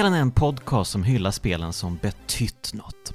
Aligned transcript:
Spelen 0.00 0.14
är 0.14 0.20
en 0.20 0.30
podcast 0.30 0.90
som 0.90 1.04
hyllar 1.04 1.30
spelen 1.30 1.72
som 1.72 1.96
betytt 1.96 2.74
något. 2.74 3.12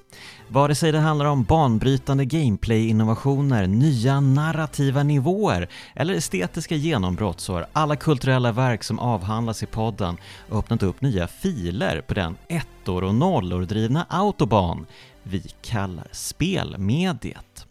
Vare 0.48 0.76
sig 0.76 0.92
det 0.92 1.00
handlar 1.00 1.26
om 1.26 1.44
banbrytande 1.44 2.26
gameplay-innovationer, 2.26 3.68
nya 3.68 4.20
narrativa 4.20 5.04
nivåer 5.04 5.70
eller 5.96 6.14
estetiska 6.14 6.76
genombrott 6.76 7.40
så 7.40 7.54
har 7.54 7.68
alla 7.74 7.96
kulturella 7.96 8.52
verk 8.52 8.84
som 8.84 9.00
avhandlas 9.00 9.64
i 9.64 9.66
podden 9.66 10.18
öppnat 10.52 10.84
upp 10.84 11.02
nya 11.02 11.28
filer 11.28 12.02
på 12.02 12.14
den 12.14 12.38
ettor 12.48 13.04
och 13.04 13.16
nollor 13.16 13.62
drivna 13.62 14.06
autobahn 14.10 14.86
vi 15.24 15.40
kallar 15.62 16.08
spelmediet. 16.12 17.68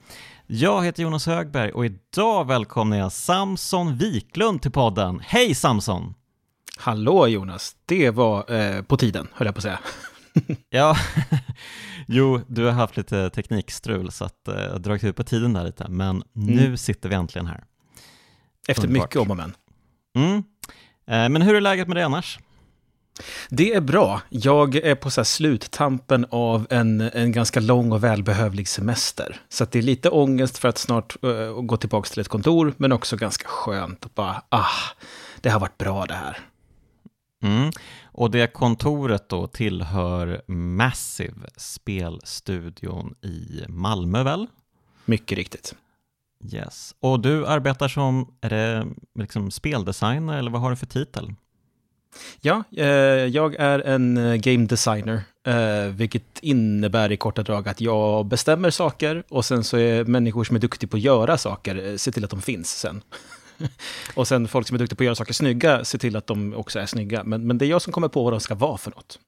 Jag 0.46 0.85
heter 0.85 1.02
Jonas 1.02 1.27
Högberg 1.27 1.73
och 1.73 1.87
idag 1.87 2.46
välkomnar 2.46 2.96
jag 2.96 3.12
Samson 3.12 3.96
Wiklund 3.96 4.62
till 4.62 4.73
podden. 4.73 5.21
Hej 5.24 5.55
Samson! 5.55 6.15
Hallå 6.78 7.28
Jonas, 7.28 7.77
det 7.87 8.10
var 8.10 8.52
eh, 8.52 8.82
på 8.82 8.96
tiden, 8.96 9.28
höll 9.32 9.46
jag 9.46 9.55
på 9.55 9.59
att 9.59 9.62
säga. 9.62 9.78
ja, 10.70 10.96
jo, 12.06 12.41
du 12.46 12.65
har 12.65 12.73
haft 12.73 12.96
lite 12.96 13.30
teknikstrul 13.30 14.12
så 14.12 14.24
att 14.24 14.48
eh, 14.48 14.55
jag 14.55 14.80
dragit 14.80 15.05
ut 15.05 15.16
på 15.16 15.24
tiden 15.24 15.52
där 15.52 15.65
lite, 15.65 15.88
men 15.88 16.10
mm. 16.10 16.24
nu 16.57 16.76
sitter 16.76 17.09
vi 17.09 17.15
äntligen 17.15 17.46
här. 17.46 17.65
Efter 18.68 18.87
Underbart. 18.87 19.04
mycket 19.04 19.21
om 19.21 19.30
och 19.30 19.37
men. 19.37 19.57
Mm. 20.16 20.37
Eh, 21.07 21.29
men 21.29 21.43
hur 21.43 21.54
är 21.54 21.60
läget 21.60 21.88
med 21.88 21.96
dig 21.96 22.04
annars? 22.04 22.38
Det 23.49 23.74
är 23.74 23.80
bra. 23.80 24.21
Jag 24.29 24.77
är 24.77 24.95
på 24.95 25.10
så 25.10 25.24
sluttampen 25.24 26.27
av 26.30 26.66
en, 26.71 27.01
en 27.01 27.32
ganska 27.32 27.60
lång 27.60 27.93
och 27.93 28.04
välbehövlig 28.04 28.68
semester. 28.68 29.40
Så 29.49 29.65
det 29.65 29.79
är 29.79 29.82
lite 29.82 30.10
ångest 30.10 30.59
för 30.59 30.68
att 30.68 30.79
snart 30.79 31.16
uh, 31.24 31.62
gå 31.62 31.77
tillbaka 31.77 32.09
till 32.09 32.21
ett 32.21 32.29
kontor, 32.29 32.74
men 32.77 32.93
också 32.93 33.16
ganska 33.16 33.49
skönt 33.49 34.04
att 34.04 34.15
bara, 34.15 34.43
ah, 34.49 34.66
det 35.40 35.51
har 35.51 35.60
varit 35.60 35.79
bra 35.79 36.06
det 36.06 36.15
här. 36.15 36.38
Mm. 37.45 37.70
Och 38.04 38.30
det 38.30 38.52
kontoret 38.52 39.28
då 39.28 39.46
tillhör 39.46 40.42
Massive, 40.46 41.48
spelstudion 41.56 43.14
i 43.23 43.64
Malmö 43.68 44.23
väl? 44.23 44.46
Mycket 45.04 45.38
riktigt. 45.38 45.74
Yes. 46.52 46.95
Och 47.00 47.20
du 47.20 47.46
arbetar 47.46 47.88
som, 47.88 48.34
är 48.40 48.50
det 48.50 48.87
liksom 49.15 49.50
speldesigner 49.50 50.38
eller 50.38 50.50
vad 50.50 50.60
har 50.60 50.70
du 50.70 50.76
för 50.76 50.87
titel? 50.87 51.34
Ja, 52.40 52.65
eh, 52.76 52.87
jag 53.26 53.54
är 53.54 53.78
en 53.78 54.16
eh, 54.16 54.34
game 54.34 54.66
designer, 54.66 55.20
eh, 55.46 55.92
vilket 55.92 56.38
innebär 56.40 57.12
i 57.12 57.16
korta 57.16 57.42
drag 57.42 57.68
att 57.68 57.80
jag 57.80 58.26
bestämmer 58.26 58.70
saker 58.70 59.22
och 59.28 59.45
sen 59.45 59.65
så 59.65 59.76
är 59.76 60.04
människor 60.04 60.45
som 60.45 60.56
är 60.56 60.60
duktiga 60.60 60.88
på 60.88 60.96
att 60.96 61.02
göra 61.02 61.38
saker, 61.38 61.87
eh, 61.87 61.96
se 61.96 62.12
till 62.12 62.24
att 62.24 62.30
de 62.30 62.42
finns 62.42 62.78
sen. 62.78 63.02
och 64.15 64.28
sen 64.28 64.49
folk 64.49 64.69
som 64.69 64.75
är 64.75 64.78
duktiga 64.78 64.97
på 64.97 65.03
att 65.03 65.05
göra 65.05 65.15
saker 65.15 65.33
snygga, 65.33 65.84
se 65.84 65.99
till 65.99 66.16
att 66.16 66.27
de 66.27 66.55
också 66.55 66.78
är 66.78 66.87
snygga. 66.87 67.25
Men, 67.25 67.47
men 67.47 67.59
det 67.59 67.66
är 67.66 67.69
jag 67.69 67.83
som 67.83 67.93
kommer 67.93 68.09
på 68.09 68.25
vad 68.25 68.33
de 68.33 68.41
ska 68.41 68.55
vara 68.55 68.78
för 68.78 68.91
något. 68.91 69.19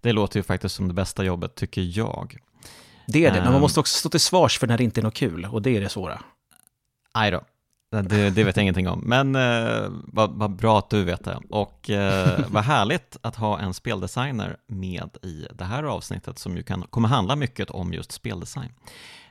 Det 0.00 0.12
låter 0.12 0.38
ju 0.38 0.42
faktiskt 0.42 0.74
som 0.74 0.88
det 0.88 0.94
bästa 0.94 1.24
jobbet, 1.24 1.54
tycker 1.54 1.98
jag. 1.98 2.36
Det 3.06 3.26
är 3.26 3.32
det, 3.32 3.38
um, 3.38 3.44
men 3.44 3.52
man 3.52 3.60
måste 3.60 3.80
också 3.80 3.98
stå 3.98 4.08
till 4.08 4.20
svars 4.20 4.58
för 4.58 4.66
när 4.66 4.78
det 4.78 4.84
inte 4.84 5.00
är 5.00 5.02
något 5.02 5.14
kul, 5.14 5.44
och 5.44 5.62
det 5.62 5.76
är 5.76 5.80
det 5.80 5.88
svåra. 5.88 6.22
Aj 7.12 7.30
då. 7.30 7.44
Det, 7.92 8.30
det, 8.30 8.44
vet 8.44 8.56
jag 8.56 8.62
ingenting 8.62 8.88
om, 8.88 9.00
men 9.04 9.36
eh, 9.36 9.88
vad, 9.90 10.30
vad, 10.30 10.56
bra 10.56 10.78
att 10.78 10.90
du 10.90 11.04
vet 11.04 11.24
det. 11.24 11.38
Och 11.50 11.90
eh, 11.90 12.40
vad 12.48 12.64
härligt 12.64 13.16
att 13.20 13.36
ha 13.36 13.58
en 13.58 13.74
speldesigner 13.74 14.56
med 14.66 15.16
i 15.22 15.46
det 15.54 15.64
här 15.64 15.82
avsnittet 15.82 16.38
som 16.38 16.56
ju 16.56 16.62
kan, 16.62 16.82
kommer 16.82 17.08
handla 17.08 17.36
mycket 17.36 17.70
om 17.70 17.92
just 17.92 18.12
speldesign. 18.12 18.72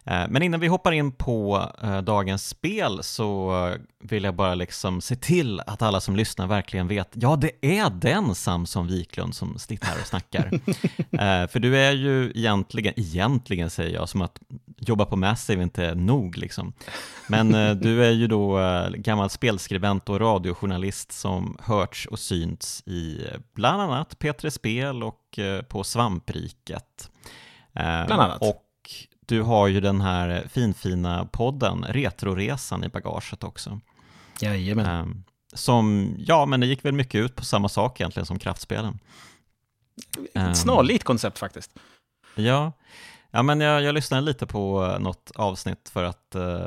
Eh, 0.05 0.25
men 0.29 0.41
innan 0.41 0.59
vi 0.59 0.67
hoppar 0.67 0.91
in 0.91 1.11
på 1.11 1.69
eh, 1.83 2.01
dagens 2.01 2.47
spel 2.47 3.03
så 3.03 3.75
vill 4.03 4.23
jag 4.23 4.35
bara 4.35 4.55
liksom 4.55 5.01
se 5.01 5.15
till 5.15 5.59
att 5.59 5.81
alla 5.81 6.01
som 6.01 6.15
lyssnar 6.15 6.47
verkligen 6.47 6.87
vet, 6.87 7.09
ja 7.13 7.35
det 7.35 7.51
är 7.79 7.89
den 7.89 8.35
Samson 8.35 8.87
Wiklund 8.87 9.35
som 9.35 9.59
sitter 9.59 9.87
här 9.87 9.99
och 10.01 10.07
snackar. 10.07 10.51
Eh, 11.11 11.47
för 11.47 11.59
du 11.59 11.77
är 11.77 11.91
ju 11.91 12.31
egentligen, 12.35 12.93
egentligen 12.97 13.69
säger 13.69 13.95
jag, 13.95 14.09
som 14.09 14.21
att 14.21 14.39
jobba 14.77 15.05
på 15.05 15.15
Massive 15.15 15.63
inte 15.63 15.85
är 15.85 15.95
nog 15.95 16.37
liksom. 16.37 16.73
Men 17.27 17.51
du 17.79 18.05
är 18.05 18.11
ju 18.11 18.27
då 18.27 18.59
gammal 18.95 19.29
spelskribent 19.29 20.09
och 20.09 20.19
radiojournalist 20.19 21.11
som 21.11 21.57
hörts 21.61 22.05
och 22.05 22.19
synts 22.19 22.87
i 22.87 23.27
bland 23.53 23.81
annat 23.81 24.17
P3 24.19 24.49
Spel 24.49 25.03
och 25.03 25.39
på 25.67 25.83
Svampriket. 25.83 27.11
Bland 27.73 28.11
annat. 28.11 28.41
Och 28.41 28.65
du 29.31 29.41
har 29.41 29.67
ju 29.67 29.79
den 29.79 30.01
här 30.01 30.47
finfina 30.49 31.25
podden 31.25 31.85
Retroresan 31.89 32.83
i 32.83 32.89
bagaget 32.89 33.43
också. 33.43 33.79
Jajamän. 34.41 35.01
Um, 35.01 35.23
som, 35.53 36.15
ja 36.19 36.45
men 36.45 36.59
det 36.59 36.65
gick 36.65 36.85
väl 36.85 36.93
mycket 36.93 37.19
ut 37.19 37.35
på 37.35 37.45
samma 37.45 37.69
sak 37.69 38.01
egentligen 38.01 38.25
som 38.25 38.39
kraftspelen. 38.39 38.99
Ett 40.33 40.57
snarlikt 40.57 41.03
koncept 41.03 41.39
faktiskt. 41.39 41.71
Ja, 42.35 42.71
ja 43.31 43.43
men 43.43 43.59
jag, 43.59 43.83
jag 43.83 43.95
lyssnade 43.95 44.23
lite 44.23 44.47
på 44.47 44.95
något 44.99 45.31
avsnitt 45.35 45.89
för 45.93 46.03
att 46.03 46.35
uh, 46.35 46.61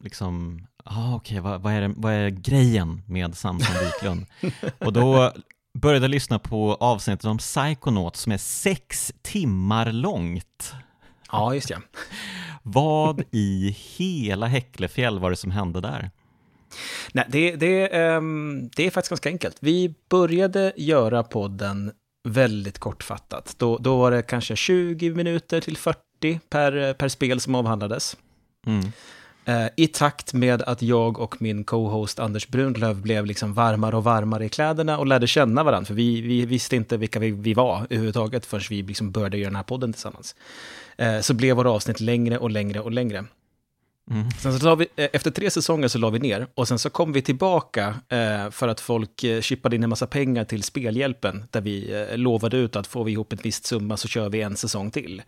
liksom, 0.00 0.66
ah, 0.84 1.14
okej, 1.14 1.40
okay, 1.40 1.50
vad, 1.50 1.60
vad, 1.60 1.72
är 1.72 1.94
vad 1.96 2.12
är 2.12 2.28
grejen 2.28 3.02
med 3.06 3.36
Samson 3.36 3.76
Wiklund? 3.84 4.26
och 4.78 4.92
då 4.92 5.32
började 5.74 6.04
jag 6.04 6.10
lyssna 6.10 6.38
på 6.38 6.74
avsnittet 6.74 7.24
om 7.24 7.38
Psychonaut 7.38 8.16
som 8.16 8.32
är 8.32 8.38
sex 8.38 9.12
timmar 9.22 9.92
långt. 9.92 10.74
Ja, 11.32 11.54
just 11.54 11.70
ja. 11.70 11.78
Vad 12.62 13.22
i 13.30 13.76
hela 13.96 14.46
Häcklefjäll 14.46 15.18
var 15.18 15.30
det 15.30 15.36
som 15.36 15.50
hände 15.50 15.80
där? 15.80 16.10
Nej, 17.12 17.26
det, 17.28 17.56
det, 17.56 18.06
um, 18.16 18.70
det 18.76 18.86
är 18.86 18.90
faktiskt 18.90 19.10
ganska 19.10 19.28
enkelt. 19.28 19.56
Vi 19.60 19.94
började 20.10 20.72
göra 20.76 21.22
podden 21.22 21.92
väldigt 22.28 22.78
kortfattat. 22.78 23.54
Då, 23.58 23.78
då 23.78 23.98
var 23.98 24.10
det 24.10 24.22
kanske 24.22 24.56
20 24.56 25.10
minuter 25.10 25.60
till 25.60 25.76
40 25.76 26.00
per, 26.50 26.94
per 26.94 27.08
spel 27.08 27.40
som 27.40 27.54
avhandlades. 27.54 28.16
Mm. 28.66 28.92
Uh, 29.48 29.66
I 29.76 29.86
takt 29.86 30.32
med 30.32 30.62
att 30.62 30.82
jag 30.82 31.18
och 31.18 31.42
min 31.42 31.64
co-host 31.64 32.18
Anders 32.18 32.48
Brunlöv 32.48 33.02
blev 33.02 33.26
liksom 33.26 33.54
varmare 33.54 33.96
och 33.96 34.04
varmare 34.04 34.44
i 34.44 34.48
kläderna 34.48 34.98
och 34.98 35.06
lärde 35.06 35.26
känna 35.26 35.64
varandra, 35.64 35.86
för 35.86 35.94
vi, 35.94 36.20
vi 36.20 36.46
visste 36.46 36.76
inte 36.76 36.96
vilka 36.96 37.18
vi, 37.18 37.30
vi 37.30 37.54
var 37.54 37.86
överhuvudtaget 37.90 38.46
förrän 38.46 38.64
vi 38.70 38.82
liksom 38.82 39.10
började 39.10 39.38
göra 39.38 39.48
den 39.48 39.56
här 39.56 39.62
podden 39.62 39.92
tillsammans. 39.92 40.34
Eh, 40.96 41.20
så 41.20 41.34
blev 41.34 41.56
våra 41.56 41.70
avsnitt 41.70 42.00
längre 42.00 42.38
och 42.38 42.50
längre 42.50 42.80
och 42.80 42.92
längre. 42.92 43.24
Mm. 44.10 44.30
Sen 44.30 44.60
så 44.60 44.74
vi, 44.74 44.86
eh, 44.96 45.08
efter 45.12 45.30
tre 45.30 45.50
säsonger 45.50 45.88
så 45.88 45.98
la 45.98 46.10
vi 46.10 46.18
ner 46.18 46.46
och 46.54 46.68
sen 46.68 46.78
så 46.78 46.90
kom 46.90 47.12
vi 47.12 47.22
tillbaka 47.22 47.94
eh, 48.08 48.50
för 48.50 48.68
att 48.68 48.80
folk 48.80 49.24
eh, 49.24 49.40
chippade 49.40 49.76
in 49.76 49.82
en 49.82 49.90
massa 49.90 50.06
pengar 50.06 50.44
till 50.44 50.62
Spelhjälpen 50.62 51.44
där 51.50 51.60
vi 51.60 52.06
eh, 52.10 52.18
lovade 52.18 52.56
ut 52.56 52.76
att 52.76 52.86
får 52.86 53.04
vi 53.04 53.12
ihop 53.12 53.32
en 53.32 53.38
viss 53.42 53.64
summa 53.64 53.96
så 53.96 54.08
kör 54.08 54.28
vi 54.28 54.42
en 54.42 54.56
säsong 54.56 54.90
till. 54.90 55.22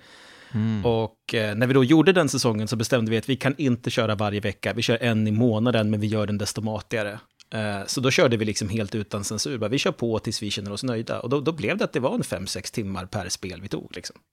Mm. 0.52 0.86
Och 0.86 1.34
eh, 1.34 1.54
när 1.54 1.66
vi 1.66 1.74
då 1.74 1.84
gjorde 1.84 2.12
den 2.12 2.28
säsongen 2.28 2.68
så 2.68 2.76
bestämde 2.76 3.10
vi 3.10 3.18
att 3.18 3.28
vi 3.28 3.36
kan 3.36 3.54
inte 3.58 3.90
köra 3.90 4.14
varje 4.14 4.40
vecka, 4.40 4.72
vi 4.72 4.82
kör 4.82 4.98
en 5.02 5.26
i 5.26 5.30
månaden 5.30 5.90
men 5.90 6.00
vi 6.00 6.06
gör 6.06 6.26
den 6.26 6.38
desto 6.38 6.60
matigare. 6.60 7.18
Eh, 7.54 7.86
så 7.86 8.00
då 8.00 8.10
körde 8.10 8.36
vi 8.36 8.44
liksom 8.44 8.68
helt 8.68 8.94
utan 8.94 9.24
censur, 9.24 9.68
vi 9.68 9.78
kör 9.78 9.92
på 9.92 10.18
tills 10.18 10.42
vi 10.42 10.50
känner 10.50 10.72
oss 10.72 10.82
nöjda. 10.82 11.20
Och 11.20 11.28
då, 11.28 11.40
då 11.40 11.52
blev 11.52 11.76
det 11.76 11.84
att 11.84 11.92
det 11.92 12.00
var 12.00 12.14
en 12.14 12.22
5-6 12.22 12.74
timmar 12.74 13.06
per 13.06 13.28
spel 13.28 13.60
vi 13.60 13.68
tog. 13.68 13.96
Liksom. 13.96 14.16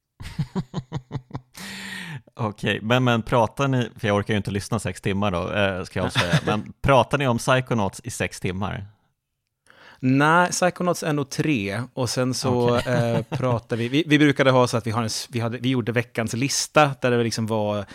Okej, 2.38 2.80
men, 2.82 3.04
men 3.04 3.22
pratar 3.22 3.68
ni, 3.68 3.90
för 4.00 4.08
jag 4.08 4.18
orkar 4.18 4.34
ju 4.34 4.38
inte 4.38 4.52
lyssna 4.52 4.80
sex 4.80 5.02
timmar 5.02 5.32
då, 5.32 5.52
eh, 5.52 5.84
ska 5.84 6.00
jag 6.00 6.12
säga, 6.12 6.40
men 6.46 6.74
pratar 6.82 7.18
ni 7.18 7.28
om 7.28 7.38
Psychonauts 7.38 8.02
i 8.04 8.10
sex 8.10 8.40
timmar? 8.40 8.86
Nej, 10.00 10.52
Psychonauts 10.52 11.04
är 11.04 11.14
nog 11.14 11.30
tre 11.30 11.82
och 11.94 12.10
sen 12.10 12.34
så 12.34 12.76
okay. 12.76 12.94
eh, 12.94 13.22
pratar 13.30 13.78
vi, 13.78 13.88
vi, 13.88 14.04
vi 14.08 14.20
brukade 14.20 14.52
ha 14.52 14.68
så 14.68 14.78
att 14.78 14.88
vi, 14.88 14.92
har 14.92 15.04
en, 15.04 15.10
vi, 15.30 15.40
hade, 15.40 15.58
vi 15.58 15.70
gjorde 15.70 15.92
veckans 15.92 16.34
lista 16.34 16.92
där 17.02 17.12
det 17.12 17.24
liksom 17.24 17.48
var 17.48 17.86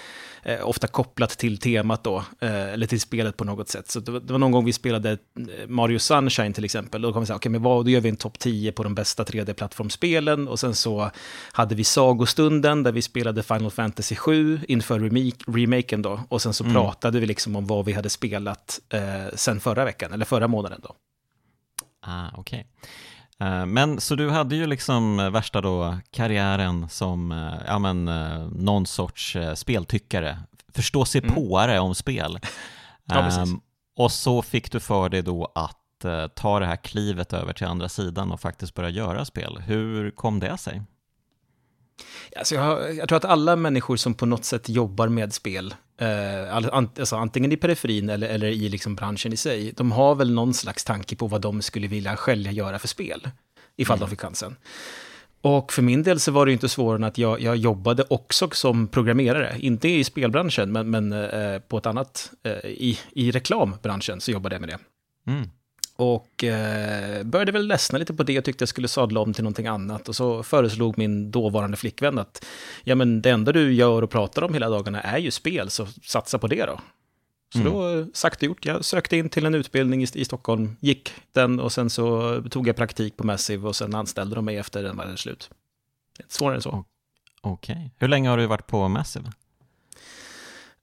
eh, 0.43 0.69
ofta 0.69 0.87
kopplat 0.87 1.31
till 1.31 1.59
temat 1.59 2.05
då, 2.05 2.25
eh, 2.41 2.73
eller 2.73 2.87
till 2.87 3.01
spelet 3.01 3.37
på 3.37 3.45
något 3.45 3.69
sätt. 3.69 3.91
Så 3.91 4.01
det 4.01 4.13
var, 4.13 4.21
det 4.21 4.33
var, 4.33 4.39
någon 4.39 4.53
gång 4.53 4.65
vi 4.65 4.73
spelade 4.73 5.11
eh, 5.11 5.69
Mario 5.69 5.99
Sunshine 5.99 6.53
till 6.53 6.65
exempel, 6.65 7.03
då 7.03 7.13
kom 7.13 7.23
vi 7.23 7.27
säga, 7.27 7.37
okej, 7.37 7.41
okay, 7.41 7.53
men 7.53 7.63
vad, 7.63 7.85
då 7.85 7.91
gör 7.91 8.01
vi 8.01 8.09
en 8.09 8.17
topp 8.17 8.39
10 8.39 8.73
på 8.73 8.83
de 8.83 8.95
bästa 8.95 9.25
3D-plattformsspelen, 9.25 10.49
och 10.49 10.61
sen 10.61 10.75
så 10.75 11.11
hade 11.53 11.75
vi 11.75 11.85
Sagostunden, 11.85 12.83
där 12.83 12.93
vi 12.93 13.03
spelade 13.03 13.43
Final 13.43 13.71
Fantasy 13.71 14.17
7 14.17 14.61
inför 14.69 15.01
remake, 15.01 15.45
remaken 15.47 16.03
då, 16.03 16.21
och 16.29 16.43
sen 16.43 16.55
så 16.55 16.65
mm. 16.65 16.75
pratade 16.75 17.21
vi 17.21 17.27
liksom 17.27 17.57
om 17.57 17.67
vad 17.67 17.85
vi 17.85 17.93
hade 17.93 18.11
spelat 18.11 18.81
eh, 18.89 19.01
sen 19.35 19.61
förra 19.61 19.85
veckan, 19.85 20.13
eller 20.13 20.25
förra 20.25 20.49
månaden 20.49 20.81
då. 20.83 20.95
Ah, 22.01 22.29
okej. 22.35 22.67
Okay. 22.83 22.91
Eh, 23.41 23.67
men 23.67 24.01
så 24.01 24.15
du 24.15 24.31
hade 24.31 24.57
ju 24.57 24.67
liksom 24.67 25.21
eh, 25.21 25.31
värsta 25.31 25.61
då 25.61 25.99
karriären 26.11 26.89
som 26.89 27.33
eh, 27.33 27.55
ja, 27.67 27.79
men, 27.79 28.05
någon 28.53 28.87
sorts 28.87 29.37
speltyckare, 29.55 30.39
förstå 30.75 31.05
sig 31.05 31.21
mm. 31.23 31.35
påare 31.35 31.79
om 31.79 31.95
spel. 31.95 32.39
ja, 33.05 33.43
um, 33.43 33.61
och 33.97 34.13
så 34.13 34.43
fick 34.43 34.73
du 34.73 34.81
för 34.81 35.09
dig 35.09 35.23
då 35.23 35.53
att 35.55 35.77
ta 36.35 36.61
det 36.61 36.67
här 36.67 36.77
klivet 36.77 37.33
över 37.33 37.53
till 37.53 37.67
andra 37.67 37.89
sidan 37.89 38.33
och 38.33 38.41
faktiskt 38.41 38.75
börja 38.75 38.89
göra 38.89 39.25
spel. 39.25 39.59
Hur 39.67 40.11
kom 40.11 40.41
det 40.41 40.59
sig? 40.59 40.83
Alltså 42.37 42.55
jag, 42.55 42.95
jag 42.95 43.09
tror 43.09 43.17
att 43.17 43.25
alla 43.25 43.57
människor 43.57 43.97
som 43.97 44.15
på 44.15 44.27
något 44.27 44.45
sätt 44.45 44.69
jobbar 44.69 45.09
med 45.09 45.33
spel 45.33 45.75
eh, 46.01 46.55
alltså 46.55 47.17
antingen 47.17 47.53
i 47.53 47.57
periferin 47.57 48.11
eller, 48.11 48.29
eller 48.29 48.49
i 48.49 48.69
liksom 48.69 48.95
branschen 48.95 49.33
i 49.33 49.37
sig, 49.37 49.73
de 49.77 49.93
har 49.93 50.15
väl 50.15 50.33
någon 50.33 50.55
slags 50.55 50.85
tanke 50.85 51.17
på 51.17 51.27
vad 51.27 51.41
de 51.41 51.63
skulle 51.63 51.87
vilja 51.87 52.17
själva 52.17 52.51
göra 52.51 52.79
för 52.79 52.89
spel. 52.89 53.29
ifall 53.77 53.97
Mm. 53.97 54.07
de 54.07 54.11
fick 54.11 54.21
chansen. 54.21 54.57
Och 55.43 55.73
för 55.73 55.83
min 55.83 56.03
del 56.03 56.21
så 56.21 56.33
var 56.33 56.47
det 56.47 56.53
inte 56.53 56.69
svårare 56.69 56.97
än 56.97 57.05
att 57.05 57.19
jag, 57.19 57.41
jag 57.41 57.57
jobbade 57.57 58.05
också 58.11 58.51
som 58.53 58.89
programmerare. 58.89 59.57
Inte 59.59 59.89
i 59.89 60.05
spelbranschen, 60.05 60.73
men, 60.73 60.91
men 60.91 61.13
eh, 61.13 61.59
på 61.59 61.79
ett 61.79 61.87
annat, 61.87 62.33
eh, 62.43 62.71
i, 62.71 62.99
i 63.13 63.31
reklambranschen 63.31 64.21
så 64.21 64.31
jobbade 64.31 64.55
jag 64.55 64.61
med 64.61 64.69
det. 64.69 64.79
Mm. 65.33 65.51
Och 66.01 66.45
eh, 66.45 67.23
började 67.23 67.53
väl 67.53 67.67
ledsna 67.67 67.99
lite 67.99 68.15
på 68.15 68.23
det 68.23 68.39
och 68.39 68.45
tyckte 68.45 68.63
jag 68.63 68.69
skulle 68.69 68.89
sadla 68.89 69.21
om 69.21 69.33
till 69.33 69.45
någonting 69.45 69.67
annat. 69.67 70.09
Och 70.09 70.17
så 70.17 70.43
föreslog 70.43 70.99
min 70.99 71.31
dåvarande 71.31 71.77
flickvän 71.77 72.19
att 72.19 72.45
ja, 72.85 72.95
men 72.95 73.23
det 73.23 73.31
enda 73.31 73.53
du 73.53 73.73
gör 73.73 74.03
och 74.03 74.11
pratar 74.11 74.43
om 74.43 74.55
hela 74.55 74.69
dagarna 74.69 75.01
är 75.01 75.19
ju 75.19 75.31
spel, 75.31 75.71
så 75.71 75.87
satsa 75.87 76.39
på 76.39 76.47
det 76.47 76.67
då. 76.67 76.81
Så 77.53 77.61
Mm. 77.61 77.73
då, 77.73 78.07
sagt 78.15 78.37
och 78.37 78.43
gjort, 78.43 78.65
jag 78.67 78.85
sökte 78.85 79.17
in 79.17 79.29
till 79.29 79.47
en 79.47 79.55
utbildning 79.55 80.03
i, 80.03 80.07
i 80.15 80.25
Stockholm, 80.25 80.77
gick 80.81 81.13
den 81.33 81.61
och 81.61 81.73
sen 81.73 81.91
så 81.91 82.43
tog 82.51 82.69
jag 82.69 82.77
praktik 82.77 83.17
på 83.17 83.27
Massive 83.27 83.69
och 83.69 83.77
sen 83.77 83.95
anställde 83.95 84.35
de 84.35 84.45
mig 84.45 84.57
efter 84.57 84.83
den 84.83 84.97
var 84.97 85.17
slut. 85.17 85.51
Svårare 86.29 86.57
än 86.57 86.63
så. 86.63 86.85
Okej. 87.41 87.95
Hur 87.99 88.09
länge 88.09 88.29
har 88.29 88.39
du 88.39 88.47
varit 88.47 88.67
på 88.67 88.89
Massive? 88.89 89.33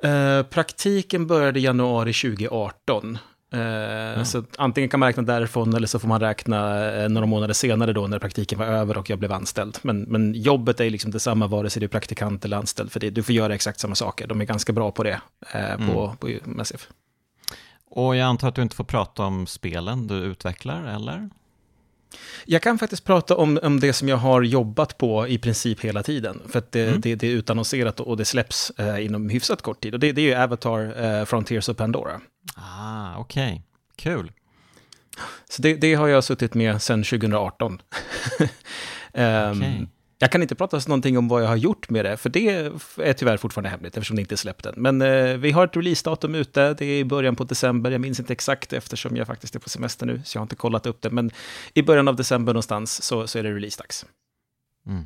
Eh, 0.03 0.43
praktiken 0.43 1.27
började 1.27 1.59
i 1.59 1.63
januari 1.63 2.13
2018. 2.13 3.17
Eh, 3.57 4.23
Så 4.23 4.43
antingen 4.57 4.89
kan 4.89 4.99
man 4.99 5.07
räkna 5.07 5.23
därifrån 5.23 5.73
eller 5.75 5.87
så 5.87 5.99
får 5.99 6.07
man 6.07 6.19
räkna 6.21 6.85
eh, 6.93 7.09
några 7.09 7.27
månader 7.27 7.53
senare 7.53 7.93
då 7.93 8.07
när 8.07 8.19
praktiken 8.19 8.59
var 8.59 8.65
över 8.65 8.97
och 8.97 9.09
jag 9.09 9.19
blev 9.19 9.31
anställd. 9.31 9.77
Men, 9.81 10.01
men 10.01 10.33
jobbet 10.33 10.79
är 10.79 10.89
liksom 10.89 11.11
detsamma 11.11 11.47
vare 11.47 11.69
sig 11.69 11.79
du 11.79 11.83
är 11.85 11.89
praktikant 11.89 12.45
eller 12.45 12.57
anställd, 12.57 12.91
för 12.91 12.99
det, 12.99 13.09
du 13.09 13.23
får 13.23 13.35
göra 13.35 13.55
exakt 13.55 13.79
samma 13.79 13.95
saker. 13.95 14.27
De 14.27 14.41
är 14.41 14.45
ganska 14.45 14.73
bra 14.73 14.91
på 14.91 15.03
det 15.03 15.21
eh, 15.53 15.87
på, 15.87 16.15
på 16.19 16.29
Massive. 16.43 16.83
Och 17.89 18.15
jag 18.15 18.25
antar 18.25 18.47
att 18.47 18.55
du 18.55 18.61
inte 18.61 18.75
får 18.75 18.83
prata 18.83 19.23
om 19.23 19.47
spelen 19.47 20.07
du 20.07 20.15
utvecklar, 20.15 20.83
eller? 20.95 21.29
Jag 22.45 22.61
kan 22.61 22.77
faktiskt 22.79 23.03
prata 23.03 23.35
om, 23.35 23.59
om 23.63 23.79
det 23.79 23.93
som 23.93 24.07
jag 24.09 24.17
har 24.17 24.41
jobbat 24.41 24.97
på 24.97 25.27
i 25.27 25.37
princip 25.37 25.79
hela 25.81 26.03
tiden. 26.03 26.41
För 26.49 26.59
att 26.59 26.71
det, 26.71 26.87
Mm. 26.87 27.01
det, 27.01 27.15
det 27.15 27.27
är 27.27 27.31
utannonserat 27.31 27.99
och 27.99 28.17
det 28.17 28.25
släpps 28.25 28.69
eh, 28.77 29.05
inom 29.05 29.29
hyfsat 29.29 29.61
kort 29.61 29.81
tid. 29.81 29.93
Och 29.93 29.99
det, 29.99 30.11
det 30.11 30.21
är 30.21 30.25
ju 30.25 30.35
Avatar, 30.43 31.03
eh, 31.19 31.25
Frontiers 31.25 31.69
och 31.69 31.77
Pandora. 31.77 32.21
Ah, 32.55 33.17
okej. 33.17 33.63
Kul. 33.95 34.31
Så 35.49 35.61
det, 35.61 35.73
det 35.73 35.93
har 35.93 36.07
jag 36.07 36.23
suttit 36.23 36.53
med 36.53 36.81
sedan 36.81 37.03
2018. 37.03 37.81
Ehm, 39.13 39.57
Okej. 39.57 39.87
Jag 40.19 40.31
kan 40.31 40.41
inte 40.41 40.55
prata 40.55 40.81
så 40.81 40.89
någonting 40.89 41.17
om 41.17 41.27
vad 41.27 41.43
jag 41.43 41.47
har 41.47 41.55
gjort 41.55 41.89
med 41.89 42.05
det, 42.05 42.17
för 42.17 42.29
det 42.29 42.49
är 42.97 43.13
tyvärr 43.13 43.37
fortfarande 43.37 43.69
hemligt 43.69 43.97
eftersom 43.97 44.15
det 44.15 44.21
inte 44.21 44.35
är 44.35 44.37
släppt 44.37 44.65
än. 44.65 44.73
Men 44.77 45.01
eh, 45.01 45.37
vi 45.37 45.51
har 45.51 45.65
ett 45.65 45.77
releasedatum 45.77 46.35
ute, 46.35 46.73
det 46.73 46.85
är 46.85 46.99
i 46.99 47.05
början 47.05 47.35
på 47.35 47.43
december, 47.43 47.91
jag 47.91 48.01
minns 48.01 48.19
inte 48.19 48.33
exakt 48.33 48.73
eftersom 48.73 49.15
jag 49.15 49.27
faktiskt 49.27 49.55
är 49.55 49.59
på 49.59 49.69
semester 49.69 50.05
nu, 50.05 50.21
så 50.25 50.37
jag 50.37 50.39
har 50.39 50.45
inte 50.45 50.55
kollat 50.55 50.85
upp 50.85 51.01
det. 51.01 51.09
Men 51.09 51.31
i 51.73 51.81
början 51.81 52.07
av 52.07 52.15
december 52.15 52.53
någonstans 52.53 53.03
så, 53.03 53.27
så 53.27 53.39
är 53.39 53.43
det 53.43 53.53
releasedags. 53.53 54.05
Mm. 54.87 55.05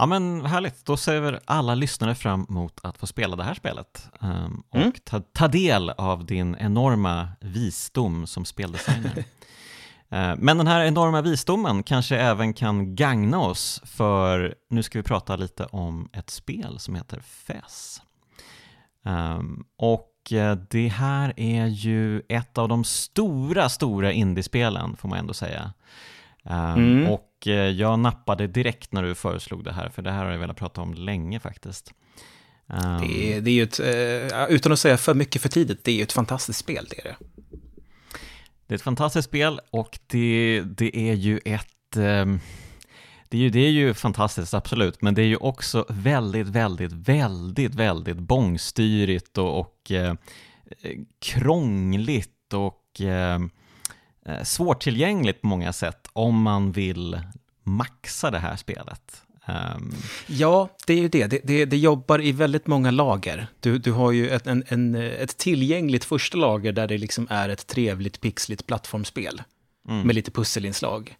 Ja 0.00 0.06
men 0.06 0.46
härligt, 0.46 0.84
då 0.86 0.96
ser 0.96 1.20
väl 1.20 1.38
alla 1.44 1.74
lyssnare 1.74 2.14
fram 2.14 2.46
emot 2.48 2.80
att 2.82 2.98
få 2.98 3.06
spela 3.06 3.36
det 3.36 3.44
här 3.44 3.54
spelet 3.54 4.08
ehm, 4.20 4.62
och 4.70 4.76
Mm. 4.76 4.92
ta, 5.04 5.20
ta 5.20 5.48
del 5.48 5.90
av 5.90 6.24
din 6.26 6.56
enorma 6.60 7.28
visdom 7.40 8.26
som 8.26 8.44
speldesigner. 8.44 9.24
Eh, 10.12 10.34
men 10.38 10.58
den 10.58 10.66
här 10.66 10.84
enorma 10.84 11.20
visdomen 11.22 11.82
kanske 11.82 12.16
även 12.16 12.54
kan 12.54 12.96
gagna 12.96 13.38
oss 13.40 13.82
för 13.84 14.54
nu 14.70 14.82
ska 14.82 14.98
vi 14.98 15.02
prata 15.02 15.36
lite 15.36 15.64
om 15.64 16.08
ett 16.12 16.30
spel 16.30 16.78
som 16.78 16.94
heter 16.94 17.20
FES. 17.20 18.02
Ehm, 19.04 19.64
och 19.78 20.32
eh, 20.32 20.58
det 20.70 20.88
här 20.88 21.32
är 21.36 21.66
ju 21.66 22.22
ett 22.28 22.58
av 22.58 22.68
de 22.68 22.84
stora, 22.84 23.68
stora 23.68 24.12
indiespelen 24.12 24.96
får 24.96 25.08
man 25.08 25.18
ändå 25.18 25.34
säga. 25.34 25.72
Ehm, 26.44 26.74
Mm. 26.78 27.08
Och 27.12 27.26
eh, 27.46 27.54
jag 27.54 27.98
nappade 27.98 28.46
direkt 28.46 28.92
när 28.92 29.02
du 29.02 29.14
föreslog 29.14 29.64
det 29.64 29.72
här, 29.72 29.88
för 29.88 30.02
det 30.02 30.10
här 30.10 30.24
har 30.24 30.32
jag 30.32 30.38
velat 30.38 30.56
prata 30.56 30.80
om 30.80 30.94
länge 30.94 31.40
faktiskt. 31.40 31.92
Ehm, 32.68 33.00
Det, 33.00 33.32
är, 33.32 33.40
det 33.40 33.50
är 33.50 33.54
ju 33.54 33.62
ett, 33.62 33.80
eh, 33.80 34.54
utan 34.54 34.72
att 34.72 34.78
säga 34.78 34.96
för 34.96 35.14
mycket 35.14 35.42
för 35.42 35.48
tidigt, 35.48 35.84
det 35.84 35.90
är 35.90 35.96
ju 35.96 36.02
ett 36.02 36.12
fantastiskt 36.12 36.58
spel, 36.58 36.86
det 36.90 37.00
är 37.00 37.04
det. 37.04 37.16
Det 38.66 38.74
är 38.74 38.76
ett 38.76 38.82
fantastiskt 38.82 39.28
spel 39.28 39.60
och 39.70 39.98
det, 40.06 40.62
det 40.66 40.96
är 40.96 41.14
ju 41.14 41.40
ett... 41.44 41.96
ehm, 41.96 42.40
det 43.28 43.36
är, 43.36 43.40
ju, 43.40 43.50
det 43.50 43.60
är 43.60 43.70
ju 43.70 43.94
fantastiskt, 43.94 44.54
absolut, 44.54 45.02
men 45.02 45.14
det 45.14 45.22
är 45.22 45.26
ju 45.26 45.36
också 45.36 45.86
väldigt, 45.88 46.46
väldigt, 46.48 46.92
väldigt, 46.92 47.74
väldigt 47.74 48.16
bångstyrigt 48.16 49.38
och, 49.38 49.60
och 49.60 49.90
eh, 49.90 50.14
krångligt 51.20 52.52
och 52.54 53.00
eh, 53.00 53.34
eh, 53.34 53.40
svårtillgängligt 54.44 55.40
på 55.40 55.46
många 55.46 55.72
sätt 55.72 56.08
om 56.12 56.42
man 56.42 56.72
vill 56.72 57.20
maxa 57.62 58.30
det 58.30 58.38
här 58.38 58.56
spelet. 58.56 59.22
Ehm, 59.46 59.94
Ja, 60.26 60.68
det 60.86 60.92
är 60.92 60.98
ju 60.98 61.08
det. 61.08 61.26
Det, 61.26 61.40
det, 61.44 61.64
det 61.64 61.76
jobbar 61.76 62.20
i 62.20 62.32
väldigt 62.32 62.66
många 62.66 62.90
lager. 62.90 63.46
Du, 63.60 63.78
du 63.78 63.92
har 63.92 64.12
ju 64.12 64.28
ett, 64.28 64.46
en, 64.46 64.64
en, 64.68 64.94
ett 64.94 65.36
tillgängligt 65.36 66.04
första 66.04 66.38
lager 66.38 66.72
där 66.72 66.86
det 66.86 66.98
liksom 66.98 67.26
är 67.30 67.48
ett 67.48 67.66
trevligt 67.66 68.20
pixligt 68.20 68.66
plattformsspel 68.66 69.42
mm. 69.88 70.06
med 70.06 70.14
lite 70.14 70.30
pusselinslag. 70.30 71.16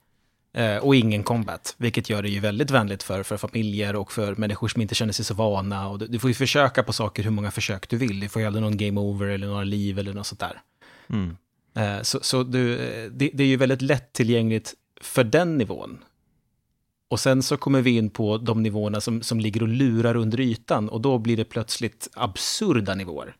Eh, 0.53 0.77
och 0.77 0.97
ingen 0.97 1.23
combat, 1.23 1.75
vilket 1.79 2.11
gör 2.11 2.23
det 2.23 2.29
ju 2.29 2.41
väldigt 2.41 2.71
vänligt 2.71 3.03
för, 3.03 3.23
för 3.23 3.37
familjer 3.37 3.97
och 3.97 4.13
för 4.13 4.35
människor 4.35 4.69
som 4.69 4.83
inte 4.83 4.95
känner 4.95 5.13
sig 5.13 5.25
så 5.25 5.35
vana. 5.35 5.89
Och 5.89 5.99
du, 5.99 6.07
du 6.07 6.19
får 6.19 6.31
ju 6.31 6.35
försöka 6.35 6.83
på 6.83 6.93
saker 6.93 7.23
hur 7.23 7.31
många 7.31 7.51
försök 7.51 7.89
du 7.89 7.97
vill. 7.97 8.21
Du 8.21 8.29
får 8.29 8.43
ju 8.43 8.47
aldrig 8.47 8.63
någon 8.63 8.77
game 8.77 9.01
over 9.01 9.27
eller 9.27 9.47
några 9.47 9.65
liv 9.65 9.99
eller 9.99 10.13
något 10.13 10.27
sånt 10.27 10.41
där. 10.41 10.61
Mm. 11.09 11.37
Eh, 11.75 12.03
Så, 12.03 12.19
så 12.23 12.43
du, 12.43 12.79
eh, 12.79 13.11
det, 13.11 13.31
det 13.35 13.43
är 13.45 13.49
ju 13.49 13.57
väldigt 13.57 13.83
lättillgängligt 13.83 14.75
för 15.01 15.25
den 15.25 15.59
nivån. 15.59 16.05
Och 17.11 17.21
sen 17.21 17.43
så 17.43 17.57
kommer 17.57 17.83
vi 17.83 17.91
in 17.91 18.11
på 18.11 18.39
de 18.39 18.63
nivåerna 18.63 19.01
som, 19.01 19.23
som 19.23 19.41
ligger 19.41 19.63
och 19.63 19.69
lurar 19.69 20.17
under 20.17 20.41
ytan 20.41 20.89
och 20.89 21.01
då 21.01 21.19
blir 21.19 21.37
det 21.37 21.45
plötsligt 21.45 22.09
absurda 22.15 22.95
nivåer. 22.95 23.37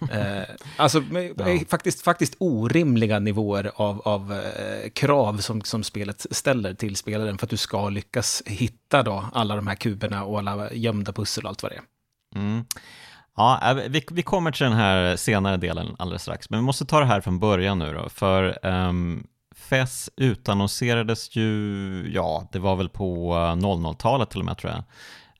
eh, 0.12 0.42
alltså 0.76 1.02
Ja. 1.36 1.48
eh, 1.48 1.60
faktiskt, 1.68 2.02
faktiskt 2.02 2.34
orimliga 2.38 3.18
nivåer 3.18 3.70
av, 3.74 4.00
av 4.00 4.32
eh, 4.32 4.90
krav 4.90 5.38
som, 5.38 5.62
som 5.62 5.82
spelet 5.82 6.26
ställer 6.30 6.74
till 6.74 6.96
spelaren 6.96 7.38
för 7.38 7.46
att 7.46 7.50
du 7.50 7.56
ska 7.56 7.88
lyckas 7.88 8.42
hitta 8.46 9.02
då 9.02 9.24
alla 9.32 9.56
de 9.56 9.66
här 9.66 9.74
kuberna 9.74 10.24
och 10.24 10.38
alla 10.38 10.72
gömda 10.72 11.12
pussel 11.12 11.44
och 11.44 11.50
allt 11.50 11.62
vad 11.62 11.72
det 11.72 11.76
är. 11.76 11.82
Mm. 12.40 12.64
Ja, 13.36 13.70
äh, 13.70 13.88
vi, 13.88 14.04
vi 14.10 14.22
kommer 14.22 14.50
till 14.52 14.64
den 14.64 14.72
här 14.72 15.16
senare 15.16 15.56
delen 15.56 15.96
alldeles 15.98 16.22
strax, 16.22 16.50
men 16.50 16.60
vi 16.60 16.66
måste 16.66 16.84
ta 16.84 17.00
det 17.00 17.06
här 17.06 17.20
från 17.20 17.38
början 17.38 17.78
nu 17.78 17.94
då, 17.94 18.08
för 18.08 18.58
ehm, 18.62 18.88
um, 18.88 19.26
FES 19.56 20.10
utannonserades 20.16 21.36
ju, 21.36 22.12
ja, 22.14 22.48
det 22.52 22.58
var 22.58 22.76
väl 22.76 22.88
på 22.88 23.34
eh, 23.34 23.56
00-talet 23.56 24.30
till 24.30 24.40
och 24.40 24.44
med 24.44 24.58
tror 24.58 24.72
jag. 24.72 24.84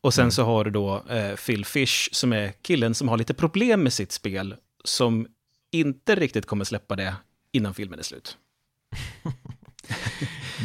Och 0.00 0.14
sen 0.14 0.22
mm. 0.22 0.30
så 0.30 0.42
har 0.42 0.64
du 0.64 0.70
då 0.70 1.02
eh, 1.08 1.34
Phil 1.34 1.64
Fish, 1.64 2.08
som 2.12 2.32
är 2.32 2.52
killen 2.62 2.94
som 2.94 3.08
har 3.08 3.16
lite 3.16 3.34
problem 3.34 3.82
med 3.82 3.92
sitt 3.92 4.12
spel, 4.12 4.54
som 4.84 5.26
inte 5.70 6.14
riktigt 6.14 6.46
kommer 6.46 6.64
släppa 6.64 6.96
det 6.96 7.14
innan 7.52 7.74
filmen 7.74 7.98
är 7.98 8.02
slut. 8.02 8.36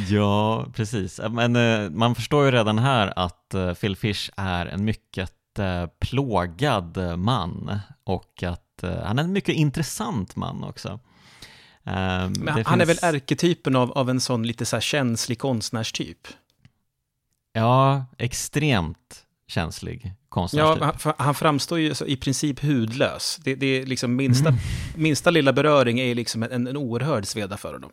Ja, 0.09 0.65
precis. 0.75 1.19
Men 1.29 1.55
eh, 1.55 1.89
man 1.89 2.15
förstår 2.15 2.45
ju 2.45 2.51
redan 2.51 2.79
här 2.79 3.13
att 3.15 3.53
eh, 3.53 3.73
Phil 3.73 3.95
Fish 3.95 4.29
är 4.37 4.65
en 4.65 4.85
mycket 4.85 5.59
eh, 5.59 5.85
plågad 5.99 7.19
man 7.19 7.79
och 8.03 8.43
att 8.43 8.59
han 9.03 9.19
är 9.19 9.23
en 9.23 9.31
mycket 9.33 9.55
intressant 9.55 10.35
man 10.35 10.63
också. 10.63 10.99
Um, 11.83 11.93
han 12.47 12.55
finns... 12.55 12.67
är 12.67 12.85
väl 12.85 12.97
ärketypen 13.01 13.75
av, 13.75 13.91
av 13.91 14.09
en 14.09 14.21
sån 14.21 14.47
lite 14.47 14.65
så 14.65 14.79
känslig 14.79 15.39
konstnärstyp? 15.39 16.27
Ja, 17.53 18.05
extremt 18.17 19.25
känslig 19.47 20.13
konstnärstyp. 20.29 20.81
Ja, 20.81 20.93
han, 21.03 21.13
han 21.17 21.35
framstår 21.35 21.79
ju 21.79 21.93
i 22.05 22.15
princip 22.15 22.63
hudlös. 22.63 23.39
Det, 23.43 23.55
det 23.55 23.65
är 23.65 23.85
liksom 23.85 24.15
minsta, 24.15 24.49
mm. 24.49 24.61
minsta 24.95 25.29
lilla 25.29 25.53
beröring 25.53 25.99
är 25.99 26.15
liksom 26.15 26.43
en, 26.43 26.67
en 26.67 26.77
oerhörd 26.77 27.25
sveda 27.25 27.57
för 27.57 27.73
honom. 27.73 27.91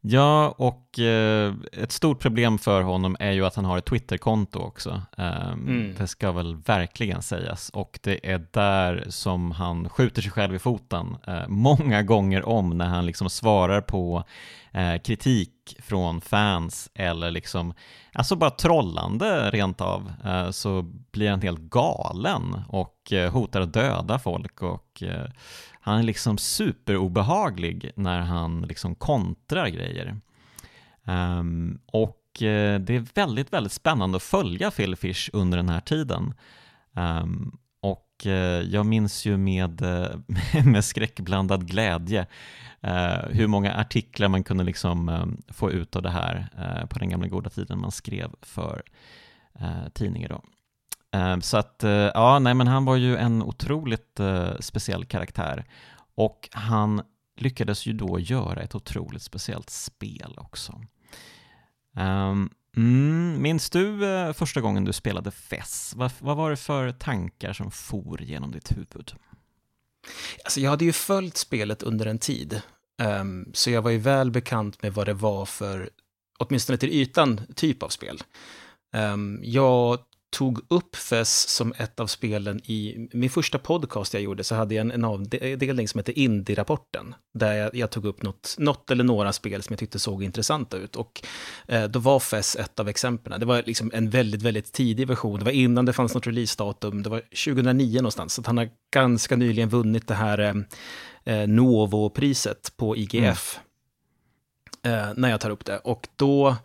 Ja, 0.00 0.54
och 0.58 0.98
eh, 0.98 1.54
ett 1.72 1.92
stort 1.92 2.20
problem 2.20 2.58
för 2.58 2.82
honom 2.82 3.16
är 3.20 3.32
ju 3.32 3.46
att 3.46 3.54
han 3.54 3.64
har 3.64 3.78
ett 3.78 3.84
Twitterkonto 3.84 4.58
också. 4.58 5.02
Eh, 5.18 5.52
mm. 5.52 5.94
Det 5.98 6.06
ska 6.06 6.32
väl 6.32 6.56
verkligen 6.56 7.22
sägas. 7.22 7.70
Och 7.70 7.98
det 8.02 8.30
är 8.32 8.46
där 8.50 9.04
som 9.08 9.50
han 9.50 9.88
skjuter 9.88 10.22
sig 10.22 10.30
själv 10.30 10.54
i 10.54 10.58
foten 10.58 11.16
eh, 11.26 11.48
många 11.48 12.02
gånger 12.02 12.48
om 12.48 12.78
när 12.78 12.86
han 12.86 13.06
liksom 13.06 13.30
svarar 13.30 13.80
på 13.80 14.24
eh, 14.72 14.98
kritik 14.98 15.76
från 15.78 16.20
fans 16.20 16.90
eller 16.94 17.30
liksom, 17.30 17.74
alltså 18.12 18.36
bara 18.36 18.50
trollande 18.50 19.50
rent 19.50 19.80
av, 19.80 20.12
eh, 20.24 20.50
så 20.50 20.82
blir 21.12 21.30
han 21.30 21.42
helt 21.42 21.60
galen 21.60 22.62
och 22.68 23.12
eh, 23.12 23.32
hotar 23.32 23.60
att 23.60 23.72
döda 23.72 24.18
folk 24.18 24.62
och 24.62 25.02
eh, 25.02 25.26
han 25.80 25.98
är 25.98 26.02
liksom 26.02 26.38
superobehaglig 26.38 27.90
när 27.96 28.20
han 28.20 28.62
liksom 28.62 28.94
kontrar 28.94 29.68
grejer. 29.68 30.20
Um, 31.04 31.80
och 31.86 32.42
eh, 32.42 32.80
det 32.80 32.94
är 32.96 33.14
väldigt, 33.14 33.52
väldigt 33.52 33.72
spännande 33.72 34.16
att 34.16 34.22
följa 34.22 34.70
Phil 34.70 34.96
Fish 34.96 35.30
under 35.32 35.56
den 35.56 35.68
här 35.68 35.80
tiden. 35.80 36.34
Um, 36.92 37.58
och 37.80 38.26
eh, 38.26 38.62
jag 38.62 38.86
minns 38.86 39.26
ju 39.26 39.36
med, 39.36 39.82
med 40.64 40.84
skräckblandad 40.84 41.68
glädje 41.68 42.26
Eh, 42.80 43.28
hur 43.30 43.46
många 43.46 43.74
artiklar 43.74 44.28
man 44.28 44.44
kunde 44.44 44.64
liksom 44.64 45.08
eh, 45.08 45.26
få 45.54 45.70
ut 45.70 45.96
av 45.96 46.02
det 46.02 46.10
här 46.10 46.48
eh, 46.58 46.86
på 46.86 46.98
den 46.98 47.08
gamla 47.08 47.28
goda 47.28 47.50
tiden 47.50 47.80
man 47.80 47.92
skrev 47.92 48.30
för 48.42 48.82
eh, 49.54 49.88
tidningar 49.94 50.28
då. 50.28 50.42
Ehm, 51.18 51.42
så 51.42 51.56
att, 51.56 51.84
eh, 51.84 51.90
ja, 51.90 52.38
nej 52.38 52.54
men 52.54 52.66
han 52.66 52.84
var 52.84 52.96
ju 52.96 53.16
en 53.16 53.42
otroligt 53.42 54.20
eh, 54.20 54.56
speciell 54.60 55.04
karaktär. 55.04 55.64
Och 56.14 56.48
han 56.52 57.02
lyckades 57.36 57.86
ju 57.86 57.92
då 57.92 58.18
göra 58.18 58.62
ett 58.62 58.74
otroligt 58.74 59.22
speciellt 59.22 59.70
spel 59.70 60.34
också. 60.36 60.80
Um, 61.96 62.50
mm, 62.76 63.42
minns 63.42 63.70
du 63.70 64.04
uh, 64.04 64.32
första 64.32 64.60
gången 64.60 64.84
du 64.84 64.92
spelade 64.92 65.30
Fess? 65.30 65.92
Vad, 65.96 66.12
vad 66.18 66.36
var 66.36 66.50
det 66.50 66.56
för 66.56 66.92
tankar 66.92 67.52
som 67.52 67.70
for 67.70 68.22
genom 68.22 68.50
ditt 68.52 68.72
huvud? 68.76 69.12
Alltså 70.44 70.60
jag 70.60 70.70
hade 70.70 70.84
ju 70.84 70.92
följt 70.92 71.36
spelet 71.36 71.82
under 71.82 72.06
en 72.06 72.18
tid, 72.18 72.62
um, 73.02 73.50
så 73.54 73.70
jag 73.70 73.82
var 73.82 73.90
ju 73.90 73.98
väl 73.98 74.30
bekant 74.30 74.82
med 74.82 74.94
vad 74.94 75.06
det 75.06 75.14
var 75.14 75.46
för, 75.46 75.90
åtminstone 76.38 76.78
till 76.78 76.90
ytan, 76.92 77.40
typ 77.54 77.82
av 77.82 77.88
spel. 77.88 78.22
Um, 78.96 79.40
jag 79.42 79.98
tog 80.30 80.60
upp 80.68 80.96
FES 80.96 81.48
som 81.48 81.72
ett 81.76 82.00
av 82.00 82.06
spelen 82.06 82.60
i 82.64 83.08
min 83.12 83.30
första 83.30 83.58
podcast 83.58 84.14
jag 84.14 84.22
gjorde, 84.22 84.44
så 84.44 84.54
hade 84.54 84.74
jag 84.74 84.80
en, 84.80 84.90
en 84.90 85.04
avdelning 85.04 85.88
som 85.88 85.98
hette 85.98 86.20
Indie-rapporten, 86.20 87.14
där 87.34 87.52
jag, 87.52 87.74
jag, 87.74 87.90
tog 87.90 88.04
upp 88.04 88.22
något, 88.22 88.54
något 88.58 88.90
eller 88.90 89.04
några 89.04 89.32
spel 89.32 89.62
som 89.62 89.72
jag 89.72 89.78
tyckte 89.78 89.98
såg 89.98 90.24
intressanta 90.24 90.76
ut. 90.76 90.96
Och 90.96 91.22
eh, 91.68 91.84
då 91.84 91.98
var 91.98 92.20
FES 92.20 92.56
ett 92.56 92.80
av 92.80 92.88
exemplen. 92.88 93.40
Det 93.40 93.46
var 93.46 93.62
liksom 93.66 93.90
en 93.94 94.10
väldigt, 94.10 94.42
väldigt 94.42 94.72
tidig 94.72 95.06
version. 95.06 95.38
Det 95.38 95.44
var 95.44 95.52
innan 95.52 95.84
det 95.84 95.92
fanns 95.92 96.14
något 96.14 96.26
releasedatum. 96.26 97.02
Det 97.02 97.10
var 97.10 97.20
2009 97.20 97.96
någonstans, 97.96 98.34
så 98.34 98.42
han 98.46 98.58
har 98.58 98.68
ganska 98.94 99.36
nyligen 99.36 99.68
vunnit 99.68 100.08
det 100.08 100.14
här 100.14 100.38
eh, 100.38 100.54
eh 101.24 101.48
Novo-priset 101.48 102.76
på 102.76 102.96
IGF. 102.96 103.58
Mm. 103.58 103.64
Eh, 104.82 105.08
när 105.16 105.30
jag 105.30 105.40
tar 105.40 105.50
upp 105.50 105.64
det. 105.64 105.78
Och 105.78 106.08
då 106.16 106.56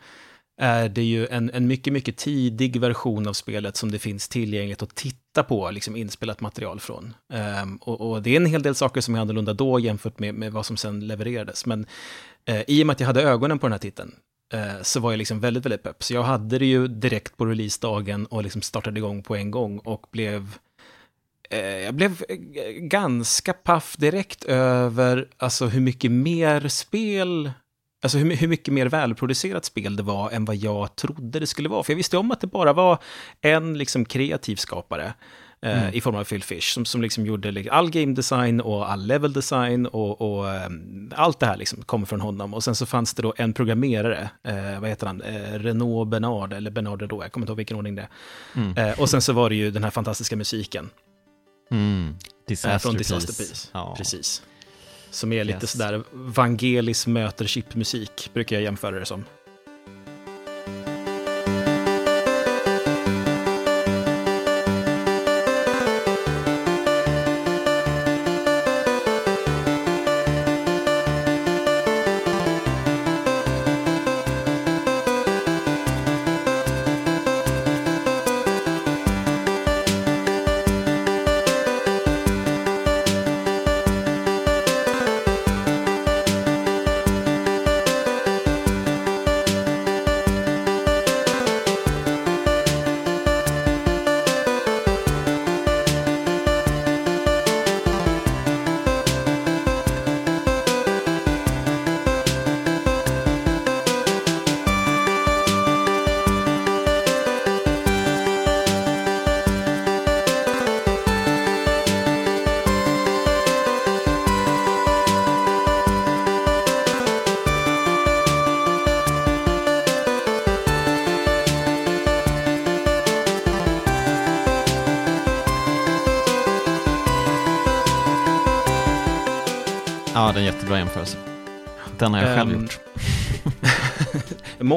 är 0.57 0.89
det 0.89 1.03
ju 1.03 1.27
en, 1.27 1.49
en 1.53 1.67
mycket, 1.67 1.93
mycket 1.93 2.17
tidig 2.17 2.81
version 2.81 3.27
av 3.27 3.33
spelet 3.33 3.77
som 3.77 3.91
det 3.91 3.99
finns 3.99 4.27
tillgängligt 4.27 4.81
att 4.81 4.95
titta 4.95 5.43
på, 5.43 5.71
liksom 5.71 5.95
inspelat 5.95 6.41
material 6.41 6.79
från. 6.79 7.13
Um, 7.63 7.77
och, 7.77 8.11
och, 8.11 8.21
det 8.21 8.29
är 8.29 8.35
en 8.35 8.45
hel 8.45 8.63
del 8.63 8.75
saker 8.75 9.01
som 9.01 9.15
är 9.15 9.19
annorlunda 9.19 9.53
då 9.53 9.79
jämfört 9.79 10.19
med, 10.19 10.35
med 10.35 10.51
vad 10.51 10.65
som 10.65 10.77
sen 10.77 11.07
levererades. 11.07 11.65
Men 11.65 11.85
uh, 12.49 12.61
i 12.67 12.83
och 12.83 12.87
med 12.87 12.93
att 12.93 12.99
jag 12.99 13.07
hade 13.07 13.23
ögonen 13.23 13.59
på 13.59 13.65
den 13.65 13.71
här 13.71 13.79
titeln 13.79 14.15
uh, 14.53 14.81
så 14.81 14.99
var 14.99 15.11
jag 15.11 15.17
liksom 15.17 15.39
väldigt, 15.39 15.65
väldigt 15.65 15.83
pepp. 15.83 16.03
Så 16.03 16.13
jag 16.13 16.23
hade 16.23 16.59
det 16.59 16.65
ju 16.65 16.87
direkt 16.87 17.37
på 17.37 17.45
releasedagen 17.45 18.25
och 18.25 18.43
liksom 18.43 18.61
startade 18.61 18.99
igång 18.99 19.23
på 19.23 19.35
en 19.35 19.51
gång 19.51 19.79
och 19.79 20.07
blev 20.11 20.57
eh, 21.49 21.59
jag 21.59 21.93
blev 21.93 22.23
ganska 22.77 23.53
paff 23.53 23.95
direkt 23.97 24.43
över 24.43 25.27
alltså, 25.37 25.65
hur 25.65 25.81
mycket 25.81 26.11
mer 26.11 26.67
spel 26.67 27.51
Alltså 28.03 28.17
hur, 28.17 28.35
hur, 28.35 28.47
mycket 28.47 28.73
mer 28.73 28.85
välproducerat 28.85 29.65
spel 29.65 29.95
det 29.95 30.03
var 30.03 30.31
än 30.31 30.45
vad 30.45 30.55
jag 30.55 30.95
trodde 30.95 31.39
det 31.39 31.47
skulle 31.47 31.69
vara. 31.69 31.83
För 31.83 31.93
jag 31.93 31.97
visste 31.97 32.17
om 32.17 32.31
att 32.31 32.41
det 32.41 32.47
bara 32.47 32.73
var 32.73 32.97
en 33.41 33.77
liksom 33.77 34.05
kreativ 34.05 34.55
skapare 34.55 35.13
eh, 35.61 35.83
mm. 35.83 35.93
i 35.93 36.01
form 36.01 36.15
av 36.15 36.23
Phil 36.23 36.43
Fish 36.43 36.73
som, 36.73 36.85
som 36.85 37.01
liksom 37.01 37.25
gjorde 37.25 37.71
all 37.71 37.89
game 37.89 38.13
design 38.13 38.61
och 38.61 38.91
all 38.91 39.05
level 39.05 39.33
design 39.33 39.85
och, 39.85 40.21
och 40.21 40.45
um, 40.45 41.11
allt 41.15 41.39
det 41.39 41.45
här 41.45 41.57
liksom 41.57 41.83
kommer 41.83 42.05
från 42.05 42.21
honom. 42.21 42.53
Och 42.53 42.63
sen 42.63 42.75
så 42.75 42.85
fanns 42.85 43.13
det 43.13 43.21
då 43.21 43.33
en 43.37 43.53
programmerare, 43.53 44.29
eh, 44.43 44.79
vad 44.79 44.89
heter 44.89 45.07
han, 45.07 45.21
eh, 45.21 45.59
Renaud 45.59 46.07
Bernard, 46.07 46.53
eller 46.53 46.71
Bernard 46.71 47.01
Renaud, 47.01 47.23
jag 47.23 47.31
kommer 47.31 47.43
inte 47.43 47.51
ihåg 47.51 47.57
vilken 47.57 47.77
ordning 47.77 47.95
det 47.95 48.01
är. 48.01 48.09
Mm. 48.61 48.77
Eh, 48.77 48.99
och 48.99 49.09
sen 49.09 49.21
så 49.21 49.33
var 49.33 49.49
det 49.49 49.55
ju 49.55 49.71
den 49.71 49.83
här 49.83 49.91
fantastiska 49.91 50.35
musiken. 50.35 50.89
Mm. 51.71 52.15
Disaster 52.47 52.79
från 52.79 52.97
Disaster 52.97 53.33
Peace. 53.33 53.69
Ja. 53.71 53.95
Precis. 53.97 54.41
Som 55.13 55.33
är 55.33 55.43
lite 55.43 55.59
yes. 55.63 55.71
sådär 55.71 56.03
Vangelis 56.11 57.07
möter 57.07 57.45
chipmusik, 57.45 58.29
brukar 58.33 58.55
jag 58.55 58.63
jämföra 58.63 58.99
det 58.99 59.05
som. 59.05 59.25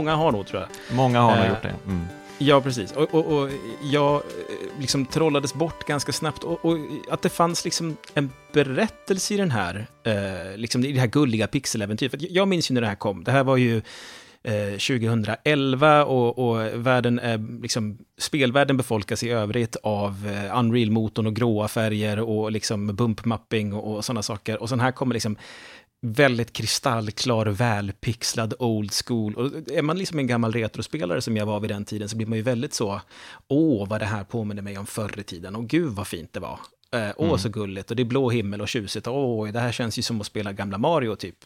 Många 0.07 0.17
har 0.17 0.33
nog, 0.33 0.47
tror 0.47 0.61
jag. 0.61 0.97
Många 0.97 1.21
har 1.21 1.37
nog 1.37 1.45
Eh, 1.45 1.51
gjort 1.51 1.63
det. 1.63 1.75
Mm. 1.87 2.07
Ja, 2.39 2.61
precis. 2.61 2.93
Och, 2.93 3.15
och, 3.15 3.27
och 3.27 3.51
jag 3.83 4.15
eh, 4.15 4.21
liksom 4.81 5.07
trollades 5.07 5.55
bort 5.55 5.87
ganska 5.87 6.13
snabbt. 6.13 6.45
Och, 6.45 6.65
och 6.65 6.79
att 7.11 7.23
det 7.23 7.29
fanns 7.29 7.65
liksom 7.65 7.97
en 8.15 8.31
berättelse 8.53 9.35
i 9.35 9.37
den 9.37 9.51
här, 9.51 9.87
eh, 10.05 10.57
liksom 10.57 10.85
i 10.85 10.93
det 10.93 11.01
här 11.01 11.07
gulliga 11.07 11.47
pixeläventyret. 11.47 12.11
För 12.11 12.21
jag 12.31 12.49
minns 12.49 12.71
ju 12.71 12.75
när 12.75 12.81
det 12.81 12.87
här 12.87 12.95
kom. 12.95 13.25
Det 13.25 13.33
här 13.33 13.45
var 13.45 13.57
ju 13.57 13.83
eh, 14.43 14.71
2011 14.71 16.05
och, 16.05 16.39
och 16.39 16.87
världen 16.87 17.19
är, 17.19 17.63
liksom, 17.63 17.99
spelvärlden 18.19 18.77
befolkas 18.77 19.23
i 19.23 19.31
övrigt 19.31 19.77
av 19.83 20.29
eh, 20.35 20.59
Unreal-motorn 20.59 21.27
och 21.27 21.37
gråa 21.37 21.69
färger 21.69 22.21
och 22.21 22.53
liksom 22.53 22.91
bump-mapping 22.91 23.75
och, 23.75 23.97
och 23.97 24.05
sådana 24.05 24.23
saker. 24.23 24.63
Och 24.63 24.69
sen 24.69 24.81
här 24.81 24.93
kommer 24.93 25.15
liksom 25.15 25.37
väldigt 26.03 26.53
kristallklar, 26.53 27.47
välpixlad 27.47 28.55
old 28.59 28.93
school. 28.93 29.35
Och 29.35 29.71
är 29.73 29.83
man 29.83 29.99
liksom 29.99 30.19
en 30.19 30.27
gammal 30.27 30.53
retrospelare 30.53 31.21
som 31.23 31.37
jag 31.37 31.47
var 31.47 31.61
vid 31.61 31.71
den 31.71 31.85
tiden 31.85 32.09
så 32.09 32.17
blir 32.17 32.27
man 32.27 32.39
ju 32.39 32.43
väldigt 32.43 32.75
så, 32.75 33.01
åh 33.49 33.89
vad 33.89 34.01
det 34.01 34.07
här 34.07 34.25
påminner 34.25 34.63
mig 34.63 34.79
om 34.79 34.87
förr 34.87 35.19
i 35.19 35.23
tiden, 35.23 35.57
och 35.57 35.69
gud 35.69 35.93
vad 35.93 36.07
fint 36.07 36.33
det 36.33 36.41
var. 36.41 36.59
Eh, 36.93 37.11
åh 37.17 37.27
Mm. 37.27 37.39
så 37.39 37.49
gulligt, 37.49 37.91
och 37.91 37.97
det 37.97 38.03
är 38.03 38.05
blå 38.05 38.31
himmel 38.31 38.61
och 38.61 38.69
tjusigt, 38.69 39.07
åh 39.07 39.49
det 39.49 39.61
här 39.61 39.73
känns 39.73 39.99
ju 39.99 40.03
som 40.03 40.21
att 40.21 40.27
spela 40.27 40.53
gamla 40.53 40.79
Mario 40.79 41.17
typ. 41.17 41.37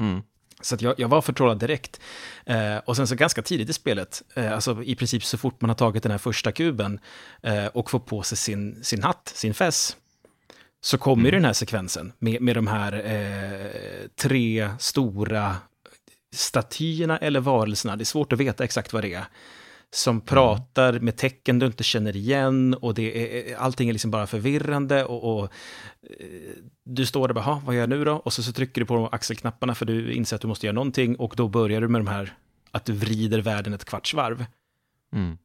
Mm. 0.00 0.22
Så 0.60 0.76
jag, 0.80 1.00
jag 1.00 1.08
var 1.08 1.22
förtrollad 1.22 1.58
direkt. 1.58 2.00
Eh, 2.46 2.76
och 2.76 2.96
sen 2.96 3.06
så 3.06 3.14
ganska 3.14 3.42
tidigt 3.42 3.70
i 3.70 3.72
spelet, 3.72 4.22
eh, 4.34 4.52
alltså 4.52 4.82
i 4.82 4.94
princip 4.94 5.24
så 5.24 5.38
fort 5.38 5.60
man 5.60 5.70
har 5.70 5.74
tagit 5.74 6.02
den 6.02 6.12
här 6.12 6.18
första 6.18 6.52
kuben 6.52 7.00
eh, 7.42 7.66
och 7.66 7.90
får 7.90 7.98
på 7.98 8.22
sig 8.22 8.38
sin, 8.38 8.84
sin 8.84 9.02
hatt, 9.02 9.32
sin 9.34 9.54
fess, 9.54 9.96
så 10.84 10.98
kommer 10.98 11.24
ju 11.24 11.30
den 11.30 11.44
här 11.44 11.52
sekvensen 11.52 12.12
med, 12.18 12.42
med 12.42 12.56
de 12.56 12.66
här 12.66 12.92
eh, 12.92 14.08
tre 14.16 14.70
stora 14.78 15.56
statyerna 16.34 17.18
eller 17.18 17.40
varelserna, 17.40 17.96
det 17.96 18.02
är 18.02 18.04
svårt 18.04 18.32
att 18.32 18.38
veta 18.38 18.64
exakt 18.64 18.92
vad 18.92 19.02
det 19.02 19.14
är, 19.14 19.24
som 19.90 20.20
pratar 20.20 21.00
med 21.00 21.16
tecken 21.16 21.58
du 21.58 21.66
inte 21.66 21.84
känner 21.84 22.16
igen 22.16 22.74
och 22.74 22.94
det 22.94 23.50
är, 23.50 23.56
allting 23.56 23.88
är 23.88 23.92
liksom 23.92 24.10
bara 24.10 24.26
förvirrande 24.26 25.04
och, 25.04 25.38
och 25.38 25.44
eh, 26.02 26.26
du 26.84 27.06
står 27.06 27.28
där 27.28 27.30
och 27.30 27.34
bara, 27.34 27.54
"Ha, 27.54 27.62
vad 27.66 27.74
gör 27.74 27.82
jag 27.82 27.90
nu 27.90 28.04
då? 28.04 28.12
Och 28.12 28.32
så, 28.32 28.42
så 28.42 28.52
trycker 28.52 28.80
du 28.80 28.86
på 28.86 29.08
axelknapparna 29.12 29.74
för 29.74 29.86
du 29.86 30.12
inser 30.12 30.36
att 30.36 30.42
du 30.42 30.48
måste 30.48 30.66
göra 30.66 30.74
någonting 30.74 31.16
och 31.16 31.34
då 31.36 31.48
börjar 31.48 31.80
du 31.80 31.88
med 31.88 32.00
de 32.00 32.06
här, 32.06 32.34
att 32.70 32.84
du 32.84 32.92
vrider 32.92 33.38
världen 33.38 33.72
ett 33.72 33.84
kvarts 33.84 34.14
varv. 34.14 34.44
Mm. 35.12 35.38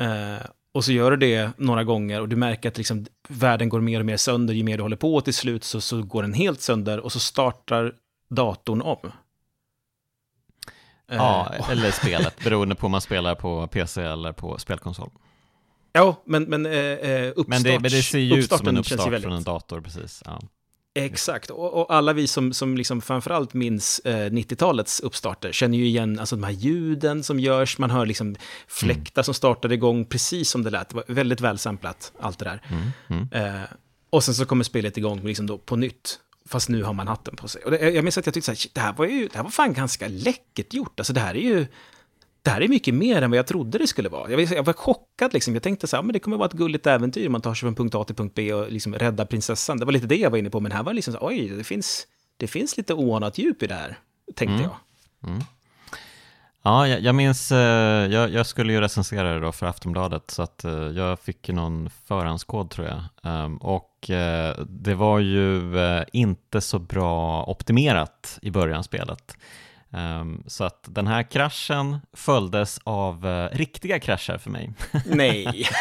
Eh, 0.00 0.42
och 0.74 0.84
så 0.84 0.92
gör 0.92 1.10
du 1.10 1.16
det 1.16 1.50
några 1.58 1.84
gånger 1.84 2.20
och 2.20 2.28
du 2.28 2.36
märker 2.36 2.68
att 2.68 2.78
liksom, 2.78 3.06
världen 3.28 3.68
går 3.68 3.80
mer 3.80 4.00
och 4.00 4.06
mer 4.06 4.16
sönder 4.16 4.54
ju 4.54 4.62
mer 4.64 4.76
du 4.76 4.82
håller 4.82 4.96
på 4.96 5.14
och 5.14 5.24
till 5.24 5.34
slut 5.34 5.64
så, 5.64 5.80
så 5.80 6.02
går 6.02 6.22
den 6.22 6.32
helt 6.32 6.60
sönder 6.60 7.00
och 7.00 7.12
så 7.12 7.20
startar 7.20 7.94
datorn 8.30 8.82
om. 8.82 8.98
Eh, 9.04 9.10
Ja, 11.16 11.52
och- 11.58 11.70
eller 11.70 11.90
spelet, 11.90 12.40
beroende 12.44 12.74
på 12.74 12.86
om 12.86 12.92
man 12.92 13.00
spelar 13.00 13.34
på 13.34 13.66
PC 13.66 14.02
eller 14.02 14.32
på 14.32 14.58
spelkonsol. 14.58 15.10
ja, 15.92 16.16
men, 16.24 16.42
men 16.44 16.66
eh, 16.66 16.72
eh, 16.72 17.28
uppstarts, 17.36 17.48
Men 17.48 17.62
det, 17.62 17.72
men 17.72 17.82
det 17.82 18.02
ser 18.02 18.18
ju 18.18 18.34
ut 18.38 18.52
som 18.52 18.68
en 18.68 18.76
uppstart 18.76 19.22
från 19.22 19.32
en 19.32 19.42
dator, 19.42 19.80
precis. 19.80 20.22
Ja. 20.26 20.40
Exakt, 20.94 21.50
och, 21.50 21.74
och 21.74 21.94
alla 21.94 22.12
vi 22.12 22.26
som, 22.26 22.52
som 22.52 22.76
liksom 22.76 23.00
framförallt 23.00 23.54
minns 23.54 23.98
eh, 23.98 24.30
90-talets 24.30 25.00
uppstarter 25.00 25.52
känner 25.52 25.78
ju 25.78 25.86
igen 25.86 26.18
alltså, 26.18 26.36
de 26.36 26.44
här 26.44 26.52
ljuden 26.52 27.22
som 27.24 27.40
görs, 27.40 27.78
man 27.78 27.90
hör 27.90 28.06
liksom 28.06 28.36
fläktar 28.68 29.22
som 29.22 29.34
startade 29.34 29.74
igång 29.74 30.04
precis 30.04 30.50
som 30.50 30.62
det 30.62 30.70
lät, 30.70 30.88
det 30.88 30.94
var 30.94 31.04
väldigt 31.06 31.40
välsamplat, 31.40 32.12
allt 32.20 32.38
det 32.38 32.44
där. 32.44 32.62
Mm, 32.68 33.28
mm. 33.32 33.56
Eh, 33.56 33.62
och 34.10 34.24
sen 34.24 34.34
så 34.34 34.46
kommer 34.46 34.64
spelet 34.64 34.96
igång 34.96 35.20
liksom 35.22 35.46
då 35.46 35.58
på 35.58 35.76
nytt, 35.76 36.18
fast 36.48 36.68
nu 36.68 36.82
har 36.82 36.92
man 36.92 37.08
hatten 37.08 37.36
på 37.36 37.48
sig. 37.48 37.62
Och 37.62 37.70
det, 37.70 37.90
jag 37.90 38.04
minns 38.04 38.18
att 38.18 38.26
jag 38.26 38.34
tyckte 38.34 38.44
så 38.46 38.50
här, 38.52 38.56
"Shit, 38.56 38.74
det 38.74 38.80
här 38.80 38.92
var 38.92 39.06
ju, 39.06 39.28
det 39.28 39.36
här 39.36 39.42
var 39.42 39.50
fan 39.50 39.72
ganska 39.72 40.08
läckert 40.08 40.74
gjort, 40.74 41.00
alltså 41.00 41.12
det 41.12 41.20
här 41.20 41.34
är 41.34 41.40
ju, 41.40 41.66
det 42.42 42.50
här 42.50 42.60
är 42.60 42.68
mycket 42.68 42.94
mer 42.94 43.22
än 43.22 43.30
vad 43.30 43.38
jag 43.38 43.46
trodde 43.46 43.78
det 43.78 43.86
skulle 43.86 44.08
vara. 44.08 44.30
Jag, 44.30 44.36
var- 44.36 44.54
jag 44.56 44.64
var 44.64 44.72
chockad 44.72 45.32
liksom. 45.32 45.54
Jag 45.54 45.62
tänkte 45.62 45.86
så 45.86 45.96
här, 45.96 46.02
men 46.02 46.12
det 46.12 46.18
kommer 46.18 46.36
vara 46.36 46.46
ett 46.48 46.52
gulligt 46.54 46.86
äventyr. 46.86 47.28
Man 47.28 47.40
tar 47.40 47.54
sig 47.54 47.60
från 47.60 47.74
punkt 47.74 47.94
A 47.94 48.04
till 48.04 48.16
punkt 48.16 48.32
B 48.34 48.52
och 48.54 48.72
liksom 48.72 48.94
räddar 48.94 49.24
prinsessan. 49.24 49.78
Det 49.78 49.84
var 49.84 49.92
lite 49.92 50.06
det 50.06 50.16
jag 50.16 50.30
var 50.30 50.38
inne 50.38 50.50
på, 50.50 50.60
men 50.60 50.72
här 50.72 50.82
var 50.82 50.92
liksom 50.94 51.14
så 51.14 51.18
oj, 51.22 51.48
det 51.48 51.64
finns, 51.64 52.06
det 52.36 52.46
finns 52.46 52.76
lite 52.76 52.94
oanat 52.94 53.38
djup 53.38 53.62
i 53.62 53.66
det 53.66 53.74
här, 53.74 53.98
tänkte 54.34 54.54
Mm. 54.54 54.62
jag. 54.62 55.28
Mm. 55.30 55.42
Ja, 56.64 56.88
jag, 56.88 57.00
jag 57.00 57.14
minns, 57.14 57.52
eh, 57.52 57.58
jag, 58.12 58.30
jag 58.30 58.46
skulle 58.46 58.72
ju 58.72 58.80
recensera 58.80 59.34
det 59.34 59.40
då 59.40 59.52
för 59.52 59.66
Aftonbladet, 59.66 60.30
så 60.30 60.42
att 60.42 60.64
eh, 60.64 60.72
jag 60.72 61.20
fick 61.20 61.48
någon 61.48 61.90
förhandskod 62.06 62.70
tror 62.70 62.86
jag. 62.86 63.02
Ehm, 63.32 63.56
och 63.56 64.10
eh, 64.10 64.56
det 64.68 64.94
var 64.94 65.18
ju 65.18 65.62
inte 66.12 66.60
så 66.60 66.78
bra 66.78 67.44
optimerat 67.44 68.38
i 68.42 68.50
början 68.50 68.78
av 68.78 68.82
spelet. 68.82 69.36
Ehm, 69.92 70.42
så 70.46 70.64
att 70.64 70.88
den 70.88 71.06
här 71.06 71.22
kraschen 71.22 71.98
följdes 72.12 72.80
av 72.84 73.26
eh, 73.26 73.56
riktiga 73.56 74.00
krascher 74.00 74.38
för 74.38 74.50
mig. 74.50 74.72
Nej. 75.06 75.68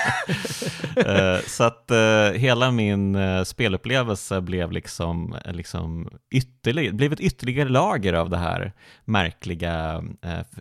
Eh, 0.96 1.40
så 1.48 1.64
att 1.64 1.92
eh, 1.92 2.32
hela 2.32 2.72
min 2.72 3.18
spelupplevelse 3.46 4.42
blev 4.42 4.72
liksom, 4.72 5.36
liksom 5.46 6.10
ytterligare, 6.32 6.94
blev 6.94 7.14
ett 7.14 7.20
ytterligare 7.20 7.70
lager 7.70 8.14
av 8.14 8.30
det 8.30 8.38
här 8.38 8.74
märkliga 9.06 10.04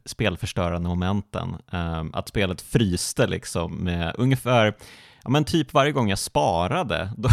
spelförstörande 0.04 0.88
momenten. 0.88 1.56
Eh, 1.72 2.04
att 2.12 2.28
spelet 2.28 2.62
fryste 2.62 3.26
liksom 3.26 3.76
med 3.84 4.14
ungefär 4.18 4.74
Ja 5.24 5.30
men 5.30 5.44
typ 5.44 5.72
varje 5.72 5.92
gång 5.92 6.08
jag 6.08 6.18
sparade, 6.18 7.12
då, 7.16 7.28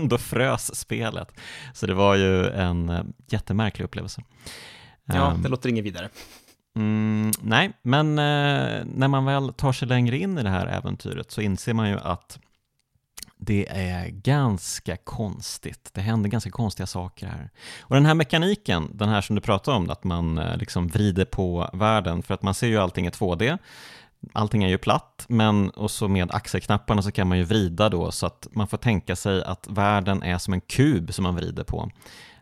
då 0.00 0.18
frös 0.18 0.76
spelet. 0.76 1.32
Så 1.74 1.86
det 1.86 1.94
var 1.94 2.14
ju 2.14 2.50
en 2.50 3.12
jättemärklig 3.30 3.84
upplevelse. 3.84 4.22
Ja, 5.04 5.30
Ehm, 5.30 5.42
det 5.42 5.48
låter 5.48 5.68
inget 5.68 5.84
vidare. 5.84 6.08
Mm, 6.76 7.32
nej, 7.42 7.72
men 7.82 8.18
eh, 8.18 8.84
när 8.84 9.08
man 9.08 9.24
väl 9.24 9.52
tar 9.52 9.72
sig 9.72 9.88
längre 9.88 10.18
in 10.18 10.38
i 10.38 10.42
det 10.42 10.50
här 10.50 10.66
äventyret 10.66 11.30
så 11.30 11.40
inser 11.40 11.74
man 11.74 11.88
ju 11.88 11.98
att 11.98 12.38
det 13.36 13.66
är 13.70 14.08
ganska 14.08 14.96
konstigt. 14.96 15.90
Det 15.92 16.00
händer 16.00 16.30
ganska 16.30 16.50
konstiga 16.50 16.86
saker 16.86 17.26
här. 17.26 17.50
Och 17.80 17.94
den 17.94 18.06
här 18.06 18.14
mekaniken, 18.14 18.88
den 18.92 19.08
här 19.08 19.20
som 19.20 19.36
du 19.36 19.42
pratade 19.42 19.76
om, 19.76 19.90
att 19.90 20.04
man 20.04 20.38
eh, 20.38 20.56
liksom 20.56 20.88
vrider 20.88 21.24
på 21.24 21.70
världen, 21.72 22.22
för 22.22 22.34
att 22.34 22.42
man 22.42 22.54
ser 22.54 22.66
ju 22.66 22.78
allting 22.78 23.06
i 23.06 23.10
2D. 23.10 23.58
Allting 24.32 24.64
är 24.64 24.68
ju 24.68 24.78
platt, 24.78 25.24
men 25.28 25.70
och 25.70 25.90
så 25.90 26.08
med 26.08 26.30
axelknapparna 26.34 27.02
så 27.02 27.12
kan 27.12 27.28
man 27.28 27.38
ju 27.38 27.44
vrida 27.44 27.88
då 27.88 28.12
så 28.12 28.26
att 28.26 28.48
man 28.50 28.68
får 28.68 28.76
tänka 28.76 29.16
sig 29.16 29.44
att 29.44 29.66
världen 29.70 30.22
är 30.22 30.38
som 30.38 30.54
en 30.54 30.60
kub 30.60 31.14
som 31.14 31.22
man 31.22 31.34
vrider 31.34 31.64
på. 31.64 31.90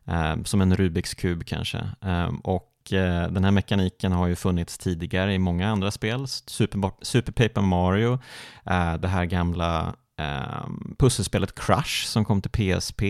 Eh, 0.08 0.36
som 0.44 0.60
en 0.60 0.76
Rubiks 0.76 1.14
kub 1.14 1.44
kanske. 1.44 1.78
Ehm, 2.00 2.34
eh, 2.34 2.40
och 2.42 2.74
den 3.30 3.44
här 3.44 3.50
mekaniken 3.50 4.12
har 4.12 4.26
ju 4.26 4.36
funnits 4.36 4.78
tidigare 4.78 5.34
i 5.34 5.38
många 5.38 5.68
andra 5.68 5.90
spel. 5.90 6.26
Super, 6.28 6.90
Super 7.02 7.32
Paper 7.32 7.60
Mario, 7.60 8.18
eh, 8.64 8.94
det 8.94 9.08
här 9.08 9.24
gamla 9.24 9.94
ehm, 10.16 10.94
pusselspelet 10.98 11.54
Crush 11.54 12.06
som 12.06 12.24
kom 12.24 12.42
till 12.42 12.50
PSP. 12.50 13.02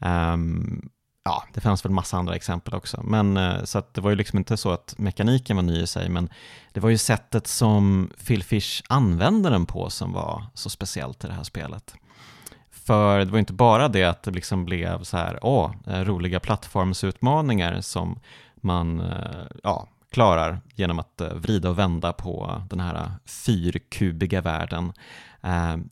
Ehm, 0.00 0.88
ja, 1.24 1.44
det 1.54 1.60
fanns 1.60 1.84
väl 1.84 1.92
massa 1.92 2.16
andra 2.16 2.34
exempel 2.34 2.74
också. 2.74 3.02
Men 3.02 3.36
eh, 3.36 3.64
så 3.64 3.78
att 3.78 3.94
det 3.94 4.00
var 4.00 4.10
ju 4.10 4.16
liksom 4.16 4.38
inte 4.38 4.56
så 4.56 4.70
att 4.70 4.94
mekaniken 4.98 5.56
var 5.56 5.62
ny 5.62 5.82
i 5.82 5.86
sig, 5.86 6.08
men 6.08 6.28
det 6.72 6.80
var 6.80 6.90
ju 6.90 6.98
sättet 6.98 7.46
som 7.46 8.10
Phil 8.26 8.44
Fish 8.44 8.82
använde 8.88 9.50
den 9.50 9.66
på 9.66 9.90
som 9.90 10.12
var 10.12 10.46
så 10.54 10.70
speciellt 10.70 11.24
i 11.24 11.28
det 11.28 11.34
här 11.34 11.44
spelet. 11.44 11.94
För 12.84 13.18
det 13.18 13.32
var 13.32 13.38
inte 13.38 13.52
bara 13.52 13.88
det 13.88 14.04
att 14.04 14.22
det 14.22 14.30
liksom 14.30 14.64
blev 14.64 15.02
så 15.02 15.16
här, 15.16 15.38
åh, 15.42 15.72
eh, 15.86 16.00
roliga 16.00 16.40
plattformsutmaningar 16.40 17.80
som 17.80 18.20
man 18.56 19.00
eh, 19.00 19.46
ja, 19.62 19.88
klarar 20.10 20.60
genom 20.74 20.98
att 20.98 21.20
eh, 21.20 21.34
vrida 21.34 21.70
och 21.70 21.78
vända 21.78 22.12
på 22.12 22.62
den 22.70 22.80
här 22.80 23.12
fyrkubiga 23.24 24.40
världen. 24.40 24.92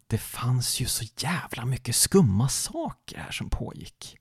Det 0.06 0.18
fanns 0.18 0.80
ju 0.80 0.86
så 0.86 1.04
jävla 1.16 1.64
mycket 1.64 1.96
skumma 1.96 2.48
saker 2.48 3.18
här 3.18 3.30
som 3.30 3.50
pågick. 3.50 4.16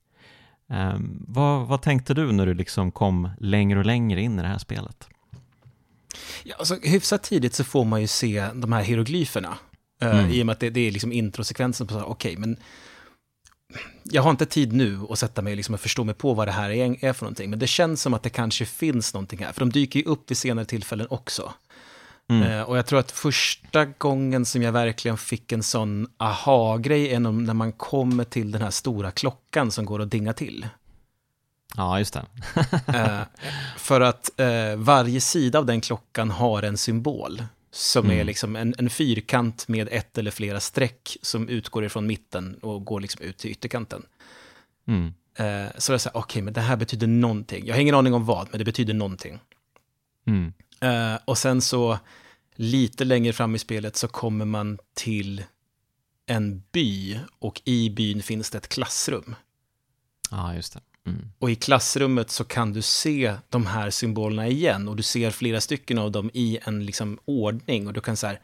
Vad, 1.27 1.67
vad 1.67 1.81
tänkte 1.81 2.13
du 2.13 2.31
när 2.31 2.45
du 2.45 2.53
liksom 2.53 2.91
kom 2.91 3.29
längre 3.39 3.79
och 3.79 3.86
längre 3.86 4.21
in 4.21 4.39
i 4.39 4.41
det 4.41 4.47
här 4.47 4.57
spelet? 4.57 5.10
Ja, 6.43 6.55
alltså, 6.60 6.75
hyfsat 6.84 7.23
tidigt 7.23 7.53
så 7.53 7.63
får 7.63 7.86
man 7.86 8.01
ju 8.01 8.07
se 8.07 8.47
de 8.53 8.73
här 8.73 8.81
hieroglyferna. 8.81 9.57
Eh, 10.01 10.19
Mm. 10.19 10.31
I 10.31 10.41
och 10.41 10.45
med 10.45 10.53
att 10.53 10.59
det, 10.59 10.69
det 10.69 10.87
är 10.87 10.91
liksom 10.91 11.11
introsekvensen 11.11 11.87
på 11.87 11.93
så 11.93 11.99
här, 11.99 12.09
okej, 12.09 12.37
men 12.37 12.57
jag 14.03 14.21
har 14.21 14.31
inte 14.31 14.45
tid 14.45 14.73
nu 14.73 14.99
att 15.09 15.19
sätta 15.19 15.41
mig 15.41 15.55
liksom 15.55 15.73
och 15.73 15.81
förstå 15.81 16.03
mig 16.03 16.15
på 16.15 16.33
vad 16.33 16.47
det 16.47 16.51
här 16.51 16.69
är, 16.69 17.05
är 17.05 17.13
för 17.13 17.25
någonting. 17.25 17.49
Men 17.49 17.59
det 17.59 17.67
känns 17.67 18.01
som 18.01 18.13
att 18.13 18.23
det 18.23 18.29
kanske 18.29 18.65
finns 18.65 19.13
någonting 19.13 19.39
här, 19.39 19.51
för 19.51 19.59
de 19.59 19.69
dyker 19.69 19.99
ju 19.99 20.05
upp 20.05 20.31
vid 20.31 20.37
senare 20.37 20.65
tillfällen 20.65 21.07
också. 21.09 21.53
Mm. 22.29 22.43
Eh, 22.43 22.61
och 22.61 22.77
jag 22.77 22.85
tror 22.85 22.99
att 22.99 23.11
första 23.11 23.85
gången 23.85 24.45
som 24.45 24.61
jag 24.61 24.71
verkligen 24.71 25.17
fick 25.17 25.51
en 25.51 25.63
sån 25.63 26.07
aha-grej 26.17 27.13
är 27.13 27.19
när 27.19 27.53
man 27.53 27.71
kommer 27.71 28.23
till 28.23 28.51
den 28.51 28.61
här 28.61 28.71
stora 28.71 29.11
klockan 29.11 29.71
som 29.71 29.85
går 29.85 30.01
att 30.01 30.11
dinga 30.11 30.33
till. 30.33 30.67
Ja, 31.77 31.99
just 31.99 32.13
det. 32.13 32.25
Eh, 32.87 33.19
för 33.77 34.01
att 34.01 34.39
eh, 34.39 34.75
varje 34.77 35.21
sida 35.21 35.59
av 35.59 35.65
den 35.65 35.81
klockan 35.81 36.31
har 36.31 36.63
en 36.63 36.77
symbol. 36.77 37.43
Som 37.73 38.10
är 38.10 38.13
Mm. 38.13 38.27
liksom 38.27 38.55
en, 38.55 38.75
en 38.77 38.89
fyrkant 38.89 39.67
med 39.67 39.88
ett 39.91 40.17
eller 40.17 40.31
flera 40.31 40.60
streck 40.60 41.17
som 41.21 41.49
utgår 41.49 41.86
ifrån 41.86 42.07
mitten 42.07 42.55
och 42.62 42.86
går 42.86 42.99
liksom 42.99 43.21
ut 43.21 43.38
till 43.38 43.51
ytterkanten. 43.51 44.05
Mm. 44.88 45.13
Eh, 45.36 45.71
så 45.77 45.91
jag 45.91 46.01
säger, 46.01 46.17
okej, 46.17 46.41
men 46.41 46.53
det 46.53 46.62
här 46.62 46.75
betyder 46.77 47.07
någonting. 47.07 47.65
Jag 47.65 47.75
har 47.75 47.81
ingen 47.81 47.95
aning 47.95 48.13
om 48.13 48.25
vad, 48.25 48.47
men 48.51 48.60
det 48.60 48.65
betyder 48.65 48.93
någonting. 48.93 49.39
Mm. 50.27 50.53
Eh, 50.81 51.19
och 51.25 51.38
sen 51.38 51.62
så 51.62 51.99
lite 52.55 53.05
längre 53.05 53.34
fram 53.34 53.55
i 53.55 53.60
spelet 53.60 53.95
så 53.95 54.07
kommer 54.07 54.45
man 54.45 54.77
till 54.93 55.43
en 56.25 56.63
by 56.71 57.19
och 57.39 57.62
i 57.65 57.89
byn 57.89 58.23
finns 58.23 58.49
det 58.49 58.57
ett 58.57 58.67
klassrum. 58.69 59.36
Ja, 60.31 60.55
just 60.55 60.73
det. 60.73 60.79
Mm. 61.07 61.31
Och 61.39 61.51
i 61.51 61.55
klassrummet 61.55 62.29
så 62.29 62.43
kan 62.43 62.73
du 62.73 62.81
se 62.81 63.35
de 63.49 63.65
här 63.65 63.89
symbolerna 63.89 64.47
igen 64.47 64.87
och 64.87 64.95
du 64.95 65.03
ser 65.03 65.31
flera 65.31 65.61
stycken 65.61 65.97
av 65.97 66.11
dem 66.11 66.29
i 66.33 66.59
en 66.63 66.85
liksom 66.85 67.19
ordning 67.25 67.87
och 67.87 67.93
du 67.93 68.01
kan 68.01 68.17
säga, 68.17 68.37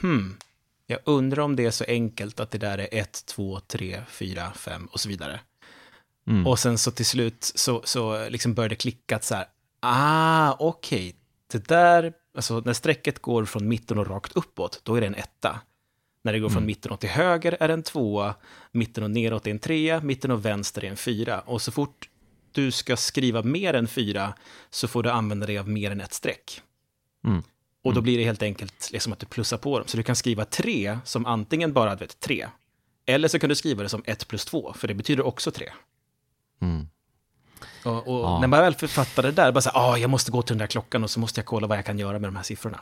hmm, 0.00 0.36
jag 0.86 0.98
undrar 1.04 1.42
om 1.42 1.56
det 1.56 1.66
är 1.66 1.70
så 1.70 1.84
enkelt 1.88 2.40
att 2.40 2.50
det 2.50 2.58
där 2.58 2.78
är 2.78 2.88
1, 2.92 3.26
2, 3.26 3.60
3, 3.60 4.02
4, 4.08 4.52
5 4.52 4.86
och 4.86 5.00
så 5.00 5.08
vidare. 5.08 5.40
Mm. 6.28 6.46
Och 6.46 6.58
sen 6.58 6.78
så 6.78 6.90
till 6.90 7.06
slut 7.06 7.52
så, 7.54 7.82
så 7.84 8.28
liksom 8.28 8.54
börjar 8.54 8.68
det 8.68 8.76
klicka 8.76 9.16
att 9.16 9.24
så 9.24 9.34
här, 9.34 9.46
ah, 9.80 10.56
okej, 10.58 11.08
okay. 11.08 11.12
det 11.52 11.68
där, 11.68 12.12
alltså 12.36 12.60
när 12.60 12.72
strecket 12.72 13.18
går 13.18 13.44
från 13.44 13.68
mitten 13.68 13.98
och 13.98 14.06
rakt 14.06 14.32
uppåt, 14.32 14.80
då 14.84 14.94
är 14.94 15.00
det 15.00 15.06
en 15.06 15.14
etta. 15.14 15.60
När 16.26 16.32
det 16.32 16.38
går 16.38 16.48
från 16.48 16.56
mm. 16.56 16.66
mitten 16.66 16.92
och 16.92 17.00
till 17.00 17.08
höger 17.08 17.56
är 17.60 17.68
det 17.68 17.74
en 17.74 17.82
tvåa, 17.82 18.34
mitten 18.72 19.04
och 19.04 19.10
neråt 19.10 19.46
är 19.46 19.50
en 19.50 19.58
trea, 19.58 20.00
mitten 20.00 20.30
och 20.30 20.44
vänster 20.44 20.84
är 20.84 20.88
en 20.88 20.96
fyra. 20.96 21.40
Och 21.40 21.62
så 21.62 21.72
fort 21.72 22.08
du 22.52 22.70
ska 22.70 22.96
skriva 22.96 23.42
mer 23.42 23.74
än 23.74 23.88
fyra 23.88 24.34
så 24.70 24.88
får 24.88 25.02
du 25.02 25.10
använda 25.10 25.46
dig 25.46 25.58
av 25.58 25.68
mer 25.68 25.90
än 25.90 26.00
ett 26.00 26.12
streck. 26.12 26.62
Mm. 27.24 27.42
Och 27.84 27.94
då 27.94 28.00
blir 28.00 28.18
det 28.18 28.24
helt 28.24 28.42
enkelt 28.42 28.90
liksom 28.92 29.12
att 29.12 29.18
du 29.18 29.26
plussar 29.26 29.58
på 29.58 29.78
dem. 29.78 29.88
Så 29.88 29.96
du 29.96 30.02
kan 30.02 30.16
skriva 30.16 30.44
tre 30.44 30.98
som 31.04 31.26
antingen 31.26 31.72
bara 31.72 31.94
vet, 31.94 32.20
tre, 32.20 32.46
eller 33.06 33.28
så 33.28 33.38
kan 33.38 33.48
du 33.48 33.54
skriva 33.54 33.82
det 33.82 33.88
som 33.88 34.02
ett 34.06 34.28
plus 34.28 34.44
två, 34.44 34.72
för 34.72 34.88
det 34.88 34.94
betyder 34.94 35.26
också 35.26 35.50
tre. 35.50 35.72
Mm. 36.60 36.88
Och, 37.84 38.08
och 38.08 38.24
ja. 38.24 38.40
när 38.40 38.48
man 38.48 38.60
väl 38.60 38.74
författar 38.74 39.22
det 39.22 39.32
där, 39.32 39.52
bara 39.52 39.60
så 39.60 39.70
här, 39.70 39.90
ah, 39.90 39.96
jag 39.96 40.10
måste 40.10 40.30
gå 40.30 40.42
till 40.42 40.54
den 40.54 40.58
där 40.58 40.66
klockan 40.66 41.04
och 41.04 41.10
så 41.10 41.20
måste 41.20 41.40
jag 41.40 41.46
kolla 41.46 41.66
vad 41.66 41.78
jag 41.78 41.84
kan 41.86 41.98
göra 41.98 42.18
med 42.18 42.28
de 42.28 42.36
här 42.36 42.42
siffrorna. 42.42 42.80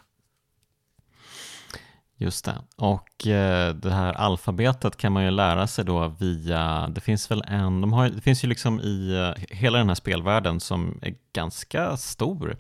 Just 2.25 2.45
det. 2.45 2.59
Och 2.77 3.27
eh, 3.27 3.75
det 3.75 3.91
här 3.91 4.13
alfabetet 4.13 4.97
kan 4.97 5.13
man 5.13 5.25
ju 5.25 5.31
lära 5.31 5.67
sig 5.67 5.85
då 5.85 6.09
via, 6.09 6.89
det 6.89 7.01
finns 7.01 7.31
väl 7.31 7.45
en, 7.47 7.81
de 7.81 7.93
har, 7.93 8.09
det 8.09 8.21
finns 8.21 8.45
ju 8.45 8.49
liksom 8.49 8.81
i 8.81 9.15
eh, 9.37 9.57
hela 9.57 9.79
den 9.79 9.89
här 9.89 9.95
spelvärlden 9.95 10.61
som 10.61 10.99
är 11.03 11.15
ganska 11.33 11.97
stor, 11.97 12.57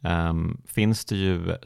um, 0.00 0.62
finns 0.66 1.04
det 1.04 1.16
ju 1.16 1.56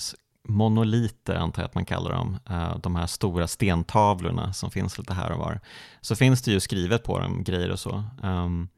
monoliter 0.49 1.35
antar 1.35 1.63
jag 1.63 1.69
att 1.69 1.75
man 1.75 1.85
kallar 1.85 2.11
dem, 2.11 2.39
eh, 2.51 2.79
de 2.79 2.97
här 2.97 3.07
stora 3.07 3.49
stentavlorna 3.49 4.53
som 4.53 4.71
finns 4.71 4.99
lite 4.99 5.15
här 5.15 5.33
och 5.33 5.39
var. 5.39 5.61
Så 6.01 6.17
finns 6.17 6.43
det 6.43 6.51
ju 6.51 6.61
skrivet 6.61 7.05
på 7.05 7.19
dem 7.19 7.45
grejer 7.45 7.71
och 7.71 7.81
så. 7.81 8.05
Um, 8.23 8.69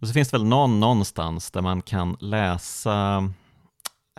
och 0.00 0.08
så 0.08 0.12
finns 0.12 0.30
det 0.30 0.38
väl 0.38 0.46
någon 0.46 0.80
någonstans 0.80 1.50
där 1.50 1.62
man 1.62 1.82
kan 1.82 2.16
läsa 2.20 3.28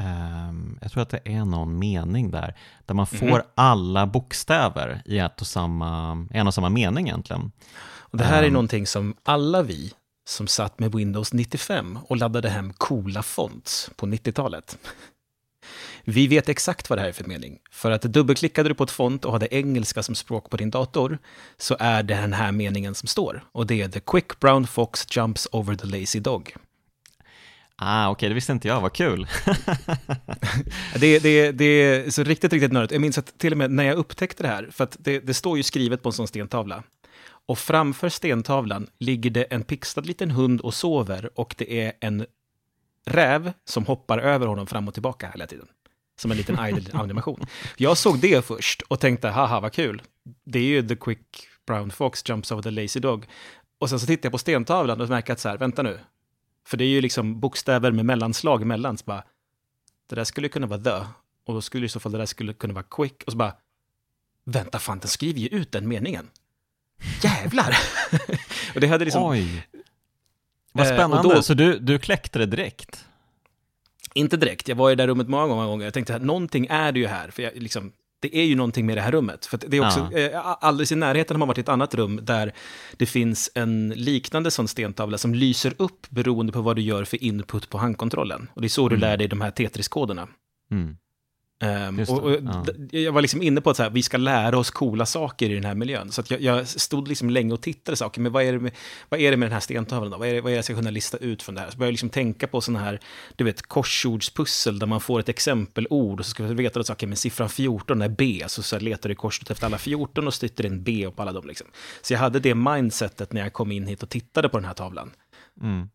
Um, 0.02 0.80
jag 0.82 0.92
tror 0.92 1.04
att 1.04 1.10
det 1.10 1.22
är 1.26 1.46
någon 1.46 1.80
mening 1.80 2.32
där, 2.32 2.56
där 2.86 2.96
man 2.96 3.08
får 3.08 3.28
mm 3.28 3.42
alla 3.56 4.08
bokstäver 4.08 5.02
i 5.06 5.20
ett 5.20 5.42
och 5.42 5.48
samma, 5.48 6.28
en 6.32 6.48
och 6.48 6.54
samma 6.54 6.70
mening 6.70 7.08
egentligen. 7.08 7.52
Och 7.98 8.18
det 8.18 8.24
här 8.24 8.38
um, 8.38 8.44
är 8.44 8.48
ehm. 8.48 8.54
någonting 8.54 8.88
som 8.88 9.16
alla 9.24 9.62
vi 9.62 9.94
som 10.26 10.48
satt 10.48 10.80
med 10.80 10.96
Windows 10.96 11.34
95 11.34 12.00
och 12.08 12.18
laddade 12.18 12.50
hem 12.50 12.74
coola 12.74 13.24
fonts 13.24 13.92
på 13.96 14.06
90-talet. 14.06 14.78
Vi 16.04 16.28
vet 16.28 16.50
exakt 16.50 16.90
vad 16.90 16.98
det 16.98 17.02
här 17.02 17.10
är 17.10 17.14
för 17.14 17.24
mening. 17.24 17.60
För 17.72 17.92
att 17.92 18.02
dubbelklickade 18.02 18.70
du 18.70 18.76
på 18.76 18.84
ett 18.84 18.92
font 18.92 19.26
och 19.26 19.32
hade 19.32 19.56
engelska 19.56 20.04
som 20.04 20.16
språk 20.16 20.50
på 20.50 20.58
din 20.58 20.72
dator, 20.72 21.18
så 21.58 21.76
är 21.80 22.04
det 22.04 22.16
den 22.16 22.34
här 22.34 22.52
meningen 22.52 22.96
som 22.96 23.08
står. 23.08 23.44
Och 23.52 23.68
det 23.68 23.82
är 23.82 23.90
The 23.90 24.00
quick 24.00 24.40
brown 24.40 24.68
fox 24.68 25.06
jumps 25.10 25.48
over 25.52 25.76
the 25.76 25.88
lazy 25.88 26.20
dog. 26.20 26.56
Ah, 27.76 28.10
okej, 28.10 28.12
okay, 28.12 28.30
det 28.30 28.36
visste 28.36 28.52
inte 28.52 28.68
jag, 28.68 28.82
vad 28.82 28.94
kul. 28.94 29.28
det, 31.00 31.20
det, 31.20 31.52
det 31.52 31.66
är 31.66 32.10
så 32.10 32.24
riktigt, 32.24 32.54
riktigt 32.54 32.72
nördigt. 32.72 32.92
Jag 32.92 33.02
minns 33.02 33.18
att 33.18 33.40
till 33.40 33.52
och 33.52 33.58
med 33.58 33.72
när 33.72 33.84
jag 33.84 33.98
upptäckte 33.98 34.44
det 34.44 34.50
här, 34.50 34.70
för 34.72 34.84
att 34.84 34.98
det, 35.00 35.20
det 35.20 35.34
står 35.34 35.58
ju 35.58 35.64
skrivet 35.64 36.04
på 36.04 36.10
en 36.10 36.14
sån 36.14 36.28
stentavla, 36.28 36.84
och 37.46 37.60
framför 37.60 38.10
stentavlan 38.10 38.88
ligger 39.00 39.30
det 39.30 39.44
en 39.44 39.64
pixlad 39.64 40.06
liten 40.06 40.32
hund 40.32 40.62
och 40.62 40.74
sover 40.74 41.30
och 41.36 41.56
det 41.58 41.82
är 41.82 41.94
en 42.00 42.26
räv 43.06 43.54
som 43.66 43.86
hoppar 43.86 44.18
över 44.18 44.48
honom 44.48 44.68
fram 44.68 44.88
och 44.88 44.94
tillbaka 44.94 45.30
hela 45.30 45.48
tiden. 45.48 45.68
Som 46.16 46.32
en 46.32 46.38
liten 46.38 46.56
idle-animation. 46.56 47.46
Jag 47.78 47.98
såg 47.98 48.20
det 48.20 48.46
först 48.46 48.82
och 48.82 49.00
tänkte, 49.00 49.30
haha 49.30 49.60
vad 49.60 49.74
kul. 49.74 50.02
Det 50.46 50.60
är 50.60 50.64
ju 50.64 50.88
the 50.88 50.96
quick 50.96 51.48
brown 51.68 51.92
fox 51.92 52.24
jumps 52.30 52.52
over 52.52 52.64
the 52.64 52.72
lazy 52.72 53.00
dog. 53.00 53.26
Och 53.80 53.90
sen 53.90 54.00
så 54.00 54.06
tittade 54.06 54.26
jag 54.26 54.32
på 54.32 54.38
stentavlan 54.38 55.02
och 55.02 55.10
märkte 55.10 55.34
att 55.34 55.40
så 55.40 55.50
här, 55.50 55.58
vänta 55.58 55.84
nu, 55.84 56.00
för 56.66 56.78
det 56.78 56.84
är 56.84 56.90
ju 56.90 57.02
liksom 57.02 57.40
bokstäver 57.40 57.92
med 57.92 58.06
mellanslag 58.06 58.62
emellan. 58.62 58.98
Så 58.98 59.04
bara, 59.06 59.24
det 60.10 60.16
där 60.16 60.24
skulle 60.24 60.50
kunna 60.50 60.68
vara 60.68 60.80
the. 60.80 61.06
Och 61.46 61.54
då 61.54 61.62
skulle 61.62 61.86
i 61.86 61.90
så 61.90 62.00
fall 62.00 62.12
det 62.12 62.18
där 62.18 62.26
skulle 62.26 62.54
kunna 62.54 62.74
vara 62.74 62.86
quick. 62.92 63.24
Och 63.26 63.32
så 63.32 63.38
bara, 63.38 63.56
vänta 64.46 64.80
fan, 64.80 65.00
den 65.00 65.08
skriver 65.08 65.40
ju 65.40 65.48
ut 65.48 65.72
den 65.72 65.88
meningen. 65.88 66.30
Jävlar! 67.24 67.78
och 68.76 68.82
det 68.82 68.88
hade 68.88 69.06
liksom... 69.06 69.24
Oj! 69.24 69.68
Vad 70.72 70.88
eh, 70.88 70.94
spännande, 70.94 71.30
eh, 71.30 71.36
då, 71.36 71.42
så 71.42 71.54
du, 71.54 71.80
du 71.80 72.00
kläckte 72.00 72.40
det 72.40 72.46
direkt? 72.46 73.06
Inte 74.14 74.38
direkt, 74.38 74.68
jag 74.68 74.76
var 74.76 74.92
i 74.92 74.96
det 74.96 75.04
där 75.04 75.08
rummet 75.08 75.30
många, 75.30 75.48
många 75.48 75.66
gånger. 75.66 75.86
Jag 75.86 75.94
tänkte 75.94 76.16
att 76.16 76.22
någonting 76.22 76.68
är 76.70 76.92
det 76.92 77.00
ju 77.00 77.08
här. 77.08 77.30
För 77.30 77.44
jag, 77.44 77.56
liksom, 77.56 77.92
det 78.24 78.38
är 78.38 78.44
ju 78.44 78.56
någonting 78.56 78.86
med 78.86 78.98
det 78.98 79.02
här 79.02 79.12
rummet. 79.12 79.46
För 79.46 79.60
det 79.68 79.78
är 79.78 79.86
också, 79.86 80.10
ja. 80.12 80.20
eh, 80.20 80.56
alldeles 80.60 80.92
i 80.92 80.96
närheten 80.96 81.36
har 81.36 81.40
man 81.40 81.48
varit 81.48 81.58
i 81.58 81.62
ett 81.62 81.70
annat 81.70 81.96
rum 81.96 82.20
där 82.24 82.54
det 82.98 83.06
finns 83.06 83.52
en 83.56 83.90
liknande 83.90 84.52
sån 84.52 84.68
stentavla 84.68 85.18
som 85.18 85.34
lyser 85.36 85.74
upp 85.78 86.10
beroende 86.10 86.54
på 86.54 86.62
vad 86.62 86.76
du 86.76 86.82
gör 86.82 87.04
för 87.04 87.24
input 87.24 87.70
på 87.70 87.78
handkontrollen. 87.78 88.50
Och 88.54 88.62
det 88.62 88.68
är 88.68 88.70
så 88.70 88.82
mm. 88.82 88.90
du 88.90 88.98
lär 88.98 89.18
dig 89.18 89.28
de 89.28 89.42
här 89.42 89.52
Tetris-koderna. 89.52 90.28
Mm. 90.72 90.98
Um, 91.64 92.00
och, 92.00 92.24
och 92.24 92.32
ja. 92.32 92.66
Jag 93.00 93.12
var 93.12 93.22
liksom 93.22 93.42
inne 93.42 93.62
på 93.62 93.70
att 93.70 93.78
så 93.78 93.84
här, 93.84 93.90
vi 93.90 94.04
ska 94.04 94.18
lära 94.18 94.58
oss 94.58 94.72
coola 94.72 95.06
saker 95.06 95.50
i 95.50 95.54
den 95.54 95.66
här 95.66 95.76
miljön. 95.76 96.12
Så 96.12 96.24
jag, 96.28 96.42
jag, 96.42 96.68
stod 96.68 97.08
liksom 97.08 97.30
länge 97.30 97.54
och 97.54 97.62
tittade 97.62 97.96
saker, 97.96 98.22
men 98.22 98.32
vad 98.32 98.44
är 98.44 98.54
det 98.54 98.60
med, 98.60 98.72
vad 99.10 99.20
är 99.20 99.32
det 99.32 99.38
med 99.38 99.46
den 99.46 99.54
här 99.54 99.60
stentavlan 99.60 100.12
då? 100.12 100.18
Vad 100.18 100.28
är, 100.28 100.34
det, 100.34 100.42
vad 100.42 100.52
är 100.52 100.54
det 100.54 100.58
jag 100.58 100.66
ska 100.66 100.74
kunna 100.74 100.90
lista 100.90 101.18
ut 101.18 101.44
från 101.44 101.56
det 101.56 101.62
här? 101.62 101.70
Så 101.70 101.78
började 101.78 101.90
jag 101.90 101.94
liksom 101.94 102.10
tänka 102.10 102.48
på 102.48 102.62
sådana 102.62 102.84
här, 102.84 103.00
du 103.36 103.44
vet, 103.44 103.62
korsordspussel 103.62 104.80
där 104.80 104.88
man 104.88 105.02
får 105.02 105.20
ett 105.20 105.30
exempelord 105.30 106.20
och 106.20 106.26
så 106.26 106.30
ska 106.30 106.44
vi 106.44 106.54
veta 106.54 106.80
att 106.80 106.90
okay, 106.90 107.08
men 107.08 107.18
siffran 107.18 107.50
14 107.50 108.02
är 108.02 108.10
B, 108.10 108.44
så, 108.48 108.64
så 108.64 108.80
letar 108.80 109.10
du 109.10 109.16
korset 109.16 109.52
efter 109.52 109.66
alla 109.66 109.78
14 109.78 110.28
och 110.28 110.34
stytter 110.34 110.66
in 110.66 110.84
B 110.84 111.10
på 111.16 111.22
alla 111.22 111.32
dem. 111.32 111.48
Liksom. 111.48 111.68
Så 112.02 112.14
jag 112.14 112.20
hade 112.20 112.40
det 112.40 112.56
mindsetet 112.56 113.34
när 113.34 113.42
jag 113.42 113.54
kom 113.54 113.72
in 113.72 113.88
hit 113.88 114.04
och 114.04 114.10
tittade 114.10 114.50
på 114.50 114.58
den 114.58 114.66
här 114.66 114.74
tavlan. 114.74 115.12
Mm. 115.62 115.90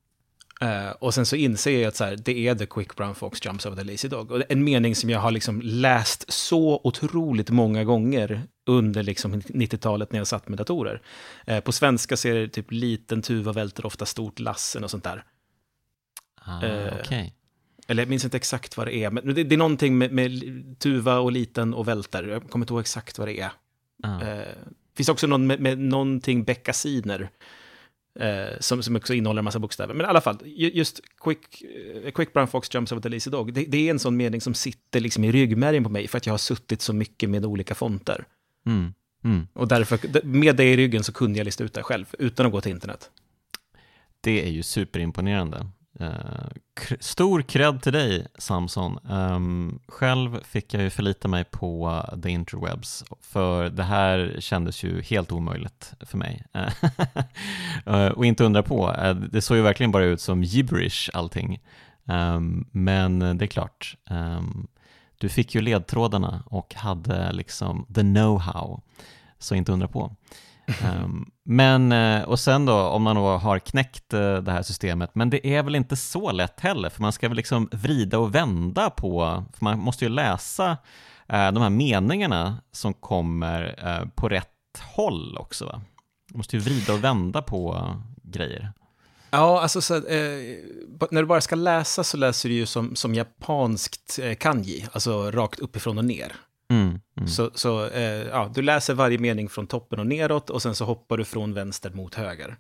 Uh, 0.63 0.91
och 0.91 1.15
sen 1.15 1.27
så 1.27 1.37
inser 1.37 1.79
jag 1.79 1.89
att 1.89 1.97
så 1.97 2.05
här, 2.05 2.17
det 2.17 2.49
är 2.49 2.55
the 2.55 2.67
quick 2.67 2.97
brown 2.97 3.15
fox 3.15 3.47
jumps 3.47 3.67
over 3.67 3.77
the 3.77 3.91
lazy 3.91 4.09
dog. 4.09 4.31
Och 4.31 4.43
en 4.49 4.65
mening 4.65 4.95
som 4.95 5.11
jag 5.11 5.21
har 5.21 5.31
liksom 5.31 5.61
läst 5.65 6.33
så 6.33 6.81
otroligt 6.85 7.51
många 7.51 7.85
gånger 7.85 8.43
under 8.67 9.03
liksom 9.03 9.41
90-talet 9.41 10.13
när 10.13 10.21
jag 10.21 10.27
satt 10.27 10.49
med 10.49 10.59
datorer. 10.59 11.03
Uh, 11.51 11.61
på 11.61 11.73
svenska 11.73 12.17
så 12.17 12.29
är 12.29 12.35
det 12.35 12.49
typ 12.49 12.67
liten 12.71 13.23
tuva 13.23 13.53
välter 13.53 13.87
ofta 13.87 14.07
stort 14.07 14.39
lassen 14.39 14.85
och 14.85 14.91
sånt 14.91 15.05
där. 15.05 15.25
Ah, 16.41 16.67
uh, 16.67 17.01
okay. 17.01 17.31
Eller 17.89 18.03
jag 18.03 18.11
minns 18.11 18.25
inte 18.25 18.37
exakt 18.37 18.77
vad 18.77 18.87
det 18.87 18.97
är, 18.97 19.11
men 19.11 19.35
det, 19.35 19.45
det 19.45 19.55
är 19.55 19.59
någonting 19.59 19.99
med, 19.99 20.13
med, 20.13 20.41
tuva 20.79 21.19
och 21.19 21.33
liten 21.33 21.75
och 21.75 21.89
välter. 21.89 22.25
Jag 22.25 22.51
kommer 22.51 22.65
inte 22.65 22.73
ihåg 22.73 22.81
exakt 22.81 23.19
vad 23.19 23.29
det 23.29 23.41
är. 23.41 23.51
Ah. 24.03 24.19
Det 24.19 24.55
finns 24.97 25.09
också 25.09 25.27
någon 25.27 25.47
med, 25.47 25.61
med 25.61 25.79
någonting 25.79 26.45
beckasiner. 26.45 27.31
Eh, 28.21 28.59
som, 28.61 28.83
som 28.83 28.97
också 28.97 29.15
innehåller 29.15 29.39
en 29.39 29.45
massa 29.45 29.59
bokstäver. 29.59 29.95
Men 29.95 30.07
i 30.07 30.09
alla 30.09 30.21
fall, 30.21 30.39
just 30.45 31.01
Quick, 31.21 31.63
uh, 32.05 32.11
quick 32.11 32.33
Brown 32.33 32.49
Fox 32.49 32.75
Jumps 32.75 32.93
Over 32.93 33.03
the 33.03 33.09
Lazy 33.09 33.31
Dog, 33.31 33.53
det, 33.53 33.65
det, 33.65 33.87
är 33.87 33.91
en 33.91 33.99
sån 33.99 34.17
mening 34.17 34.41
som 34.41 34.55
sitter 34.55 35.01
liksom 35.01 35.25
i 35.25 35.33
ryggmärgen 35.33 35.85
på 35.85 35.91
mig 35.91 36.09
för 36.09 36.19
att 36.19 36.27
jag 36.27 36.33
har 36.33 36.39
suttit 36.39 36.83
så 36.83 36.93
mycket 36.93 37.31
med 37.31 37.47
olika 37.47 37.75
fonter. 37.75 38.25
Mm. 38.67 38.95
Mm. 39.25 39.47
Och 39.53 39.69
därför, 39.69 40.25
med 40.25 40.57
det 40.57 40.65
i 40.65 40.77
ryggen 40.77 41.05
så 41.05 41.13
kunde 41.13 41.39
jag 41.39 41.45
lista 41.45 41.65
ut 41.65 41.75
det 41.75 41.83
själv, 41.83 42.07
utan 42.19 42.47
att 42.47 42.53
gå 42.53 42.61
till 42.61 42.73
internet. 42.73 43.11
Det 44.21 44.45
är 44.45 44.51
ju 44.51 44.63
superimponerande. 44.63 45.67
Uh, 46.01 46.49
stor 47.01 47.43
cred 47.43 47.83
till 47.83 47.93
dig 47.93 48.27
Samson. 48.39 48.99
Um, 49.11 49.81
själv 49.89 50.41
fick 50.45 50.75
jag 50.75 50.83
ju 50.83 50.91
förlita 50.91 51.29
mig 51.29 51.45
på 51.45 52.03
the 52.23 52.31
interwebs 52.31 53.05
för 53.21 53.69
det 53.69 53.83
här 53.83 54.37
kändes 54.39 54.85
ju 54.85 55.03
helt 55.03 55.33
omöjligt 55.33 55.95
för 56.01 56.19
mig. 56.19 56.45
uh, 57.87 58.07
och 58.17 58.27
inte 58.27 58.45
undra 58.45 58.63
på, 58.63 58.91
uh, 58.91 59.11
det 59.15 59.41
såg 59.41 59.57
ju 59.57 59.63
verkligen 59.63 59.93
bara 59.93 60.05
ut 60.05 60.21
som 60.21 60.43
gibberish 60.43 61.11
allting. 61.13 61.61
Um, 62.05 62.69
men 62.73 63.19
det 63.39 63.45
är 63.45 63.47
klart, 63.47 63.97
um, 64.11 64.69
du 65.19 65.29
fick 65.29 65.55
ju 65.55 65.61
ledtrådarna 65.61 66.43
och 66.47 66.75
hade 66.75 67.33
liksom 67.33 67.87
the 67.95 68.01
know-how, 68.01 68.81
så 69.39 69.55
inte 69.55 69.73
undra 69.73 69.89
på. 69.89 70.17
Um, 70.69 71.31
men, 71.45 71.93
eh, 71.93 72.23
och 72.23 72.41
sen 72.41 72.67
då 72.67 72.75
om 72.75 73.03
man 73.03 73.17
då 73.17 73.29
har 73.29 73.59
knäckt 73.59 74.15
eh, 74.15 74.37
det 74.37 74.53
här 74.53 74.63
systemet, 74.63 75.15
men 75.15 75.31
det 75.31 75.47
är 75.47 75.63
väl 75.63 75.75
inte 75.75 75.97
så 75.97 76.33
lätt 76.33 76.61
heller, 76.61 76.91
för 76.91 77.03
man 77.03 77.13
ska 77.13 77.29
väl 77.29 77.37
liksom 77.37 77.69
vrida 77.73 78.19
och 78.19 78.35
vända 78.35 78.91
på, 78.91 79.45
för 79.57 79.65
man 79.65 79.79
måste 79.79 80.05
ju 80.05 80.09
läsa 80.09 80.71
uh, 81.33 81.53
de 81.53 81.57
här 81.57 81.71
meningarna 81.71 82.59
som 82.73 82.95
kommer 82.95 83.85
uh, 83.87 84.09
på 84.09 84.29
rätt 84.29 84.49
håll 84.95 85.37
också 85.39 85.65
va? 85.67 85.81
Man 86.31 86.39
måste 86.39 86.57
ju 86.57 86.63
vrida 86.63 86.93
och 86.93 87.05
vända 87.05 87.43
på 87.43 87.95
grejer. 88.23 88.73
Ja, 89.31 89.61
alltså 89.61 89.81
så, 89.81 89.97
eh, 89.97 90.03
när 91.11 91.21
du 91.21 91.27
bara 91.27 91.41
ska 91.41 91.57
läsa 91.57 92.05
så 92.05 92.17
läser 92.17 92.49
du 92.49 92.55
ju 92.55 92.67
som, 92.67 92.97
som 92.97 93.15
japanskt 93.15 94.19
eh, 94.23 94.35
kanji, 94.35 94.87
alltså 94.93 95.31
rakt 95.31 95.59
uppifrån 95.59 95.99
och 95.99 96.05
ner. 96.05 96.37
Mm, 96.71 97.01
mm. 97.17 97.29
Så, 97.29 97.51
så 97.55 97.87
eh, 97.87 98.03
ja, 98.29 98.51
du 98.55 98.63
läser 98.63 98.95
varje 98.95 99.19
mening 99.19 99.49
från 99.49 99.67
toppen 99.67 99.99
och 99.99 100.07
neråt 100.07 100.51
och 100.51 100.63
sen 100.63 100.75
så 100.75 100.85
hoppar 100.85 101.17
du 101.17 101.25
från 101.25 101.55
vänster 101.55 101.91
mot 101.91 102.15
höger. 102.15 102.57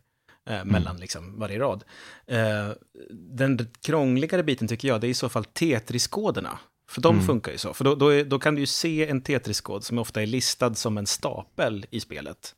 Eh, 0.51 0.65
mellan 0.65 0.97
liksom 0.97 1.39
varje 1.39 1.59
rad. 1.59 1.85
Eh, 2.27 2.69
den 3.11 3.69
krångligare 3.83 4.43
biten 4.43 4.69
tycker 4.69 4.89
jag, 4.89 5.01
det 5.01 5.07
är 5.07 5.09
i 5.09 5.15
så 5.15 5.29
fall 5.29 5.45
Tetris-koderna. 5.45 6.59
För 6.91 7.01
de 7.01 7.15
Mm. 7.15 7.27
funkar 7.27 7.53
ju 7.53 7.59
så. 7.59 7.75
För 7.75 7.85
då, 7.85 7.95
då, 7.95 8.09
är, 8.09 8.25
då 8.25 8.39
kan 8.39 8.55
du 8.55 8.61
ju 8.61 8.67
se 8.67 9.09
en 9.09 9.21
Tetris-kod 9.21 9.85
som 9.85 9.99
ofta 9.99 10.23
är 10.23 10.27
listad 10.27 10.75
som 10.75 10.99
en 10.99 11.07
stapel 11.07 11.87
i 11.91 12.01
spelet. 12.01 12.55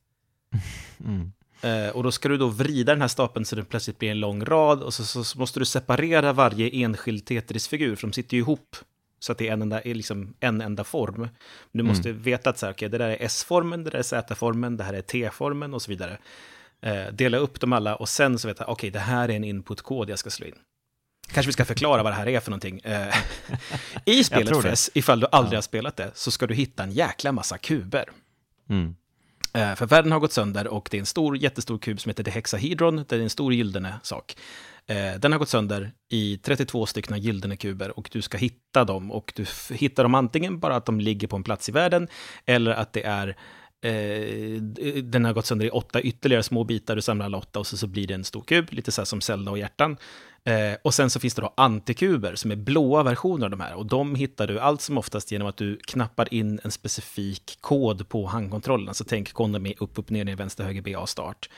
Mm. 1.05 1.33
Eh, 1.63 1.89
och 1.91 2.03
då 2.03 2.13
ska 2.13 2.29
du 2.29 2.37
då 2.37 2.49
vrida 2.49 2.93
den 2.93 3.01
här 3.01 3.09
stapeln 3.09 3.45
så 3.45 3.57
det 3.57 3.65
plötsligt 3.65 3.99
blir 3.99 4.11
en 4.11 4.21
lång 4.21 4.45
rad 4.45 4.83
och 4.83 4.95
så, 4.95 5.05
så, 5.05 5.25
så 5.25 5.39
måste 5.39 5.59
du 5.59 5.65
separera 5.65 6.33
varje 6.33 6.69
enskild 6.69 7.25
Tetris-figur, 7.25 7.97
för 7.97 8.07
de 8.07 8.13
sitter 8.13 8.37
ju 8.37 8.41
ihop 8.41 8.77
så 9.21 9.33
att 9.33 9.39
det 9.39 9.49
är 9.49 9.53
en 9.53 9.63
enda, 9.63 9.81
liksom 9.85 10.35
en 10.41 10.61
enda 10.61 10.85
form. 10.85 11.29
Du 11.73 11.83
måste 11.83 12.13
veta 12.13 12.51
att 12.51 12.59
så 12.59 12.67
här, 12.67 12.73
okay, 12.73 12.89
det 12.89 12.99
där 12.99 13.09
är 13.09 13.17
S-formen, 13.21 13.85
det 13.85 13.91
där 13.91 13.99
är 13.99 14.03
Z-formen, 14.03 14.77
det 14.77 14.85
här 14.85 14.95
är 14.95 15.03
T-formen 15.03 15.75
och 15.75 15.83
så 15.83 15.91
vidare. 15.91 16.19
Eh, 16.83 17.07
dela 17.13 17.37
upp 17.37 17.61
dem 17.61 17.73
alla 17.73 17.97
och 17.97 18.09
sen 18.09 18.39
så 18.39 18.49
veta, 18.49 18.65
okej, 18.67 18.91
det 18.91 18.99
här 18.99 19.29
är 19.29 19.37
en 19.37 19.45
inputkod 19.45 20.11
jag 20.11 20.19
ska 20.19 20.31
slå 20.31 20.47
in. 20.47 20.55
Kanske 21.33 21.49
vi 21.49 21.53
ska 21.53 21.65
förklara 21.65 22.03
vad 22.03 22.13
det 22.13 22.17
här 22.17 22.29
är 22.29 22.41
för 22.41 22.51
någonting. 22.51 22.81
Eh, 22.81 23.15
I 24.05 24.25
spelet. 24.25 24.63
Fess, 24.63 24.91
ifall 24.95 25.21
du 25.21 25.27
aldrig 25.33 25.57
har 25.57 25.63
spelat 25.63 25.97
det, 25.97 26.11
så 26.15 26.31
ska 26.31 26.47
du 26.47 26.55
hitta 26.55 26.83
en 26.83 26.93
jäkla 26.93 27.33
massa 27.33 27.59
kuber. 27.59 28.05
Mm. 28.69 28.95
Eh, 29.53 29.75
För 29.75 29.87
världen 29.87 30.13
har 30.13 30.21
gått 30.21 30.33
sönder 30.33 30.67
och 30.67 30.89
det 30.91 30.97
är 30.97 31.01
en 31.01 31.07
stor, 31.07 31.37
jättestor 31.37 31.79
kub 31.79 32.01
som 32.01 32.11
heter 32.11 32.25
The 32.25 32.31
Hexahedron. 32.31 33.05
Det 33.09 33.13
är 33.17 33.21
en 33.21 33.31
stor 33.31 33.55
gyllene 33.55 33.95
sak. 34.03 34.37
Eh, 34.91 35.21
den 35.21 35.33
har 35.33 35.39
gått 35.39 35.49
sönder 35.49 35.93
i 36.09 36.37
32 36.37 36.87
stycken 36.87 37.19
gyldene 37.19 37.57
kuber 37.57 37.99
och 37.99 38.09
du 38.13 38.23
ska 38.23 38.39
hitta 38.39 38.85
dem. 38.85 39.11
Och 39.13 39.33
du 39.37 39.47
hittar 39.75 40.03
dem 40.03 40.15
antingen 40.15 40.59
bara 40.59 40.77
att 40.77 40.87
de 40.87 41.01
ligger 41.01 41.29
på 41.29 41.37
en 41.37 41.45
plats 41.45 41.69
i 41.69 41.73
världen 41.73 42.09
eller 42.47 42.71
att 42.71 42.93
det 42.93 43.03
är 43.03 43.37
eh, 43.83 43.93
eh, 43.93 44.95
den 45.03 45.25
har 45.25 45.33
gått 45.33 45.47
sönder 45.47 45.67
i 45.67 45.71
åtta 45.71 46.01
ytterligare 46.01 46.43
små 46.43 46.65
bitar, 46.65 46.97
du 46.97 47.03
samlar 47.03 47.27
alla 47.27 47.39
åtta 47.39 47.59
och 47.59 47.67
så, 47.67 47.77
så 47.77 47.87
blir 47.87 48.07
det 48.07 48.15
en 48.15 48.25
stor 48.25 48.43
kub, 48.43 48.73
lite 48.73 48.93
så 48.93 49.01
här 49.01 49.07
som 49.07 49.21
Zelda 49.21 49.51
och 49.51 49.59
hjärtan. 49.59 49.97
Eh, 50.45 50.77
och 50.85 50.95
sen 50.95 51.11
så 51.11 51.21
finns 51.21 51.35
det 51.35 51.43
då 51.43 51.55
antikuber 51.57 52.35
som 52.35 52.51
är 52.51 52.57
blåa 52.57 53.03
versioner 53.03 53.45
av 53.45 53.51
de 53.51 53.61
här 53.61 53.75
och 53.75 53.87
de 53.87 54.15
hittar 54.15 54.47
du 54.47 54.61
allt 54.61 54.81
som 54.81 54.99
oftast 54.99 55.33
genom 55.33 55.49
att 55.49 55.57
du 55.57 55.77
knappar 55.77 56.35
in 56.35 56.61
en 56.65 56.71
specifik 56.71 57.59
kod 57.61 58.09
på 58.09 58.27
handkontrollen. 58.27 58.89
Alltså 58.89 59.05
tänk 59.09 59.33
Konami 59.33 59.75
upp, 59.79 59.99
upp, 59.99 60.11
ner, 60.11 60.25
ner, 60.25 60.37
vänster, 60.37 60.65
höger, 60.65 60.83
B, 60.83 60.95
A, 60.95 61.07
start. 61.07 61.49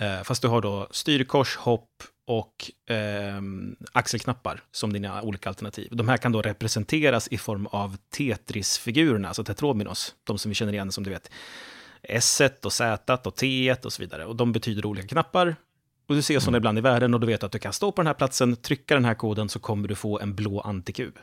Eh, 0.00 0.22
fast 0.22 0.42
du 0.42 0.48
har 0.48 0.60
då 0.60 0.88
styrkors, 0.90 1.56
hopp 1.56 2.02
och 2.26 2.70
ehm, 2.86 3.76
axelknappar 3.92 4.62
som 4.70 4.92
dina 4.92 5.22
olika 5.22 5.48
alternativ. 5.48 5.88
De 5.90 6.08
här 6.08 6.16
kan 6.16 6.32
då 6.32 6.42
representeras 6.42 7.28
i 7.28 7.38
form 7.38 7.66
av 7.66 7.96
Tetris-figurerna, 8.10 9.28
alltså 9.28 9.44
Tetrominos, 9.44 10.14
de 10.24 10.38
som 10.38 10.48
vi 10.48 10.54
känner 10.54 10.72
igen 10.72 10.92
som 10.92 11.04
du 11.04 11.10
vet 11.10 11.30
S 12.02 12.42
och 12.62 12.72
Z 12.72 13.18
och 13.24 13.36
T 13.36 13.74
och 13.84 13.92
så 13.92 14.02
vidare. 14.02 14.24
Och 14.24 14.36
de 14.36 14.52
betyder 14.52 14.86
olika 14.86 15.08
knappar. 15.08 15.56
Och 16.08 16.14
du 16.14 16.22
ser 16.22 16.40
sådana 16.40 16.58
ibland 16.58 16.78
i 16.78 16.80
världen 16.80 17.14
och 17.14 17.20
du 17.20 17.26
vet 17.26 17.44
att 17.44 17.52
du 17.52 17.58
kan 17.58 17.72
stå 17.72 17.92
på 17.92 18.02
den 18.02 18.06
här 18.06 18.14
platsen, 18.14 18.56
trycka 18.56 18.94
den 18.94 19.04
här 19.04 19.14
koden 19.14 19.48
så 19.48 19.58
kommer 19.58 19.88
du 19.88 19.94
få 19.94 20.20
en 20.20 20.34
blå 20.34 20.60
antikub. 20.60 21.18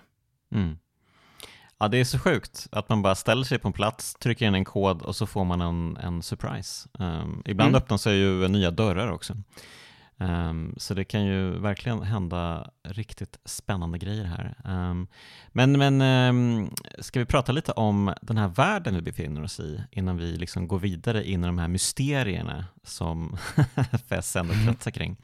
Mm. 0.56 0.78
Ja, 1.84 1.88
det 1.88 1.98
är 1.98 2.04
så 2.04 2.20
sjukt 2.20 2.68
att 2.72 2.90
man 2.90 3.02
bara 3.02 3.16
ställer 3.16 3.44
sig 3.44 3.60
på 3.60 3.68
en 3.68 3.74
plats, 3.74 4.14
trycker 4.14 4.48
in 4.48 4.56
en 4.56 4.66
kod 4.66 5.02
och 5.02 5.16
så 5.16 5.28
får 5.28 5.44
man 5.46 5.62
en, 5.62 5.98
en 5.98 6.22
surprise. 6.22 6.90
Um, 7.00 7.42
ibland 7.46 7.70
Mm. 7.70 7.76
öppnar 7.76 7.98
sig 7.98 8.18
ju 8.18 8.48
nya 8.48 8.72
dörrar 8.72 9.12
också. 9.12 9.34
Um, 10.18 10.76
så 10.78 10.94
det 10.94 11.04
kan 11.04 11.26
ju 11.26 11.60
verkligen 11.60 12.02
hända 12.02 12.70
riktigt 12.84 13.38
spännande 13.46 13.98
grejer 13.98 14.24
här. 14.24 14.56
Um, 14.66 15.08
men 15.52 15.72
men 15.72 16.02
um, 16.02 16.72
ska 17.00 17.20
vi 17.20 17.26
prata 17.26 17.52
lite 17.52 17.72
om 17.72 18.14
den 18.22 18.38
här 18.38 18.48
världen 18.48 18.96
vi 18.96 19.02
befinner 19.02 19.44
oss 19.44 19.60
i 19.60 19.82
innan 19.92 20.18
vi 20.18 20.38
liksom 20.38 20.68
går 20.68 20.80
vidare 20.80 21.28
in 21.28 21.44
i 21.44 21.48
de 21.48 21.58
här 21.58 21.68
mysterierna 21.68 22.66
som 22.84 23.38
Fess 24.10 24.36
ändå 24.36 24.54
kretsar 24.54 24.92
kring. 24.92 25.18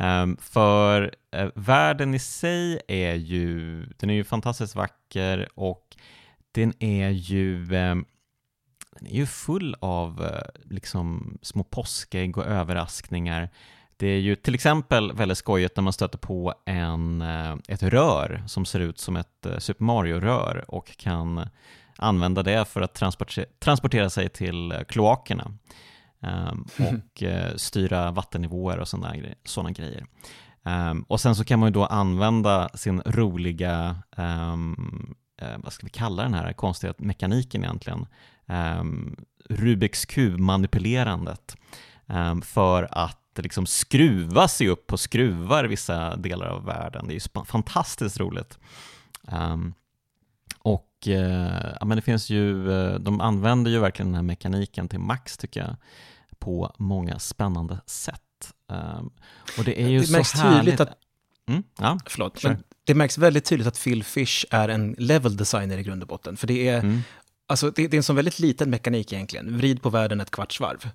Um, 0.00 0.36
för 0.36 1.14
uh, 1.36 1.48
världen 1.54 2.14
i 2.14 2.18
sig 2.18 2.80
är 2.88 3.14
ju, 3.14 3.82
den 3.86 4.10
är 4.10 4.14
ju 4.14 4.24
fantastiskt 4.24 4.74
vacker 4.74 5.48
och 5.54 5.96
den 6.52 6.72
är 6.78 7.08
ju, 7.08 7.62
um, 7.62 8.04
den 8.90 9.06
är 9.06 9.14
ju 9.14 9.26
full 9.26 9.76
av 9.80 10.22
uh, 10.22 10.70
liksom 10.70 11.38
små 11.42 11.64
påskägg 11.64 12.38
och 12.38 12.46
överraskningar. 12.46 13.50
Det 13.96 14.06
är 14.06 14.18
ju 14.18 14.36
till 14.36 14.54
exempel 14.54 15.12
väldigt 15.12 15.38
skojigt 15.38 15.76
när 15.76 15.82
man 15.82 15.92
stöter 15.92 16.18
på 16.18 16.54
en, 16.66 17.22
uh, 17.22 17.56
ett 17.68 17.82
rör 17.82 18.42
som 18.46 18.64
ser 18.64 18.80
ut 18.80 18.98
som 18.98 19.16
ett 19.16 19.46
Super 19.58 19.84
Mario-rör 19.84 20.64
och 20.68 20.96
kan 20.96 21.48
använda 21.96 22.42
det 22.42 22.64
för 22.64 22.80
att 22.80 22.94
transportera, 22.94 23.46
transportera 23.58 24.10
sig 24.10 24.28
till 24.28 24.84
kloakerna 24.88 25.52
och 26.78 27.22
eh, 27.22 27.56
styra 27.56 28.10
vattennivåer 28.10 28.78
och 28.78 28.88
sådana 28.88 29.16
grejer. 29.16 29.34
Såna 29.44 29.70
grejer. 29.70 30.06
Ehm, 30.66 31.02
och 31.02 31.20
sen 31.20 31.34
så 31.34 31.44
kan 31.44 31.58
man 31.58 31.68
ju 31.68 31.72
då 31.72 31.84
använda 31.84 32.68
sin 32.74 33.02
roliga, 33.06 33.96
ehm, 34.16 35.14
eh, 35.40 35.58
vad 35.58 35.72
ska 35.72 35.86
vi 35.86 35.90
kalla 35.90 36.22
den 36.22 36.34
här 36.34 36.52
konstiga 36.52 36.94
mekaniken 36.98 37.64
egentligen, 37.64 38.06
Rubiks 39.48 40.04
kub-manipulerandet 40.04 41.56
ehm, 42.06 42.42
för 42.42 42.88
att 42.90 43.20
liksom 43.36 43.66
skruva 43.66 44.48
sig 44.48 44.68
upp 44.68 44.86
på 44.86 44.96
skruvar 44.96 45.64
i 45.64 45.68
vissa 45.68 46.16
delar 46.16 46.46
av 46.46 46.64
världen. 46.64 47.06
Det 47.06 47.12
är 47.12 47.14
ju 47.14 47.44
fantastiskt 47.44 48.20
roligt. 48.20 48.58
Ehm, 49.28 49.74
och 50.58 51.08
eh, 51.08 51.74
ja, 51.80 51.86
men 51.86 51.96
det 51.96 52.02
finns 52.02 52.30
ju, 52.30 52.68
de 52.98 53.20
använder 53.20 53.70
ju 53.70 53.78
verkligen 53.78 54.06
den 54.06 54.14
här 54.14 54.22
mekaniken 54.22 54.88
till 54.88 54.98
max 54.98 55.36
tycker 55.36 55.60
jag, 55.60 55.76
på 56.38 56.74
många 56.78 57.18
spännande 57.18 57.80
sätt. 57.86 58.20
Ehm, 58.72 59.10
och 59.58 59.64
det 59.64 59.82
är 59.82 59.88
ju 59.88 60.00
Det 60.00 60.06
så 60.06 60.12
märks 60.12 60.32
härligt. 60.32 60.58
tydligt 60.64 60.80
att- 60.80 60.98
Mm, 61.48 61.62
ja, 61.78 61.98
Förlåt, 62.06 62.38
Kör. 62.38 62.48
men 62.48 62.62
det 62.84 62.94
märks 62.94 63.18
väldigt 63.18 63.44
tydligt 63.44 63.66
att 63.68 63.80
Phil 63.84 64.04
Fish 64.04 64.44
är 64.50 64.68
en 64.68 64.94
level 64.98 65.36
designer 65.36 65.78
i 65.78 65.82
grund 65.82 66.02
och 66.02 66.08
botten. 66.08 66.36
För 66.36 66.46
det 66.46 66.68
är, 66.68 66.78
mm, 66.80 67.00
alltså, 67.48 67.70
det, 67.70 67.88
det 67.88 67.94
är 67.94 67.98
en 67.98 68.02
sån 68.02 68.16
väldigt 68.16 68.38
liten 68.38 68.70
mekanik 68.70 69.12
egentligen. 69.12 69.56
Vrid 69.58 69.82
på 69.82 69.90
världen 69.90 70.20
ett 70.20 70.30
kvartsvarv. 70.30 70.90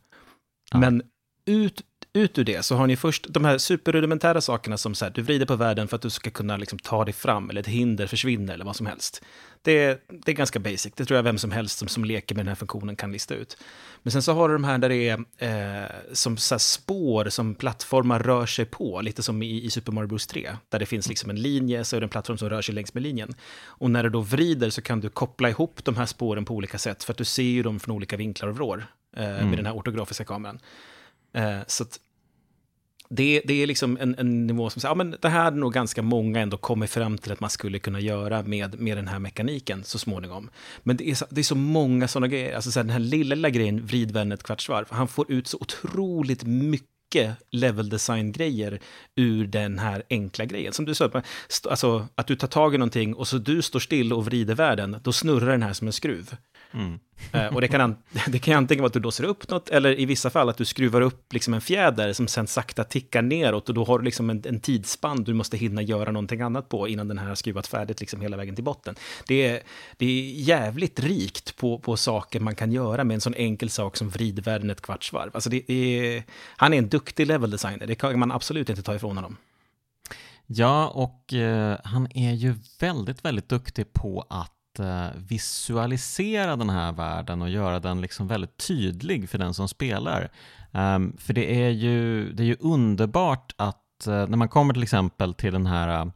Ja. 0.71 0.77
Men 0.79 1.03
ut, 1.45 1.81
ut 2.13 2.37
ur 2.37 2.43
det 2.43 2.65
så 2.65 2.75
har 2.75 2.87
ni 2.87 2.95
först 2.95 3.25
de 3.29 3.45
här 3.45 3.57
superrudimentära 3.57 4.41
sakerna 4.41 4.77
som 4.77 4.95
så 4.95 5.05
här, 5.05 5.11
du 5.11 5.21
vrider 5.21 5.45
på 5.45 5.55
världen 5.55 5.87
för 5.87 5.95
att 5.95 6.01
du 6.01 6.09
ska 6.09 6.29
kunna 6.29 6.57
liksom, 6.57 6.79
ta 6.79 7.05
dig 7.05 7.13
fram 7.13 7.49
eller 7.49 7.61
ett 7.61 7.67
hinder 7.67 8.07
försvinner 8.07 8.53
eller 8.53 8.65
vad 8.65 8.75
som 8.75 8.85
helst. 8.85 9.21
Det, 9.61 10.07
det 10.25 10.31
är 10.31 10.35
ganska 10.35 10.59
basic, 10.59 10.93
det 10.95 11.05
tror 11.05 11.15
jag 11.15 11.23
vem 11.23 11.37
som 11.37 11.51
helst 11.51 11.77
som, 11.77 11.87
som 11.87 12.05
leker 12.05 12.35
med 12.35 12.45
den 12.45 12.47
här 12.47 12.55
funktionen 12.55 12.95
kan 12.95 13.11
lista 13.11 13.35
ut. 13.35 13.57
Men 14.03 14.11
sen 14.11 14.21
så 14.21 14.33
har 14.33 14.49
du 14.49 14.55
de 14.55 14.63
här 14.63 14.77
där 14.77 14.89
det 14.89 15.09
är 15.09 15.83
eh, 15.83 15.89
som 16.13 16.37
så 16.37 16.55
här 16.55 16.59
spår 16.59 17.29
som 17.29 17.55
plattformar 17.55 18.19
rör 18.19 18.45
sig 18.45 18.65
på, 18.65 19.01
lite 19.01 19.23
som 19.23 19.43
i, 19.43 19.63
i 19.63 19.69
Super 19.69 19.91
Mario 19.91 20.07
Bros 20.07 20.27
3, 20.27 20.55
där 20.69 20.79
det 20.79 20.85
finns 20.85 21.09
liksom 21.09 21.29
en 21.29 21.41
linje, 21.41 21.83
så 21.83 21.95
är 21.95 21.99
det 21.99 22.05
en 22.05 22.09
plattform 22.09 22.37
som 22.37 22.49
rör 22.49 22.61
sig 22.61 22.75
längs 22.75 22.93
med 22.93 23.03
linjen. 23.03 23.33
Och 23.65 23.91
när 23.91 24.03
du 24.03 24.09
då 24.09 24.21
vrider 24.21 24.69
så 24.69 24.81
kan 24.81 24.99
du 24.99 25.09
koppla 25.09 25.49
ihop 25.49 25.83
de 25.83 25.95
här 25.95 26.05
spåren 26.05 26.45
på 26.45 26.53
olika 26.55 26.77
sätt, 26.77 27.03
för 27.03 27.13
att 27.13 27.17
du 27.17 27.25
ser 27.25 27.43
ju 27.43 27.63
dem 27.63 27.79
från 27.79 27.95
olika 27.95 28.17
vinklar 28.17 28.49
och 28.49 28.55
vrår 28.55 28.85
eh, 29.17 29.29
Mm. 29.29 29.49
med 29.49 29.57
den 29.57 29.65
här 29.65 29.73
ortografiska 29.73 30.23
kameran. 30.23 30.59
Eh, 31.33 31.59
så 31.67 31.83
att 31.83 31.99
det, 33.13 33.41
det 33.45 33.53
är 33.53 33.67
liksom 33.67 33.97
en, 34.01 34.15
en 34.17 34.47
nivå 34.47 34.69
som 34.69 34.81
säger, 34.81 34.91
ja 34.91 34.95
men 34.95 35.15
det 35.21 35.29
här 35.29 35.43
hade 35.43 35.57
nog 35.57 35.73
ganska 35.73 36.01
många 36.01 36.39
ändå 36.39 36.57
kommit 36.57 36.89
fram 36.89 37.17
till 37.17 37.31
att 37.31 37.39
man 37.39 37.49
skulle 37.49 37.79
kunna 37.79 37.99
göra 37.99 38.43
med, 38.43 38.79
med 38.79 38.97
den 38.97 39.07
här 39.07 39.19
mekaniken 39.19 39.83
så 39.83 39.99
småningom. 39.99 40.49
Men 40.83 40.97
det 40.97 41.09
är 41.09 41.15
så, 41.15 41.25
det 41.29 41.41
är 41.41 41.43
så 41.43 41.55
många 41.55 42.07
sådana 42.07 42.27
grejer, 42.27 42.55
alltså 42.55 42.71
så 42.71 42.79
här, 42.79 42.83
den 42.83 42.93
här 42.93 42.99
lilla, 42.99 43.35
lilla 43.35 43.49
grejen, 43.49 43.85
vrid 43.85 44.17
ett 44.17 44.43
kvartsvarv, 44.43 44.85
han 44.89 45.07
får 45.07 45.31
ut 45.31 45.47
så 45.47 45.57
otroligt 45.61 46.43
mycket 46.43 46.91
level 47.51 47.89
design-grejer 47.89 48.79
ur 49.15 49.47
den 49.47 49.79
här 49.79 50.03
enkla 50.09 50.45
grejen. 50.45 50.73
Som 50.73 50.85
du 50.85 50.95
sa, 50.95 51.11
alltså 51.69 52.07
att 52.15 52.27
du 52.27 52.35
tar 52.35 52.47
tag 52.47 52.75
i 52.75 52.77
någonting 52.77 53.13
och 53.15 53.27
så 53.27 53.37
du 53.37 53.61
står 53.61 53.79
still 53.79 54.13
och 54.13 54.25
vrider 54.25 54.55
världen, 54.55 54.97
då 55.03 55.13
snurrar 55.13 55.51
den 55.51 55.63
här 55.63 55.73
som 55.73 55.87
en 55.87 55.93
skruv 55.93 56.35
mm, 56.73 56.99
Eh, 57.31 57.45
och 57.55 57.61
det 57.61 57.67
kan, 57.67 57.81
an- 57.81 57.97
det 58.27 58.39
kan 58.39 58.53
antingen 58.53 58.81
vara 58.81 58.87
att 58.87 58.93
du 58.93 58.99
låser 58.99 59.23
upp 59.23 59.49
något, 59.49 59.69
eller 59.69 59.99
i 59.99 60.05
vissa 60.05 60.29
fall 60.29 60.49
att 60.49 60.57
du 60.57 60.65
skruvar 60.65 61.01
upp 61.01 61.33
liksom 61.33 61.53
en 61.53 61.61
fjäder 61.61 62.13
som 62.13 62.27
sen 62.27 62.47
sakta 62.47 62.83
tickar 62.83 63.21
neråt, 63.21 63.69
och 63.69 63.75
då 63.75 63.83
har 63.83 63.99
du 63.99 64.05
liksom 64.05 64.29
en, 64.29 64.43
en 64.45 64.59
tidsspann 64.59 65.23
du 65.23 65.33
måste 65.33 65.57
hinna 65.57 65.81
göra 65.81 66.11
någonting 66.11 66.41
annat 66.41 66.69
på 66.69 66.87
innan 66.87 67.07
den 67.07 67.17
här 67.17 67.27
har 67.27 67.35
skruvat 67.35 67.67
färdigt 67.67 67.99
liksom 67.99 68.21
hela 68.21 68.37
vägen 68.37 68.55
till 68.55 68.63
botten. 68.63 68.95
Det 69.27 69.47
är, 69.47 69.61
det 69.97 70.05
är 70.05 70.31
jävligt 70.31 70.99
rikt 70.99 71.57
på, 71.57 71.79
på 71.79 71.97
saker 71.97 72.39
man 72.39 72.55
kan 72.55 72.71
göra 72.71 73.03
med 73.03 73.15
en 73.15 73.21
sån 73.21 73.35
enkel 73.35 73.69
sak 73.69 73.97
som 73.97 74.09
vrid 74.09 74.39
världen 74.45 74.69
ett 74.69 74.81
kvartsvarv. 74.81 75.31
Alltså 75.33 75.49
det 75.49 75.71
är, 75.71 76.23
han 76.57 76.73
är 76.73 76.77
en 76.77 76.89
duktig 76.89 77.27
level 77.27 77.51
designer, 77.51 77.87
det 77.87 77.95
kan 77.95 78.19
man 78.19 78.31
absolut 78.31 78.69
inte 78.69 78.83
ta 78.83 78.95
ifrån 78.95 79.17
honom. 79.17 79.37
Ja, 80.45 80.87
och 80.87 81.33
eh, 81.33 81.77
han 81.83 82.07
är 82.17 82.33
ju 82.33 82.55
väldigt, 82.79 83.25
väldigt 83.25 83.49
duktig 83.49 83.93
på 83.93 84.25
att 84.29 84.60
att 84.71 84.79
eh, 84.79 85.21
visualisera 85.27 86.55
den 86.55 86.69
här 86.69 86.91
världen 86.91 87.41
och 87.41 87.49
göra 87.49 87.79
den 87.79 88.01
liksom 88.01 88.27
väldigt 88.27 88.57
tydlig 88.57 89.29
för 89.29 89.37
den 89.37 89.53
som 89.53 89.67
spelar. 89.67 90.31
Um, 90.71 91.17
för 91.17 91.33
det 91.33 91.63
är, 91.63 91.69
ju, 91.69 92.31
det 92.33 92.43
är 92.43 92.47
ju 92.47 92.57
underbart 92.59 93.55
att 93.57 94.07
uh, 94.07 94.13
när 94.13 94.37
man 94.37 94.49
kommer 94.49 94.73
till 94.73 94.83
exempel 94.83 95.33
till 95.33 95.53
den 95.53 95.65
här 95.65 96.11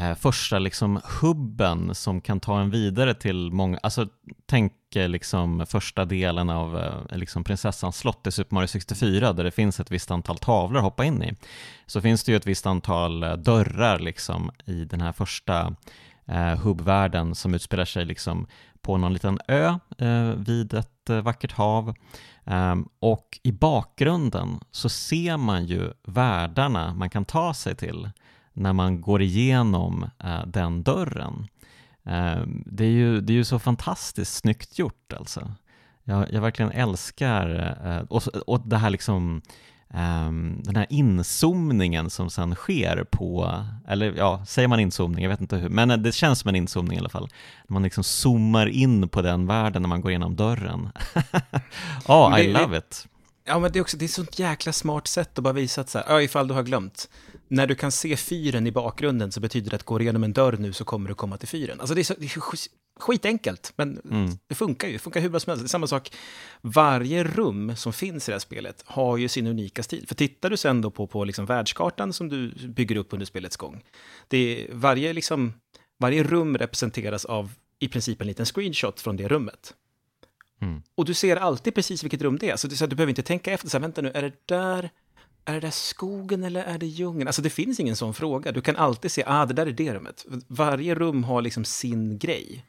uh, 0.00 0.14
första 0.14 0.58
liksom 0.58 1.00
hubben 1.20 1.94
som 1.94 2.20
kan 2.20 2.40
ta 2.40 2.60
en 2.60 2.70
vidare 2.70 3.14
till 3.14 3.52
många, 3.52 3.78
alltså 3.82 4.06
tänk 4.46 4.72
eh, 4.96 5.08
liksom 5.08 5.66
första 5.66 6.04
delen 6.04 6.50
av 6.50 6.96
liksom 7.10 7.44
prinsessans 7.44 7.96
slott 7.96 8.26
i 8.26 8.32
Super 8.32 8.54
Mario 8.54 8.66
64 8.66 9.32
där 9.32 9.44
det 9.44 9.50
finns 9.50 9.80
ett 9.80 9.90
visst 9.90 10.10
antal 10.10 10.38
tavlor 10.38 10.78
att 10.78 10.84
hoppa 10.84 11.04
in 11.04 11.22
i. 11.22 11.36
Så 11.86 12.00
finns 12.00 12.24
det 12.24 12.32
ju 12.32 12.36
ett 12.36 12.46
visst 12.46 12.66
antal 12.66 13.20
dörrar 13.20 13.98
liksom 13.98 14.50
i 14.64 14.84
den 14.84 15.00
här 15.00 15.12
första 15.12 15.74
Eh, 16.26 16.58
hubbvärlden 16.58 17.34
som 17.34 17.54
utspelar 17.54 17.84
sig 17.84 18.04
liksom 18.04 18.46
på 18.80 18.96
någon 18.96 19.12
liten 19.12 19.38
ö 19.48 19.78
eh, 19.98 20.30
vid 20.36 20.74
ett 20.74 21.10
eh, 21.10 21.20
vackert 21.20 21.52
hav 21.52 21.94
ehm, 22.44 22.88
och 23.00 23.40
i 23.42 23.52
bakgrunden 23.52 24.60
så 24.70 24.88
ser 24.88 25.36
man 25.36 25.64
ju 25.66 25.92
världarna 26.02 26.94
man 26.94 27.10
kan 27.10 27.24
ta 27.24 27.54
sig 27.54 27.76
till 27.76 28.10
när 28.52 28.72
man 28.72 29.00
går 29.00 29.22
igenom 29.22 30.10
den 30.46 30.82
dörren. 30.82 31.46
Ehm, 32.04 32.62
det, 32.66 32.84
är 32.84 32.90
ju, 32.90 33.20
det 33.20 33.32
är 33.32 33.34
ju 33.34 33.44
så 33.44 33.58
fantastiskt 33.58 34.34
snyggt 34.34 34.78
gjort 34.78 35.12
alltså. 35.12 35.52
Jag, 36.04 36.32
jag 36.32 36.40
verkligen 36.40 36.72
älskar, 36.72 38.06
och, 38.10 38.22
och 38.26 38.68
det 38.68 38.76
här 38.76 38.90
liksom 38.90 39.42
den 40.62 40.76
här 40.76 40.86
inzoomningen 40.88 42.10
som 42.10 42.30
sen 42.30 42.54
sker 42.54 43.04
på, 43.10 43.62
eller 43.88 44.14
ja, 44.16 44.44
säger 44.46 44.68
man 44.68 44.80
inzoomning, 44.80 45.22
jag 45.22 45.30
vet 45.30 45.40
inte 45.40 45.56
hur, 45.56 45.68
men 45.68 46.02
det 46.02 46.12
känns 46.12 46.38
som 46.38 46.48
en 46.48 46.56
inzoomning 46.56 46.96
i 46.96 47.00
alla 47.00 47.08
fall. 47.08 47.28
Man 47.68 47.82
liksom 47.82 48.04
zoomar 48.04 48.66
in 48.66 49.08
på 49.08 49.22
den 49.22 49.46
världen 49.46 49.82
när 49.82 49.88
man 49.88 50.00
går 50.00 50.10
igenom 50.10 50.36
dörren. 50.36 50.90
Ja, 52.06 52.28
oh, 52.28 52.40
I 52.40 52.52
love 52.52 52.78
it. 52.78 53.06
Ja, 53.44 53.58
men 53.58 53.72
det 53.72 53.78
är 53.78 53.80
också 53.80 53.96
det 53.96 54.04
är 54.04 54.06
ett 54.06 54.12
sånt 54.12 54.38
jäkla 54.38 54.72
smart 54.72 55.06
sätt 55.06 55.38
att 55.38 55.44
bara 55.44 55.52
visa 55.52 55.80
att 55.80 55.88
så 55.88 55.98
här, 55.98 56.20
ifall 56.20 56.48
du 56.48 56.54
har 56.54 56.62
glömt, 56.62 57.08
när 57.52 57.66
du 57.66 57.74
kan 57.74 57.92
se 57.92 58.16
fyren 58.16 58.66
i 58.66 58.72
bakgrunden 58.72 59.32
så 59.32 59.40
betyder 59.40 59.70
det 59.70 59.76
att 59.76 59.82
går 59.82 59.98
du 59.98 60.04
igenom 60.04 60.24
en 60.24 60.32
dörr 60.32 60.56
nu 60.58 60.72
så 60.72 60.84
kommer 60.84 61.08
du 61.08 61.14
komma 61.14 61.36
till 61.36 61.48
fyren. 61.48 61.80
Alltså 61.80 61.94
det 61.94 62.00
är, 62.00 62.04
så, 62.04 62.14
det 62.18 62.24
är 62.24 62.40
skitenkelt, 63.00 63.72
men 63.76 64.00
mm. 64.10 64.38
det 64.46 64.54
funkar 64.54 64.88
ju. 64.88 64.92
Det 64.92 64.98
funkar 64.98 65.20
hur 65.20 65.28
bra 65.28 65.40
som 65.40 65.50
helst. 65.50 65.62
Det 65.62 65.66
är 65.66 65.68
samma 65.68 65.86
sak, 65.86 66.12
varje 66.60 67.24
rum 67.24 67.76
som 67.76 67.92
finns 67.92 68.28
i 68.28 68.30
det 68.30 68.34
här 68.34 68.40
spelet 68.40 68.82
har 68.86 69.16
ju 69.16 69.28
sin 69.28 69.46
unika 69.46 69.82
stil. 69.82 70.06
För 70.08 70.14
tittar 70.14 70.50
du 70.50 70.56
sen 70.56 70.80
då 70.80 70.90
på, 70.90 71.06
på 71.06 71.24
liksom 71.24 71.46
världskartan 71.46 72.12
som 72.12 72.28
du 72.28 72.48
bygger 72.68 72.96
upp 72.96 73.12
under 73.12 73.26
spelets 73.26 73.56
gång, 73.56 73.84
det 74.28 74.38
är, 74.38 74.74
varje, 74.74 75.12
liksom, 75.12 75.52
varje 75.98 76.22
rum 76.22 76.58
representeras 76.58 77.24
av 77.24 77.52
i 77.78 77.88
princip 77.88 78.20
en 78.20 78.26
liten 78.26 78.46
screenshot 78.46 79.00
från 79.00 79.16
det 79.16 79.28
rummet. 79.28 79.74
Mm. 80.60 80.82
Och 80.94 81.04
du 81.04 81.14
ser 81.14 81.36
alltid 81.36 81.74
precis 81.74 82.04
vilket 82.04 82.22
rum 82.22 82.38
det 82.38 82.50
är, 82.50 82.56
så 82.56 82.68
du, 82.68 82.76
så 82.76 82.86
du 82.86 82.96
behöver 82.96 83.10
inte 83.10 83.22
tänka 83.22 83.52
efter, 83.52 83.68
så 83.68 83.76
här, 83.76 83.82
vänta 83.82 84.02
nu, 84.02 84.10
är 84.14 84.22
det 84.22 84.32
där 84.46 84.90
är 85.44 85.54
det 85.54 85.60
där 85.60 85.70
skogen 85.70 86.44
eller 86.44 86.64
är 86.64 86.78
det 86.78 86.86
djungeln? 86.86 87.28
Alltså 87.28 87.42
det 87.42 87.50
finns 87.50 87.80
ingen 87.80 87.96
sån 87.96 88.14
fråga. 88.14 88.52
Du 88.52 88.60
kan 88.60 88.76
alltid 88.76 89.12
se, 89.12 89.24
ah, 89.26 89.46
det 89.46 89.54
där 89.54 89.66
är 89.66 89.72
det 89.72 89.94
rummet. 89.94 90.26
Varje 90.48 90.94
rum 90.94 91.24
har 91.24 91.42
liksom 91.42 91.64
sin 91.64 92.18
grej. 92.18 92.66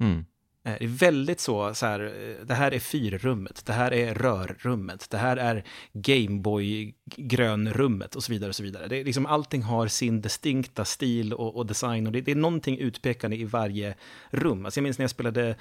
Mm. 0.00 0.24
Eh, 0.64 0.74
det 0.78 0.84
är 0.84 0.88
väldigt 0.88 1.40
så, 1.40 1.74
så 1.74 1.86
här, 1.86 2.00
eh, 2.00 2.34
det 2.46 2.54
här 2.54 2.74
är 2.74 2.78
fyrrummet, 2.78 3.62
det 3.66 3.72
här 3.72 3.92
är 3.92 4.14
rörrummet, 4.14 5.10
det 5.10 5.18
här 5.18 5.36
är 5.36 5.64
Gameboy-grönrummet 5.92 8.16
och 8.16 8.24
så 8.24 8.32
vidare. 8.32 8.48
och 8.48 8.56
så 8.56 8.62
vidare. 8.62 8.88
Det 8.88 8.96
är 8.96 9.04
liksom, 9.04 9.26
allting 9.26 9.62
har 9.62 9.88
sin 9.88 10.20
distinkta 10.20 10.84
stil 10.84 11.32
och, 11.32 11.56
och 11.56 11.66
design 11.66 12.06
och 12.06 12.12
det, 12.12 12.20
det, 12.20 12.30
är 12.30 12.36
någonting 12.36 12.78
utpekande 12.78 13.36
i 13.36 13.44
varje 13.44 13.94
rum. 14.30 14.64
Alltså 14.64 14.78
jag 14.78 14.82
minns 14.82 14.98
när 14.98 15.02
jag 15.02 15.10
spelade 15.10 15.56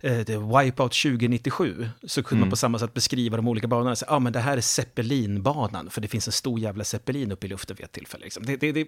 eh, 0.00 0.58
Wipeout 0.58 0.92
2097 0.92 1.88
så 2.02 2.22
kunde 2.22 2.38
mm. 2.38 2.40
man 2.40 2.50
på 2.50 2.56
samma 2.56 2.78
sätt 2.78 2.94
beskriva 2.94 3.36
de 3.36 3.48
olika 3.48 3.66
banorna. 3.66 3.96
Ja, 4.00 4.06
ah, 4.08 4.18
men 4.18 4.32
det 4.32 4.40
här 4.40 4.56
är 4.56 4.60
Zeppelinbanan, 4.60 5.90
för 5.90 6.00
det 6.00 6.08
finns 6.08 6.28
en 6.28 6.32
stor 6.32 6.60
jävla 6.60 6.84
Zeppelin 6.84 7.32
uppe 7.32 7.46
i 7.46 7.50
luften 7.50 7.76
vid 7.76 7.84
ett 7.84 7.92
tillfälle. 7.92 8.24
Liksom. 8.24 8.46
Det, 8.46 8.56
det, 8.56 8.72
det, 8.72 8.86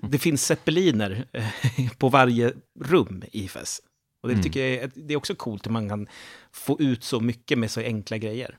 det 0.00 0.18
finns 0.18 0.46
Zeppeliner 0.46 1.24
på 1.98 2.08
varje 2.08 2.52
rum 2.80 3.24
i 3.32 3.48
FES. 3.48 3.80
Och 4.24 4.28
det 4.28 4.34
mm. 4.34 4.42
tycker 4.42 4.60
jag 4.60 4.72
är, 4.72 4.90
det 4.94 5.14
är 5.14 5.16
också 5.18 5.34
coolt 5.34 5.66
hur 5.66 5.70
man 5.70 5.88
kan 5.88 6.06
få 6.52 6.80
ut 6.80 7.04
så 7.04 7.20
mycket 7.20 7.58
med 7.58 7.70
så 7.70 7.80
enkla 7.80 8.18
grejer. 8.18 8.58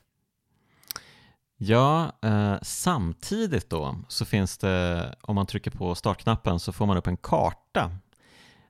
Ja, 1.56 2.12
eh, 2.22 2.54
samtidigt 2.62 3.70
då 3.70 3.98
så 4.08 4.24
finns 4.24 4.58
det, 4.58 5.14
om 5.20 5.34
man 5.34 5.46
trycker 5.46 5.70
på 5.70 5.94
startknappen 5.94 6.60
så 6.60 6.72
får 6.72 6.86
man 6.86 6.96
upp 6.96 7.06
en 7.06 7.16
karta 7.16 7.90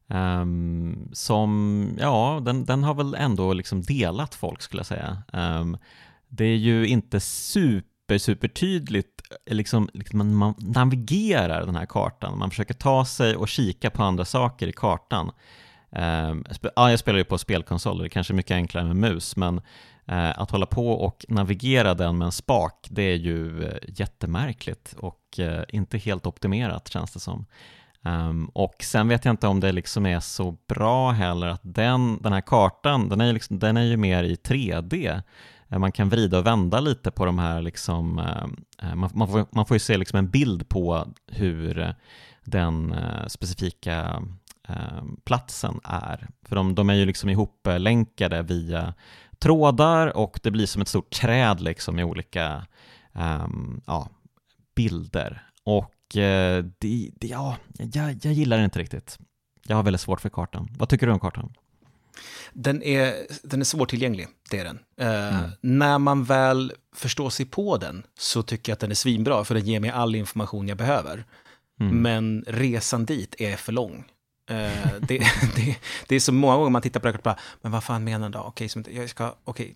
um, 0.07 1.09
som, 1.13 1.89
ja, 1.99 2.43
den, 2.45 2.65
den 2.65 2.85
har 2.85 2.95
väl 2.95 3.15
ändå 3.15 3.53
liksom 3.53 3.83
delat 3.83 4.35
folk 4.35 4.63
skulle 4.63 4.81
jag 4.81 4.87
säga. 4.87 5.23
Um, 5.33 5.77
det 6.29 6.45
är 6.45 6.57
ju 6.57 6.87
inte 6.87 7.21
super, 7.21 8.19
super 8.19 8.49
tydligt, 8.49 9.23
liksom, 9.51 9.89
liksom 9.93 10.19
man, 10.19 10.35
man 10.35 10.55
navigerar 10.59 11.67
den 11.67 11.77
här 11.77 11.87
kartan, 11.87 12.39
man 12.39 12.51
försöker 12.51 12.75
ta 12.75 13.05
sig 13.05 13.37
och 13.37 13.49
kika 13.49 13.91
på 13.91 14.03
andra 14.03 14.25
saker 14.25 14.67
i 14.67 14.73
kartan. 14.73 15.31
Ehm, 15.93 16.45
ja, 16.77 16.91
jag 16.91 16.99
spelar 16.99 17.19
ju 17.19 17.25
på 17.25 17.39
spelkonsol, 17.39 17.99
det 17.99 18.05
är 18.05 18.09
kanske 18.09 18.33
mycket 18.33 18.55
enklare 18.55 18.85
med 18.85 18.97
mus, 18.97 19.37
men 19.37 19.61
eh, 20.07 20.41
att 20.41 20.51
hålla 20.51 20.67
på 20.67 20.93
och 20.93 21.25
navigera 21.29 21.95
den 21.95 22.19
med 22.19 22.27
en 22.27 22.33
spak, 22.33 22.87
det 22.91 23.03
är 23.03 23.17
ju 23.17 23.65
eh, 23.65 23.79
jättemärkligt 23.89 24.95
och 24.99 25.39
eh, 25.39 25.63
inte 25.69 25.99
helt 25.99 26.27
optimerat 26.27 26.89
känns 26.89 27.13
det 27.13 27.21
som. 27.21 27.47
Um, 28.03 28.51
och 28.55 28.75
sen 28.81 29.09
vet 29.09 29.25
jag 29.25 29.33
inte 29.33 29.47
om 29.47 29.61
det 29.61 29.73
liksom 29.73 30.07
är 30.07 30.21
så 30.21 30.57
bra 30.69 31.11
heller 31.11 31.47
att 31.47 31.61
den, 31.63 32.23
den 32.23 32.33
här 32.33 32.41
kartan, 32.41 33.09
den 33.09 33.21
är, 33.21 33.33
liksom, 33.33 33.59
den 33.59 33.77
är 33.77 33.83
ju 33.83 33.97
mer 33.97 34.25
i 34.25 34.35
3D. 34.35 35.23
Man 35.69 35.93
kan 35.93 36.09
vrida 36.09 36.39
och 36.39 36.47
vända 36.47 36.81
lite 36.81 37.11
på 37.11 37.25
de 37.25 37.39
här, 37.39 37.63
liksom, 37.63 38.15
man, 38.95 39.11
man, 39.15 39.29
får, 39.29 39.47
man 39.51 39.67
får 39.67 39.75
ju 39.75 39.79
se 39.79 39.97
liksom 39.97 40.19
en 40.19 40.31
bild 40.31 40.69
på 40.69 41.07
hur 41.27 41.95
den 42.45 42.95
specifika 43.29 44.23
platsen 45.25 45.81
är. 45.85 46.29
För 46.43 46.57
de, 46.57 46.75
de 46.75 46.91
är 46.91 46.95
ju 46.95 47.07
liksom 47.07 47.31
ihoplänkade 47.31 48.43
via 48.43 48.95
trådar 49.39 50.17
och 50.17 50.41
det 50.43 50.51
blir 50.51 50.67
som 50.67 50.83
ett 50.83 50.89
stort 50.89 51.11
träd 51.11 51.61
liksom 51.61 51.97
med 51.97 52.05
olika 52.05 52.67
um, 53.13 53.81
ja, 53.87 54.11
bilder. 54.77 55.43
Och 55.65 55.95
uh, 56.17 56.65
det, 56.79 57.11
det, 57.15 57.27
ja, 57.27 57.57
jag, 57.79 58.19
jag 58.23 58.33
gillar 58.33 58.59
det 58.59 58.65
inte 58.65 58.79
riktigt. 58.79 59.19
Jag 59.67 59.77
har 59.77 59.83
väldigt 59.83 60.01
svårt 60.01 60.21
för 60.21 60.29
kartan. 60.29 60.69
Vad 60.79 60.89
tycker 60.89 61.07
du 61.07 61.13
om 61.13 61.21
kartan? 61.21 61.53
Den 62.53 62.83
är, 62.83 63.15
den 63.43 63.61
är 63.61 63.65
svårtillgänglig, 63.65 64.29
det 64.51 64.59
är 64.59 64.65
den. 64.65 64.79
Uh, 65.01 65.39
mm. 65.39 65.51
När 65.61 65.99
man 65.99 66.25
väl 66.25 66.73
förstår 66.95 67.31
sig 67.31 67.47
på 67.47 67.77
den 67.77 68.03
så 68.19 68.43
tycker 68.43 68.73
jag 68.73 68.75
att 68.75 68.81
den 68.81 68.91
är 68.91 68.95
svinbra, 68.95 69.45
för 69.45 69.55
den 69.55 69.65
ger 69.65 69.81
mig 69.81 69.91
all 69.91 70.15
information 70.15 70.69
jag 70.69 70.79
behöver. 70.79 71.25
Mm. 71.81 72.03
Men 72.03 72.45
resan 72.47 73.05
dit 73.05 73.35
är 73.39 73.57
för 73.57 73.73
lång. 73.73 74.05
Uh, 74.51 75.01
det, 75.01 75.19
det, 75.57 75.77
det, 76.09 76.17
är 76.17 76.21
så 76.21 76.33
många 76.33 76.57
gånger 76.57 76.71
man 76.71 76.83
tittar 76.83 77.01
på 77.01 77.07
det 77.07 77.13
och 77.13 77.23
bara, 77.23 77.39
men 77.63 77.73
vad 77.73 77.85
fan 77.85 78.05
menar 78.05 78.31
du? 78.31 78.39
Okej, 78.39 78.69
okay, 78.77 78.95
jag 78.95 79.11
ska, 79.11 79.35
okay. 79.45 79.73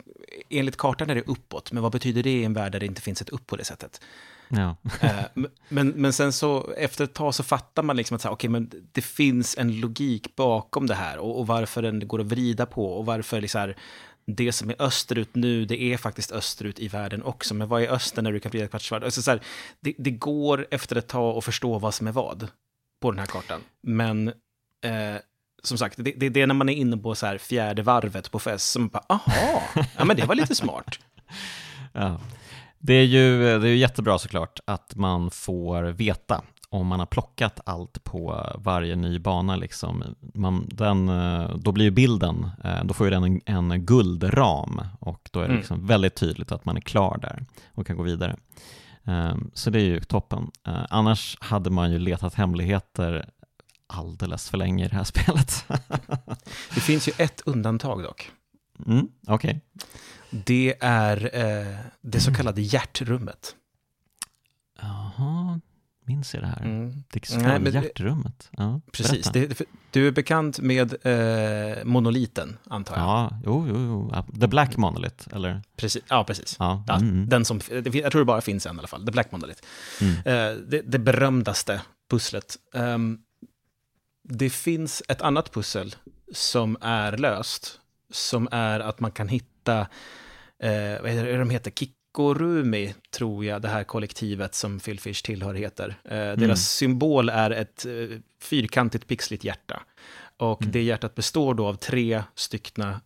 enligt 0.50 0.76
kartan 0.76 1.11
är 1.11 1.14
det 1.14 1.22
uppåt, 1.26 1.72
men 1.72 1.83
vad 1.83 1.92
betyder 1.92 2.22
det 2.22 2.30
i 2.30 2.44
en 2.44 2.52
värld 2.52 2.72
där 2.72 2.80
det 2.80 2.87
inte 2.87 3.02
finns 3.02 3.22
ett 3.22 3.28
upp 3.28 3.46
på 3.46 3.56
det 3.56 3.64
sättet? 3.64 4.00
Ja. 4.48 4.76
uh, 5.04 5.46
men, 5.68 5.88
men 5.88 6.12
sen 6.12 6.33
så 6.33 6.72
efter 6.76 7.04
ett 7.04 7.14
tag 7.14 7.35
så 7.35 7.42
fattar 7.42 7.83
man 7.83 7.96
liksom 7.96 8.14
att 8.14 8.20
så 8.20 8.30
okay, 8.30 8.50
men 8.50 8.70
det 8.92 9.02
finns 9.02 9.58
en 9.58 9.81
logik 9.81 10.37
bakom 10.37 10.87
det 10.87 10.94
här 10.94 11.18
och, 11.18 11.38
och 11.38 11.46
varför 11.46 11.83
den 11.83 12.08
går 12.08 12.21
att 12.21 12.27
vrida 12.27 12.66
på 12.66 12.92
och 12.92 13.06
varför 13.06 13.40
liksom 13.40 13.73
det 14.37 14.52
som 14.52 14.71
är 14.71 14.77
österut 14.79 15.35
nu, 15.35 15.64
det 15.64 15.83
är 15.83 15.96
faktiskt 15.96 16.33
österut 16.33 16.79
i 16.79 16.88
världen 16.88 17.23
också. 17.23 17.54
Men 17.54 17.68
vad 17.68 17.83
är 17.83 17.88
öster 17.88 18.23
när 18.23 18.33
du 18.33 18.40
kan 18.40 18.50
vrida 18.50 18.68
kvartsvärd? 18.68 19.04
Alltså 19.04 19.23
så 19.23 19.31
här, 19.31 19.40
det, 19.81 19.94
det 19.98 20.10
går 20.10 20.66
efter 20.71 20.96
ett 20.96 21.08
tag 21.08 21.38
att 21.38 21.44
förstå 21.44 21.79
vad 21.79 21.94
som 21.94 22.06
är 22.06 22.12
vad 22.12 22.48
på 23.00 23.10
den 23.10 23.18
här 23.18 23.27
kartan. 23.27 23.60
Men 23.83 24.33
eh, 24.85 25.20
som 25.62 25.78
sagt, 25.78 25.96
det, 25.96 26.12
det, 26.16 26.28
det, 26.28 26.42
är 26.42 26.46
när 26.46 26.54
man 26.54 26.68
är 26.68 26.74
inne 26.74 26.96
på 26.96 27.14
så 27.14 27.26
här 27.26 27.38
fjärde 27.38 27.83
varvet 27.83 28.31
på 28.31 28.38
fest 28.38 28.70
som 28.70 28.88
bara, 28.88 29.04
aha, 29.08 29.62
ja 29.98 30.04
men 30.04 30.16
det 30.16 30.26
var 30.26 30.35
lite 30.35 30.54
smart. 30.54 30.98
ja. 31.92 32.20
Det 32.78 32.94
är, 32.94 33.04
ju, 33.04 33.38
det 33.38 33.68
är 33.68 33.70
ju 33.70 33.76
jättebra 33.76 34.18
såklart 34.18 34.60
att 34.64 34.94
man 34.94 35.31
får 35.31 35.83
veta 35.83 36.42
om 36.70 36.87
man 36.87 36.98
har 36.98 37.06
plockat 37.06 37.60
allt 37.64 38.04
på 38.04 38.46
varje 38.58 38.96
ny 38.96 39.18
bana. 39.18 39.56
Liksom. 39.56 40.04
Man, 40.35 40.68
den, 40.68 41.08
eh, 41.08 41.56
då 41.56 41.72
blir 41.72 41.85
ju 41.85 41.90
bilden, 41.90 42.50
eh, 42.64 42.85
då 42.85 42.94
får 42.94 43.06
ju 43.06 43.10
den 43.10 43.40
en, 43.46 43.70
en 43.70 43.87
guldram 43.87 44.81
och 45.00 45.28
då 45.33 45.40
är 45.40 45.42
det 45.42 45.48
mm. 45.48 45.58
liksom 45.58 45.87
väldigt 45.87 46.14
tydligt 46.14 46.52
att 46.52 46.64
man 46.64 46.76
är 46.76 46.81
klar 46.81 47.18
där 47.22 47.46
och 47.74 47.87
kan 47.87 47.96
gå 47.96 48.02
vidare. 48.02 48.37
Ehm, 49.04 49.50
så 49.54 49.70
det 49.70 49.78
är 49.81 49.85
ju 49.85 50.00
toppen. 50.00 50.50
Eh, 50.66 50.85
annars 50.90 51.37
hade 51.40 51.70
man 51.70 51.92
ju 51.92 51.98
letat 51.98 52.35
hemligheter 52.35 53.31
alldeles 53.90 54.50
för 54.50 54.58
länge 54.58 54.84
i 54.84 54.88
det 54.88 54.96
här 54.96 55.04
spelet. 55.04 55.64
det 56.74 56.80
finns 56.80 57.08
ju 57.08 57.12
ett 57.18 57.40
undantag 57.44 58.02
dock. 58.02 58.30
Mm, 58.86 59.08
Okej. 59.26 59.34
Okay. 59.34 59.60
Det 60.30 60.74
är 60.80 61.30
eh, 61.34 61.76
det 62.00 62.20
så 62.20 62.34
kallade 62.34 62.62
hjärtrummet. 62.62 63.56
Jaha, 64.80 65.60
minns 66.04 66.34
jag 66.34 66.42
det 66.42 66.46
här. 66.46 66.62
Mm. 66.62 67.02
Det 67.10 67.26
så 67.26 67.34
kallade 67.40 67.58
Nej, 67.58 67.72
men- 67.72 67.82
hjärterummet. 67.82 68.48
Ja, 68.56 68.80
Precis, 68.92 69.26
det, 69.26 69.62
du 69.90 70.06
är 70.08 70.12
bekant 70.12 70.58
med 70.58 71.06
eh, 71.06 71.84
monoliten, 71.84 72.56
antar 72.64 72.96
jag? 72.96 73.04
Ja, 73.04 73.40
jo, 73.44 73.66
jo, 73.68 73.76
jo. 73.76 74.12
The 74.40 74.46
Black 74.46 74.76
Monolith, 74.76 75.28
eller? 75.34 75.62
Precis. 75.76 76.02
Ja, 76.08 76.24
precis. 76.24 76.56
Ja, 76.58 76.84
Ja, 76.86 76.96
mm. 76.96 77.28
den 77.28 77.44
som, 77.44 77.60
jag 77.70 78.12
tror 78.12 78.18
det 78.18 78.24
bara 78.24 78.40
finns 78.40 78.66
en 78.66 78.76
i 78.76 78.78
alla 78.78 78.88
fall, 78.88 79.06
The 79.06 79.12
Black 79.12 79.32
Monolith. 79.32 79.62
Mm. 80.00 80.14
Eh, 80.14 80.62
det, 80.68 80.82
det 80.82 80.98
berömdaste 80.98 81.80
pusslet. 82.10 82.56
Ehm, 82.74 83.18
det 84.31 84.50
finns 84.50 85.02
ett 85.08 85.20
annat 85.22 85.52
pussel 85.52 85.94
som 86.33 86.76
är 86.81 87.16
löst, 87.16 87.81
som 88.10 88.48
är 88.50 88.81
att 88.81 89.00
man 89.00 89.12
kan 89.12 89.28
hitta, 89.28 89.78
eh, 90.62 91.02
vad 91.02 91.10
heter 91.10 91.38
de 91.38 91.50
heter 91.50 91.70
Kikorumi, 91.70 92.94
tror 93.10 93.44
jag, 93.44 93.62
det 93.62 93.68
här 93.68 93.85
kollektivet 93.85 94.54
som 94.54 94.81
Phil 94.81 95.00
Fish 95.00 95.22
tillhör 95.24 95.54
heter. 95.54 95.94
Eh, 96.04 96.18
Mm. 96.18 96.38
Deras 96.40 96.68
symbol 96.70 97.28
är 97.28 97.50
ett 97.50 97.87
eh, 97.87 98.18
fyrkantigt 98.42 99.06
pixligt 99.06 99.44
hjärta. 99.44 99.83
Och 100.37 100.62
Mm. 100.62 100.72
det 100.72 100.83
hjärtat 100.83 101.14
består 101.14 101.54
då 101.54 101.66
av 101.66 101.74
tre 101.74 102.22
styckna 102.35 103.00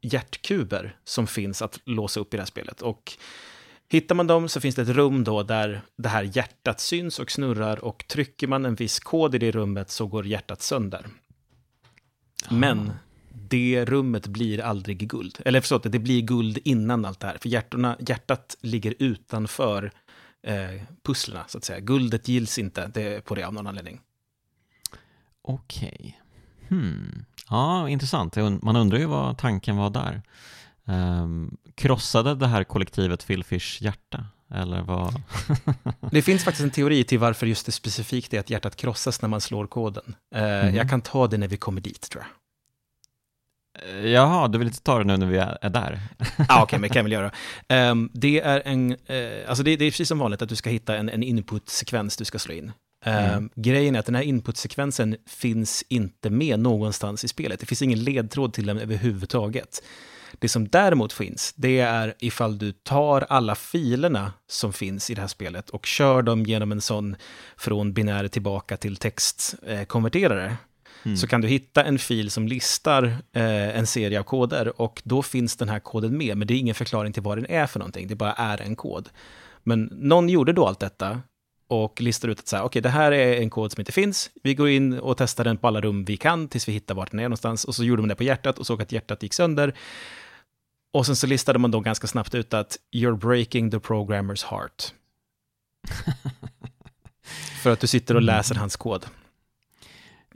hjärtkuber 0.00 0.96
som 1.04 1.26
finns 1.26 1.62
att 1.62 1.80
låsa 1.84 2.20
upp 2.20 2.34
i 2.34 2.36
det 2.36 2.40
här 2.40 2.46
spelet. 2.46 2.82
Och 2.82 3.12
hittar 3.92 4.14
man 4.14 4.26
dem 4.26 4.48
så 4.48 4.60
finns 4.60 4.74
det 4.74 4.82
ett 4.82 4.88
rum 4.88 5.24
då 5.24 5.42
där 5.42 5.82
det 5.96 6.08
här 6.08 6.22
hjärtat 6.36 6.80
syns 6.80 7.18
och 7.18 7.30
snurrar 7.30 7.84
och 7.84 8.04
trycker 8.08 8.46
man 8.46 8.64
en 8.64 8.74
viss 8.74 9.00
kod 9.00 9.34
i 9.34 9.38
det 9.38 9.50
rummet 9.50 9.90
så 9.90 10.06
går 10.06 10.26
hjärtat 10.26 10.62
sönder. 10.62 11.06
Men 12.50 12.92
det 13.48 13.84
rummet 13.84 14.26
blir 14.26 14.60
aldrig 14.60 14.98
guld. 15.10 15.38
Eller 15.44 15.60
förstått, 15.60 15.82
det 15.82 15.98
blir 15.98 16.22
guld 16.22 16.58
innan 16.64 17.04
allt 17.04 17.20
det 17.20 17.26
här. 17.26 17.38
För 17.38 17.48
hjärtorna, 17.48 17.96
hjärtat 18.00 18.56
ligger 18.60 18.94
utanför 18.98 19.92
eh, 20.42 20.82
pusslerna, 21.02 21.44
så 21.48 21.58
att 21.58 21.64
säga. 21.64 21.80
Guldet 21.80 22.28
gills 22.28 22.58
inte 22.58 22.90
det, 22.94 23.24
på 23.24 23.34
det 23.34 23.42
av 23.42 23.54
någon 23.54 23.66
anledning. 23.66 24.00
Okej. 25.42 26.20
Hmm. 26.68 27.24
Ja, 27.50 27.88
intressant. 27.88 28.36
Man 28.62 28.76
undrar 28.76 28.98
ju 28.98 29.06
vad 29.06 29.38
tanken 29.38 29.76
var 29.76 29.90
där. 29.90 30.22
Um, 30.86 31.56
krossade 31.74 32.34
det 32.34 32.46
här 32.46 32.64
kollektivet 32.64 33.26
Phil 33.26 33.44
Fish 33.44 33.82
hjärta? 33.82 34.24
Eller 34.54 34.82
vad? 34.82 35.22
Det 36.10 36.22
finns 36.22 36.44
faktiskt 36.44 36.64
en 36.64 36.70
teori 36.70 37.04
till 37.04 37.18
varför 37.18 37.46
just 37.46 37.66
det 37.66 37.72
specifikt 37.72 38.34
är 38.34 38.40
att 38.40 38.50
hjärtat 38.50 38.76
krossas 38.76 39.22
när 39.22 39.28
man 39.28 39.40
slår 39.40 39.66
koden. 39.66 40.14
Eh, 40.34 40.42
Mhm. 40.42 40.74
Jag 40.74 40.88
kan 40.90 41.00
ta 41.00 41.26
det 41.26 41.38
när 41.38 41.48
vi 41.48 41.56
kommer 41.56 41.80
dit, 41.80 42.10
tror 42.10 42.24
jag. 42.24 42.30
Eh, 43.88 44.06
Jaha, 44.10 44.48
du 44.48 44.58
vill 44.58 44.68
inte 44.68 44.82
ta 44.82 44.98
det 44.98 45.04
nu 45.04 45.16
när 45.16 45.26
vi 45.26 45.36
är 45.38 45.58
är 45.60 45.70
där? 45.70 46.00
ah, 46.48 46.62
Okej, 46.62 46.78
men 46.78 46.82
det 46.82 46.88
kan 46.88 46.96
jag 47.00 47.02
väl 47.04 47.12
göra. 47.12 47.30
Ehm, 47.68 48.10
det 48.14 48.40
är 48.40 48.62
en, 48.64 48.90
eh, 49.06 49.48
alltså 49.48 49.62
det, 49.64 49.76
det 49.76 49.84
är 49.84 49.90
precis 49.90 50.08
som 50.08 50.18
vanligt 50.18 50.42
att 50.42 50.48
du 50.48 50.56
ska 50.56 50.70
hitta 50.70 50.96
en, 50.96 51.08
en 51.08 51.22
input-sekvens 51.22 52.16
du 52.16 52.24
ska 52.24 52.38
slå 52.38 52.54
in. 52.54 52.72
Ehm, 53.04 53.24
Mm. 53.32 53.50
Grejen 53.54 53.94
är 53.94 53.98
att 53.98 54.06
den 54.06 54.14
här 54.14 54.22
input-sekvensen 54.22 55.16
finns 55.26 55.84
inte 55.88 56.30
med 56.30 56.60
någonstans 56.60 57.24
i 57.24 57.28
spelet. 57.28 57.60
Det 57.60 57.66
finns 57.66 57.82
ingen 57.82 58.04
ledtråd 58.04 58.52
till 58.52 58.66
den 58.66 58.78
överhuvudtaget. 58.78 59.82
Det 60.42 60.48
som 60.48 60.68
däremot 60.68 61.12
finns, 61.12 61.52
det 61.56 61.78
är 61.78 62.14
ifall 62.18 62.58
du 62.58 62.72
tar 62.72 63.26
alla 63.28 63.54
filerna 63.54 64.32
som 64.48 64.72
finns 64.72 65.10
i 65.10 65.14
det 65.14 65.20
här 65.20 65.28
spelet 65.28 65.70
och 65.70 65.86
kör 65.86 66.22
dem 66.22 66.42
genom 66.42 66.72
en 66.72 66.80
sån 66.80 67.16
från 67.56 67.92
binär 67.92 68.28
tillbaka 68.28 68.76
till 68.76 68.96
textkonverterare 68.96 70.56
Mm. 71.04 71.16
så 71.16 71.26
kan 71.26 71.40
du 71.40 71.48
hitta 71.48 71.84
en 71.84 71.98
fil 71.98 72.30
som 72.30 72.48
listar 72.48 73.04
eh, 73.32 73.78
en 73.78 73.86
serie 73.86 74.18
av 74.18 74.22
koder 74.22 74.80
och 74.80 75.02
då 75.04 75.22
finns 75.22 75.56
den 75.56 75.68
här 75.68 75.78
koden 75.78 76.18
med, 76.18 76.36
men 76.36 76.48
det 76.48 76.54
är 76.54 76.58
ingen 76.58 76.74
förklaring 76.74 77.12
till 77.12 77.22
vad 77.22 77.38
den 77.38 77.46
är 77.46 77.66
för 77.66 77.78
någonting, 77.78 78.08
det 78.08 78.14
bara 78.14 78.32
är 78.32 78.62
en 78.62 78.76
kod. 78.76 79.08
Men 79.62 79.82
någon 79.92 80.28
gjorde 80.28 80.52
då 80.52 80.66
allt 80.66 80.80
detta 80.80 81.20
och 81.68 82.00
listade 82.00 82.32
ut 82.32 82.38
att 82.38 82.48
så 82.48 82.56
här, 82.56 82.64
okej, 82.64 82.82
det 82.82 82.88
här 82.88 83.12
är 83.12 83.40
en 83.40 83.50
kod 83.50 83.72
som 83.72 83.80
inte 83.80 83.92
finns, 83.92 84.30
vi 84.42 84.54
går 84.54 84.68
in 84.68 84.98
och 84.98 85.16
testar 85.16 85.44
den 85.44 85.56
på 85.56 85.66
alla 85.66 85.80
rum 85.80 86.04
vi 86.04 86.16
kan 86.16 86.48
tills 86.48 86.68
vi 86.68 86.72
hittar 86.72 86.94
vart 86.94 87.10
den 87.10 87.20
är 87.20 87.24
någonstans, 87.24 87.64
och 87.64 87.74
så 87.74 87.84
gjorde 87.84 88.02
man 88.02 88.08
det 88.08 88.14
på 88.14 88.24
hjärtat 88.24 88.58
och 88.58 88.66
såg 88.66 88.82
att 88.82 88.92
hjärtat 88.92 89.22
gick 89.22 89.34
sönder. 89.34 89.74
Och 90.92 91.06
sen 91.06 91.16
så 91.16 91.26
listade 91.26 91.58
man 91.58 91.70
då 91.70 91.80
ganska 91.80 92.06
snabbt 92.06 92.34
ut 92.34 92.54
att 92.54 92.76
you're 92.92 93.16
breaking 93.16 93.70
the 93.70 93.78
programmer's 93.78 94.46
heart. 94.46 94.92
För 97.62 97.70
att 97.70 97.80
du 97.80 97.86
sitter 97.86 98.14
och 98.14 98.22
läser 98.22 98.54
hans 98.54 98.76
kod. 98.76 99.06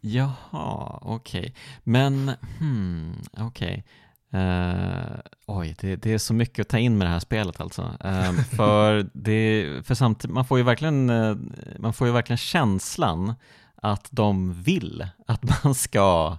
Jaha, 0.01 0.99
okej. 1.03 1.55
Men, 1.83 2.31
hmm, 2.59 3.23
okej. 3.39 3.85
Eh, 4.31 5.19
oj, 5.47 5.77
det, 5.81 5.97
det 5.97 6.13
är 6.13 6.19
så 6.19 6.35
mycket 6.35 6.63
att 6.63 6.69
ta 6.69 6.79
in 6.79 6.99
med 6.99 7.07
det 7.07 7.11
här 7.11 7.21
spelet 7.21 7.61
alltså. 7.61 7.97
Eh, 8.05 8.33
för 8.57 9.11
det, 9.13 9.67
för 9.87 9.95
samtidigt, 9.95 10.35
man 10.35 10.45
får 10.45 10.59
ju 10.59 10.65
verkligen, 10.65 11.11
eh, 11.11 11.37
man 11.79 11.93
får 11.93 12.07
ju 12.07 12.13
verkligen 12.13 12.39
känslan 12.39 13.35
att 13.75 14.09
de 14.11 14.63
vill 14.63 15.09
att 15.27 15.43
man 15.65 15.75
ska 15.75 16.39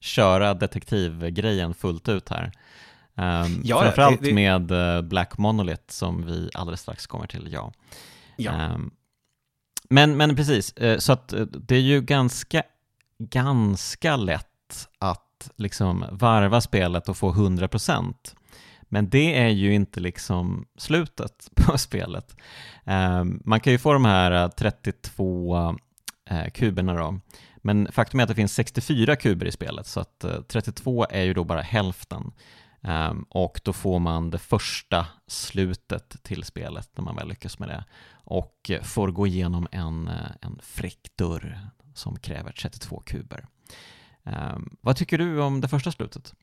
köra 0.00 0.54
detektivgrejen 0.54 1.74
fullt 1.74 2.08
ut 2.08 2.28
här. 2.28 2.52
Um, 3.14 3.60
Ja, 3.64 3.80
framförallt 3.82 4.20
det- 4.22 4.28
det- 4.28 4.34
med 4.34 4.70
eh, 4.96 5.02
Black 5.02 5.38
Monolith 5.38 5.84
som 5.88 6.26
vi 6.26 6.50
alldeles 6.54 6.80
strax 6.80 7.06
kommer 7.06 7.26
till, 7.26 7.48
ja. 7.52 7.72
Ja. 8.36 8.52
Ehm, 8.52 8.90
men, 9.90 10.16
men 10.16 10.36
precis, 10.36 10.72
eh, 10.72 10.98
så 10.98 11.12
att 11.12 11.32
eh, 11.32 11.40
det 11.40 11.74
är 11.76 11.80
ju 11.80 12.00
ganska, 12.00 12.62
ganska 13.18 14.16
lätt 14.16 14.88
att 14.98 15.50
liksom 15.56 16.04
varva 16.12 16.60
spelet 16.60 17.08
och 17.08 17.16
få 17.16 17.32
100%. 17.32 18.14
Men 18.82 19.10
det 19.10 19.38
är 19.38 19.48
ju 19.48 19.74
inte 19.74 20.00
liksom 20.00 20.66
slutet 20.78 21.50
på 21.56 21.78
spelet. 21.78 22.36
Ehm, 22.84 23.42
Man 23.44 23.60
kan 23.60 23.72
ju 23.72 23.78
få 23.78 23.92
de 23.92 24.04
här 24.04 24.30
eh, 24.44 24.48
32 24.48 25.76
eh, 26.30 26.50
kuberna 26.54 26.94
då. 26.94 27.20
Men 27.56 27.92
faktum 27.92 28.20
är 28.20 28.24
att 28.24 28.28
det 28.28 28.34
finns 28.34 28.54
64 28.54 29.16
kuber 29.16 29.46
i 29.46 29.52
spelet, 29.52 29.86
så 29.86 30.00
att 30.00 30.24
eh, 30.24 30.40
32 30.48 31.06
är 31.10 31.22
ju 31.22 31.34
då 31.34 31.44
bara 31.44 31.60
hälften. 31.60 32.32
Ehm, 32.82 33.22
och 33.28 33.60
då 33.64 33.72
får 33.72 33.98
man 33.98 34.30
det 34.30 34.38
första 34.38 35.06
slutet 35.26 36.22
till 36.22 36.44
spelet 36.44 36.90
när 36.96 37.04
man 37.04 37.16
väl 37.16 37.28
lyckas 37.28 37.58
med 37.58 37.68
det. 37.68 37.84
Och 38.12 38.70
eh, 38.70 38.82
får 38.82 39.08
gå 39.08 39.26
igenom 39.26 39.68
en, 39.70 40.08
eh, 40.08 40.30
en 40.40 40.60
fräck 40.62 41.08
dörr 41.16 41.60
som 41.94 42.18
kräver 42.18 42.52
32 42.52 43.02
kuber. 43.06 43.46
Ehm, 44.24 44.76
vad 44.80 44.96
tycker 44.96 45.18
du 45.18 45.40
om 45.40 45.60
det 45.60 45.68
första 45.68 45.92
slutet? 45.92 46.34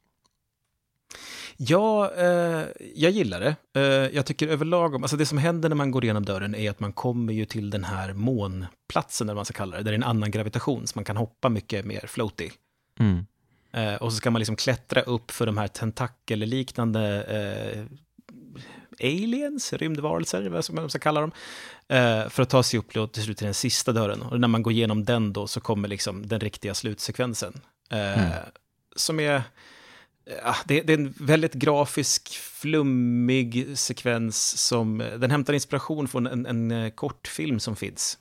Ja, 1.57 2.11
eh, 2.15 2.65
jag 2.95 3.11
gillar 3.11 3.39
det. 3.39 3.55
Eh, 3.75 4.15
jag 4.15 4.25
tycker 4.25 4.47
överlag 4.47 4.95
om, 4.95 5.03
alltså 5.03 5.17
det 5.17 5.25
som 5.25 5.38
händer 5.38 5.69
när 5.69 5.75
man 5.75 5.91
går 5.91 6.03
igenom 6.03 6.25
dörren 6.25 6.55
är 6.55 6.69
att 6.69 6.79
man 6.79 6.93
kommer 6.93 7.33
ju 7.33 7.45
till 7.45 7.69
den 7.69 7.83
här 7.83 8.13
månplatsen, 8.13 9.27
eller 9.27 9.33
vad 9.33 9.38
man 9.38 9.45
ska 9.45 9.53
kalla 9.53 9.77
det, 9.77 9.83
där 9.83 9.91
det 9.91 9.95
är 9.95 9.97
en 9.97 10.03
annan 10.03 10.31
gravitation, 10.31 10.88
så 10.88 10.91
man 10.95 11.05
kan 11.05 11.17
hoppa 11.17 11.49
mycket 11.49 11.85
mer 11.85 12.07
floaty. 12.07 12.49
Mm. 12.99 13.25
Eh, 13.72 13.95
och 13.95 14.11
så 14.11 14.18
ska 14.18 14.32
man 14.32 14.39
liksom 14.39 14.55
klättra 14.55 15.01
upp 15.01 15.32
för 15.32 15.45
de 15.45 15.57
här 15.57 15.68
tentakelliknande 15.68 17.24
eh, 17.24 17.84
aliens, 19.03 19.74
rymdvarelser, 19.74 20.49
vad 20.49 20.74
man 20.74 20.89
ska 20.89 20.99
kalla 20.99 21.22
dem, 21.22 21.32
eh, 21.88 22.30
för 22.30 22.43
att 22.43 22.49
ta 22.49 22.63
sig 22.63 22.80
upp 22.80 22.93
då 22.93 23.07
till 23.07 23.24
slut 23.24 23.38
till 23.38 23.45
den 23.45 23.53
sista 23.53 23.91
dörren. 23.91 24.22
Och 24.22 24.39
när 24.39 24.47
man 24.47 24.63
går 24.63 24.74
igenom 24.74 25.03
den 25.05 25.34
då 25.34 25.47
så 25.47 25.59
kommer 25.59 25.88
liksom 25.88 26.28
den 26.28 26.39
riktiga 26.39 26.74
slutsekvensen. 26.74 27.61
Eh, 27.91 27.97
Mm. 28.24 28.32
Som 28.95 29.20
är, 29.20 29.43
ja, 30.43 30.55
det, 30.65 30.82
det 30.82 30.93
är 30.93 30.97
en 30.97 31.13
väldigt 31.20 31.53
grafisk, 31.53 32.30
flummig 32.38 33.78
sekvens 33.78 34.57
som, 34.57 34.97
den 34.97 35.32
hämtar 35.32 35.53
inspiration 35.53 36.07
från 36.07 36.28
en, 36.28 36.45
en 36.45 36.72
eh, 36.72 36.89
kortfilm 36.89 37.59
som 37.59 37.76
finns. 37.76 38.18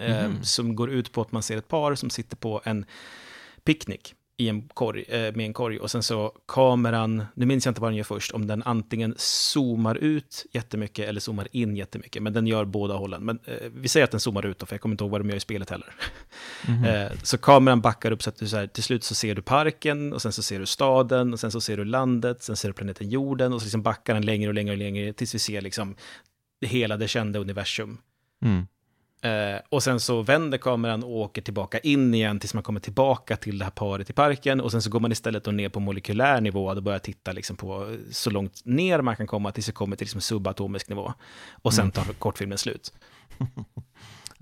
Eh, 0.00 0.24
Mhm. 0.28 0.44
Som 0.44 0.76
går 0.76 0.90
ut 0.90 1.12
på 1.12 1.20
att 1.22 1.32
man 1.32 1.42
ser 1.42 1.56
ett 1.56 1.68
par 1.68 1.94
som 1.94 2.10
sitter 2.10 2.36
på 2.36 2.60
en 2.64 2.84
picknick 3.64 4.14
i 4.36 4.48
en 4.48 4.68
korg, 4.68 5.04
eh, 5.08 5.34
med 5.34 5.46
en 5.46 5.52
korg 5.52 5.78
och 5.78 5.90
sen 5.90 6.02
så 6.02 6.32
kameran, 6.48 7.24
nu 7.34 7.46
minns 7.46 7.66
jag 7.66 7.70
inte 7.70 7.80
vad 7.80 7.90
den 7.90 7.96
gör 7.96 8.04
först, 8.04 8.32
om 8.32 8.46
den 8.46 8.62
antingen 8.62 9.14
zoomar 9.16 9.94
ut 9.94 10.46
jättemycket 10.52 11.08
eller 11.08 11.20
zoomar 11.20 11.48
in 11.52 11.76
jättemycket, 11.76 12.22
men 12.22 12.32
den 12.32 12.46
gör 12.46 12.64
båda 12.64 12.94
hållen. 12.94 13.24
Men 13.24 13.38
eh, 13.44 13.54
vi 13.74 13.88
säger 13.88 14.04
att 14.04 14.10
den 14.10 14.20
zoomar 14.20 14.46
ut 14.46 14.58
då, 14.58 14.66
för 14.66 14.74
jag 14.74 14.80
kommer 14.80 14.92
inte 14.92 15.04
ihåg 15.04 15.10
vad 15.10 15.20
de 15.20 15.28
gör 15.28 15.36
i 15.36 15.40
spelet 15.40 15.70
heller. 15.70 15.94
Mhm. 16.68 16.84
Eh, 16.84 17.12
så 17.22 17.38
kameran 17.38 17.80
backar 17.80 18.10
upp 18.10 18.22
så 18.22 18.30
att 18.30 18.36
du 18.36 18.48
så 18.48 18.56
här, 18.56 18.66
till 18.66 18.82
slut 18.82 19.04
så 19.04 19.14
ser 19.14 19.34
du 19.34 19.42
parken 19.42 20.12
och 20.12 20.22
sen 20.22 20.32
så 20.32 20.42
ser 20.42 20.58
du 20.58 20.66
staden 20.66 21.32
och 21.32 21.40
sen 21.40 21.50
så 21.50 21.60
ser 21.60 21.76
du 21.76 21.84
landet, 21.84 22.42
sen 22.42 22.56
ser 22.56 22.68
du 22.68 22.74
planeten 22.74 23.10
jorden 23.10 23.52
och 23.52 23.60
så 23.60 23.64
liksom 23.64 23.82
backar 23.82 24.14
den 24.14 24.26
längre 24.26 24.48
och 24.48 24.54
längre 24.54 24.72
och 24.72 24.78
längre 24.78 25.12
tills 25.12 25.34
vi 25.34 25.38
ser 25.38 25.60
liksom 25.60 25.96
hela 26.66 26.96
det 26.96 27.08
kända 27.08 27.38
universum. 27.38 27.98
Mm. 28.44 28.66
Eh, 29.22 29.60
och 29.68 29.82
sen 29.82 30.00
så 30.00 30.22
vänder 30.22 30.58
kameran 30.58 31.02
och 31.04 31.10
åker 31.10 31.42
tillbaka 31.42 31.78
in 31.78 32.14
igen 32.14 32.38
tills 32.40 32.54
man 32.54 32.62
kommer 32.62 32.80
tillbaka 32.80 33.36
till 33.36 33.58
det 33.58 33.64
här 33.64 33.70
paret 33.72 34.10
i 34.10 34.12
parken. 34.12 34.60
Och 34.60 34.70
sen 34.70 34.82
så 34.82 34.90
går 34.90 35.00
man 35.00 35.12
istället 35.12 35.46
ner 35.46 35.68
på 35.68 35.80
molekylär 35.80 36.40
nivå 36.40 36.66
och 36.66 36.82
börjar 36.82 36.98
titta 36.98 37.32
liksom 37.32 37.56
på 37.56 37.96
så 38.10 38.30
långt 38.30 38.60
ner 38.64 39.00
man 39.00 39.16
kan 39.16 39.26
komma 39.26 39.52
tills 39.52 39.66
det 39.66 39.72
kommer 39.72 39.96
till 39.96 40.04
liksom 40.04 40.20
subatomisk 40.20 40.88
nivå. 40.88 41.12
Och 41.62 41.74
sen 41.74 41.82
Mm. 41.82 41.92
tar 41.92 42.04
kortfilmen 42.04 42.58
slut. 42.58 42.92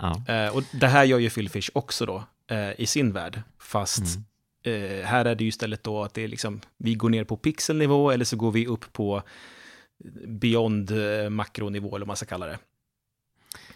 Ja. 0.03 0.23
Eh, 0.35 0.57
och 0.57 0.63
det 0.73 0.87
här 0.87 1.05
gör 1.05 1.19
ju 1.19 1.31
Phil 1.31 1.49
Fish 1.49 1.71
också 1.73 2.07
då, 2.07 2.25
eh, 2.51 2.81
i 2.81 2.87
sin 2.87 3.13
värld. 3.13 3.43
Fast 3.59 4.03
Mm. 4.67 5.01
eh, 5.01 5.05
här 5.07 5.25
är 5.25 5.35
det 5.35 5.45
ju 5.45 5.49
istället 5.49 5.83
då 5.83 6.03
att 6.03 6.15
det 6.15 6.23
är 6.25 6.29
liksom, 6.29 6.61
vi 6.77 6.95
går 6.95 7.09
ner 7.11 7.25
på 7.25 7.37
pixelnivå 7.37 8.11
eller 8.11 8.25
så 8.25 8.37
går 8.37 8.51
vi 8.51 8.67
upp 8.67 8.93
på 8.93 9.23
beyond 10.27 10.91
eh, 10.91 11.31
makronivå 11.31 11.89
eller 11.89 11.99
vad 11.99 12.07
man 12.07 12.17
ska 12.17 12.27
kalla 12.27 12.47
det. 12.47 12.59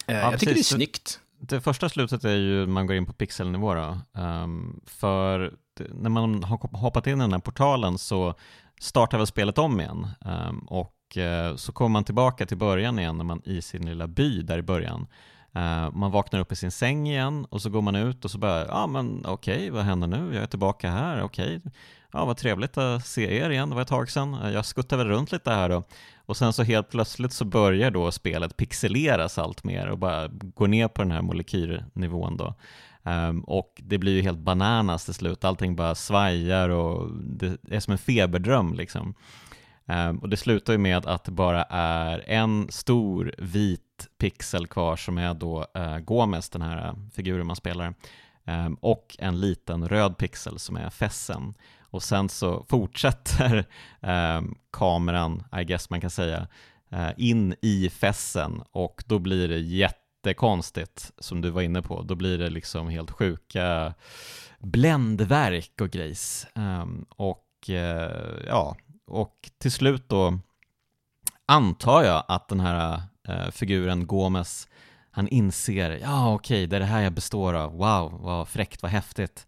Eh, 0.06 0.16
Ja, 0.16 0.30
jag 0.30 0.40
tycker 0.40 0.46
det 0.46 0.52
är 0.52 0.54
precis. 0.54 0.76
snyggt. 0.76 1.20
det 1.38 1.60
första 1.60 1.88
slutet 1.88 2.24
är 2.24 2.36
ju 2.36 2.66
man 2.66 2.86
går 2.86 2.96
in 2.96 3.06
på 3.06 3.12
pixelnivå 3.12 3.74
då. 3.74 3.98
Um, 4.12 4.80
för 4.86 5.54
när 5.90 6.10
man 6.10 6.44
har 6.44 6.78
hoppat 6.78 7.06
in 7.06 7.18
i 7.18 7.20
den 7.20 7.32
här 7.32 7.38
portalen 7.38 7.98
så 7.98 8.34
startar 8.80 9.18
väl 9.18 9.26
spelet 9.26 9.58
om 9.58 9.80
igen 9.80 10.08
um, 10.20 10.58
och 10.58 10.94
uh, 11.16 11.56
så 11.56 11.72
kommer 11.72 11.88
man 11.88 12.04
tillbaka 12.04 12.46
till 12.46 12.56
början 12.56 12.98
igen 12.98 13.16
när 13.16 13.24
man 13.24 13.42
i 13.44 13.62
sin 13.62 13.86
lilla 13.86 14.06
by 14.06 14.42
där 14.42 14.58
i 14.58 14.62
början. 14.62 15.06
Uh, 15.56 15.90
man 15.90 16.10
vaknar 16.10 16.40
upp 16.40 16.52
i 16.52 16.56
sin 16.56 16.70
säng 16.70 17.08
igen 17.08 17.44
och 17.44 17.62
så 17.62 17.70
går 17.70 17.82
man 17.82 17.96
ut 17.96 18.24
och 18.24 18.30
så 18.30 18.38
bara, 18.38 18.66
ja 18.66 18.72
ah, 18.72 18.86
men 18.86 19.26
okej, 19.26 19.56
okay, 19.56 19.70
vad 19.70 19.84
händer 19.84 20.06
nu? 20.06 20.34
Jag 20.34 20.42
är 20.42 20.46
tillbaka 20.46 20.90
här, 20.90 21.22
okej. 21.22 21.56
Okay. 21.56 21.72
Ja, 22.16 22.24
vad 22.24 22.36
trevligt 22.36 22.78
att 22.78 23.06
se 23.06 23.36
er 23.36 23.50
igen, 23.50 23.68
det 23.68 23.74
var 23.74 23.82
ett 23.82 23.88
tag 23.88 24.10
sedan. 24.10 24.52
Jag 24.52 24.64
skuttar 24.64 24.96
väl 24.96 25.08
runt 25.08 25.32
lite 25.32 25.50
här 25.50 25.68
då. 25.68 25.82
Och 26.26 26.36
sen 26.36 26.52
så 26.52 26.62
helt 26.62 26.90
plötsligt 26.90 27.32
så 27.32 27.44
börjar 27.44 27.90
då 27.90 28.12
spelet 28.12 28.56
pixeleras 28.56 29.38
allt 29.38 29.64
mer 29.64 29.86
och 29.86 29.98
bara 29.98 30.28
går 30.28 30.68
ner 30.68 30.88
på 30.88 31.02
den 31.02 31.10
här 31.10 31.22
molekylnivån 31.22 32.36
då. 32.36 32.54
Um, 33.02 33.40
och 33.40 33.80
det 33.84 33.98
blir 33.98 34.12
ju 34.12 34.22
helt 34.22 34.38
bananas 34.38 35.04
till 35.04 35.14
slut, 35.14 35.44
allting 35.44 35.76
bara 35.76 35.94
svajar 35.94 36.68
och 36.68 37.10
det 37.12 37.56
är 37.70 37.80
som 37.80 37.92
en 37.92 37.98
feberdröm 37.98 38.74
liksom. 38.74 39.14
Um, 39.86 40.18
och 40.18 40.28
det 40.28 40.36
slutar 40.36 40.72
ju 40.72 40.78
med 40.78 41.06
att 41.06 41.24
det 41.24 41.32
bara 41.32 41.62
är 41.70 42.24
en 42.26 42.66
stor 42.70 43.34
vit 43.38 44.08
pixel 44.18 44.66
kvar 44.66 44.96
som 44.96 45.18
är 45.18 45.34
då 45.34 45.66
uh, 45.78 45.98
Gomes, 45.98 46.50
den 46.50 46.62
här 46.62 46.86
eh, 46.86 46.94
figuren 47.12 47.46
man 47.46 47.56
spelar, 47.56 47.94
um, 48.44 48.74
och 48.74 49.16
en 49.18 49.40
liten 49.40 49.88
röd 49.88 50.18
pixel 50.18 50.58
som 50.58 50.76
är 50.76 50.90
Fessen 50.90 51.54
och 51.94 52.02
sen 52.02 52.28
så 52.28 52.64
fortsätter 52.68 53.56
eh, 54.00 54.42
kameran, 54.72 55.44
I 55.60 55.64
guess 55.64 55.90
man 55.90 56.00
kan 56.00 56.10
säga, 56.10 56.46
eh, 56.90 57.10
in 57.16 57.54
i 57.62 57.90
fässen 57.90 58.62
och 58.70 59.04
då 59.06 59.18
blir 59.18 59.48
det 59.48 59.58
jättekonstigt, 59.58 61.12
som 61.18 61.40
du 61.40 61.50
var 61.50 61.62
inne 61.62 61.82
på. 61.82 62.02
Då 62.02 62.14
blir 62.14 62.38
det 62.38 62.50
liksom 62.50 62.88
helt 62.88 63.10
sjuka 63.10 63.94
bländverk 64.58 65.80
och 65.80 65.90
grejs. 65.90 66.46
Eh, 66.54 66.86
och 67.08 67.70
eh, 67.70 68.46
ja, 68.46 68.76
och 69.06 69.50
till 69.58 69.72
slut 69.72 70.08
då 70.08 70.38
antar 71.46 72.02
jag 72.02 72.24
att 72.28 72.48
den 72.48 72.60
här 72.60 73.02
eh, 73.28 73.50
figuren 73.50 74.06
Gomes 74.06 74.68
han 75.10 75.28
inser, 75.28 75.90
ja 75.90 76.34
okej, 76.34 76.56
okay, 76.56 76.66
det 76.66 76.76
är 76.76 76.80
det 76.80 76.86
här 76.86 77.02
jag 77.02 77.12
består 77.12 77.54
av, 77.54 77.72
wow, 77.72 78.20
vad 78.20 78.48
fräckt, 78.48 78.82
vad 78.82 78.92
häftigt. 78.92 79.46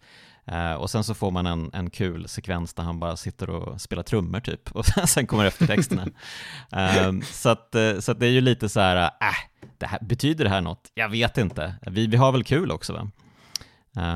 Uh, 0.53 0.75
och 0.75 0.91
sen 0.91 1.05
så 1.05 1.15
får 1.15 1.31
man 1.31 1.47
en, 1.47 1.71
en 1.73 1.91
kul 1.91 2.29
sekvens 2.29 2.75
där 2.75 2.83
han 2.83 3.01
bara 3.01 3.17
sitter 3.17 3.51
och 3.51 3.81
spelar 3.81 4.03
trummor 4.03 4.41
typ, 4.41 4.71
och 4.77 4.87
sen 4.87 5.27
kommer 5.27 5.45
eftertexterna. 5.45 6.05
uh, 6.77 7.21
så, 7.23 7.49
att, 7.49 7.75
uh, 7.77 8.01
så 8.01 8.13
att 8.13 8.21
det 8.21 8.27
är 8.27 8.31
ju 8.31 8.41
lite 8.41 8.69
så 8.69 8.81
här, 8.81 8.97
äh, 8.97 9.69
det 9.79 9.87
här, 9.87 9.99
betyder 10.03 10.45
det 10.45 10.51
här 10.51 10.61
något? 10.61 10.91
Jag 10.95 11.09
vet 11.09 11.39
inte. 11.39 11.75
Vi, 11.87 12.07
vi 12.07 12.17
har 12.17 12.33
väl 12.33 12.45
kul 12.45 12.71
också 12.71 12.93
va? 12.93 13.11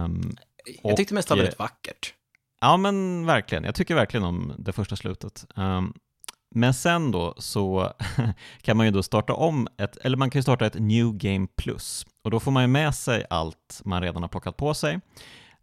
Um, 0.05 0.37
jag 0.83 0.97
tyckte 0.97 1.14
mest 1.14 1.28
det 1.28 1.35
var 1.35 1.37
väldigt 1.37 1.59
vackert. 1.59 2.14
Ja 2.61 2.76
men 2.76 3.26
verkligen, 3.26 3.64
jag 3.64 3.74
tycker 3.74 3.95
verkligen 3.95 4.24
om 4.24 4.55
det 4.59 4.72
första 4.72 4.97
slutet. 4.97 5.47
Um, 5.55 5.95
men 6.55 6.74
sen 6.74 7.11
då 7.11 7.35
så 7.39 7.93
kan 8.62 8.76
man 8.76 8.87
ju 8.87 8.93
då 8.93 9.03
starta 9.03 9.33
om 9.33 9.68
ett, 9.78 9.97
eller 9.97 10.16
man 10.16 10.31
kan 10.31 10.39
ju 10.39 10.43
starta 10.43 10.66
ett 10.66 10.74
New 10.78 11.12
Game 11.12 11.47
Plus 11.57 12.07
och 12.22 12.31
då 12.31 12.41
får 12.41 12.51
man 12.51 12.62
ju 12.62 12.66
med 12.66 12.95
sig 12.95 13.24
allt 13.31 13.83
man 13.85 14.03
redan 14.03 14.22
har 14.22 14.28
plockat 14.28 14.57
på 14.57 14.74
sig. 14.74 15.01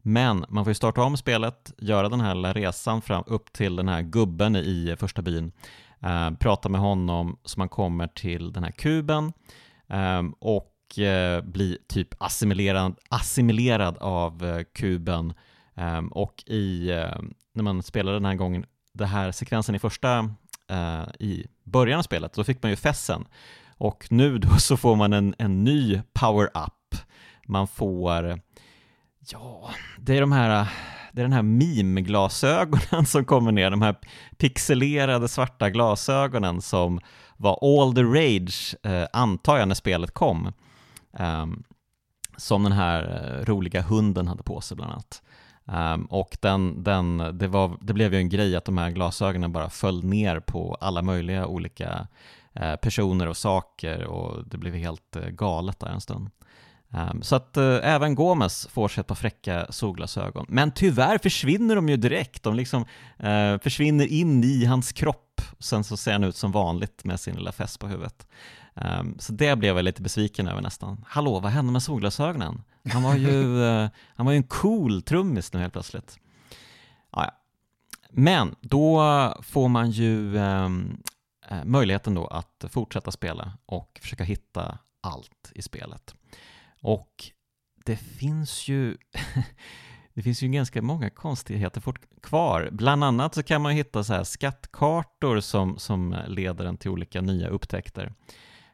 Men 0.01 0.45
man 0.49 0.65
får 0.65 0.71
ju 0.71 0.75
starta 0.75 1.03
om 1.03 1.17
spelet, 1.17 1.73
göra 1.77 2.09
den 2.09 2.21
här 2.21 2.35
lilla 2.35 2.53
resan 2.53 3.01
fram 3.01 3.23
upp 3.27 3.53
till 3.53 3.75
den 3.75 3.87
här 3.87 4.01
gubben 4.01 4.55
i 4.55 4.95
första 4.99 5.21
byn, 5.21 5.51
eh, 5.99 6.31
prata 6.31 6.69
med 6.69 6.81
honom 6.81 7.37
så 7.43 7.59
man 7.59 7.69
kommer 7.69 8.07
till 8.07 8.53
den 8.53 8.63
här 8.63 8.71
kuben 8.71 9.33
eh, 9.89 10.23
och 10.39 10.99
eh, 10.99 11.41
bli 11.41 11.77
typ 11.87 12.07
assimilerad, 12.17 12.95
assimilerad 13.09 13.97
av 13.97 14.45
eh, 14.45 14.63
kuben 14.75 15.33
eh, 15.75 16.01
och 16.11 16.43
i, 16.45 16.89
eh, 16.91 17.19
när 17.53 17.63
man 17.63 17.83
spelar 17.83 18.13
den 18.13 18.25
här 18.25 18.35
gången, 18.35 18.65
den 18.93 19.07
här 19.07 19.31
sekvensen 19.31 19.75
i 19.75 19.79
första, 19.79 20.19
eh, 20.69 21.03
i 21.19 21.47
början 21.63 21.99
av 21.99 22.03
spelet, 22.03 22.33
då 22.33 22.43
fick 22.43 22.63
man 22.63 22.69
ju 22.69 22.75
fessen 22.75 23.25
och 23.77 24.07
nu 24.09 24.37
då 24.37 24.49
så 24.57 24.77
får 24.77 24.95
man 24.95 25.13
en, 25.13 25.35
en 25.37 25.63
ny 25.63 26.01
power-up. 26.13 26.95
Man 27.47 27.67
får 27.67 28.39
Ja, 29.31 29.69
det 29.97 30.17
är 30.17 30.21
de 30.21 30.31
här 30.31 30.67
det 31.11 31.21
är 31.21 31.23
den 31.23 31.33
här 31.33 31.41
meme-glasögonen 31.41 33.05
som 33.05 33.25
kommer 33.25 33.51
ner, 33.51 33.71
de 33.71 33.81
här 33.81 33.95
pixelerade 34.37 35.27
svarta 35.27 35.69
glasögonen 35.69 36.61
som 36.61 36.99
var 37.37 37.59
all 37.61 37.95
the 37.95 38.03
rage, 38.03 38.75
eh, 38.83 39.07
antar 39.13 39.57
jag, 39.57 39.67
när 39.67 39.75
spelet 39.75 40.11
kom. 40.11 40.53
Um, 41.19 41.63
som 42.37 42.63
den 42.63 42.71
här 42.71 43.03
eh, 43.03 43.45
roliga 43.45 43.81
hunden 43.81 44.27
hade 44.27 44.43
på 44.43 44.61
sig 44.61 44.77
bland 44.77 44.91
annat. 44.91 45.21
Um, 45.65 46.05
och 46.05 46.37
den, 46.41 46.83
den, 46.83 47.37
det, 47.37 47.47
var, 47.47 47.77
det 47.81 47.93
blev 47.93 48.13
ju 48.13 48.19
en 48.19 48.29
grej 48.29 48.55
att 48.55 48.65
de 48.65 48.77
här 48.77 48.91
glasögonen 48.91 49.51
bara 49.51 49.69
föll 49.69 50.03
ner 50.03 50.39
på 50.39 50.77
alla 50.81 51.01
möjliga 51.01 51.47
olika 51.47 52.07
eh, 52.53 52.75
personer 52.75 53.27
och 53.27 53.37
saker 53.37 54.03
och 54.03 54.47
det 54.47 54.57
blev 54.57 54.73
helt 54.73 55.15
eh, 55.15 55.27
galet 55.27 55.79
där 55.79 55.87
en 55.87 56.01
stund. 56.01 56.29
Um, 56.89 57.21
så 57.21 57.35
att 57.35 57.57
uh, 57.57 57.79
även 57.83 58.15
Gomes 58.15 58.67
får 58.67 58.87
sig 58.87 59.01
ett 59.01 59.07
par 59.07 59.15
fräcka 59.15 59.67
solglasögon. 59.69 60.45
Men 60.49 60.71
tyvärr 60.71 61.17
försvinner 61.17 61.75
de 61.75 61.89
ju 61.89 61.97
direkt, 61.97 62.43
de 62.43 62.55
liksom 62.55 62.85
uh, 63.23 63.59
försvinner 63.59 64.05
in 64.05 64.43
i 64.43 64.65
hans 64.65 64.91
kropp. 64.91 65.41
Sen 65.59 65.83
så 65.83 65.97
ser 65.97 66.11
han 66.11 66.23
ut 66.23 66.35
som 66.35 66.51
vanligt 66.51 67.03
med 67.03 67.19
sin 67.19 67.35
lilla 67.35 67.51
fäst 67.51 67.79
på 67.79 67.87
huvudet. 67.87 68.27
Um, 68.73 69.15
så 69.19 69.33
det 69.33 69.55
blev 69.55 69.75
jag 69.75 69.83
lite 69.83 70.01
besviken 70.01 70.47
över 70.47 70.61
nästan. 70.61 71.05
Hallå, 71.07 71.39
vad 71.39 71.51
hände 71.51 71.71
med 71.71 71.83
solglasögonen? 71.83 72.63
Han 72.89 73.03
var 73.03 73.15
ju, 73.15 73.43
uh, 73.43 73.89
han 74.15 74.25
var 74.25 74.33
ju 74.33 74.37
en 74.37 74.43
cool 74.43 75.01
trummis 75.01 75.53
nu 75.53 75.59
helt 75.59 75.73
plötsligt. 75.73 76.17
Ah, 77.09 77.23
ja. 77.23 77.31
Men 78.09 78.55
då 78.61 79.03
får 79.41 79.67
man 79.69 79.91
ju 79.91 80.37
um, 80.37 80.97
möjligheten 81.63 82.13
då 82.13 82.27
att 82.27 82.65
fortsätta 82.69 83.11
spela 83.11 83.51
och 83.65 83.99
försöka 84.01 84.23
hitta 84.23 84.77
allt 85.01 85.51
i 85.55 85.61
spelet. 85.61 86.15
Och 86.81 87.31
det 87.85 87.95
finns 87.95 88.67
ju 88.67 88.97
det 90.13 90.21
finns 90.21 90.43
ju 90.43 90.47
ganska 90.47 90.81
många 90.81 91.09
konstigheter 91.09 91.83
kvar. 92.21 92.69
Bland 92.71 93.03
annat 93.03 93.35
så 93.35 93.43
kan 93.43 93.61
man 93.61 93.71
hitta 93.71 94.03
så 94.03 94.13
här 94.13 94.23
skattkartor 94.23 95.39
som, 95.39 95.77
som 95.77 96.15
leder 96.27 96.65
en 96.65 96.77
till 96.77 96.91
olika 96.91 97.21
nya 97.21 97.47
upptäckter. 97.47 98.13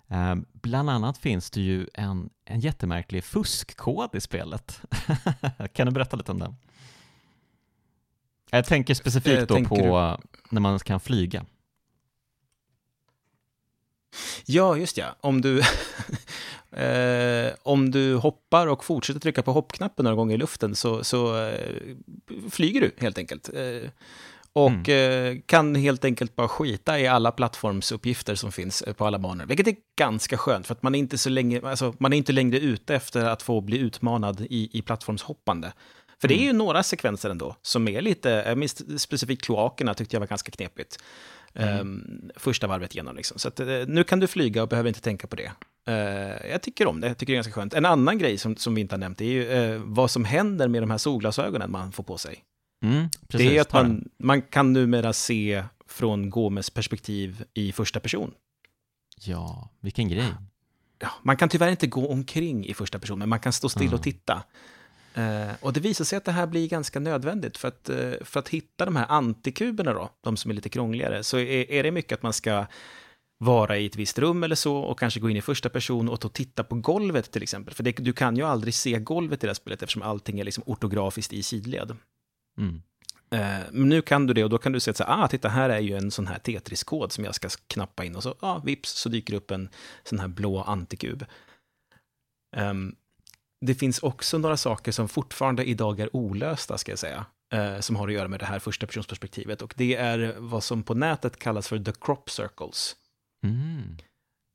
Eh, 0.07 0.35
bland 0.53 0.89
annat 0.89 1.17
finns 1.17 1.51
det 1.51 1.61
ju 1.61 1.87
en, 1.93 2.29
en 2.45 2.59
jättemärklig 2.59 3.23
fuskkod 3.23 4.15
i 4.15 4.21
spelet. 4.21 4.81
kan 5.73 5.87
du 5.87 5.93
berätta 5.93 6.17
lite 6.17 6.31
om 6.31 6.39
den? 6.39 6.55
Jag 8.51 8.65
tänker 8.65 8.93
specifikt 8.93 9.41
eh, 9.41 9.47
då 9.47 9.55
tänker 9.55 9.75
på 9.75 10.17
du... 10.21 10.39
när 10.49 10.61
man 10.61 10.79
kan 10.79 10.99
flyga. 10.99 11.45
Ja, 14.45 14.77
just 14.77 14.97
ja. 14.97 15.15
Om 15.21 15.41
du, 15.41 15.61
eh, 16.73 17.53
om 17.63 17.91
du 17.91 18.15
hoppar 18.15 18.67
och 18.67 18.85
fortsätter 18.85 19.19
trycka 19.19 19.41
på 19.41 19.51
hoppknappen 19.51 20.03
några 20.03 20.15
gånger 20.15 20.35
i 20.35 20.37
luften 20.37 20.75
så, 20.75 21.03
så 21.03 21.47
eh, 21.47 21.69
flyger 22.51 22.81
du 22.81 22.91
helt 22.97 23.17
enkelt. 23.17 23.49
Eh, 23.53 23.89
och 24.53 24.89
mm. 24.89 25.35
Eh, 25.35 25.41
kan 25.45 25.75
helt 25.75 26.05
enkelt 26.05 26.35
bara 26.35 26.47
skita 26.47 26.99
i 26.99 27.07
alla 27.07 27.31
plattformsuppgifter 27.31 28.35
som 28.35 28.51
finns 28.51 28.81
eh, 28.81 28.93
på 28.93 29.05
alla 29.05 29.19
banor. 29.19 29.45
Vilket 29.45 29.67
är 29.67 29.75
ganska 29.97 30.37
skönt, 30.37 30.67
för 30.67 30.73
att 30.73 30.83
man 30.83 30.95
är 30.95 30.99
inte 30.99 31.17
så 31.17 31.29
länge, 31.29 31.61
alltså, 31.63 31.93
man 31.97 32.13
är 32.13 32.17
inte 32.17 32.31
längre 32.31 32.59
ute 32.59 32.95
efter 32.95 33.25
att 33.25 33.41
få 33.41 33.61
bli 33.61 33.77
utmanad 33.77 34.41
i, 34.49 34.69
i 34.73 34.81
plattformshoppande. 34.81 35.73
För 36.21 36.27
det 36.27 36.33
är 36.33 36.43
ju 36.43 36.49
mm. 36.49 36.57
några 36.57 36.83
sekvenser 36.83 37.29
ändå 37.29 37.55
som 37.61 37.87
är 37.87 38.01
lite, 38.01 38.67
specifikt 38.97 39.45
kloakerna 39.45 39.93
tyckte 39.93 40.15
jag 40.15 40.19
var 40.19 40.27
ganska 40.27 40.51
knepigt. 40.51 40.99
Mm. 41.55 41.79
Um, 41.79 42.31
första 42.35 42.67
varvet 42.67 42.95
igenom. 42.95 43.15
Liksom. 43.15 43.39
Så 43.39 43.47
att, 43.47 43.59
uh, 43.59 43.67
nu 43.87 44.03
kan 44.03 44.19
du 44.19 44.27
flyga 44.27 44.63
och 44.63 44.69
behöver 44.69 44.87
inte 44.87 45.01
tänka 45.01 45.27
på 45.27 45.35
det. 45.35 45.51
Uh, 45.89 46.51
jag 46.51 46.61
tycker 46.61 46.87
om 46.87 47.01
det, 47.01 47.07
jag 47.07 47.17
tycker 47.17 47.33
det 47.33 47.35
är 47.35 47.43
ganska 47.43 47.53
skönt. 47.53 47.73
En 47.73 47.85
annan 47.85 48.17
grej 48.17 48.37
som, 48.37 48.55
som 48.55 48.75
vi 48.75 48.81
inte 48.81 48.95
har 48.95 48.99
nämnt 48.99 49.21
är 49.21 49.25
ju 49.25 49.47
uh, 49.47 49.81
vad 49.85 50.11
som 50.11 50.25
händer 50.25 50.67
med 50.67 50.81
de 50.81 50.91
här 50.91 50.97
solglasögonen 50.97 51.71
man 51.71 51.91
får 51.91 52.03
på 52.03 52.17
sig. 52.17 52.43
Mm, 52.83 53.09
precis, 53.27 53.49
det 53.49 53.57
är 53.57 53.61
att 53.61 53.73
man, 53.73 54.09
man 54.19 54.41
kan 54.41 54.73
numera 54.73 55.13
se 55.13 55.63
från 55.87 56.29
Gomes 56.29 56.69
perspektiv 56.69 57.43
i 57.53 57.71
första 57.71 57.99
person. 57.99 58.31
Ja, 59.19 59.69
vilken 59.79 60.09
grej. 60.09 60.33
Ja, 60.99 61.09
man 61.21 61.37
kan 61.37 61.49
tyvärr 61.49 61.71
inte 61.71 61.87
gå 61.87 62.07
omkring 62.07 62.65
i 62.65 62.73
första 62.73 62.99
person, 62.99 63.19
men 63.19 63.29
man 63.29 63.39
kan 63.39 63.53
stå 63.53 63.69
still 63.69 63.81
mm. 63.81 63.93
och 63.93 64.03
titta. 64.03 64.43
Uh, 65.17 65.51
och 65.61 65.73
det 65.73 65.79
visar 65.79 66.05
sig 66.05 66.17
att 66.17 66.25
det 66.25 66.31
här 66.31 66.47
blir 66.47 66.67
ganska 66.67 66.99
nödvändigt 66.99 67.57
för 67.57 67.67
att, 67.67 67.89
uh, 67.89 68.13
för 68.21 68.39
att 68.39 68.49
hitta 68.49 68.85
de 68.85 68.95
här 68.95 69.05
antikuberna 69.09 69.93
då, 69.93 70.09
de 70.21 70.37
som 70.37 70.51
är 70.51 70.55
lite 70.55 70.69
krångligare, 70.69 71.23
så 71.23 71.37
är, 71.37 71.71
är 71.71 71.83
det 71.83 71.91
mycket 71.91 72.11
att 72.17 72.23
man 72.23 72.33
ska 72.33 72.65
vara 73.37 73.77
i 73.77 73.85
ett 73.85 73.95
visst 73.95 74.19
rum 74.19 74.43
eller 74.43 74.55
så 74.55 74.77
och 74.77 74.99
kanske 74.99 75.19
gå 75.19 75.29
in 75.29 75.37
i 75.37 75.41
första 75.41 75.69
person 75.69 76.09
och 76.09 76.33
titta 76.33 76.63
på 76.63 76.75
golvet 76.75 77.31
till 77.31 77.43
exempel. 77.43 77.73
För 77.73 77.83
det, 77.83 77.91
du 77.91 78.13
kan 78.13 78.37
ju 78.37 78.43
aldrig 78.43 78.73
se 78.73 78.99
golvet 78.99 79.43
i 79.43 79.47
det 79.47 79.49
här 79.49 79.53
spelet 79.53 79.81
eftersom 79.81 80.01
allting 80.01 80.39
är 80.39 80.43
liksom 80.43 80.63
ortografiskt 80.67 81.33
i 81.33 81.43
sidled. 81.43 81.95
Mm. 82.57 82.81
Uh, 83.33 83.65
men 83.71 83.89
nu 83.89 84.01
kan 84.01 84.27
du 84.27 84.33
det 84.33 84.43
och 84.43 84.49
då 84.49 84.57
kan 84.57 84.71
du 84.71 84.79
se 84.79 84.91
att 84.91 84.97
så, 84.97 85.03
ah, 85.07 85.27
titta 85.27 85.49
här 85.49 85.69
är 85.69 85.79
ju 85.79 85.97
en 85.97 86.11
sån 86.11 86.27
här 86.27 86.39
Tetris-kod 86.39 87.11
som 87.11 87.25
jag 87.25 87.35
ska 87.35 87.49
knappa 87.67 88.05
in 88.05 88.15
och 88.15 88.23
så, 88.23 88.35
ah, 88.39 88.59
vips, 88.59 88.89
så 88.89 89.09
dyker 89.09 89.33
det 89.33 89.37
upp 89.37 89.51
en 89.51 89.69
sån 90.03 90.19
här 90.19 90.27
blå 90.27 90.61
antikub. 90.61 91.25
Um, 92.57 92.95
det 93.65 93.75
finns 93.75 93.99
också 93.99 94.37
några 94.37 94.57
saker 94.57 94.91
som 94.91 95.09
fortfarande 95.09 95.63
idag 95.63 95.99
är 95.99 96.15
olösta, 96.15 96.77
ska 96.77 96.91
jag 96.91 96.99
säga, 96.99 97.25
eh, 97.53 97.79
som 97.79 97.95
har 97.95 98.07
att 98.07 98.13
göra 98.13 98.27
med 98.27 98.39
det 98.39 98.45
här 98.45 98.59
första 98.59 98.85
personsperspektivet. 98.87 99.61
Och 99.61 99.73
det 99.77 99.95
är 99.95 100.35
vad 100.37 100.63
som 100.63 100.83
på 100.83 100.93
nätet 100.93 101.39
kallas 101.39 101.67
för 101.67 101.79
the 101.79 101.91
crop 102.01 102.29
circles. 102.29 102.95
Mm. 103.43 103.97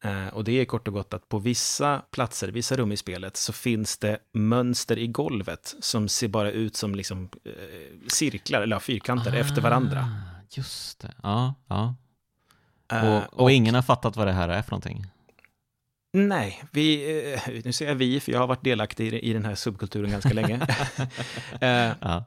Eh, 0.05 0.35
och 0.35 0.45
det 0.45 0.53
är 0.53 0.65
kort 0.65 0.89
och 0.89 0.95
gott 0.95 1.15
att 1.15 1.29
på 1.29 1.39
vissa 1.39 2.03
platser, 2.11 2.49
vissa 2.49 2.77
rum 2.77 2.93
i 2.93 2.97
spelet, 2.97 3.37
så 3.37 3.53
finns 3.53 3.99
det 3.99 4.19
mönster 4.33 4.99
i 4.99 5.07
golvet 5.07 5.75
som 5.81 6.09
ser 6.09 6.29
bara 6.29 6.51
ut 6.51 6.77
som 6.77 6.95
liksom 6.95 7.29
eh, 7.45 7.53
cirklar, 8.09 8.63
eller 8.63 8.79
fyrkanter, 8.79 9.33
efter 9.33 9.61
varandra. 9.61 10.01
Ah, 10.01 10.39
Just 10.51 11.01
det, 11.01 11.15
ja. 11.23 11.55
ja. 11.69 11.95
Eh, 12.93 13.17
Och, 13.17 13.41
och 13.41 13.51
ingen 13.51 13.75
har 13.75 13.83
fattat 13.83 14.17
vad 14.17 14.27
det 14.27 14.33
här 14.33 14.49
är 14.49 14.63
för 14.63 14.71
någonting? 14.71 15.07
Nej, 16.13 16.65
vi, 16.73 17.15
eh, 17.35 17.41
nu 17.65 17.73
säger 17.73 17.91
jag 17.93 17.97
vi, 17.97 18.21
för 18.21 18.33
jag 18.33 18.39
har 18.39 18.47
varit 18.47 18.65
delaktig 18.65 19.13
i, 19.15 19.19
i 19.31 19.33
den 19.33 19.45
här 19.45 19.55
subkulturen 19.55 20.11
ganska 20.11 20.33
länge. 20.33 20.61
Eh, 21.61 21.93
Ja. 22.01 22.25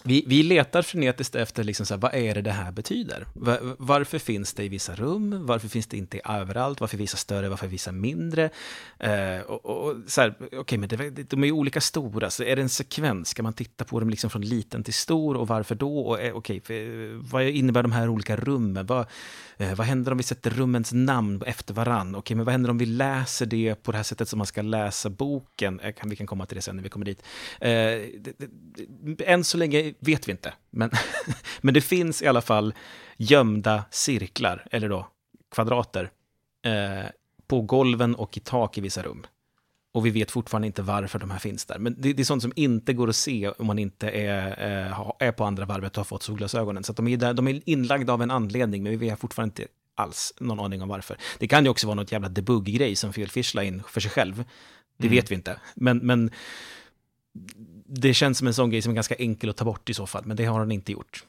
Alltså, 0.00 0.08
vi, 0.08 0.24
vi 0.26 0.42
letar 0.42 0.82
frenetiskt 0.82 1.34
efter 1.34 1.64
liksom 1.64 1.86
så 1.86 1.94
här, 1.94 2.00
vad 2.00 2.14
är 2.14 2.34
det 2.34 2.42
det 2.42 2.50
här 2.50 2.72
betyder. 2.72 3.26
Var, 3.34 3.76
varför 3.78 4.18
finns 4.18 4.54
det 4.54 4.64
i 4.64 4.68
vissa 4.68 4.94
rum? 4.94 5.46
Varför 5.46 5.68
finns 5.68 5.86
det 5.86 5.96
inte 5.96 6.20
överallt? 6.24 6.80
Varför 6.80 6.96
vissa 6.96 7.16
större? 7.16 7.48
Varför 7.48 7.66
vissa 7.66 7.92
mindre? 7.92 8.50
Eh, 8.98 9.40
och, 9.46 9.66
och, 9.66 9.90
och 9.90 9.96
så 10.06 10.20
här, 10.20 10.76
men 10.76 10.88
det, 10.88 11.30
de 11.30 11.42
är 11.42 11.46
ju 11.46 11.52
olika 11.52 11.80
stora, 11.80 12.30
så 12.30 12.42
är 12.42 12.56
det 12.56 12.62
en 12.62 12.68
sekvens? 12.68 13.28
Ska 13.28 13.42
man 13.42 13.52
titta 13.52 13.84
på 13.84 14.00
dem 14.00 14.10
liksom 14.10 14.30
från 14.30 14.42
liten 14.42 14.84
till 14.84 14.94
stor 14.94 15.36
och 15.36 15.48
varför 15.48 15.74
då? 15.74 15.98
Och, 15.98 16.20
eh, 16.20 16.36
okay, 16.36 16.60
för, 16.60 17.30
vad 17.30 17.42
innebär 17.42 17.82
de 17.82 17.92
här 17.92 18.08
olika 18.08 18.36
rummen? 18.36 18.86
Vad, 18.86 19.06
eh, 19.58 19.74
vad 19.74 19.86
händer 19.86 20.12
om 20.12 20.18
vi 20.18 20.24
sätter 20.24 20.50
rummens 20.50 20.92
namn 20.92 21.42
efter 21.46 21.74
varann? 21.74 22.14
Okay, 22.14 22.36
men 22.36 22.44
vad 22.44 22.52
händer 22.52 22.70
om 22.70 22.78
vi 22.78 22.86
läser 22.86 23.46
det 23.46 23.74
på 23.74 23.92
det 23.92 23.98
här 23.98 24.04
sättet 24.04 24.28
som 24.28 24.38
man 24.38 24.46
ska 24.46 24.62
läsa 24.62 25.10
boken? 25.10 25.80
Eh, 25.80 25.92
kan, 25.92 26.10
vi 26.10 26.16
kan 26.16 26.26
komma 26.26 26.46
till 26.46 26.56
det 26.56 26.62
sen 26.62 26.76
när 26.76 26.82
vi 26.82 26.88
kommer 26.88 27.06
dit. 27.06 27.22
Eh, 27.60 27.68
det, 27.68 28.32
det, 28.38 28.48
det, 29.16 29.24
än 29.24 29.44
så 29.44 29.56
länge 29.56 29.89
vet 29.98 30.28
vi 30.28 30.32
inte, 30.32 30.52
men, 30.70 30.90
men 31.60 31.74
det 31.74 31.80
finns 31.80 32.22
i 32.22 32.26
alla 32.26 32.40
fall 32.40 32.74
gömda 33.16 33.84
cirklar, 33.90 34.66
eller 34.70 34.88
då 34.88 35.08
kvadrater, 35.54 36.10
eh, 36.64 37.10
på 37.46 37.60
golven 37.60 38.14
och 38.14 38.36
i 38.36 38.40
tak 38.40 38.78
i 38.78 38.80
vissa 38.80 39.02
rum. 39.02 39.26
Och 39.92 40.06
vi 40.06 40.10
vet 40.10 40.30
fortfarande 40.30 40.66
inte 40.66 40.82
varför 40.82 41.18
de 41.18 41.30
här 41.30 41.38
finns 41.38 41.64
där. 41.64 41.78
Men 41.78 41.94
det, 41.98 42.12
det 42.12 42.22
är 42.22 42.24
sånt 42.24 42.42
som 42.42 42.52
inte 42.56 42.92
går 42.92 43.08
att 43.08 43.16
se 43.16 43.48
om 43.48 43.66
man 43.66 43.78
inte 43.78 44.10
är, 44.10 44.48
eh, 44.48 45.10
är 45.18 45.32
på 45.32 45.44
andra 45.44 45.64
varvet 45.64 45.92
och 45.92 45.96
har 45.96 46.04
fått 46.04 46.22
solglasögonen. 46.22 46.84
Så 46.84 46.92
de, 46.92 47.08
är 47.08 47.16
där, 47.16 47.34
de 47.34 47.48
är 47.48 47.60
inlagda 47.64 48.12
av 48.12 48.22
en 48.22 48.30
anledning, 48.30 48.82
men 48.82 48.98
vi 48.98 49.08
har 49.08 49.16
fortfarande 49.16 49.62
inte 49.62 49.72
alls 49.94 50.34
någon 50.40 50.60
aning 50.60 50.82
om 50.82 50.88
varför. 50.88 51.16
Det 51.38 51.48
kan 51.48 51.64
ju 51.64 51.70
också 51.70 51.86
vara 51.86 51.94
något 51.94 52.12
jävla 52.12 52.28
debug-grej 52.28 52.96
som 52.96 53.12
Phil 53.12 53.30
Fish 53.30 53.54
la 53.54 53.62
in 53.62 53.82
för 53.88 54.00
sig 54.00 54.10
själv. 54.10 54.44
Det 54.98 55.06
Mm. 55.06 55.16
vet 55.16 55.30
vi 55.30 55.34
inte. 55.34 55.60
Men, 55.74 55.98
men 55.98 56.30
det 57.92 58.14
känns 58.14 58.38
som 58.38 58.46
en 58.46 58.54
sån 58.54 58.70
grej 58.70 58.82
som 58.82 58.90
är 58.90 58.94
ganska 58.94 59.14
enkel 59.14 59.50
att 59.50 59.56
ta 59.56 59.64
bort 59.64 59.90
i 59.90 59.94
så 59.94 60.06
fall, 60.06 60.24
men 60.26 60.36
det 60.36 60.44
har 60.44 60.58
han 60.58 60.72
inte 60.72 60.92
gjort. 60.92 61.24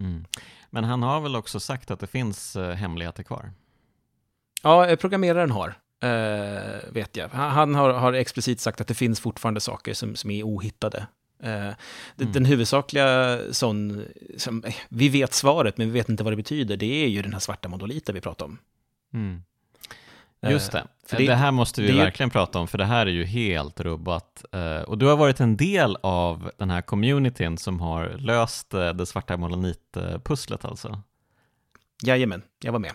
Mm. 0.00 0.24
Men 0.70 0.84
han 0.84 1.02
har 1.02 1.20
väl 1.20 1.36
också 1.36 1.60
sagt 1.60 1.90
att 1.90 2.00
det 2.00 2.06
finns 2.06 2.56
eh, 2.56 2.74
hemligheter 2.74 3.22
kvar? 3.22 3.52
Ja, 4.62 4.86
eh, 4.86 4.96
programmeraren 4.96 5.50
har, 5.50 5.68
eh, 6.02 6.92
vet 6.92 7.16
jag. 7.16 7.28
Han, 7.28 7.74
har, 7.74 7.92
har 7.92 8.12
explicit 8.12 8.60
sagt 8.60 8.80
att 8.80 8.86
det 8.86 8.94
finns 8.94 9.20
fortfarande 9.20 9.60
saker 9.60 9.94
som, 9.94 10.16
som 10.16 10.30
är 10.30 10.42
ohittade. 10.42 11.06
Eh, 11.42 11.48
den, 11.50 11.74
Mm. 12.18 12.32
den 12.32 12.44
huvudsakliga 12.44 13.38
sån, 13.50 14.04
som, 14.36 14.64
eh, 14.64 14.74
vi 14.88 15.08
vet 15.08 15.34
svaret 15.34 15.78
men 15.78 15.86
vi 15.86 15.92
vet 15.92 16.08
inte 16.08 16.24
vad 16.24 16.32
det 16.32 16.36
betyder, 16.36 16.76
det 16.76 17.04
är 17.04 17.08
ju 17.08 17.22
den 17.22 17.32
här 17.32 17.40
svarta 17.40 17.68
monoliten 17.68 18.14
vi 18.14 18.20
pratar 18.20 18.44
om. 18.46 18.58
Mm. 19.14 19.42
Just 20.42 20.74
Eh, 20.74 20.80
det. 20.80 20.86
för 21.06 21.16
det. 21.16 21.26
det- 21.26 21.34
här 21.34 21.50
måste 21.50 21.82
vi 21.82 21.90
ju- 21.92 21.96
verkligen 21.98 22.30
prata 22.30 22.58
om, 22.58 22.68
för 22.68 22.78
det 22.78 22.84
här 22.84 23.06
är 23.06 23.10
ju 23.10 23.24
helt 23.24 23.80
rubbat. 23.80 24.44
Eh, 24.52 24.76
Och 24.82 24.98
du 24.98 25.06
har 25.06 25.16
varit 25.16 25.40
en 25.40 25.56
del 25.56 25.96
av 26.02 26.50
den 26.58 26.70
här 26.70 26.82
communityn 26.82 27.58
som 27.58 27.80
har 27.80 28.08
löst 28.08 28.74
eh, 28.74 28.88
det 28.90 29.06
svarta 29.06 29.36
monolitpusslet 29.36 30.64
alltså. 30.64 31.02
Jajamän, 32.02 32.42
jag 32.62 32.72
var 32.72 32.78
med. 32.78 32.92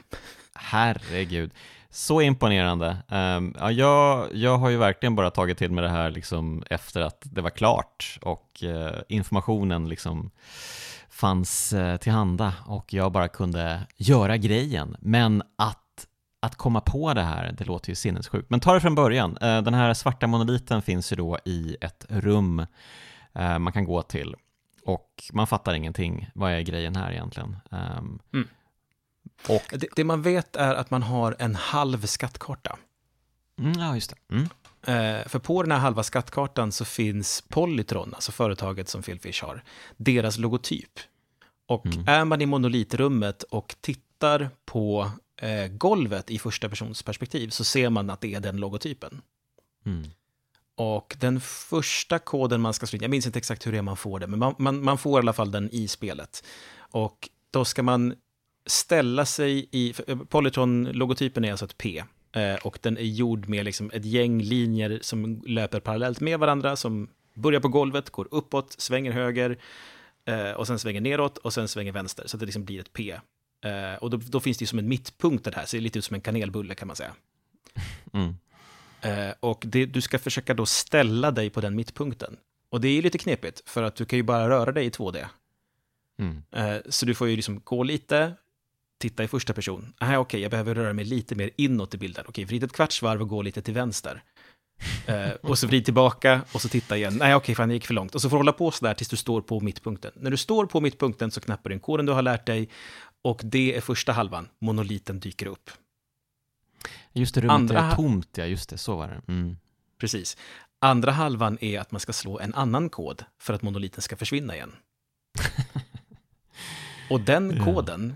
Herregud, 0.56 1.52
så 1.90 2.22
imponerande. 2.22 2.98
Ehm, 3.10 3.56
ja, 3.60 3.72
jag, 3.72 4.28
jag 4.34 4.58
har 4.58 4.70
ju 4.70 4.78
verkligen 4.78 5.16
bara 5.16 5.32
tagit 5.32 5.58
till 5.58 5.72
mig 5.72 5.82
det 5.82 5.90
här 5.90 6.10
liksom 6.12 6.64
efter 6.70 7.02
att 7.02 7.22
det 7.24 7.42
var 7.42 7.50
klart 7.50 8.20
och 8.22 8.64
informationen 9.08 9.90
liksom 9.90 10.32
fanns 11.10 11.74
tillhanda 12.02 12.54
och 12.66 12.94
jag 12.94 13.12
bara 13.12 13.28
kunde 13.28 13.80
göra 13.98 14.38
grejen. 14.38 14.96
Men 15.00 15.44
att, 15.58 15.85
att 16.46 16.56
komma 16.56 16.82
på 16.82 17.14
det 17.14 17.22
här, 17.24 17.52
det 17.58 17.66
låter 17.66 17.90
ju 17.90 17.96
sinnessjukt. 17.96 18.50
Men 18.50 18.60
ta 18.60 18.74
det 18.74 18.82
från 18.82 18.96
början. 18.96 19.38
Eh, 19.38 19.62
den 19.62 19.74
här 19.74 19.94
svarta 19.94 20.28
monoliten 20.28 20.82
finns 20.82 21.12
ju 21.12 21.16
då 21.16 21.40
i 21.46 21.78
ett 21.82 22.06
rum 22.10 22.66
eh, 23.34 23.60
man 23.60 23.74
kan 23.74 23.86
gå 23.86 24.02
till 24.02 24.36
och 24.86 25.24
man 25.34 25.48
fattar 25.48 25.74
ingenting. 25.74 26.30
Vad 26.34 26.52
är 26.52 26.62
grejen 26.62 26.96
här 26.96 27.12
egentligen? 27.12 27.58
Ehm, 27.72 28.20
Mm. 28.34 28.48
och 29.50 29.64
Det, 29.80 29.88
det 29.96 30.04
man 30.04 30.22
vet 30.22 30.56
är 30.56 30.76
att 30.76 30.92
man 30.92 31.04
har 31.04 31.36
en 31.40 31.56
halv 31.56 32.06
skattkarta. 32.06 32.78
Mm, 33.60 33.80
ja, 33.80 33.96
just 33.96 34.10
det. 34.28 34.36
Mm. 34.36 34.48
Eh, 34.88 35.28
för 35.28 35.40
på 35.40 35.64
den 35.64 35.72
här 35.72 35.80
halva 35.80 36.04
skattkartan 36.04 36.72
så 36.72 36.86
finns 36.86 37.44
Polytron, 37.50 38.14
alltså 38.14 38.32
företaget 38.32 38.90
som 38.90 39.02
Philfish 39.04 39.44
har, 39.44 39.64
deras 39.98 40.38
logotyp. 40.38 41.00
Och 41.68 41.86
Mm. 41.86 42.08
är 42.08 42.26
man 42.26 42.42
i 42.42 42.46
monolitrummet 42.46 43.44
och 43.44 43.76
tittar 43.82 44.50
på 44.66 45.12
eh, 45.42 45.68
golvet 45.68 46.32
i 46.32 46.40
första 46.40 46.70
persons 46.70 47.04
perspektiv 47.04 47.50
så 47.50 47.64
ser 47.64 47.90
man 47.90 48.10
att 48.10 48.22
det 48.22 48.36
är 48.36 48.40
den 48.40 48.58
logotypen. 48.58 49.22
Mm. 49.86 50.04
Och 50.76 51.16
den 51.20 51.42
första 51.42 52.20
koden 52.20 52.62
man 52.62 52.74
ska 52.74 52.88
slå 52.88 52.98
in, 52.98 53.02
jag 53.02 53.12
minns 53.12 53.26
inte 53.26 53.40
exakt 53.40 53.68
hur 53.68 53.72
det 53.72 53.78
är 53.78 53.82
man 53.82 53.98
får 53.98 54.20
det, 54.20 54.28
men 54.28 54.40
man, 54.40 54.56
man, 54.58 54.84
man 54.84 54.98
får 54.98 55.20
i 55.20 55.22
alla 55.22 55.34
fall 55.34 55.52
den 55.52 55.70
i 55.72 55.88
spelet. 55.88 56.44
Och 56.78 57.30
då 57.52 57.66
ska 57.66 57.84
man 57.84 58.16
ställa 58.66 59.26
sig 59.26 59.70
i, 59.72 59.94
eh, 60.08 60.18
Polytron-logotypen 60.18 61.46
är 61.46 61.52
alltså 61.52 61.66
ett 61.66 61.78
P. 61.78 62.04
Eh, 62.32 62.56
och 62.56 62.80
den 62.82 62.98
är 62.98 63.02
gjord 63.02 63.50
med 63.50 63.66
liksom 63.66 63.92
ett 63.94 64.06
gäng 64.06 64.42
linjer 64.42 65.00
som 65.02 65.42
löper 65.46 65.80
parallellt 65.80 66.20
med 66.20 66.40
varandra, 66.40 66.76
som 66.76 67.10
börjar 67.34 67.60
på 67.60 67.68
golvet, 67.68 68.10
går 68.10 68.28
uppåt, 68.32 68.76
svänger 68.78 69.12
höger, 69.12 69.58
eh, 70.26 70.52
och 70.52 70.68
sen 70.68 70.80
svänger 70.80 71.02
neråt 71.02 71.38
och 71.38 71.54
sen 71.54 71.68
svänger 71.68 71.92
vänster, 71.92 72.28
så 72.28 72.38
att 72.38 72.40
det 72.40 72.46
liksom 72.46 72.66
blir 72.66 72.80
ett 72.80 72.94
P. 72.94 73.20
Eh, 73.66 73.96
och 74.00 74.10
då, 74.10 74.18
då 74.18 74.40
finns 74.40 74.58
det 74.58 74.64
ju 74.64 74.68
som 74.68 74.80
en 74.80 74.88
mittpunkt 74.88 75.44
det 75.44 75.56
här, 75.56 75.66
så 75.66 75.76
det 75.76 75.80
är 75.80 75.82
lite 75.82 76.00
ut 76.00 76.06
som 76.06 76.16
en 76.16 76.22
kanelbulle 76.22 76.76
kan 76.76 76.88
man 76.88 76.96
säga. 76.96 77.14
Mm. 78.14 78.36
Eh, 79.02 79.34
och 79.40 79.64
det, 79.68 79.86
du 79.86 80.02
ska 80.02 80.20
försöka 80.20 80.54
då 80.54 80.66
ställa 80.66 81.32
dig 81.32 81.50
på 81.50 81.62
den 81.62 81.76
mittpunkten. 81.76 82.38
Och 82.70 82.82
det 82.82 82.88
är 82.88 82.94
ju 82.94 83.02
lite 83.02 83.18
knepigt, 83.18 83.70
för 83.70 83.84
att 83.84 83.96
du 83.96 84.06
kan 84.06 84.18
ju 84.18 84.24
bara 84.24 84.50
röra 84.50 84.72
dig 84.72 84.86
i 84.86 84.90
2D. 84.90 85.26
Mm. 86.20 86.44
Eh, 86.52 86.82
så 86.90 87.06
du 87.06 87.16
får 87.16 87.28
ju 87.28 87.36
liksom 87.36 87.62
gå 87.64 87.84
lite, 87.84 88.34
titta 89.00 89.24
i 89.24 89.28
första 89.28 89.54
person. 89.54 89.94
Nej, 90.02 90.18
okej, 90.18 90.42
jag 90.42 90.52
behöver 90.52 90.76
röra 90.76 90.94
mig 90.94 91.06
lite 91.06 91.36
mer 91.36 91.50
inåt 91.58 91.94
i 91.94 91.98
bilden. 91.98 92.26
Okej, 92.28 92.46
vrid 92.46 92.64
ett 92.64 92.74
kvarts 92.74 93.02
varv 93.02 93.22
och 93.22 93.30
gå 93.30 93.42
lite 93.42 93.62
till 93.62 93.74
vänster. 93.74 94.24
Eh, 95.06 95.32
och 95.42 95.60
så 95.60 95.68
vrid 95.68 95.86
tillbaka 95.86 96.42
och 96.52 96.62
så 96.62 96.70
titta 96.70 96.98
igen. 96.98 97.18
Nej, 97.18 97.36
okej, 97.36 97.56
fan, 97.56 97.70
det 97.70 97.74
gick 97.74 97.88
för 97.88 97.94
långt. 97.94 98.16
Och 98.16 98.22
så 98.22 98.30
får 98.30 98.38
du 98.38 98.40
hålla 98.40 98.52
på 98.52 98.72
sådär 98.72 98.94
tills 98.94 99.10
du 99.10 99.18
står 99.18 99.42
på 99.42 99.60
mittpunkten. 99.60 100.12
När 100.16 100.32
du 100.32 100.38
står 100.38 100.66
på 100.66 100.82
mittpunkten 100.82 101.32
så 101.32 101.42
knappar 101.42 101.70
du 101.70 101.74
in 101.74 101.80
koden 101.80 102.06
du 102.06 102.12
har 102.12 102.22
lärt 102.22 102.46
dig. 102.46 102.70
Och 103.26 103.42
det 103.44 103.78
är 103.78 103.82
första 103.82 104.12
halvan. 104.12 104.50
Monoliten 104.60 105.20
dyker 105.20 105.46
upp. 105.46 105.70
Just 107.14 107.36
det, 107.36 107.42
rummet 107.42 107.54
Andra 107.54 107.80
är 107.80 107.96
tomt, 107.96 108.30
ja, 108.38 108.46
just 108.46 108.70
det, 108.70 108.78
så 108.78 108.96
var 108.96 109.08
det. 109.08 109.22
Mm. 109.28 109.58
Precis. 109.98 110.38
Andra 110.80 111.12
halvan 111.12 111.58
är 111.62 111.80
att 111.80 111.92
man 111.92 112.00
ska 112.02 112.14
slå 112.14 112.40
en 112.40 112.54
annan 112.54 112.90
kod 112.90 113.24
för 113.40 113.54
att 113.54 113.62
monoliten 113.62 114.02
ska 114.02 114.16
försvinna 114.16 114.56
igen. 114.56 114.76
Och 117.10 117.22
den 117.22 117.64
koden, 117.64 118.16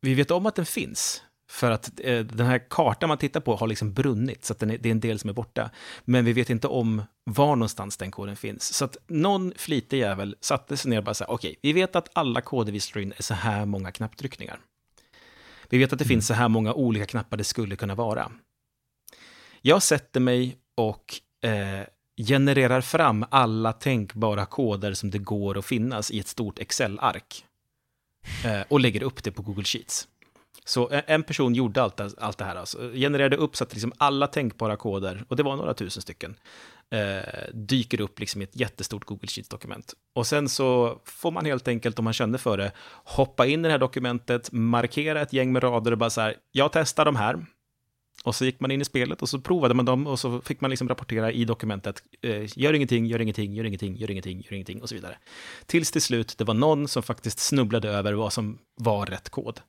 vi 0.00 0.14
vet 0.14 0.30
om 0.30 0.46
att 0.46 0.54
den 0.54 0.66
finns. 0.66 1.22
För 1.48 1.70
att 1.70 2.00
eh, 2.04 2.18
den 2.18 2.46
här 2.46 2.70
kartan 2.70 3.08
man 3.08 3.18
tittar 3.18 3.40
på 3.40 3.56
har 3.56 3.66
liksom 3.66 3.92
brunnit, 3.92 4.44
så 4.44 4.54
är, 4.60 4.66
det 4.66 4.88
är 4.88 4.90
en 4.90 5.00
del 5.00 5.18
som 5.18 5.30
är 5.30 5.34
borta. 5.34 5.70
Men 6.04 6.24
vi 6.24 6.32
vet 6.32 6.50
inte 6.50 6.66
om 6.68 7.02
var 7.24 7.56
någonstans 7.56 7.96
den 7.96 8.10
koden 8.10 8.36
finns. 8.36 8.74
Så 8.74 8.84
att 8.84 8.96
någon 9.06 9.52
flitig 9.56 9.98
jävel 9.98 10.36
satte 10.40 10.76
sig 10.76 10.90
ner 10.90 10.98
och 10.98 11.04
bara 11.04 11.14
så 11.14 11.24
här, 11.24 11.30
okej, 11.30 11.56
vi 11.62 11.72
vet 11.72 11.96
att 11.96 12.08
alla 12.12 12.40
koder 12.40 12.72
vi 12.72 12.80
slår 12.80 13.02
in 13.02 13.12
är 13.16 13.22
så 13.22 13.34
här 13.34 13.66
många 13.66 13.92
knapptryckningar. 13.92 14.60
Vi 15.68 15.78
vet 15.78 15.92
att 15.92 15.98
det 15.98 16.04
Mm. 16.04 16.08
finns 16.08 16.26
så 16.26 16.34
här 16.34 16.48
många 16.48 16.74
olika 16.74 17.06
knappar 17.06 17.36
det 17.36 17.44
skulle 17.44 17.76
kunna 17.76 17.94
vara. 17.94 18.32
Jag 19.62 19.82
sätter 19.82 20.20
mig 20.20 20.56
och 20.74 21.20
eh, 21.44 21.86
genererar 22.26 22.80
fram 22.80 23.24
alla 23.30 23.72
tänkbara 23.72 24.46
koder 24.46 24.94
som 24.94 25.10
det 25.10 25.18
går 25.18 25.58
att 25.58 25.64
finnas 25.66 26.10
i 26.10 26.18
ett 26.20 26.28
stort 26.28 26.58
Excel-ark. 26.58 27.44
Eh, 28.44 28.60
och 28.68 28.80
lägger 28.80 29.02
upp 29.02 29.24
det 29.24 29.30
på 29.32 29.42
Google 29.42 29.64
Sheets. 29.64 30.08
Så 30.68 30.90
eh, 30.90 31.02
en- 31.06 31.22
person 31.22 31.54
gjorde 31.54 31.82
allt, 31.82 31.96
det- 31.96 32.14
allt 32.18 32.38
det 32.38 32.44
här, 32.44 32.56
alltså, 32.56 32.78
genererade 32.92 33.36
upp 33.36 33.56
så 33.56 33.64
att 33.64 33.72
liksom 33.72 33.92
alla 33.98 34.26
tänkbara 34.26 34.76
koder, 34.76 35.24
och 35.28 35.36
det 35.36 35.42
var 35.42 35.56
några 35.56 35.74
tusen 35.74 36.02
stycken, 36.02 36.36
eh, 36.90 37.52
dyker 37.54 38.00
upp 38.00 38.18
liksom 38.20 38.40
i 38.40 38.44
ett 38.44 38.56
jättestort 38.60 39.04
Google 39.04 39.28
Sheets-dokument. 39.28 39.94
Och 40.14 40.26
sen 40.26 40.48
så 40.48 40.98
får 41.04 41.30
man 41.30 41.46
helt 41.46 41.68
enkelt, 41.68 41.98
om 41.98 42.04
man 42.04 42.12
känner 42.12 42.38
för 42.38 42.56
det, 42.58 42.72
hoppa 43.04 43.46
in 43.46 43.60
i 43.60 43.68
det 43.68 43.72
här 43.72 43.78
dokumentet, 43.78 44.52
markera 44.52 45.20
ett 45.20 45.32
gäng 45.32 45.52
med 45.52 45.62
rader 45.62 45.92
och 45.92 45.98
bara 45.98 46.10
så 46.10 46.20
här, 46.20 46.34
jag 46.52 46.72
testar 46.72 47.04
de 47.04 47.16
här. 47.16 47.46
Och 48.24 48.34
så 48.34 48.44
gick 48.44 48.60
man 48.60 48.70
in 48.70 48.80
i 48.80 48.84
spelet 48.84 49.22
och 49.22 49.28
så 49.28 49.40
provade 49.40 49.74
man 49.74 49.84
dem 49.84 50.06
och 50.06 50.20
så 50.20 50.40
fick 50.40 50.60
man 50.60 50.70
liksom 50.70 50.88
rapportera 50.88 51.32
i 51.32 51.44
dokumentet, 51.44 52.02
eh, 52.22 52.58
gör 52.58 52.72
ingenting, 52.72 53.06
gör 53.06 53.20
ingenting, 53.20 53.54
gör 53.54 53.64
ingenting, 53.64 53.96
gör 53.96 54.10
ingenting, 54.10 54.40
gör 54.40 54.52
ingenting 54.52 54.82
och 54.82 54.88
så 54.88 54.94
vidare. 54.94 55.18
Tills 55.66 55.90
till 55.90 56.02
slut 56.02 56.38
det 56.38 56.44
var 56.44 56.54
någon 56.54 56.88
som 56.88 57.02
faktiskt 57.02 57.38
snubblade 57.38 57.88
över 57.90 58.12
vad 58.12 58.32
som 58.32 58.58
var 58.76 59.06
rätt 59.06 59.28
kod. 59.30 59.60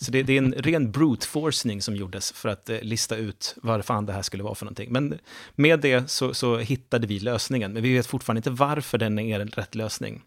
Så 0.00 0.10
det, 0.10 0.22
det, 0.22 0.32
är 0.32 0.38
en 0.38 0.52
ren 0.52 0.90
brute 0.90 1.26
forcing 1.26 1.82
som 1.82 1.96
gjordes 1.96 2.32
för 2.32 2.48
att 2.48 2.70
eh, 2.70 2.80
lista 2.82 3.16
ut 3.16 3.54
vad 3.62 3.84
fan 3.84 4.06
det 4.06 4.12
här 4.12 4.22
skulle 4.22 4.42
vara 4.42 4.54
för 4.54 4.64
någonting. 4.64 4.92
Men 4.92 5.18
med 5.54 5.80
det 5.80 6.10
så, 6.10 6.34
så 6.34 6.58
hittade 6.58 7.06
vi 7.06 7.20
lösningen, 7.20 7.72
men 7.72 7.82
vi 7.82 7.94
vet 7.94 8.06
fortfarande 8.06 8.38
inte 8.38 8.50
varför 8.50 8.98
den 8.98 9.18
är 9.18 9.40
en 9.40 9.48
rätt 9.48 9.74
lösning. 9.74 10.22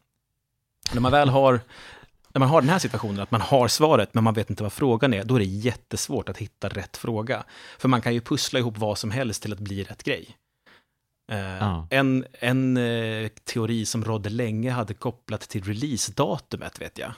När 0.93 1.01
man 1.01 1.11
väl 1.11 1.29
har 1.29 1.59
när 2.33 2.39
man 2.39 2.49
har 2.49 2.61
den 2.61 2.69
här 2.69 2.79
situationen, 2.79 3.19
att 3.19 3.31
man 3.31 3.41
har 3.41 3.67
svaret, 3.67 4.13
men 4.13 4.23
man 4.23 4.33
vet 4.33 4.49
inte 4.49 4.63
vad 4.63 4.73
frågan 4.73 5.13
är, 5.13 5.23
då 5.23 5.35
är 5.35 5.39
det 5.39 5.45
jättesvårt 5.45 6.29
att 6.29 6.37
hitta 6.37 6.69
rätt 6.69 6.97
fråga. 6.97 7.43
För 7.77 7.89
man 7.89 8.01
kan 8.01 8.13
ju 8.13 8.21
pussla 8.21 8.59
ihop 8.59 8.77
vad 8.77 8.97
som 8.97 9.11
helst 9.11 9.41
till 9.41 9.53
att 9.53 9.59
bli 9.59 9.83
rätt 9.83 10.03
grej. 10.03 10.37
Uh, 11.31 11.63
ah. 11.63 11.87
En, 11.89 12.25
en 12.39 12.77
uh, 12.77 13.27
teori 13.27 13.85
som 13.85 14.05
rådde 14.05 14.29
länge 14.29 14.71
hade 14.71 14.93
kopplat 14.93 15.41
till 15.41 15.63
releasedatumet, 15.63 16.81
vet 16.81 16.97
jag. 16.97 17.13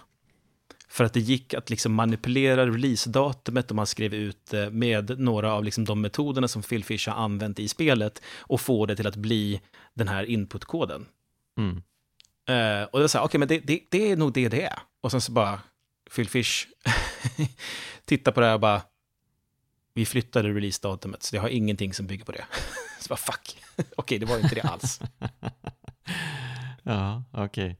För 0.95 1.03
att 1.03 1.13
det 1.13 1.19
gick 1.19 1.53
att 1.53 1.69
liksom 1.69 1.93
manipulera 1.93 2.65
releasedatumet 2.65 3.69
och 3.69 3.75
man 3.75 3.87
skrev 3.87 4.13
ut 4.13 4.45
det 4.45 4.71
med 4.71 5.19
några 5.19 5.53
av 5.53 5.63
liksom 5.63 5.85
de 5.85 6.01
metoderna 6.01 6.47
som 6.47 6.61
Phil 6.61 6.83
Fish 6.83 7.07
har 7.07 7.15
använt 7.15 7.59
i 7.59 7.67
spelet 7.67 8.21
och 8.37 8.61
få 8.61 8.85
det 8.85 8.95
till 8.95 9.07
att 9.07 9.15
bli 9.15 9.61
den 9.93 10.07
här 10.07 10.23
inputkoden. 10.23 11.05
Mm. 11.57 11.75
Uh, 12.49 12.83
och 12.83 12.99
det 12.99 13.03
var 13.03 13.07
så 13.07 13.17
här, 13.17 13.25
okej, 13.25 13.29
okay, 13.29 13.39
men 13.39 13.47
det, 13.47 13.59
det, 13.59 13.79
det, 13.89 14.11
är 14.11 14.15
nog 14.17 14.33
det 14.33 14.49
det 14.49 14.61
är. 14.61 14.79
Och 15.01 15.11
sen 15.11 15.21
så 15.21 15.31
bara, 15.31 15.59
Phil 16.15 16.29
Fish 16.29 16.67
tittar 18.05 18.31
på 18.31 18.39
det 18.39 18.45
här 18.45 18.53
och 18.53 18.59
bara, 18.59 18.81
vi 19.93 20.05
flyttade 20.05 20.49
releasedatumet, 20.49 21.23
så 21.23 21.35
det 21.35 21.41
har 21.41 21.49
ingenting 21.49 21.93
som 21.93 22.07
bygger 22.07 22.25
på 22.25 22.31
det. 22.31 22.45
så 22.99 23.07
bara, 23.09 23.17
fuck, 23.17 23.57
okej, 23.77 23.85
okay, 23.97 24.17
det 24.17 24.25
var 24.25 24.39
inte 24.39 24.55
det 24.55 24.61
alls. 24.61 24.99
Ja, 26.85 27.23
okej. 27.31 27.45
Okay. 27.45 27.75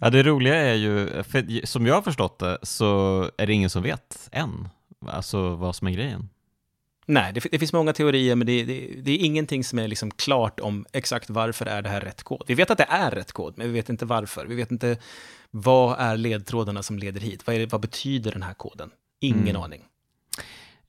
Ja, 0.00 0.10
det 0.10 0.22
roliga 0.22 0.54
är 0.54 0.74
ju, 0.74 1.22
för 1.22 1.66
som 1.66 1.86
jag 1.86 1.94
har 1.94 2.02
förstått 2.02 2.38
det, 2.38 2.58
så 2.62 3.22
är 3.38 3.46
det 3.46 3.52
ingen 3.52 3.70
som 3.70 3.82
vet 3.82 4.28
än, 4.32 4.68
alltså 5.06 5.54
vad 5.54 5.76
som 5.76 5.88
är 5.88 5.92
grejen. 5.92 6.28
Nej, 7.06 7.32
det, 7.32 7.40
det 7.50 7.58
finns 7.58 7.72
många 7.72 7.92
teorier, 7.92 8.36
men 8.36 8.46
det, 8.46 8.64
det, 8.64 9.02
det, 9.02 9.12
är 9.12 9.18
ingenting 9.18 9.64
som 9.64 9.78
är 9.78 9.88
liksom 9.88 10.10
klart 10.10 10.60
om 10.60 10.86
exakt 10.92 11.30
varför 11.30 11.66
är 11.66 11.82
det 11.82 11.88
här 11.88 12.00
rätt 12.00 12.22
kod. 12.22 12.42
Vi 12.46 12.54
vet 12.54 12.70
att 12.70 12.78
det 12.78 12.86
är 12.88 13.10
rätt 13.10 13.32
kod, 13.32 13.58
men 13.58 13.66
vi 13.66 13.72
vet 13.72 13.88
inte 13.88 14.04
varför. 14.04 14.46
Vi 14.46 14.54
vet 14.54 14.70
inte 14.70 14.98
vad 15.50 15.96
är 15.98 16.16
ledtrådarna 16.16 16.82
som 16.82 16.98
leder 16.98 17.20
hit. 17.20 17.46
Vad, 17.46 17.56
är 17.56 17.66
vad 17.66 17.80
betyder 17.80 18.32
den 18.32 18.42
här 18.42 18.54
koden? 18.54 18.90
Ingen 19.20 19.48
mm. 19.48 19.62
aning. 19.62 19.84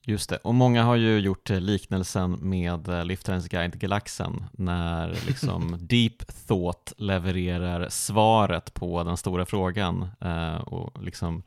Just 0.10 0.30
det, 0.30 0.38
och 0.38 0.56
många 0.56 0.84
har 0.84 0.96
ju 0.96 1.20
gjort 1.20 1.50
liknelsen 1.50 2.32
med 2.42 2.88
eh, 2.88 3.06
Liftarens 3.06 3.48
guide 3.48 3.80
galaxen 3.80 4.44
när 4.52 5.08
liksom 5.28 5.78
Deep 5.80 6.48
Thought 6.48 6.94
levererar 6.98 7.90
svaret 7.90 8.74
på 8.74 9.04
den 9.04 9.18
stora 9.18 9.46
frågan 9.46 10.10
eh, 10.22 10.56
och 10.56 11.04
liksom 11.04 11.44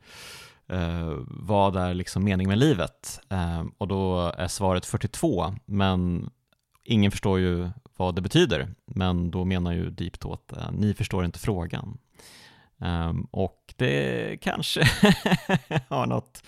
eh, 0.67 1.13
vad 1.27 1.75
är 1.75 1.93
liksom 1.93 2.23
mening 2.23 2.47
med 2.47 2.57
livet? 2.57 3.19
Eh, 3.29 3.63
och 3.77 3.87
då 3.87 4.33
är 4.37 4.47
svaret 4.47 4.85
42, 4.85 5.55
men 5.65 6.29
ingen 6.83 7.11
förstår 7.11 7.39
ju 7.39 7.69
vad 7.97 8.15
det 8.15 8.21
betyder, 8.21 8.67
men 8.85 9.31
då 9.31 9.45
menar 9.45 9.71
ju 9.71 9.89
Deep 9.89 10.19
Thought, 10.19 10.53
ni 10.71 10.93
förstår 10.93 11.25
inte 11.25 11.39
frågan. 11.39 11.97
Och 13.31 13.73
det 13.77 14.37
kanske 14.41 14.81
har 15.87 16.05
något 16.05 16.43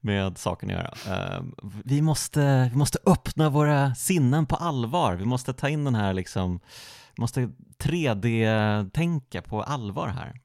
med 0.00 0.38
saken 0.38 0.70
att 0.70 0.76
göra. 0.76 1.16
Ehm, 1.16 1.54
vi, 1.84 2.02
måste, 2.02 2.68
vi 2.72 2.78
måste 2.78 2.98
öppna 3.06 3.50
våra 3.50 3.94
sinnen 3.94 4.46
på 4.46 4.56
allvar. 4.56 5.14
Vi 5.14 5.24
måste 5.24 5.52
ta 5.52 5.68
in 5.68 5.84
den 5.84 5.94
här 5.94 6.12
liksom, 6.12 6.60
vi 7.16 7.20
måste 7.20 7.50
3D-tänka 7.78 9.42
på 9.42 9.62
allvar 9.62 10.08
här. 10.08 10.40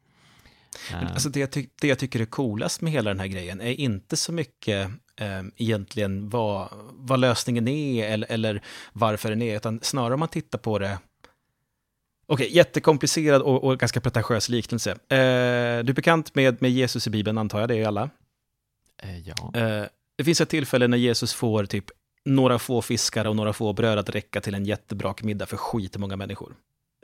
Ehm. 0.93 1.07
Alltså 1.07 1.29
det, 1.29 1.39
jag 1.39 1.67
det 1.81 1.87
jag 1.87 1.99
tycker 1.99 2.19
är 2.19 2.25
coolast 2.25 2.81
med 2.81 2.93
hela 2.93 3.09
den 3.09 3.19
här 3.19 3.27
grejen 3.27 3.61
är 3.61 3.71
inte 3.71 4.17
så 4.17 4.31
mycket 4.31 4.89
eh, 5.17 5.43
egentligen 5.55 6.29
vad, 6.29 6.69
vad 6.91 7.19
lösningen 7.19 7.67
är 7.67 8.09
eller, 8.09 8.31
eller 8.31 8.61
varför 8.93 9.29
den 9.29 9.41
är, 9.41 9.55
utan 9.55 9.79
snarare 9.81 10.13
om 10.13 10.19
man 10.19 10.29
tittar 10.29 10.59
på 10.59 10.79
det 10.79 10.97
Okej, 12.27 12.45
okay, 12.45 12.57
jättekomplicerad 12.57 13.41
och, 13.41 13.63
och, 13.63 13.79
ganska 13.79 14.01
pretentiös 14.01 14.49
liknelse. 14.49 14.91
Eh, 14.91 15.83
du 15.83 15.89
är 15.89 15.93
bekant 15.93 16.35
med, 16.35 16.61
med 16.61 16.71
Jesus 16.71 17.07
i 17.07 17.09
Bibeln, 17.09 17.37
antar 17.37 17.59
jag, 17.59 17.69
det 17.69 17.75
är 17.75 17.87
alla? 17.87 18.09
Eh, 19.05 19.19
ja. 19.19 19.51
Eh, 19.53 19.85
det 20.15 20.23
finns 20.23 20.41
ett 20.41 20.49
tillfälle 20.49 20.87
när 20.87 20.97
Jesus 20.97 21.33
får 21.33 21.65
typ 21.65 21.85
några 22.25 22.59
få 22.59 22.81
fiskar 22.81 23.25
och 23.25 23.35
några 23.35 23.53
få 23.53 23.73
bröd 23.73 23.97
att 23.99 24.09
räcka 24.09 24.41
till 24.41 24.55
en 24.55 24.65
jättebra 24.65 25.15
middag 25.21 25.45
för 25.45 25.57
skitmånga 25.57 26.15
människor. 26.15 26.55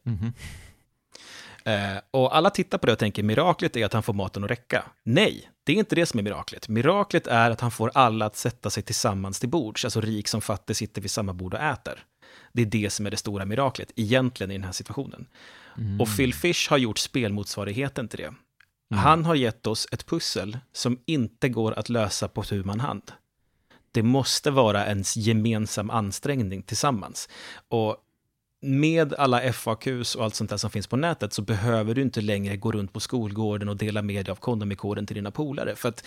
Mm 0.06 0.20
-hmm. 0.20 2.02
och 2.12 2.36
alla 2.36 2.50
tittar 2.50 2.78
på 2.78 2.86
det 2.86 2.92
och 2.92 3.00
tänker 3.00 3.24
miraklet 3.24 3.76
är 3.76 3.86
att 3.86 3.94
han 3.94 4.04
får 4.04 4.14
maten 4.14 4.44
att 4.44 4.52
räcka. 4.52 4.86
Nej, 5.04 5.50
det 5.64 5.72
är 5.72 5.78
inte 5.78 5.96
det 5.96 6.06
som 6.06 6.20
är 6.20 6.24
miraklet. 6.24 6.70
Miraklet 6.70 7.28
är 7.28 7.52
att 7.52 7.62
han 7.62 7.72
får 7.72 7.92
alla 7.94 8.26
att 8.26 8.36
sätta 8.36 8.70
sig 8.70 8.84
tillsammans 8.84 9.40
till 9.40 9.50
bords, 9.50 9.86
alltså 9.86 10.02
rik 10.02 10.28
som 10.28 10.42
fattig 10.42 10.76
sitter 10.76 11.02
vid 11.02 11.12
samma 11.12 11.34
bord 11.34 11.54
och 11.54 11.60
äter. 11.60 12.06
Det 12.54 12.62
är 12.62 12.66
det 12.66 12.90
som 12.90 13.06
är 13.06 13.12
det 13.12 13.18
stora 13.18 13.46
miraklet, 13.46 13.92
egentligen 13.96 14.52
i 14.52 14.54
den 14.54 14.64
här 14.64 14.72
situationen. 14.72 15.28
Mm. 15.78 16.02
Och 16.02 16.18
Phil 16.18 16.34
Fish 16.34 16.70
har 16.70 16.78
gjort 16.78 16.98
spelmotsvarigheten 16.98 18.08
till 18.08 18.20
det. 18.20 18.34
Mm. 18.92 19.04
Han 19.04 19.26
har 19.26 19.36
gett 19.36 19.68
oss 19.68 19.88
ett 19.92 20.06
pussel 20.06 20.58
som 20.74 21.00
inte 21.06 21.50
går 21.50 21.72
att 21.80 21.90
lösa 21.90 22.28
på 22.28 22.44
tu 22.44 22.64
man 22.64 22.80
hand. 22.80 23.12
Det 23.92 24.04
måste 24.04 24.52
vara 24.52 24.86
en 24.86 25.04
gemensam 25.16 25.90
ansträngning 25.90 26.64
tillsammans. 26.64 27.30
Och 27.68 27.98
med 28.62 29.14
alla 29.14 29.54
FAQs 29.54 30.16
och 30.16 30.24
allt 30.24 30.36
sånt 30.36 30.50
där 30.50 30.58
som 30.58 30.70
finns 30.70 30.88
på 30.88 30.98
nätet 30.98 31.34
så 31.34 31.42
behöver 31.42 31.96
du 31.96 32.02
inte 32.02 32.22
längre 32.22 32.58
gå 32.58 32.72
runt 32.72 32.94
på 32.94 33.00
skolgården 33.00 33.70
och 33.70 33.78
dela 33.78 34.02
med 34.02 34.26
dig 34.26 34.32
av 34.32 34.36
kondomikoden 34.36 35.06
till 35.06 35.16
dina 35.16 35.32
polare. 35.32 35.76
För 35.76 35.90
att 35.90 36.04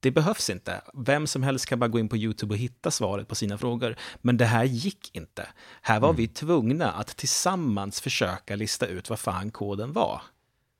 det 0.00 0.10
behövs 0.10 0.50
inte. 0.50 0.80
Vem 0.94 1.26
som 1.26 1.42
helst 1.42 1.66
kan 1.66 1.78
bara 1.78 1.88
gå 1.88 1.98
in 1.98 2.08
på 2.08 2.16
YouTube 2.16 2.54
och 2.54 2.58
hitta 2.58 2.90
svaret 2.90 3.28
på 3.28 3.34
sina 3.34 3.58
frågor. 3.58 3.96
Men 4.20 4.36
det 4.36 4.44
här 4.44 4.64
gick 4.64 5.16
inte. 5.16 5.48
Här 5.82 6.00
var 6.00 6.08
mm. 6.08 6.16
vi 6.16 6.28
tvungna 6.28 6.92
att 6.92 7.16
tillsammans 7.16 8.00
försöka 8.00 8.56
lista 8.56 8.86
ut 8.86 9.10
vad 9.10 9.18
fan 9.18 9.50
koden 9.50 9.92
var. 9.92 10.22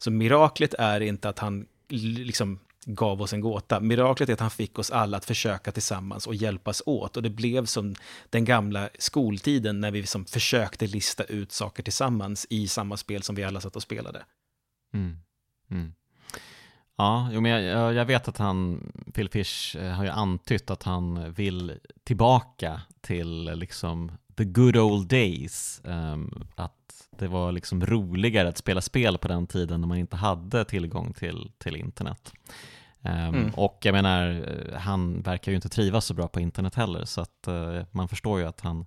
Så 0.02 0.10
miraklet 0.10 0.74
är 0.74 1.00
inte 1.00 1.28
att 1.28 1.38
han 1.38 1.66
liksom 1.88 2.58
gav 2.84 3.22
oss 3.22 3.32
en 3.32 3.40
gåta. 3.40 3.80
Miraklet 3.80 4.28
är 4.28 4.32
att 4.32 4.40
han 4.40 4.50
fick 4.50 4.78
oss 4.78 4.90
alla 4.90 5.16
att 5.16 5.24
försöka 5.24 5.72
tillsammans 5.72 6.26
och 6.26 6.34
hjälpas 6.34 6.82
åt. 6.86 7.16
Och 7.16 7.22
det 7.22 7.30
blev 7.30 7.64
som 7.64 7.94
den 8.30 8.44
gamla 8.44 8.88
skoltiden 8.98 9.80
när 9.80 9.90
vi 9.90 10.00
liksom 10.00 10.24
försökte 10.24 10.86
lista 10.86 11.24
ut 11.24 11.52
saker 11.52 11.82
tillsammans 11.82 12.46
i 12.50 12.68
samma 12.68 12.96
spel 12.96 13.22
som 13.22 13.34
vi 13.34 13.44
alla 13.44 13.60
satt 13.60 13.76
och 13.76 13.82
spelade. 13.82 14.24
Mm. 14.94 15.16
Mm. 15.70 15.92
Ja, 16.96 17.30
jo, 17.32 17.40
men 17.40 17.62
jag, 17.62 17.94
jag, 17.94 18.04
vet 18.04 18.28
att 18.28 18.38
han, 18.38 18.92
Phil 19.14 19.28
Fish 19.28 19.76
eh, 19.76 19.92
har 19.92 20.04
ju 20.04 20.10
antytt 20.10 20.70
att 20.70 20.82
han 20.82 21.32
vill 21.32 21.78
tillbaka 22.04 22.80
till 23.00 23.44
liksom 23.44 24.12
the 24.36 24.44
good 24.44 24.76
old 24.76 25.08
days. 25.08 25.80
Um, 25.84 26.44
att 26.54 26.99
det 27.20 27.28
var 27.28 27.52
liksom 27.52 27.86
roligare 27.86 28.48
att 28.48 28.58
spela 28.58 28.80
spel 28.80 29.18
på 29.18 29.28
den 29.28 29.46
tiden 29.46 29.80
när 29.80 29.88
man 29.88 29.98
inte 29.98 30.16
hade 30.16 30.64
tillgång 30.64 31.12
till, 31.12 31.52
till 31.58 31.76
internet. 31.76 32.32
Um, 33.02 33.12
mm. 33.12 33.50
Och 33.54 33.78
jag 33.82 33.92
menar, 33.92 34.44
han 34.76 35.22
verkar 35.22 35.52
ju 35.52 35.56
inte 35.56 35.68
trivas 35.68 36.04
så 36.04 36.14
bra 36.14 36.28
på 36.28 36.40
internet 36.40 36.74
heller, 36.74 37.04
så 37.04 37.20
att 37.20 37.48
uh, 37.48 37.82
man 37.90 38.08
förstår 38.08 38.40
ju 38.40 38.46
att 38.46 38.60
han, 38.60 38.86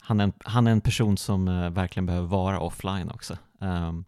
han, 0.00 0.20
är, 0.20 0.24
en, 0.24 0.32
han 0.44 0.66
är 0.66 0.70
en 0.70 0.80
person 0.80 1.16
som 1.16 1.48
uh, 1.48 1.70
verkligen 1.70 2.06
behöver 2.06 2.28
vara 2.28 2.60
offline 2.60 3.10
också. 3.10 3.36
Um, 3.60 4.04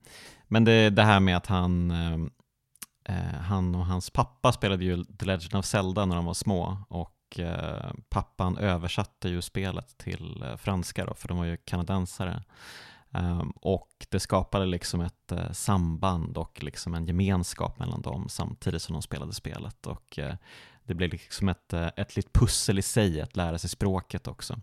men 0.46 0.64
det, 0.64 0.90
det 0.90 1.02
här 1.02 1.20
med 1.20 1.36
att 1.36 1.46
han, 1.46 1.90
uh, 1.90 2.28
han 3.40 3.74
och 3.74 3.86
hans 3.86 4.10
pappa 4.10 4.52
spelade 4.52 4.84
ju 4.84 5.04
The 5.04 5.26
Legend 5.26 5.54
of 5.54 5.64
Zelda 5.64 6.06
när 6.06 6.16
de 6.16 6.24
var 6.24 6.34
små 6.34 6.78
och 6.88 7.14
pappan 8.08 8.58
översatte 8.58 9.28
ju 9.28 9.42
spelet 9.42 9.98
till 9.98 10.44
franska 10.58 11.04
då, 11.04 11.14
för 11.14 11.28
de 11.28 11.38
var 11.38 11.44
ju 11.44 11.56
kanadensare. 11.56 12.42
Um, 13.10 13.50
och 13.50 13.88
det 14.08 14.20
skapade 14.20 14.66
liksom 14.66 15.00
ett 15.00 15.32
uh, 15.32 15.52
samband 15.52 16.38
och 16.38 16.62
liksom 16.62 16.94
en 16.94 17.06
gemenskap 17.06 17.78
mellan 17.78 18.02
dem 18.02 18.28
samtidigt 18.28 18.82
som 18.82 18.92
de 18.92 19.02
spelade 19.02 19.32
spelet. 19.32 19.86
Och 19.86 20.18
uh, 20.18 20.34
det 20.84 20.94
blev 20.94 21.10
liksom 21.10 21.48
ett, 21.48 21.72
uh, 21.74 21.88
ett 21.96 22.16
litet 22.16 22.32
pussel 22.32 22.78
i 22.78 22.82
sig 22.82 23.20
att 23.20 23.36
lära 23.36 23.58
sig 23.58 23.70
språket 23.70 24.28
också. 24.28 24.60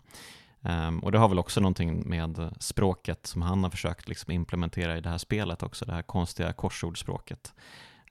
Um, 0.60 0.98
och 0.98 1.12
det 1.12 1.18
har 1.18 1.28
väl 1.28 1.38
också 1.38 1.60
någonting 1.60 2.08
med 2.08 2.54
språket 2.60 3.26
som 3.26 3.42
han 3.42 3.62
har 3.62 3.70
försökt 3.70 4.08
liksom 4.08 4.32
implementera 4.32 4.98
i 4.98 5.00
det 5.00 5.08
här 5.08 5.18
spelet 5.18 5.62
också, 5.62 5.84
det 5.84 5.92
här 5.92 6.02
konstiga 6.02 6.52
korsordspråket. 6.52 7.54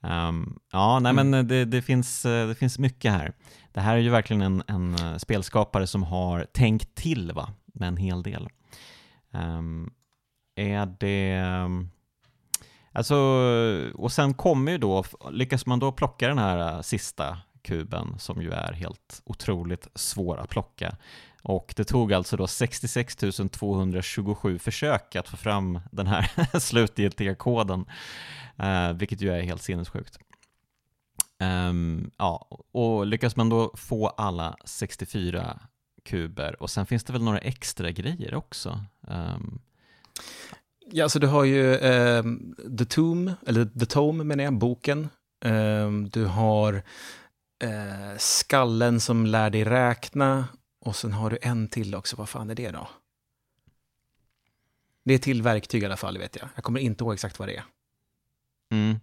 Um, 0.02 0.58
ja, 0.72 0.98
nej 0.98 1.10
mm. 1.10 1.30
men 1.30 1.48
det, 1.48 1.64
det, 1.64 1.82
finns, 1.82 2.22
det 2.22 2.58
finns 2.58 2.78
mycket 2.78 3.12
här. 3.12 3.32
Det 3.72 3.80
här 3.80 3.96
är 3.96 4.00
ju 4.00 4.10
verkligen 4.10 4.42
en, 4.42 4.62
en 4.66 5.20
spelskapare 5.20 5.86
som 5.86 6.02
har 6.02 6.46
tänkt 6.52 6.94
till 6.94 7.32
va, 7.32 7.50
med 7.66 7.88
en 7.88 7.96
hel 7.96 8.22
del. 8.22 8.48
Um, 9.30 9.90
är 10.56 10.94
det... 11.00 11.32
Ehm, 11.32 11.90
alltså, 12.92 13.16
och 13.94 14.12
sen 14.12 14.34
kommer 14.34 14.72
ju 14.72 14.78
då, 14.78 15.04
lyckas 15.30 15.66
man 15.66 15.78
då 15.78 15.92
plocka 15.92 16.28
den 16.28 16.38
här 16.38 16.74
äh, 16.74 16.80
sista 16.80 17.38
kuben 17.62 18.18
som 18.18 18.42
ju 18.42 18.50
är 18.50 18.72
helt 18.72 19.22
otroligt 19.24 19.88
svår 19.94 20.36
att 20.36 20.48
plocka. 20.48 20.96
Och 21.42 21.74
det 21.76 21.84
tog 21.84 22.12
alltså 22.12 22.36
då 22.36 22.46
66 22.46 23.16
227 23.50 24.58
försök 24.58 25.16
att 25.16 25.28
få 25.28 25.36
fram 25.36 25.80
den 25.92 26.06
här 26.06 26.58
slutgiltiga 26.58 27.34
koden, 27.34 27.84
äh, 28.56 28.92
vilket 28.92 29.20
ju 29.20 29.32
är 29.32 29.42
helt 29.42 29.62
sinnessjukt. 29.62 30.18
Um, 31.38 32.10
ja, 32.16 32.48
och 32.72 33.06
lyckas 33.06 33.36
man 33.36 33.48
då 33.48 33.72
få 33.74 34.06
alla 34.06 34.56
64 34.64 35.60
kuber 36.04 36.62
och 36.62 36.70
sen 36.70 36.86
finns 36.86 37.04
det 37.04 37.12
väl 37.12 37.22
några 37.22 37.38
extra 37.38 37.90
grejer 37.90 38.34
också. 38.34 38.84
Um, 39.00 39.60
Ja, 40.90 41.04
alltså 41.04 41.18
du 41.18 41.26
har 41.26 41.44
ju 41.44 41.74
eh, 41.74 42.24
The 42.78 42.84
Tomb, 42.84 43.32
eller 43.46 43.64
The 43.64 43.86
Tome 43.86 44.24
menar 44.24 44.44
jag, 44.44 44.58
boken. 44.58 45.08
Eh, 45.44 45.90
du 45.90 46.24
har 46.24 46.74
eh, 47.62 48.18
Skallen 48.18 49.00
som 49.00 49.26
lär 49.26 49.50
dig 49.50 49.64
räkna. 49.64 50.48
Och 50.80 50.96
sen 50.96 51.12
har 51.12 51.30
du 51.30 51.38
en 51.42 51.68
till 51.68 51.94
också, 51.94 52.16
vad 52.16 52.28
fan 52.28 52.50
är 52.50 52.54
det 52.54 52.70
då? 52.70 52.88
Det 55.04 55.14
är 55.14 55.18
till 55.18 55.42
verktyg 55.42 55.82
i 55.82 55.86
alla 55.86 55.96
fall, 55.96 56.18
vet 56.18 56.36
jag. 56.36 56.48
Jag 56.54 56.64
kommer 56.64 56.80
inte 56.80 57.04
ihåg 57.04 57.14
exakt 57.14 57.38
vad 57.38 57.48
det 57.48 57.56
är. 57.56 57.64
Mm. 58.70 59.00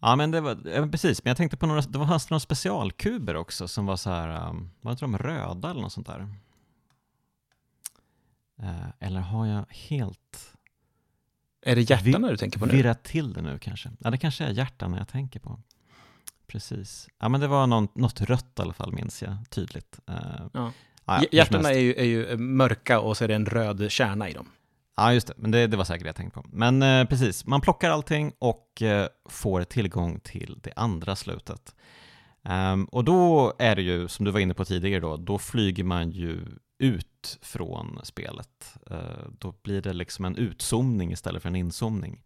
Ja, 0.00 0.16
men 0.16 0.30
det 0.30 0.40
var, 0.40 0.88
precis, 0.90 1.24
men 1.24 1.30
jag 1.30 1.36
tänkte 1.36 1.56
på 1.56 1.66
några, 1.66 1.80
det 1.80 1.98
var 1.98 2.30
några 2.30 2.40
specialkuber 2.40 3.36
också 3.36 3.68
som 3.68 3.86
var 3.86 3.96
så 3.96 4.10
här, 4.10 4.48
um, 4.48 4.70
var 4.80 4.92
inte 4.92 5.04
de 5.04 5.18
röda 5.18 5.70
eller 5.70 5.82
något 5.82 5.92
sånt 5.92 6.06
där? 6.06 6.28
Uh, 8.62 8.88
eller 9.00 9.20
har 9.20 9.46
jag 9.46 9.64
helt 9.68 10.54
är 11.66 11.76
det 11.76 11.90
hjärtan 11.90 12.22
du 12.22 12.36
tänker 12.36 12.58
på 12.58 12.66
nu? 12.66 12.72
Virrat 12.72 13.02
till 13.02 13.32
det 13.32 13.42
nu 13.42 13.58
kanske. 13.58 13.90
Ja, 13.98 14.10
det 14.10 14.18
kanske 14.18 14.44
är 14.44 14.50
hjärtan 14.50 14.94
jag 14.94 15.08
tänker 15.08 15.40
på. 15.40 15.60
Precis. 16.46 17.08
Ja, 17.18 17.28
men 17.28 17.40
det 17.40 17.48
var 17.48 17.66
någon, 17.66 17.88
något 17.94 18.20
rött 18.20 18.58
i 18.58 18.62
alla 18.62 18.72
fall, 18.72 18.92
minns 18.92 19.22
jag 19.22 19.36
tydligt. 19.50 20.00
Uh, 20.10 20.46
ja. 20.52 20.72
Ja, 21.04 21.22
Hjärtarna 21.32 21.72
är 21.72 21.78
ju, 21.78 21.94
är 21.94 22.04
ju, 22.04 22.36
mörka 22.36 23.00
och 23.00 23.16
så 23.16 23.24
är 23.24 23.28
det 23.28 23.34
en 23.34 23.46
röd 23.46 23.90
kärna 23.90 24.28
i 24.28 24.32
dem. 24.32 24.46
Ja, 24.96 25.12
just 25.12 25.26
det. 25.26 25.34
Men 25.36 25.50
det, 25.50 25.66
det 25.66 25.76
var 25.76 25.84
säkert 25.84 26.02
det 26.02 26.08
jag 26.08 26.16
tänkte 26.16 26.40
på. 26.40 26.46
Men 26.52 26.82
eh, 26.82 27.04
precis, 27.04 27.46
man 27.46 27.60
plockar 27.60 27.90
allting 27.90 28.32
och 28.38 28.82
eh, 28.82 29.08
får 29.28 29.64
tillgång 29.64 30.20
till 30.20 30.58
det 30.62 30.72
andra 30.76 31.16
slutet. 31.16 31.74
Um, 32.42 32.84
och 32.84 33.04
då 33.04 33.52
är 33.58 33.76
det 33.76 33.82
ju, 33.82 34.08
som 34.08 34.24
du 34.24 34.30
var 34.30 34.40
inne 34.40 34.54
på 34.54 34.64
tidigare 34.64 35.00
då, 35.00 35.16
då 35.16 35.38
flyger 35.38 35.84
man 35.84 36.10
ju 36.10 36.46
ut 36.78 37.08
från 37.42 38.00
spelet. 38.02 38.78
Eh, 38.90 39.28
då 39.38 39.54
blir 39.62 39.82
det 39.82 39.92
liksom 39.92 40.24
en 40.24 40.36
utzoomning 40.36 41.12
istället 41.12 41.42
för 41.42 41.48
en 41.48 41.56
inzoomning. 41.56 42.22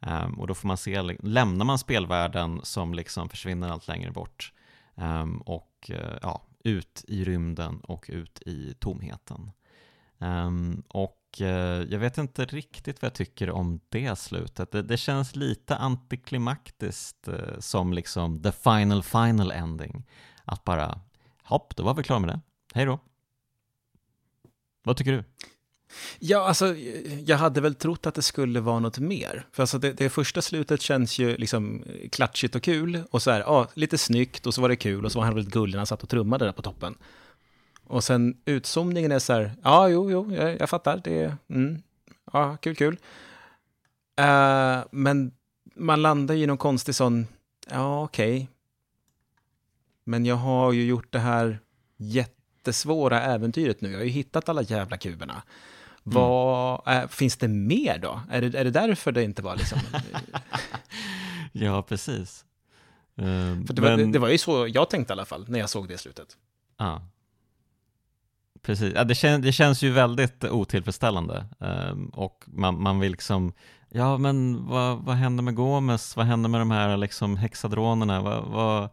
Ehm, 0.00 0.40
och 0.40 0.46
då 0.46 0.54
får 0.54 0.68
man 0.68 0.76
se, 0.76 1.02
lämnar 1.22 1.64
man 1.64 1.78
spelvärlden 1.78 2.60
som 2.62 2.94
liksom 2.94 3.28
försvinner 3.28 3.68
allt 3.68 3.88
längre 3.88 4.10
bort 4.10 4.52
ehm, 4.96 5.40
och 5.40 5.90
eh, 5.90 6.18
ja, 6.22 6.42
ut 6.64 7.04
i 7.08 7.24
rymden 7.24 7.80
och 7.80 8.06
ut 8.08 8.42
i 8.46 8.74
tomheten. 8.78 9.50
Ehm, 10.18 10.82
och 10.88 11.40
eh, 11.40 11.82
jag 11.90 11.98
vet 11.98 12.18
inte 12.18 12.44
riktigt 12.44 13.02
vad 13.02 13.06
jag 13.06 13.14
tycker 13.14 13.50
om 13.50 13.80
det 13.88 14.18
slutet. 14.18 14.70
Det, 14.70 14.82
det 14.82 14.96
känns 14.96 15.36
lite 15.36 15.76
antiklimaktiskt 15.76 17.28
som 17.58 17.92
liksom 17.92 18.42
the 18.42 18.52
final 18.52 19.02
final 19.02 19.50
ending. 19.50 20.06
Att 20.44 20.64
bara, 20.64 21.00
hopp, 21.42 21.76
då 21.76 21.82
var 21.82 21.94
vi 21.94 22.02
klara 22.02 22.20
med 22.20 22.28
det. 22.28 22.40
Hej 22.74 22.86
då. 22.86 22.98
Vad 24.82 24.96
tycker 24.96 25.12
du? 25.12 25.24
Ja, 26.18 26.48
alltså, 26.48 26.76
jag 27.26 27.36
hade 27.36 27.60
väl 27.60 27.74
trott 27.74 28.06
att 28.06 28.14
det 28.14 28.22
skulle 28.22 28.60
vara 28.60 28.78
något 28.78 28.98
mer. 28.98 29.46
För 29.52 29.62
alltså 29.62 29.78
det, 29.78 29.92
det 29.92 30.10
första 30.10 30.42
slutet 30.42 30.80
känns 30.80 31.18
ju 31.18 31.36
liksom 31.36 31.84
klatschigt 32.12 32.54
och 32.54 32.62
kul. 32.62 33.02
Och 33.10 33.22
så 33.22 33.30
här, 33.30 33.40
ja, 33.40 33.68
lite 33.74 33.98
snyggt 33.98 34.46
och 34.46 34.54
så 34.54 34.60
var 34.60 34.68
det 34.68 34.76
kul 34.76 35.04
och 35.04 35.12
så 35.12 35.18
var 35.18 35.26
han 35.26 35.34
väldigt 35.34 35.54
gullig 35.54 35.72
när 35.72 35.78
han 35.78 35.86
satt 35.86 36.02
och 36.02 36.08
trummade 36.08 36.44
där 36.44 36.52
på 36.52 36.62
toppen. 36.62 36.94
Och 37.84 38.04
sen 38.04 38.36
utzoomningen 38.44 39.12
är 39.12 39.18
så 39.18 39.32
här, 39.32 39.52
ja, 39.62 39.88
jo, 39.88 40.10
jo, 40.10 40.34
jag, 40.34 40.60
jag 40.60 40.70
fattar, 40.70 41.00
det 41.04 41.18
är, 41.18 41.36
mm, 41.48 41.82
ja, 42.32 42.56
kul, 42.56 42.76
kul. 42.76 42.98
Uh, 44.20 44.84
men 44.90 45.32
man 45.74 46.02
landar 46.02 46.34
ju 46.34 46.42
i 46.42 46.46
någon 46.46 46.58
konstig 46.58 46.94
sån, 46.94 47.26
ja, 47.70 48.02
okej. 48.04 48.34
Okay. 48.34 48.46
Men 50.04 50.26
jag 50.26 50.36
har 50.36 50.72
ju 50.72 50.84
gjort 50.84 51.12
det 51.12 51.18
här 51.18 51.58
jätte 51.96 52.41
jättesvåra 52.62 53.22
äventyret 53.22 53.80
nu, 53.80 53.90
jag 53.90 53.98
har 53.98 54.04
ju 54.04 54.10
hittat 54.10 54.48
alla 54.48 54.62
jävla 54.62 54.96
kuberna. 54.96 55.32
Mm. 55.32 55.42
Vad, 56.02 56.80
äh, 56.86 57.08
finns 57.08 57.36
det 57.36 57.48
mer 57.48 57.98
då? 57.98 58.20
Är 58.30 58.40
det, 58.40 58.58
är 58.58 58.64
det 58.64 58.70
därför 58.70 59.12
det 59.12 59.22
inte 59.22 59.42
var 59.42 59.56
liksom... 59.56 59.78
ja, 61.52 61.82
precis. 61.82 62.44
Uh, 63.20 63.66
För 63.66 63.74
det, 63.74 63.82
men... 63.82 63.98
var, 63.98 64.12
det 64.12 64.18
var 64.18 64.28
ju 64.28 64.38
så 64.38 64.68
jag 64.68 64.90
tänkte 64.90 65.12
i 65.12 65.14
alla 65.14 65.24
fall, 65.24 65.44
när 65.48 65.58
jag 65.58 65.70
såg 65.70 65.88
det 65.88 65.98
slutet. 65.98 66.36
Ja. 66.78 67.02
Precis, 68.62 68.94
ja, 68.94 69.04
det, 69.04 69.14
kän, 69.14 69.42
det 69.42 69.52
känns 69.52 69.82
ju 69.82 69.90
väldigt 69.90 70.44
otillfredsställande 70.44 71.44
um, 71.58 72.08
och 72.08 72.44
man, 72.46 72.82
man 72.82 73.00
vill 73.00 73.12
liksom, 73.12 73.52
ja 73.88 74.18
men 74.18 74.66
vad, 74.66 75.04
vad 75.04 75.16
händer 75.16 75.42
med 75.42 75.54
Gomes, 75.54 76.16
vad 76.16 76.26
händer 76.26 76.48
med 76.48 76.60
de 76.60 76.70
här 76.70 76.96
liksom 76.96 77.36
hexadronerna, 77.36 78.22
vad, 78.22 78.44
vad 78.44 78.88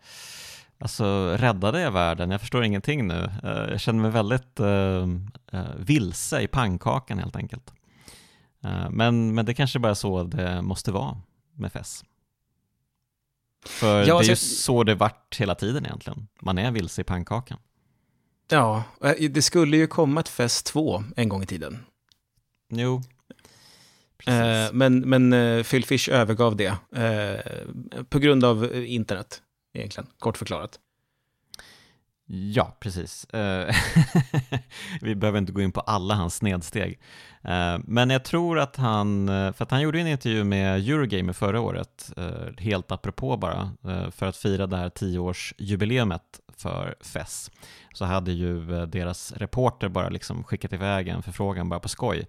Alltså 0.81 1.35
räddade 1.37 1.81
jag 1.81 1.91
världen? 1.91 2.31
Jag 2.31 2.41
förstår 2.41 2.63
ingenting 2.63 3.07
nu. 3.07 3.31
Uh, 3.43 3.71
jag 3.71 3.79
känner 3.79 4.01
mig 4.01 4.11
väldigt 4.11 4.59
uh, 4.59 5.07
uh, 5.53 5.75
vilse 5.77 6.41
i 6.41 6.47
pannkakan 6.47 7.19
helt 7.19 7.35
enkelt. 7.35 7.73
men, 8.89 9.35
men 9.35 9.45
det 9.45 9.53
kanske 9.53 9.79
bara 9.79 9.89
är 9.89 9.93
så 9.93 10.23
det 10.23 10.61
måste 10.61 10.91
vara 10.91 11.17
med 11.55 11.71
FES. 11.71 12.03
För 13.65 13.99
ja, 13.99 14.05
det 14.05 14.21
är 14.21 14.23
ju 14.23 14.31
alltså, 14.31 14.45
så 14.45 14.83
det 14.83 14.95
varit 14.95 15.35
hela 15.39 15.55
tiden 15.55 15.85
egentligen. 15.85 16.27
Man 16.41 16.57
är 16.57 16.71
vilse 16.71 17.01
i 17.01 17.03
pannkakan. 17.03 17.59
Ja, 18.49 18.83
det 19.29 19.41
skulle 19.41 19.77
ju 19.77 19.87
komma 19.87 20.19
ett 20.19 20.29
FES 20.29 20.63
2 20.63 21.03
en 21.15 21.29
gång 21.29 21.43
i 21.43 21.45
tiden. 21.45 21.85
Jo, 22.69 23.01
Precis. 24.17 24.73
Men, 24.73 24.99
men 24.99 25.63
Phil 25.63 25.85
Fish 25.85 26.09
övergav 26.09 26.55
det 26.55 26.75
på 28.09 28.19
grund 28.19 28.43
av 28.43 28.75
internet 28.75 29.41
egentligen, 29.73 30.09
kort 30.19 30.37
förklarat. 30.37 30.79
Ja, 32.31 32.77
precis. 32.79 33.25
Eh, 33.25 33.75
vi 35.01 35.15
behöver 35.15 35.39
inte 35.39 35.51
gå 35.51 35.61
in 35.61 35.71
på 35.71 35.79
alla 35.79 36.13
hans 36.13 36.35
snedsteg. 36.35 36.99
Eh, 37.43 37.77
men 37.83 38.09
jag 38.09 38.23
tror 38.23 38.59
att 38.59 38.75
han, 38.75 39.29
eh, 39.29 39.53
för 39.53 39.63
att 39.63 39.71
han 39.71 39.81
gjorde 39.81 39.99
en 39.99 40.07
intervju 40.07 40.43
med 40.43 40.89
Eurogamer 40.89 41.33
förra 41.33 41.61
året, 41.61 42.11
helt 42.57 42.91
apropå 42.91 43.37
bara, 43.37 43.71
för 44.11 44.25
att 44.25 44.37
fira 44.37 44.67
det 44.67 44.77
här 44.77 44.89
tioårsjubileumet 44.89 46.39
för 46.57 46.95
FES, 47.01 47.51
så 47.93 48.05
hade 48.05 48.31
ju 48.31 48.85
deras 48.85 49.31
reporter 49.31 49.89
bara 49.89 50.09
liksom 50.09 50.43
skickat 50.43 50.73
iväg 50.73 51.07
en 51.07 51.23
förfrågan 51.23 51.69
bara 51.69 51.79
på 51.79 51.89
skoj. 51.89 52.27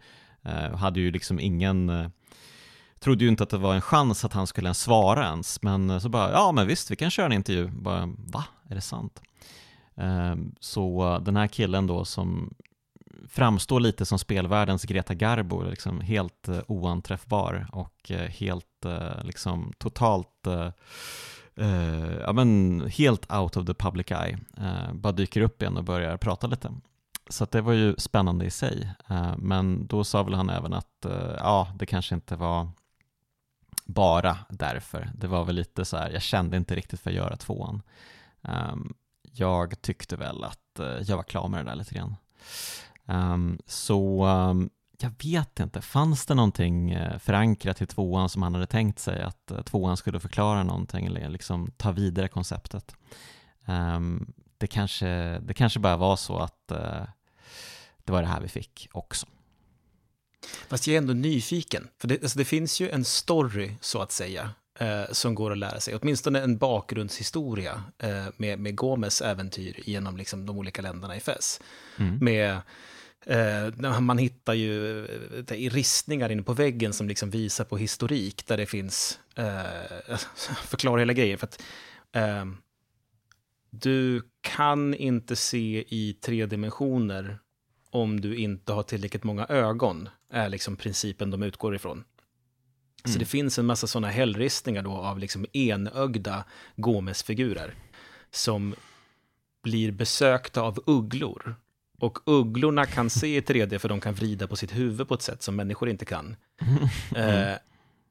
Hade 0.75 1.01
ju 1.01 1.11
liksom 1.11 1.41
ingen 1.41 2.11
trodde 3.01 3.25
ju 3.25 3.31
inte 3.31 3.43
att 3.43 3.51
det 3.51 3.59
var 3.59 3.75
en 3.75 3.81
chans 3.81 4.25
att 4.25 4.33
han 4.33 4.47
skulle 4.47 4.67
ens 4.67 4.81
svara 4.81 5.25
ens, 5.25 5.63
men 5.63 5.91
eh, 5.91 5.99
så 5.99 6.09
bara, 6.09 6.33
ja 6.33 6.53
men 6.53 6.67
visst, 6.67 6.91
vi 6.91 6.97
kan 6.97 7.11
köra 7.11 7.27
en 7.27 7.33
intervju. 7.33 7.69
Bara, 7.69 8.09
va? 8.19 8.45
Är 8.69 8.75
det 8.75 8.81
sant? 8.81 9.23
Ehm, 9.97 10.55
så 10.61 11.19
den 11.25 11.37
här 11.37 11.47
killen 11.47 11.87
då 11.87 12.05
som 12.05 12.55
framstår 13.29 13.81
lite 13.81 14.07
som 14.07 14.19
spelvärldens 14.19 14.85
Greta 14.85 15.15
Garbo, 15.15 15.63
liksom 15.63 16.01
helt 16.01 16.49
eh, 16.49 16.59
oanträffbar 16.69 17.67
och 17.73 18.11
eh, 18.11 18.29
helt 18.29 18.67
liksom 19.23 19.73
totalt 19.79 20.47
ja, 22.21 22.33
men 22.33 22.81
helt 22.97 23.33
out 23.33 23.57
of 23.57 23.67
the 23.67 23.75
public 23.75 24.11
eye, 24.11 24.39
bara 24.93 25.13
dyker 25.13 25.41
upp 25.41 25.63
igen 25.63 25.77
och 25.77 25.85
börjar 25.85 26.17
prata 26.17 26.47
lite. 26.47 26.73
Så 27.29 27.47
det 27.51 27.61
var 27.61 27.73
ju 27.73 27.95
spännande 27.99 28.45
i 28.45 28.51
sig, 28.51 28.91
men 29.37 29.87
då 29.87 30.05
sa 30.05 30.23
väl 30.23 30.35
han 30.35 30.51
även 30.51 30.73
att 30.73 31.07
ja, 31.39 31.69
det 31.75 31.87
kanske 31.87 32.15
inte 32.15 32.37
var 32.37 32.69
bara 33.93 34.39
därför. 34.49 35.11
Det 35.15 35.27
var 35.27 35.45
väl 35.45 35.55
lite 35.55 35.85
så 35.85 35.97
här, 35.97 36.11
jag 36.11 36.23
kände 36.23 36.57
inte 36.57 36.75
riktigt 36.75 37.01
för 37.01 37.11
att 37.11 37.17
göra 37.17 37.37
tvåan. 37.37 37.83
Um, 38.43 38.95
jag 39.33 39.83
tyckte 39.83 40.17
väl 40.17 40.45
att 40.45 40.81
uh, 40.81 40.87
jag 40.87 41.17
var 41.17 41.23
klar 41.23 41.49
med 41.49 41.65
det 41.65 41.71
där 41.71 41.77
lite 41.77 41.95
grann. 41.95 42.17
Um, 43.05 43.59
så 43.67 44.27
um, 44.27 44.71
jag 44.99 45.13
vet 45.25 45.61
inte, 45.61 45.81
fanns 45.81 46.27
det 46.27 46.35
någonting 46.35 46.97
uh, 46.97 47.19
förankrat 47.19 47.83
i 47.83 47.87
tvåan 47.87 48.29
som 48.29 48.43
han 48.43 48.55
hade 48.55 48.67
tänkt 48.67 48.99
sig 48.99 49.23
att 49.23 49.53
uh, 49.53 49.63
tvåan 49.63 49.97
skulle 49.97 50.21
förklara 50.21 50.63
någonting 50.63 51.07
eller 51.07 51.29
liksom 51.29 51.71
ta 51.77 51.93
vidare 51.93 52.29
konceptet? 52.29 52.95
det, 54.59 54.67
kanske, 54.67 55.39
det 55.39 55.55
kanske 55.55 55.81
bara 55.81 55.97
var 55.97 56.17
så 56.17 56.39
att 56.39 56.69
det 58.05 58.13
var 58.13 58.23
det 58.23 58.29
här 58.29 58.41
vi 58.41 58.49
fick 58.49 58.89
också. 58.93 59.27
Fast 60.69 60.87
jag 60.87 60.95
är 60.95 60.99
ändå 60.99 61.13
nyfiken, 61.13 61.89
för 61.99 62.09
det, 62.09 62.23
alltså 62.23 62.39
det 62.39 62.45
finns 62.45 62.81
ju 62.81 62.91
en 62.91 63.05
story, 63.05 63.75
så 63.81 64.03
att 64.03 64.13
säga, 64.13 64.51
eh, 64.79 65.05
som 65.13 65.35
går 65.35 65.53
att 65.53 65.59
lära 65.59 65.81
sig. 65.81 65.95
Åtminstone 65.95 66.41
en 66.41 66.59
bakgrundshistoria 66.59 67.83
eh, 67.99 68.27
med, 68.37 68.59
med 68.59 68.77
Gomes 68.77 69.21
äventyr 69.21 69.81
genom 69.85 70.17
liksom, 70.17 70.47
de 70.47 70.59
olika 70.59 70.83
länderna 70.83 71.17
i 71.17 71.21
FES. 71.21 71.61
Mm. 71.97 72.19
Med, 72.19 72.61
eh, 73.27 74.01
man 74.01 74.19
hittar 74.19 74.55
ju 74.55 75.05
eh, 75.49 75.71
ristningar 75.71 76.33
inne 76.33 76.43
på 76.43 76.53
väggen 76.53 76.93
som 76.93 77.09
liksom 77.09 77.31
visar 77.31 77.65
på 77.65 77.77
historik, 77.77 78.47
där 78.47 78.57
det 78.57 78.67
finns, 78.67 79.19
eh, 79.35 80.17
förklara 80.65 81.01
hela 81.01 81.13
grejen. 81.13 81.39
För 81.39 81.47
att, 81.47 81.63
eh, 82.13 82.45
du 83.71 84.23
kan 84.41 84.95
inte 84.95 85.37
se 85.37 85.85
i 85.89 86.17
tre 86.21 86.47
dimensioner 86.47 87.39
om 87.91 88.21
du 88.21 88.37
inte 88.37 88.73
har 88.73 88.83
tillräckligt 88.83 89.25
många 89.25 89.47
ögon, 89.47 90.09
är 90.31 90.49
liksom 90.49 90.77
principen 90.77 91.31
de 91.31 91.43
utgår 91.43 91.75
ifrån. 91.75 92.05
Mm. 93.05 93.13
Så 93.13 93.19
det 93.19 93.25
finns 93.25 93.59
en 93.59 93.67
massa 93.67 93.87
sådana 93.87 94.09
hällristningar 94.09 94.83
då 94.83 94.93
av 94.93 95.19
liksom 95.19 95.47
enögda 95.53 96.45
Gomes-figurer 96.77 97.75
som 98.31 98.75
blir 99.63 99.93
besökta 99.93 100.63
av 100.63 100.83
ugglor. 100.87 101.55
Och 101.99 102.19
ugglorna 102.27 102.87
kan 102.87 103.11
se 103.11 103.37
i 103.37 103.41
3D 103.41 103.79
för 103.79 103.89
de 103.89 104.01
kan 104.01 104.15
vrida 104.15 104.47
på 104.47 104.57
sitt 104.57 104.77
huvud 104.77 105.09
på 105.09 105.15
ett 105.15 105.23
sätt 105.23 105.43
som 105.43 105.57
människor 105.57 105.89
inte 105.89 106.05
kan. 106.05 106.37
Mm. 107.17 107.49
Eh, 107.49 107.59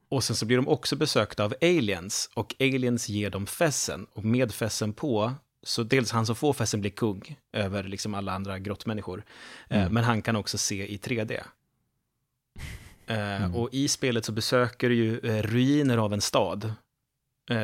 och 0.09 0.23
sen 0.23 0.35
så 0.35 0.45
blir 0.45 0.57
de 0.57 0.67
också 0.67 0.95
besökta 0.95 1.43
av 1.43 1.53
aliens 1.61 2.29
och 2.33 2.55
aliens 2.59 3.09
ger 3.09 3.29
dem 3.29 3.47
fessen 3.47 4.07
och 4.13 4.25
med 4.25 4.51
fessen 4.51 4.93
på 4.93 5.33
så 5.63 5.83
dels 5.83 6.11
han 6.11 6.25
som 6.25 6.35
får 6.35 6.53
fessen 6.53 6.81
blir 6.81 6.91
kung 6.91 7.35
över 7.53 7.83
liksom 7.83 8.13
alla 8.13 8.31
andra 8.31 8.59
grottmänniskor. 8.59 9.23
Eh, 9.69 9.81
mm. 9.81 9.93
men 9.93 10.03
han 10.03 10.21
kan 10.21 10.35
också 10.35 10.57
se 10.57 10.93
i 10.93 10.97
3D. 10.97 11.39
Eh, 13.09 13.43
mm. 13.43 13.55
Och 13.55 13.69
i 13.71 13.87
spelet 13.87 14.25
så 14.25 14.31
besöker 14.31 14.89
du 14.89 14.95
ju 14.95 15.19
eh, 15.19 15.43
ruiner 15.43 15.97
av 15.97 16.13
en 16.13 16.21
stad 16.21 16.73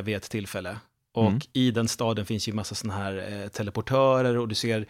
vid 0.04 0.16
ett 0.16 0.30
tillfälle. 0.30 0.78
Och 1.14 1.28
mm. 1.28 1.40
i 1.54 1.72
den 1.72 1.88
staden 1.88 2.26
finns 2.26 2.48
ju 2.48 2.54
massa 2.54 2.76
sådana 2.76 3.04
här 3.04 3.48
teleportörer 3.50 4.38
och 4.38 4.48
du 4.48 4.56
ser 4.56 4.86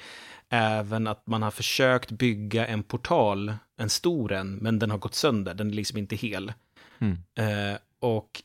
även 0.50 1.08
att 1.08 1.28
man 1.28 1.42
har 1.42 1.52
försökt 1.52 2.12
bygga 2.12 2.68
en 2.68 2.84
portal, 2.84 3.54
en 3.78 3.90
stor 3.90 4.32
en, 4.32 4.56
men 4.56 4.80
den 4.80 4.92
har 4.92 4.98
gått 4.98 5.16
sönder, 5.16 5.54
den 5.54 5.70
är 5.70 5.74
liksom 5.74 5.98
inte 5.98 6.16
hel. 6.16 6.54
Mm. 7.00 7.18
och 8.00 8.44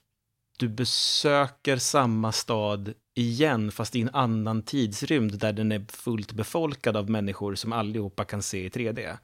du 0.60 0.68
besöker 0.68 1.76
samma 1.76 2.32
stad 2.32 2.94
igen, 3.14 3.72
fast 3.72 3.96
i 3.96 4.00
en 4.00 4.10
annan 4.12 4.62
tidsrymd 4.62 5.38
där 5.38 5.52
den 5.52 5.72
är 5.72 5.84
fullt 5.88 6.32
befolkad 6.32 6.96
av 6.96 7.10
människor 7.10 7.54
som 7.54 7.72
allihopa 7.72 8.24
kan 8.24 8.42
se 8.42 8.64
i 8.64 8.68
3D. 8.68 9.16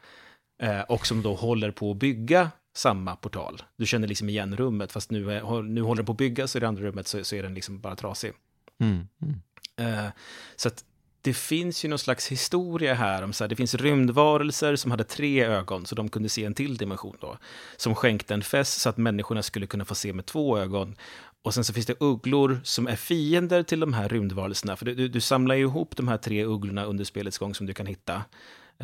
Eh, 0.63 0.81
och 0.81 1.07
som 1.07 1.23
då 1.23 1.35
håller 1.35 1.71
på 1.71 1.91
att 1.91 1.97
bygga 1.97 2.51
samma 2.77 3.17
portal. 3.17 3.63
Du 3.77 3.87
känner 3.87 4.09
liksom 4.09 4.29
igen 4.29 4.57
rummet, 4.57 4.93
fast 4.93 5.11
nu, 5.11 5.33
är, 5.33 5.63
nu 5.63 5.81
håller 5.81 5.97
den 5.97 6.07
på 6.07 6.13
att 6.13 6.19
byggas 6.19 6.55
och 6.55 6.59
i 6.59 6.61
det 6.61 6.69
andra 6.69 6.83
rummet 6.83 7.07
så, 7.07 7.25
så 7.25 7.37
är 7.37 7.43
den 7.43 7.55
liksom 7.55 7.81
bara 7.81 7.97
trasig. 7.97 8.33
Mm, 8.81 9.09
mm. 9.23 9.41
Eh, 9.77 10.11
så 10.57 10.69
att 10.69 10.85
det 11.21 11.35
finns 11.35 11.85
ju 11.85 11.89
någon 11.89 11.99
slags 11.99 12.29
historia 12.29 12.95
här 12.95 13.23
om 13.23 13.33
så 13.33 13.45
här, 13.45 13.49
det 13.49 13.57
finns 13.57 13.75
rymdvarelser 13.75 14.77
som 14.77 14.91
hade 14.91 15.05
tre 15.05 15.45
ögon, 15.45 15.87
så 15.87 15.95
de 15.95 16.09
kunde 16.09 16.29
se 16.29 16.45
en 16.45 16.55
till 16.55 16.77
dimension 16.77 17.17
då, 17.21 17.39
som 17.77 17.95
skänkte 17.95 18.35
en 18.35 18.43
fest 18.43 18.81
så 18.81 18.89
att 18.89 18.97
människorna 18.97 19.43
skulle 19.43 19.67
kunna 19.67 19.85
få 19.85 19.95
se 19.95 20.13
med 20.13 20.27
två 20.27 20.59
ögon. 20.59 20.95
Och 21.43 21.55
sen 21.55 21.65
så 21.65 21.73
finns 21.73 21.87
det 21.87 22.01
ugglor 22.01 22.61
som 22.65 22.87
är 22.87 22.97
fiender 22.97 23.63
till 23.63 23.81
de 23.81 23.93
här 23.93 24.09
rymdvarelserna. 24.09 24.77
För 24.77 24.87
du, 24.87 25.09
du 25.09 25.21
samlar 25.21 25.55
ju 25.55 25.63
ihop 25.63 25.97
de 25.97 26.09
här 26.09 26.17
tre 26.17 26.45
ugglorna 26.45 26.85
under 26.85 27.05
spelets 27.05 27.39
gång 27.39 27.55
som 27.55 27.67
du 27.67 27.75
kan 27.75 27.87
hitta. 27.87 28.23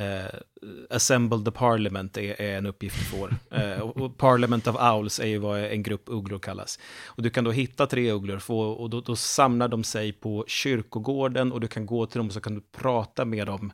Uh, 0.01 0.41
Assemble 0.91 1.45
the 1.45 1.51
Parliament 1.51 2.17
är, 2.17 2.41
är 2.41 2.59
en 2.59 2.67
uppgift 2.67 2.99
du 2.99 3.05
får. 3.05 3.35
Uh, 3.53 3.81
och 3.81 4.19
Parliament 4.19 4.67
of 4.67 4.77
Owls 4.77 5.21
är 5.21 5.27
ju 5.27 5.39
vad 5.39 5.65
en 5.65 5.83
grupp 5.83 6.03
ugglor 6.07 6.39
kallas. 6.39 6.79
Och 7.05 7.23
du 7.23 7.31
kan 7.31 7.45
då 7.45 7.51
hitta 7.51 7.87
tre 7.87 8.13
ugglor 8.13 8.39
få, 8.39 8.61
och 8.61 8.91
då, 8.91 9.01
då, 9.01 9.17
samlar 9.17 9.69
de 9.69 9.85
sig 9.85 10.13
på 10.13 10.45
kyrkogården 10.49 11.53
och 11.53 11.61
du 11.61 11.69
kan 11.69 11.87
gå 11.87 12.07
till 12.07 12.19
dem 12.19 12.27
och 12.27 12.33
så 12.33 12.41
kan 12.41 12.55
du 12.55 12.61
prata 12.61 13.25
med 13.25 13.47
dem. 13.47 13.73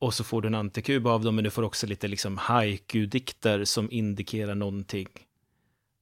Och 0.00 0.14
så 0.14 0.24
får 0.24 0.42
du 0.42 0.48
en 0.48 0.54
antikub 0.54 1.06
av 1.06 1.24
dem, 1.24 1.34
men 1.34 1.44
du 1.44 1.50
får 1.50 1.62
också 1.62 1.86
lite 1.86 2.08
liksom 2.08 2.38
haiku-dikter 2.38 3.64
som 3.64 3.90
indikerar 3.90 4.54
någonting. 4.54 5.08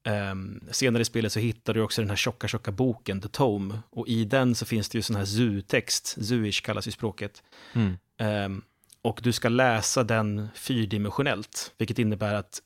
Um, 0.09 0.61
senare 0.71 1.03
i 1.03 1.05
spelet 1.05 1.33
så 1.33 1.41
hittar 1.41 1.75
du 1.75 1.81
också 1.83 2.03
den 2.03 2.09
här 2.11 2.17
tjocka, 2.17 2.49
tjocka 2.49 2.73
boken, 2.73 3.21
The 3.21 3.29
Tome. 3.29 3.79
Och 3.91 4.09
i 4.09 4.25
den 4.25 4.55
så 4.55 4.67
finns 4.67 4.89
det 4.89 4.99
ju 4.99 5.03
sån 5.03 5.17
här 5.17 5.25
zu-text, 5.25 6.19
zuish 6.25 6.63
kallas 6.63 6.89
ju 6.89 6.93
språket. 6.93 7.43
Mm. 7.73 7.97
Um, 8.47 8.63
och 9.03 9.21
du 9.23 9.33
ska 9.33 9.49
läsa 9.49 10.05
den 10.05 10.49
fyrdimensionellt, 10.55 11.75
vilket 11.79 11.99
innebär 11.99 12.35
att 12.35 12.63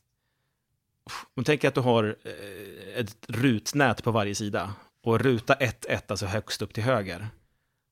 man 1.35 1.45
tänker 1.45 1.67
att 1.67 1.75
du 1.75 1.81
har 1.81 2.17
eh, 2.23 2.99
ett 2.99 3.15
rutnät 3.27 4.03
på 4.03 4.11
varje 4.11 4.35
sida. 4.35 4.73
Och 5.03 5.19
ruta 5.19 5.53
1.1, 5.53 6.01
alltså 6.07 6.25
högst 6.25 6.61
upp 6.61 6.73
till 6.73 6.83
höger. 6.83 7.27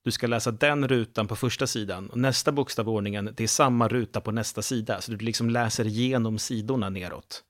Du 0.04 0.12
ska 0.12 0.28
läsa 0.28 0.52
den 0.52 0.88
rutan 0.88 1.28
på 1.28 1.36
första 1.36 1.68
sidan. 1.68 2.10
Och 2.10 2.18
nästa 2.18 2.52
bokstav 2.52 2.86
i 2.86 2.90
ordningen, 2.90 3.30
det 3.36 3.44
är 3.44 3.48
samma 3.48 3.88
ruta 3.88 4.22
på 4.22 4.32
nästa 4.32 4.62
sida. 4.62 5.02
Så 5.02 5.12
du 5.12 5.18
liksom 5.18 5.50
läser 5.50 5.88
igenom 5.88 6.40
sidorna 6.40 6.90
neråt. 6.90 7.44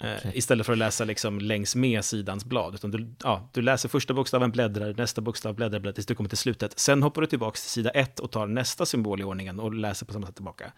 Eh, 0.00 0.16
okay. 0.16 0.30
Istället 0.34 0.66
för 0.66 0.72
att 0.72 0.78
läsa 0.78 1.04
liksom 1.04 1.38
längs 1.38 1.76
med 1.76 2.04
sidans 2.04 2.44
blad. 2.44 2.74
Utan 2.74 2.90
du, 2.90 3.14
ja, 3.24 3.48
du 3.52 3.62
läser 3.62 3.88
första 3.88 4.14
bokstaven, 4.14 4.50
bläddrar, 4.50 4.94
nästa 4.94 5.20
bokstav, 5.20 5.54
bläddrar, 5.54 5.80
bläddrar 5.80 5.94
tills 5.94 6.06
du 6.06 6.14
kommer 6.14 6.28
till 6.28 6.38
slutet. 6.38 6.78
Sen 6.78 7.02
hoppar 7.02 7.20
du 7.20 7.26
tillbaka 7.26 7.56
till 7.56 7.70
sida 7.70 7.90
ett 7.90 8.20
och 8.20 8.30
tar 8.30 8.46
nästa 8.46 8.86
symbol 8.86 9.20
i 9.20 9.24
ordningen 9.24 9.60
och 9.60 9.74
läser 9.74 10.06
på 10.06 10.12
samma 10.12 10.26
sätt 10.26 10.34
tillbaka. 10.34 10.72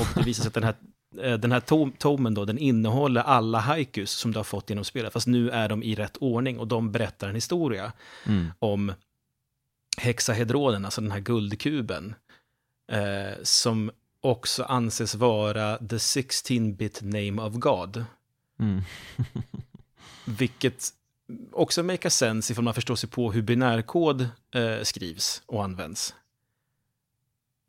Och 0.00 0.06
det 0.14 0.22
visar 0.22 0.42
sig 0.42 0.48
att 0.48 0.54
den 0.54 0.64
här, 0.64 0.74
eh, 1.22 1.38
den 1.38 1.52
här 1.52 1.60
tom, 1.60 1.92
tomen 1.92 2.34
då, 2.34 2.44
den 2.44 2.58
innehåller 2.58 3.20
alla 3.20 3.58
haikus 3.58 4.10
som 4.10 4.32
du 4.32 4.38
har 4.38 4.44
fått 4.44 4.70
genom 4.70 4.84
spelet. 4.84 5.12
Fast 5.12 5.26
nu 5.26 5.50
är 5.50 5.68
de 5.68 5.82
i 5.82 5.94
rätt 5.94 6.16
ordning 6.16 6.58
och 6.58 6.68
de 6.68 6.92
berättar 6.92 7.28
en 7.28 7.34
historia 7.34 7.92
mm. 8.26 8.52
om 8.58 8.92
hexahedronen, 9.98 10.84
alltså 10.84 11.00
den 11.00 11.10
här 11.10 11.20
guldkuben. 11.20 12.14
Eh, 12.92 13.42
som 13.42 13.90
också 14.20 14.64
anses 14.64 15.14
vara 15.14 15.78
the 15.78 15.96
16-bit 15.96 17.02
name 17.02 17.42
of 17.42 17.54
God. 17.54 18.04
Mm. 18.58 18.82
Vilket 20.24 20.92
också 21.52 21.82
makar 21.82 22.08
sense 22.08 22.52
ifall 22.52 22.64
man 22.64 22.74
förstår 22.74 22.96
sig 22.96 23.08
på 23.08 23.32
hur 23.32 23.42
binärkod 23.42 24.28
eh, 24.54 24.82
skrivs 24.82 25.42
och 25.46 25.64
används. 25.64 26.14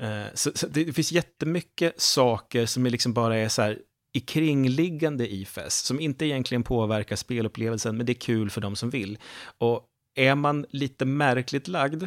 Eh, 0.02 0.26
så, 0.34 0.52
så, 0.56 0.68
det 0.68 0.94
finns 0.94 1.12
jättemycket 1.12 2.02
saker 2.02 2.66
som 2.66 2.86
är 2.86 2.90
liksom 2.90 3.14
bara 3.14 3.38
är 3.38 3.50
så 3.50 3.62
här 3.62 3.80
i 4.14 4.20
kringliggande 4.20 5.34
i 5.34 5.46
FES, 5.46 5.80
som 5.80 6.00
inte 6.00 6.26
egentligen 6.26 6.64
påverkar 6.64 7.16
spelupplevelsen, 7.16 7.98
men 7.98 8.06
det 8.06 8.12
är 8.12 8.22
kul 8.22 8.50
för 8.50 8.62
de 8.62 8.76
som 8.76 8.90
vill. 8.90 9.18
Och 9.58 9.90
är 10.16 10.36
man 10.36 10.66
lite 10.70 11.06
märkligt 11.06 11.68
lagd, 11.68 12.04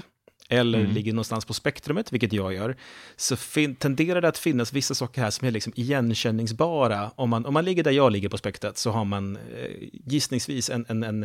eller 0.53 0.81
mm. 0.81 0.93
ligger 0.93 1.13
någonstans 1.13 1.45
på 1.45 1.55
spektrumet, 1.55 2.13
vilket 2.13 2.33
jag 2.33 2.55
gör, 2.55 2.77
så 3.17 3.37
tenderar 3.79 4.21
det 4.21 4.29
att 4.29 4.39
finnas 4.39 4.73
vissa 4.73 4.95
saker 4.95 5.23
här 5.23 5.31
som 5.31 5.47
är 5.47 5.51
liksom 5.51 5.73
igenkänningsbara. 5.77 7.11
Om 7.15 7.31
man, 7.31 7.47
om 7.47 7.55
man 7.55 7.65
ligger 7.65 7.85
där 7.85 7.91
jag 7.91 8.13
ligger 8.13 8.29
på 8.29 8.39
spektrat 8.39 8.79
så 8.79 8.91
har 8.91 9.05
man 9.05 9.37
eh, 9.37 9.89
gissningsvis 9.93 10.71
en, 10.71 10.87
en, 10.89 11.03
en 11.03 11.23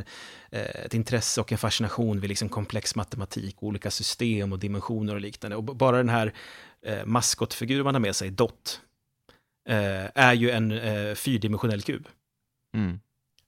eh, 0.52 0.86
ett 0.86 0.94
intresse 0.94 1.42
och 1.42 1.52
en 1.52 1.58
fascination 1.58 2.20
vid 2.20 2.30
liksom 2.30 2.50
komplex 2.50 2.96
matematik, 2.96 3.56
olika 3.60 3.92
system 3.92 4.54
och 4.54 4.60
dimensioner 4.60 5.16
och 5.16 5.22
liknande. 5.22 5.56
Och 5.56 5.64
bara 5.64 5.98
den 5.98 6.10
här 6.10 6.34
eh, 6.86 7.06
maskotfiguren 7.06 7.84
man 7.84 7.96
har 7.96 8.02
med 8.02 8.16
sig, 8.16 8.32
Dot, 8.32 8.82
eh, 9.70 10.06
är 10.16 10.34
ju 10.34 10.50
en 10.50 10.72
eh, 10.72 11.16
fyrdimensionell 11.16 11.82
kub. 11.82 12.08
Mm. 12.76 13.00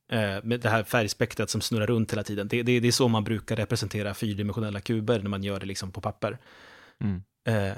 Eh, 0.10 0.44
med 0.44 0.60
det 0.60 0.70
här 0.70 0.84
färgspektrat 0.84 1.50
som 1.50 1.62
snurrar 1.62 1.88
runt 1.88 2.12
hela 2.12 2.24
tiden. 2.24 2.48
Det, 2.48 2.64
det, 2.64 2.80
det, 2.80 2.88
är 2.88 2.92
så 2.92 3.08
man 3.08 3.24
brukar 3.24 3.56
representera 3.56 4.14
fyrdimensionella 4.14 4.82
kuber 4.82 5.20
när 5.20 5.30
man 5.30 5.44
gör 5.44 5.60
det 5.60 5.66
liksom 5.66 5.92
på 5.92 6.02
papper. 6.02 6.38
Mm. 7.00 7.24
Eh, 7.48 7.78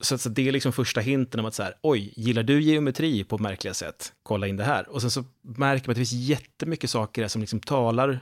så, 0.00 0.18
så, 0.18 0.28
det 0.28 0.48
är 0.48 0.52
liksom 0.52 0.72
första 0.72 1.00
hinten 1.00 1.40
om 1.40 1.46
att 1.46 1.54
så 1.54 1.62
här, 1.62 1.74
oj, 1.82 2.12
gillar 2.16 2.42
du 2.42 2.62
geometri 2.62 3.24
på 3.24 3.38
märkliga 3.38 3.74
sätt? 3.74 4.12
Kolla 4.22 4.46
in 4.46 4.56
det 4.56 4.64
här. 4.64 4.88
Och 4.88 5.00
sen 5.00 5.10
så 5.10 5.24
märker 5.42 5.88
man 5.88 5.92
att 5.92 5.96
det 5.96 6.06
finns 6.06 6.12
jättemycket 6.12 6.90
saker 6.90 7.28
som 7.28 7.40
liksom 7.40 7.60
talar 7.60 8.20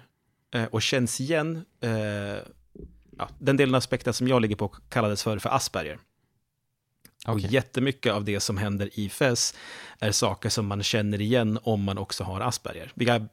eh, 0.54 0.64
och 0.64 0.82
känns 0.82 1.20
igen. 1.20 1.64
Ja, 3.18 3.28
den 3.38 3.56
delen 3.56 3.74
av 3.74 3.80
spektrat 3.80 4.16
som 4.16 4.28
jag 4.28 4.42
ligger 4.42 4.56
på 4.56 4.68
kallades 4.68 5.22
för, 5.22 5.38
för 5.38 5.50
Asperger. 5.50 5.98
Okay. 7.28 7.34
Och 7.34 7.40
jättemycket 7.40 8.12
av 8.12 8.24
det 8.24 8.40
som 8.40 8.56
händer 8.56 8.90
i 8.92 9.08
FES 9.08 9.54
är 9.98 10.12
saker 10.12 10.48
som 10.48 10.66
man 10.66 10.82
känner 10.82 11.20
igen 11.20 11.58
om 11.62 11.82
man 11.82 11.98
också 11.98 12.24
har 12.24 12.40
Asperger. 12.40 12.92
Vi 12.94 13.08
är 13.08 13.28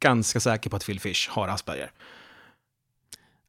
ganska 0.00 0.40
säkra 0.40 0.70
på 0.70 0.76
att 0.76 0.86
Phil 0.86 1.00
Fish 1.00 1.28
har 1.30 1.48
Asperger. 1.48 1.90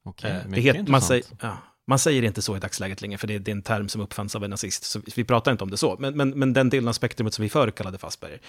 Okay, 0.03 0.31
eh, 0.31 0.51
heter, 0.51 0.91
man, 0.91 1.01
säger, 1.01 1.25
ja, 1.41 1.57
man 1.88 1.99
säger 1.99 2.23
inte 2.23 2.41
så 2.41 2.57
i 2.57 2.59
dagsläget 2.59 3.01
längre, 3.01 3.17
för 3.17 3.27
det, 3.27 3.39
det, 3.39 3.51
är 3.51 3.55
en 3.55 3.61
term 3.61 3.89
som 3.89 4.01
uppfanns 4.01 4.36
av 4.36 4.43
en 4.43 4.49
nazist, 4.49 4.83
så 4.83 5.01
vi 5.15 5.23
pratar 5.23 5.51
inte 5.51 5.63
om 5.63 5.71
det 5.71 5.77
så. 5.77 5.95
Men, 5.99 6.17
men, 6.17 6.29
men 6.29 6.53
den 6.53 6.69
delen 6.69 6.88
av 6.88 6.93
spektrumet 6.93 7.33
som 7.33 7.43
vi 7.43 7.49
förr 7.49 7.71
kallade 7.71 7.97
för 7.97 8.07
Asperger, 8.07 8.41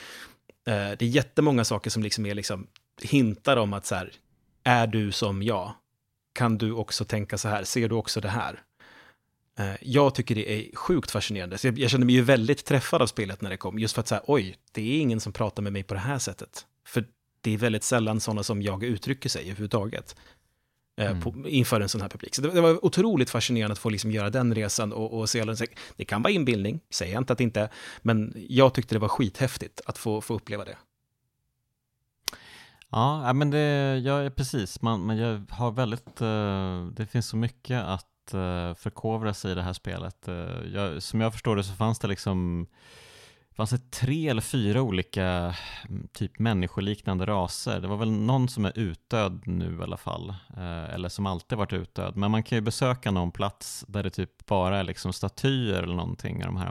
eh, 0.67 0.73
det 0.75 1.03
är 1.03 1.09
jättemånga 1.09 1.65
saker 1.65 1.91
som 1.91 2.03
liksom 2.03 2.27
är 2.27 2.35
liksom 2.35 2.67
hintar 3.03 3.57
om 3.57 3.73
att 3.73 3.87
så 3.87 3.95
här, 3.95 4.13
är 4.65 4.87
du 4.87 5.13
som 5.13 5.43
jag? 5.43 5.73
Kan 6.33 6.59
du 6.59 6.73
också 6.73 7.05
tänka 7.05 7.39
så 7.39 7.49
här? 7.49 7.65
Ser 7.65 7.89
du 7.89 7.95
också 7.95 8.21
det 8.21 8.29
här? 8.29 8.63
Eh, 9.59 9.75
jag 9.81 10.15
tycker 10.15 10.35
det 10.35 10.53
är 10.53 10.77
sjukt 10.77 11.11
fascinerande. 11.11 11.59
Så 11.59 11.73
jag, 11.77 11.91
kände 11.91 12.07
mig 12.07 12.15
ju 12.15 12.23
väldigt 12.23 12.65
träffad 12.65 13.03
av 13.03 13.07
spelet 13.07 13.41
när 13.41 13.51
det 13.51 13.57
kom, 13.57 13.79
just 13.79 13.95
för 13.95 14.01
att 14.01 14.09
säga 14.09 14.23
oj, 14.27 14.57
det 14.73 14.97
är 14.97 15.01
ingen 15.01 15.21
som 15.21 15.33
pratar 15.33 15.63
med 15.63 15.73
mig 15.73 15.83
på 15.83 15.95
det 15.95 16.01
här 16.01 16.19
sättet. 16.19 16.67
För 16.87 17.05
det 17.41 17.55
är 17.55 17.59
väldigt 17.59 17.85
sällan 17.85 18.21
sådana 18.21 18.43
som 18.43 18.63
jag 18.63 18.85
uttrycker 18.85 19.29
sig 19.29 19.43
överhuvudtaget. 19.43 20.17
Eh, 20.97 21.11
mm. 21.11 21.21
På, 21.21 21.49
inför 21.49 21.81
en 21.81 21.89
sån 21.89 22.01
här 22.01 22.09
publik. 22.09 22.35
Så 22.35 22.43
det, 22.43 22.51
det, 22.51 22.61
var 22.61 22.85
otroligt 22.85 23.31
fascinerande 23.31 23.73
att 23.73 23.79
få 23.79 23.89
liksom 23.89 24.11
göra 24.11 24.31
den 24.31 24.55
resan 24.55 24.93
och, 24.93 25.19
och 25.19 25.29
se 25.29 25.41
alla, 25.41 25.57
Det 25.97 26.05
kan 26.05 26.23
vara 26.23 26.33
inbildning, 26.33 26.81
säger 26.91 27.13
jag 27.13 27.21
inte 27.21 27.33
att 27.33 27.39
det 27.39 27.45
inte 27.45 27.61
är, 27.61 27.69
men 28.03 28.35
jag 28.49 28.75
tyckte 28.75 28.95
det 28.95 28.99
var 28.99 29.09
skithäftigt 29.09 29.81
att 29.87 29.99
få, 29.99 30.21
få 30.21 30.35
uppleva 30.35 30.65
det. 30.65 30.77
Ja, 32.91 33.33
men 33.33 33.51
det, 33.51 33.99
ja, 34.05 34.31
precis. 34.31 34.83
Man, 34.83 35.07
men 35.07 35.17
jag 35.17 35.45
har 35.51 35.71
väldigt, 35.71 36.23
uh, 36.23 36.87
det 36.87 37.07
finns 37.07 37.29
så 37.29 37.37
mycket 37.37 37.85
att 37.85 38.07
uh, 38.35 38.75
förkovra 38.75 39.35
sig 39.35 39.53
i 39.53 39.55
det 39.55 39.63
här 39.63 39.73
spelet. 39.73 40.29
Uh, 40.29 40.75
jag, 40.75 41.03
som 41.03 41.21
jag 41.21 41.33
förstår 41.33 41.57
det 41.57 41.65
så 41.65 41.75
fanns 41.75 41.99
det 41.99 42.09
liksom 42.09 42.67
fanns 43.57 43.71
det 43.71 43.91
tre 43.91 44.29
eller 44.29 44.43
fyra 44.43 44.83
olika 44.83 45.55
mm, 45.89 46.09
typ 46.13 46.39
människoliknande 46.39 47.27
raser. 47.27 47.81
Det 47.81 47.89
var 47.89 47.97
väl 47.97 48.11
någon 48.11 48.49
som 48.49 48.65
är 48.65 48.79
utdöd 48.79 49.43
nu 49.47 49.79
i 49.81 49.83
alla 49.83 49.97
fall, 49.97 50.29
eh, 50.57 50.95
eller 50.95 51.09
som 51.09 51.27
alltid 51.27 51.59
varit 51.59 51.73
utdöd. 51.73 52.17
Men 52.17 52.31
man 52.31 52.43
kan 52.43 52.57
ju 52.57 52.63
besöka 52.63 53.11
någon 53.11 53.33
plats 53.33 53.85
där 53.89 54.03
det 54.03 54.11
typ 54.11 54.47
bara 54.47 54.79
är 54.79 54.85
liksom 54.85 55.13
statyer 55.13 55.83
eller 55.83 55.95
någonting 55.95 56.45
av 56.45 56.55
de 56.55 56.57
här 56.57 56.69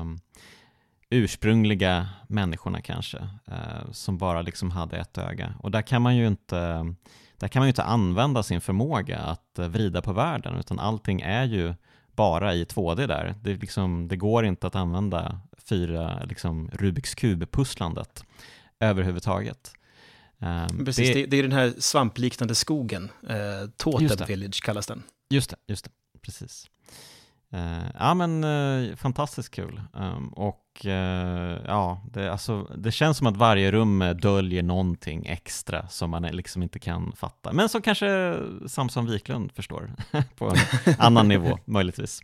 um, 0.00 0.18
ursprungliga 1.10 2.08
människorna 2.28 2.80
kanske, 2.80 3.18
uh, 3.48 3.92
som 3.92 4.18
bara 4.18 4.42
liksom 4.42 4.70
hade 4.70 4.96
ett 4.96 5.18
öga. 5.18 5.54
Och 5.60 5.70
där 5.70 5.82
kan 5.82 6.02
man 6.02 6.16
ju 6.16 6.26
inte, 6.26 6.94
där 7.38 7.48
kan 7.48 7.60
man 7.60 7.66
ju 7.66 7.70
inte 7.70 7.82
använda 7.82 8.42
sin 8.42 8.60
förmåga 8.60 9.18
att 9.18 9.58
eh, 9.58 9.68
vrida 9.68 10.02
på 10.02 10.12
världen, 10.12 10.56
utan 10.58 10.78
allting 10.78 11.20
är 11.20 11.44
ju 11.44 11.74
bara 12.12 12.54
i 12.54 12.64
2D 12.64 13.06
där. 13.06 13.34
Det, 13.42 13.54
liksom, 13.54 14.08
det 14.08 14.16
går 14.16 14.44
inte 14.44 14.66
att 14.66 14.74
använda 14.74 15.40
fyra 15.58 16.24
liksom, 16.24 16.70
Rubiks 16.72 17.14
kub-pusslandet 17.14 18.24
överhuvudtaget. 18.80 19.72
Um, 20.38 20.84
Precis, 20.84 21.14
det, 21.14 21.26
det, 21.26 21.36
är 21.36 21.42
den 21.42 21.52
här 21.52 21.74
svampliknande 21.78 22.54
skogen, 22.54 23.10
eh, 23.28 23.70
Totem 23.76 24.26
Village 24.26 24.62
kallas 24.62 24.86
den. 24.86 25.02
Just 25.30 25.50
det, 25.50 25.56
just 25.66 25.84
det, 25.84 25.90
precis. 26.22 26.66
Uh, 27.54 27.90
ja 27.98 28.14
men 28.14 28.44
uh, 28.44 28.96
fantastiskt 28.96 29.54
kul. 29.54 29.80
Um, 29.92 30.28
och 30.28 30.82
uh, 30.84 30.92
ja, 31.66 32.02
det, 32.12 32.32
alltså, 32.32 32.62
det 32.62 32.92
känns 32.92 33.18
som 33.18 33.26
att 33.26 33.36
varje 33.36 33.70
rum 33.70 34.16
döljer 34.22 34.62
någonting 34.62 35.26
extra 35.26 35.88
som 35.88 36.10
man 36.10 36.22
liksom 36.22 36.62
inte 36.62 36.78
kan 36.78 37.12
fatta. 37.12 37.52
Men 37.52 37.68
som 37.68 37.82
kanske 37.82 38.38
Samson 38.66 39.10
Wiklund 39.10 39.52
förstår 39.52 39.90
på 40.36 40.48
en 40.48 40.94
annan 40.98 41.28
nivå 41.34 41.58
möjligtvis. 41.64 42.20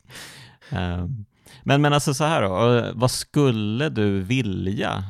Um, 0.72 1.24
men, 1.62 1.82
men 1.82 1.92
alltså 1.92 2.14
så 2.14 2.24
här 2.24 2.42
då, 2.42 2.92
vad 2.94 3.10
skulle 3.10 3.88
du 3.88 4.20
vilja 4.20 5.04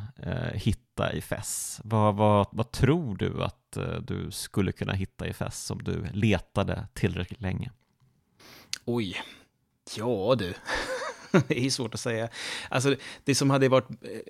hitta 0.55 1.13
i 1.13 1.21
FES? 1.21 1.81
Vad, 1.85 2.15
vad, 2.15 2.47
vad 2.53 2.71
tror 2.73 3.17
du 3.17 3.45
att 3.45 3.79
du 4.01 4.31
skulle 4.31 4.73
kunna 4.73 4.93
hitta 4.93 5.27
i 5.27 5.33
FES 5.33 5.71
om 5.71 5.83
du 5.83 6.07
letade 6.13 6.87
tillräckligt 6.95 7.41
länge? 7.41 7.71
Oj, 8.85 9.17
Ja 9.97 10.35
du, 10.39 10.55
det 11.49 11.67
är 11.67 11.71
svårt 11.71 11.95
att 11.95 12.01
säga. 12.01 12.29
Alltså 12.69 12.97
det 13.25 13.35
som 13.35 13.51
hade 13.51 13.69
varit 13.69 13.91
eh, 13.91 14.21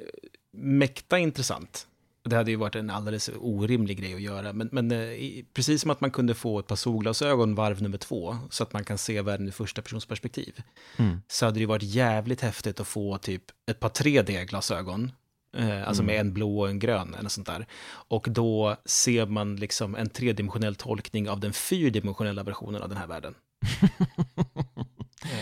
mäkta 0.53 1.19
intressant, 1.19 1.87
det 2.25 2.37
hade 2.37 2.51
ju 2.51 2.57
varit 2.57 2.75
en 2.75 2.91
alldeles 2.91 3.31
orimlig 3.39 3.99
grej 3.99 4.15
att 4.15 4.21
göra, 4.21 4.53
men, 4.53 4.69
men 4.73 4.91
eh, 4.91 5.45
precis 5.55 5.83
som 5.83 5.91
att 5.91 6.01
man 6.01 6.11
kunde 6.11 6.35
få 6.35 6.59
ett 6.59 6.67
par 6.67 6.77
solglasögon 6.77 7.55
varv 7.55 7.83
nummer 7.83 7.99
två, 7.99 8.37
så 8.51 8.63
att 8.63 8.73
man 8.73 8.85
kan 8.85 8.99
se 8.99 9.23
världen 9.23 9.47
ur 9.47 9.53
första 9.53 9.83
persons 9.83 10.07
perspektiv, 10.07 10.63
mm. 10.97 11.21
så 11.29 11.47
hade 11.47 11.59
det 11.59 11.67
varit 11.67 11.83
jävligt 11.83 12.41
häftigt 12.41 12.81
att 12.81 12.87
få 12.87 13.19
typ 13.19 13.43
ett 13.67 13.81
par 13.81 13.89
3D-glasögon, 13.89 15.13
eh, 15.57 15.89
alltså 15.89 16.03
mm. 16.03 16.07
med 16.15 16.21
en 16.21 16.33
blå 16.33 16.61
och 16.61 16.69
en 16.69 16.79
grön, 16.79 17.15
eller 17.15 17.29
sånt 17.29 17.47
där. 17.47 17.67
Och 18.09 18.27
då 18.31 18.77
ser 18.85 19.27
man 19.27 19.57
liksom 19.57 19.95
en 19.95 20.09
tredimensionell 20.09 20.75
tolkning 20.75 21.29
av 21.29 21.41
den 21.41 21.53
fyrdimensionella 21.53 22.43
versionen 22.43 22.83
av 22.83 22.89
den 22.89 22.99
här 22.99 23.07
världen. 23.07 23.35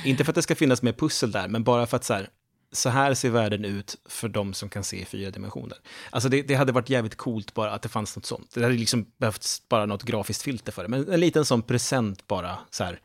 Inte 0.04 0.24
för 0.24 0.30
att 0.32 0.34
det 0.34 0.42
ska 0.42 0.54
finnas 0.54 0.82
mer 0.82 0.92
pussel 0.92 1.32
där, 1.32 1.48
men 1.48 1.64
bara 1.64 1.86
för 1.86 1.96
att 1.96 2.04
så 2.04 2.14
här, 2.14 2.28
så 2.72 2.88
här 2.88 3.14
ser 3.14 3.30
världen 3.30 3.64
ut 3.64 3.96
för 4.08 4.28
de 4.28 4.54
som 4.54 4.68
kan 4.68 4.84
se 4.84 5.00
i 5.00 5.04
fyra 5.04 5.30
dimensioner. 5.30 5.78
Alltså 6.10 6.28
det, 6.28 6.42
det, 6.42 6.54
hade 6.54 6.72
varit 6.72 6.90
jävligt 6.90 7.16
coolt 7.16 7.54
bara 7.54 7.70
att 7.70 7.82
det 7.82 7.88
fanns 7.88 8.16
något 8.16 8.26
sånt. 8.26 8.54
Det 8.54 8.62
hade 8.62 8.74
liksom 8.74 9.06
behövts 9.16 9.68
bara 9.68 9.86
något 9.86 10.02
grafiskt 10.02 10.42
filter 10.42 10.72
för 10.72 10.82
det. 10.82 10.88
Men 10.88 11.12
en 11.12 11.20
liten 11.20 11.44
sån 11.44 11.62
present 11.62 12.26
bara, 12.26 12.58
så 12.70 12.84
här, 12.84 13.00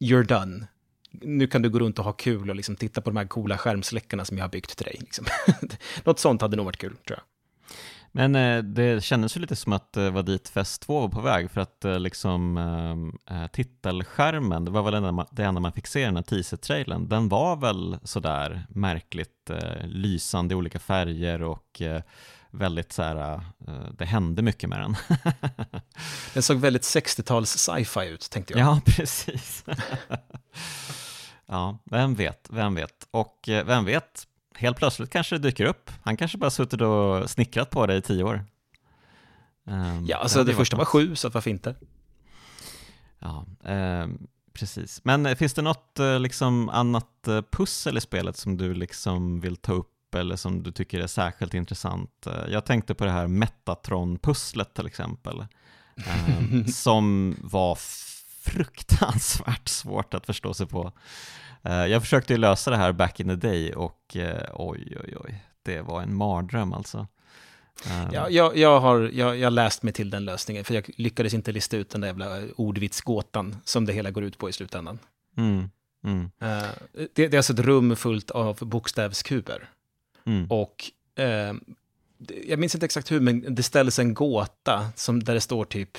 you're 0.00 0.24
done. 0.24 0.66
Nu 1.10 1.46
kan 1.46 1.62
du 1.62 1.70
gå 1.70 1.78
runt 1.78 1.98
och 1.98 2.04
ha 2.04 2.12
kul 2.12 2.50
och 2.50 2.56
liksom 2.56 2.76
titta 2.76 3.00
på 3.00 3.10
de 3.10 3.16
här 3.16 3.26
coola 3.26 3.58
skärmsläckarna 3.58 4.24
som 4.24 4.38
jag 4.38 4.44
har 4.44 4.50
byggt 4.50 4.76
till 4.76 4.86
dig. 4.86 4.96
Liksom. 5.00 5.26
något 6.04 6.18
sånt 6.18 6.42
hade 6.42 6.56
nog 6.56 6.66
varit 6.66 6.76
kul, 6.76 6.96
tror 7.06 7.18
jag. 7.18 7.24
Men 8.12 8.34
eh, 8.34 8.62
det 8.62 9.04
kändes 9.04 9.36
ju 9.36 9.40
lite 9.40 9.56
som 9.56 9.72
att 9.72 9.92
det 9.92 10.10
var 10.10 10.22
dit 10.22 10.48
Fest 10.48 10.82
2 10.82 11.00
var 11.00 11.08
på 11.08 11.20
väg 11.20 11.50
för 11.50 11.60
att 11.60 11.84
eh, 11.84 12.00
liksom 12.00 12.56
eh, 12.56 13.36
eh, 13.36 13.46
titelskärmen, 13.46 14.64
det 14.64 14.70
var 14.70 14.82
väl 14.82 15.02
det 15.02 15.08
enda, 15.08 15.26
det 15.30 15.44
enda 15.44 15.60
man 15.60 15.72
fick 15.72 15.86
se 15.86 16.00
i 16.00 16.04
den 16.04 16.16
här 16.16 16.22
teaser-trailern, 16.22 17.08
den 17.08 17.28
var 17.28 17.56
väl 17.56 17.98
sådär 18.02 18.66
märkligt 18.68 19.50
eh, 19.50 19.86
lysande 19.86 20.52
i 20.52 20.56
olika 20.56 20.78
färger 20.78 21.42
och 21.42 21.82
eh, 21.82 22.02
väldigt 22.50 22.92
så 22.92 23.02
här, 23.02 23.40
det 23.98 24.04
hände 24.04 24.42
mycket 24.42 24.68
med 24.70 24.80
den. 24.80 24.96
den 26.34 26.42
såg 26.42 26.56
väldigt 26.56 26.82
60-tals 26.82 27.58
sci-fi 27.58 28.08
ut 28.08 28.30
tänkte 28.30 28.52
jag. 28.52 28.60
Ja, 28.60 28.80
precis. 28.86 29.64
ja, 31.46 31.78
vem 31.84 32.14
vet, 32.14 32.48
vem 32.50 32.74
vet. 32.74 33.08
Och 33.10 33.44
vem 33.46 33.84
vet, 33.84 34.27
helt 34.58 34.76
plötsligt 34.76 35.10
kanske 35.10 35.34
det 35.38 35.48
dyker 35.48 35.64
upp. 35.64 35.90
Han 36.02 36.16
kanske 36.16 36.38
bara 36.38 36.50
suttit 36.50 36.80
och 36.80 37.30
snickrat 37.30 37.70
på 37.70 37.86
det 37.86 37.96
i 37.96 38.02
tio 38.02 38.24
år. 38.24 38.44
Um, 39.64 40.06
ja, 40.06 40.16
alltså 40.16 40.38
det, 40.38 40.44
det 40.52 40.56
första 40.56 40.76
var 40.76 40.84
sju, 40.84 41.16
så 41.16 41.28
varför 41.28 41.50
inte? 41.50 41.74
Ja, 43.18 43.46
eh, 43.64 44.06
precis. 44.52 45.00
Men 45.04 45.26
eh, 45.26 45.34
finns 45.34 45.54
det 45.54 45.62
något 45.62 45.98
eh, 45.98 46.20
liksom 46.20 46.68
annat 46.68 47.28
eh, 47.28 47.42
pussel 47.50 47.98
i 47.98 48.00
spelet 48.00 48.36
som 48.36 48.56
du 48.56 48.74
liksom 48.74 49.40
vill 49.40 49.56
ta 49.56 49.72
upp 49.72 50.14
eller 50.14 50.36
som 50.36 50.62
du 50.62 50.72
tycker 50.72 51.00
är 51.00 51.06
särskilt 51.06 51.54
intressant? 51.54 52.26
Jag 52.48 52.64
tänkte 52.64 52.94
på 52.94 53.04
det 53.04 53.10
här 53.10 53.26
Metatron-pusslet 53.26 54.74
till 54.74 54.86
exempel, 54.86 55.46
eh, 55.96 56.64
som 56.72 57.36
var 57.40 57.78
fruktansvärt 58.52 59.68
svårt 59.68 60.14
att 60.14 60.26
förstå 60.26 60.54
sig 60.54 60.66
på. 60.66 60.92
Eh, 61.62 61.86
jag 61.86 62.02
försökte 62.02 62.32
ju 62.32 62.38
lösa 62.38 62.70
det 62.70 62.76
här 62.76 62.92
back 62.92 63.20
in 63.20 63.28
the 63.28 63.34
day 63.48 63.72
och 63.72 64.16
eh, 64.16 64.50
oj, 64.54 64.96
oj, 65.04 65.16
oj, 65.24 65.44
det 65.62 65.80
var 65.80 66.02
en 66.02 66.14
mardröm 66.14 66.72
alltså. 66.72 67.06
Eh, 67.86 68.08
ja, 68.12 68.30
jag, 68.30 68.56
jag 68.56 68.80
har 68.80 69.10
jag, 69.12 69.36
jag 69.36 69.52
läst 69.52 69.82
mig 69.82 69.92
till 69.92 70.10
den 70.10 70.24
lösningen, 70.24 70.64
för 70.64 70.74
jag 70.74 70.90
lyckades 70.96 71.34
inte 71.34 71.52
lista 71.52 71.76
ut 71.76 71.90
den 71.90 72.00
där 72.00 72.08
jävla 72.08 72.38
ordvitsgåtan 72.56 73.56
som 73.64 73.86
det 73.86 73.92
hela 73.92 74.10
går 74.10 74.24
ut 74.24 74.38
på 74.38 74.48
i 74.48 74.52
slutändan. 74.52 74.98
Mm, 75.36 75.70
mm. 76.04 76.30
Det, 76.92 77.14
det, 77.14 77.34
är 77.34 77.36
alltså 77.36 77.52
ett 77.52 77.58
rum 77.58 77.96
fullt 77.96 78.30
av 78.30 78.56
bokstavskuber. 78.60 79.68
Mm. 80.26 80.50
Och 80.50 80.90
eh, 81.16 81.54
jag 82.46 82.58
minns 82.58 82.74
inte 82.74 82.84
exakt 82.84 83.12
hur, 83.12 83.20
men 83.20 83.54
det 83.54 83.62
ställs 83.62 83.98
en 83.98 84.14
gåta 84.14 84.88
som, 84.96 85.22
där 85.22 85.34
det 85.34 85.40
står 85.40 85.64
typ 85.64 85.98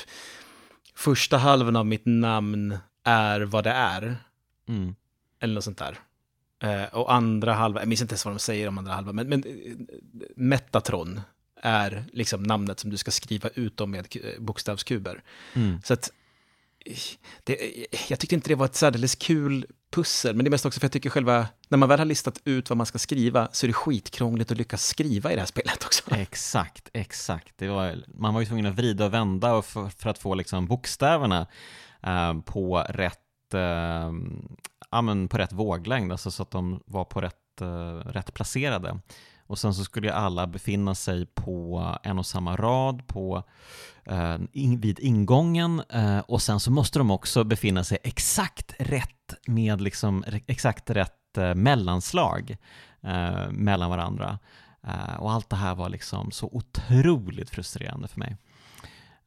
första 0.99 1.37
halvan 1.37 1.75
av 1.75 1.85
mitt 1.85 2.05
namn 2.05 2.77
är 3.03 3.41
vad 3.41 3.63
det 3.63 3.69
är. 3.69 4.17
Mm. 4.67 4.95
Eller 5.39 5.53
något 5.53 5.63
sånt 5.63 5.77
där. 5.77 5.99
Eh, 6.59 6.93
och 6.93 7.13
andra 7.13 7.53
halva, 7.53 7.81
jag 7.81 7.87
minns 7.87 8.01
inte 8.01 8.13
ens 8.13 8.25
vad 8.25 8.33
de 8.33 8.39
säger 8.39 8.67
om 8.67 8.77
andra 8.77 8.93
halva, 8.93 9.13
men, 9.13 9.29
men 9.29 9.43
eh, 9.43 9.97
Metatron 10.35 11.21
är 11.61 12.05
liksom 12.13 12.43
namnet 12.43 12.79
som 12.79 12.89
du 12.89 12.97
ska 12.97 13.11
skriva 13.11 13.49
ut 13.49 13.77
dem 13.77 13.91
med 13.91 14.07
bokstavskuber. 14.39 15.23
Mm. 15.53 15.81
Så 15.83 15.93
att 15.93 16.11
det, 17.43 17.85
jag 18.09 18.19
tyckte 18.19 18.35
inte 18.35 18.49
det 18.49 18.55
var 18.55 18.65
ett 18.65 18.75
särdeles 18.75 19.15
kul 19.15 19.65
pussel, 19.91 20.35
men 20.35 20.43
det 20.43 20.49
är 20.49 20.51
mest 20.51 20.65
också 20.65 20.79
för 20.79 20.85
jag 20.85 20.91
tycker 20.91 21.09
själva, 21.09 21.47
när 21.69 21.77
man 21.77 21.89
väl 21.89 21.99
har 21.99 22.05
listat 22.05 22.41
ut 22.45 22.69
vad 22.69 22.77
man 22.77 22.85
ska 22.85 22.99
skriva, 22.99 23.47
så 23.51 23.65
är 23.65 23.67
det 23.67 23.73
skitkrångligt 23.73 24.51
att 24.51 24.57
lyckas 24.57 24.85
skriva 24.85 25.31
i 25.31 25.35
det 25.35 25.41
här 25.41 25.45
spelet 25.45 25.85
också. 25.85 26.03
Exakt, 26.15 26.89
exakt. 26.93 27.53
Det 27.57 27.67
var, 27.67 28.03
man 28.07 28.33
var 28.33 28.41
ju 28.41 28.47
tvungen 28.47 28.65
att 28.65 28.75
vrida 28.75 29.05
och 29.05 29.13
vända 29.13 29.61
för, 29.61 29.89
för 29.89 30.09
att 30.09 30.17
få 30.17 30.35
liksom 30.35 30.67
bokstäverna 30.67 31.47
eh, 32.03 32.39
på 32.39 32.85
rätt 32.89 33.53
eh, 33.53 34.11
ja, 34.91 35.01
men 35.01 35.27
på 35.27 35.37
rätt 35.37 35.53
våglängd, 35.53 36.11
alltså 36.11 36.31
så 36.31 36.43
att 36.43 36.51
de 36.51 36.83
var 36.85 37.05
på 37.05 37.21
rätt, 37.21 37.61
eh, 37.61 37.93
rätt 37.93 38.33
placerade. 38.33 38.99
Och 39.47 39.59
sen 39.59 39.73
så 39.73 39.83
skulle 39.83 40.07
ju 40.07 40.13
alla 40.13 40.47
befinna 40.47 40.95
sig 40.95 41.25
på 41.25 41.85
en 42.03 42.19
och 42.19 42.25
samma 42.25 42.55
rad 42.55 43.07
på, 43.07 43.43
eh, 44.05 44.37
in, 44.51 44.79
vid 44.79 44.99
ingången 44.99 45.81
eh, 45.89 46.19
och 46.19 46.41
sen 46.41 46.59
så 46.59 46.71
måste 46.71 46.99
de 46.99 47.11
också 47.11 47.43
befinna 47.43 47.83
sig 47.83 47.97
exakt 48.03 48.73
rätt 48.79 49.18
med 49.49 49.81
liksom 49.81 50.23
exakt 50.47 50.89
rätt 50.89 51.37
eh, 51.37 51.55
mellanslag 51.55 52.57
eh, 53.01 53.51
mellan 53.51 53.89
varandra. 53.89 54.39
Eh, 54.83 55.15
och 55.19 55.31
allt 55.31 55.49
det 55.49 55.55
här 55.55 55.75
var 55.75 55.89
liksom 55.89 56.31
så 56.31 56.49
otroligt 56.51 57.49
frustrerande 57.49 58.07
för 58.07 58.19
mig. 58.19 58.37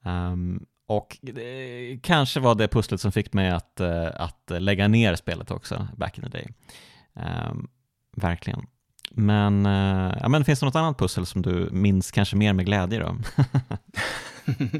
Um, 0.04 0.66
och 0.86 1.18
det 1.22 1.98
kanske 2.02 2.40
var 2.40 2.54
det 2.54 2.68
pusslet 2.68 3.00
som 3.00 3.12
fick 3.12 3.32
mig 3.32 3.50
att, 3.50 3.80
att 4.14 4.50
lägga 4.58 4.88
ner 4.88 5.14
spelet 5.14 5.50
också, 5.50 5.88
back 5.96 6.18
in 6.18 6.24
the 6.24 6.30
day. 6.30 6.48
Um, 7.12 7.68
verkligen. 8.16 8.66
Men, 9.14 9.66
eh, 9.66 10.18
ja, 10.20 10.28
men 10.28 10.44
finns 10.44 10.60
det 10.60 10.66
något 10.66 10.76
annat 10.76 10.98
pussel 10.98 11.26
som 11.26 11.42
du 11.42 11.68
minns 11.72 12.10
kanske 12.10 12.36
mer 12.36 12.52
med 12.52 12.66
glädje 12.66 12.98
då? 12.98 13.16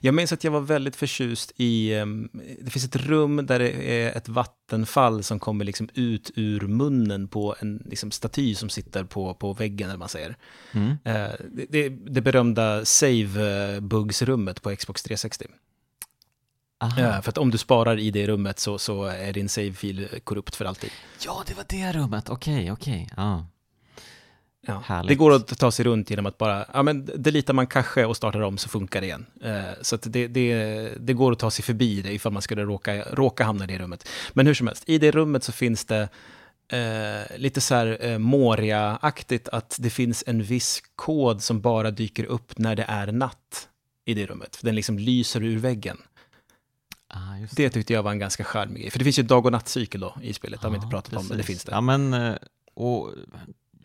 jag 0.00 0.14
minns 0.14 0.32
att 0.32 0.44
jag 0.44 0.50
var 0.50 0.60
väldigt 0.60 0.96
förtjust 0.96 1.52
i, 1.56 1.94
um, 1.94 2.28
det 2.60 2.70
finns 2.70 2.84
ett 2.84 2.96
rum 2.96 3.46
där 3.46 3.58
det 3.58 4.02
är 4.02 4.16
ett 4.16 4.28
vattenfall 4.28 5.22
som 5.22 5.38
kommer 5.38 5.64
liksom 5.64 5.88
ut 5.94 6.30
ur 6.34 6.60
munnen 6.60 7.28
på 7.28 7.54
en 7.60 7.82
liksom, 7.86 8.10
staty 8.10 8.54
som 8.54 8.68
sitter 8.68 9.04
på, 9.04 9.34
på 9.34 9.52
väggen, 9.52 9.88
eller 9.88 9.98
man 9.98 10.08
säger. 10.08 10.36
Mm. 10.72 10.90
Uh, 10.90 10.96
det, 11.52 11.66
det, 11.68 11.88
det, 11.88 12.20
berömda 12.20 12.84
save-bugs-rummet 12.84 14.62
på 14.62 14.76
Xbox 14.76 15.02
360. 15.02 15.46
Uh, 16.84 17.20
för 17.20 17.28
att 17.28 17.38
om 17.38 17.50
du 17.50 17.58
sparar 17.58 17.98
i 17.98 18.10
det 18.10 18.26
rummet 18.26 18.58
så, 18.58 18.78
så 18.78 19.04
är 19.04 19.32
din 19.32 19.48
save-fil 19.48 20.08
korrupt 20.24 20.56
för 20.56 20.64
alltid. 20.64 20.90
Ja, 21.24 21.42
det 21.46 21.54
var 21.54 21.64
det 21.68 21.92
rummet, 21.92 22.28
okej, 22.28 22.54
okay, 22.54 22.70
okej. 22.70 23.08
Okay. 23.12 23.24
Ah. 23.24 23.40
Ja, 24.66 25.02
det 25.08 25.14
går 25.14 25.32
att 25.32 25.58
ta 25.58 25.70
sig 25.70 25.84
runt 25.84 26.10
genom 26.10 26.26
att 26.26 26.38
bara, 26.38 26.66
ja 26.72 26.82
men 26.82 27.10
delitar 27.16 27.54
man 27.54 27.66
cache 27.66 28.04
och 28.04 28.16
startar 28.16 28.40
om 28.40 28.58
så 28.58 28.68
funkar 28.68 29.00
det 29.00 29.06
igen. 29.06 29.26
Uh, 29.44 29.82
så 29.82 29.96
det, 29.96 30.26
det, 30.26 30.88
det 31.00 31.12
går 31.12 31.32
att 31.32 31.38
ta 31.38 31.50
sig 31.50 31.64
förbi 31.64 32.02
det 32.02 32.12
ifall 32.12 32.32
man 32.32 32.42
skulle 32.42 32.64
råka, 32.64 33.04
råka 33.12 33.44
hamna 33.44 33.64
i 33.64 33.66
det 33.66 33.78
rummet. 33.78 34.08
Men 34.32 34.46
hur 34.46 34.54
som 34.54 34.66
helst, 34.66 34.84
i 34.86 34.98
det 34.98 35.10
rummet 35.10 35.44
så 35.44 35.52
finns 35.52 35.84
det 35.84 36.08
uh, 36.72 37.38
lite 37.38 37.60
så 37.60 37.74
här 37.74 38.06
uh, 38.06 38.18
Moria-aktigt 38.18 39.48
att 39.48 39.76
det 39.80 39.90
finns 39.90 40.24
en 40.26 40.42
viss 40.42 40.82
kod 40.96 41.42
som 41.42 41.60
bara 41.60 41.90
dyker 41.90 42.24
upp 42.24 42.58
när 42.58 42.76
det 42.76 42.84
är 42.88 43.12
natt 43.12 43.68
i 44.04 44.14
det 44.14 44.26
rummet. 44.26 44.58
Den 44.62 44.74
liksom 44.74 44.98
lyser 44.98 45.42
ur 45.42 45.58
väggen. 45.58 45.98
Ah, 47.08 47.18
det. 47.50 47.56
det. 47.56 47.70
tyckte 47.70 47.92
jag 47.92 48.02
var 48.02 48.10
en 48.10 48.18
ganska 48.18 48.44
charmig 48.44 48.82
grej. 48.82 48.90
För 48.90 48.98
det 48.98 49.04
finns 49.04 49.18
ju 49.18 49.22
dag 49.22 49.46
och 49.46 49.52
nattcykel 49.52 50.00
då 50.00 50.16
i 50.22 50.32
spelet, 50.32 50.60
det 50.60 50.66
har 50.66 50.70
vi 50.70 50.76
inte 50.76 50.88
pratat 50.88 51.10
precis. 51.10 51.24
om, 51.24 51.28
men 51.28 51.38
det 51.38 51.44
finns 51.44 51.64
det. 51.64 51.72
Ja, 51.72 51.80
men, 51.80 52.36
och 52.74 53.10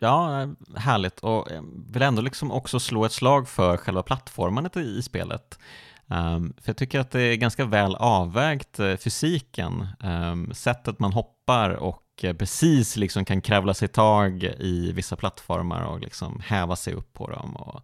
Ja, 0.02 0.48
härligt 0.76 1.20
och 1.20 1.48
jag 1.50 1.64
vill 1.92 2.02
ändå 2.02 2.22
liksom 2.22 2.52
också 2.52 2.80
slå 2.80 3.04
ett 3.04 3.12
slag 3.12 3.48
för 3.48 3.76
själva 3.76 4.02
plattformandet 4.02 4.76
i 4.76 5.02
spelet. 5.02 5.58
Um, 6.06 6.52
för 6.56 6.68
jag 6.68 6.76
tycker 6.76 7.00
att 7.00 7.10
det 7.10 7.22
är 7.22 7.36
ganska 7.36 7.64
väl 7.64 7.94
avvägt, 7.94 8.78
eh, 8.78 8.96
fysiken, 8.96 9.86
um, 10.00 10.54
sättet 10.54 10.98
man 10.98 11.12
hoppar 11.12 11.70
och 11.70 12.04
eh, 12.22 12.36
precis 12.36 12.96
liksom 12.96 13.24
kan 13.24 13.40
kravla 13.40 13.74
sig 13.74 13.88
tag 13.88 14.44
i 14.44 14.92
vissa 14.92 15.16
plattformar 15.16 15.82
och 15.82 16.00
liksom 16.00 16.40
häva 16.44 16.76
sig 16.76 16.94
upp 16.94 17.12
på 17.12 17.30
dem. 17.30 17.56
Och, 17.56 17.82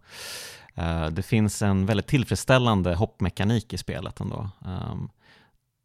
uh, 0.77 1.07
det 1.07 1.23
finns 1.23 1.61
en 1.61 1.85
väldigt 1.85 2.07
tillfredsställande 2.07 2.95
hoppmekanik 2.95 3.73
i 3.73 3.77
spelet 3.77 4.19
ändå. 4.19 4.49
Um, 4.65 5.09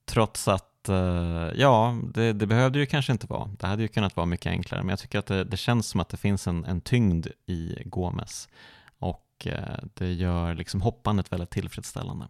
trots 0.06 0.48
att 0.48 0.71
att 0.82 0.88
eh, 0.88 1.60
ja, 1.60 1.98
det, 2.14 2.32
det, 2.32 2.46
behövde 2.46 2.78
ju 2.78 2.86
kanske 2.86 3.12
inte 3.12 3.26
vara. 3.26 3.50
Det 3.58 3.66
hade 3.66 3.82
ju 3.82 3.88
kunnat 3.88 4.16
vara 4.16 4.26
mycket 4.26 4.50
enklare, 4.50 4.82
men 4.82 4.90
jag 4.90 4.98
tycker 4.98 5.18
att 5.18 5.26
det, 5.26 5.44
det 5.44 5.56
känns 5.56 5.86
som 5.86 6.00
att 6.00 6.08
det 6.08 6.16
finns 6.16 6.46
en, 6.46 6.64
en 6.64 6.80
tyngd 6.80 7.26
i 7.46 7.82
Gomes 7.84 8.48
och 8.98 9.46
eh, 9.46 9.78
det 9.94 10.12
gör 10.12 10.54
liksom 10.54 10.82
hoppandet 10.82 11.32
väldigt 11.32 11.50
tillfredsställande. 11.50 12.28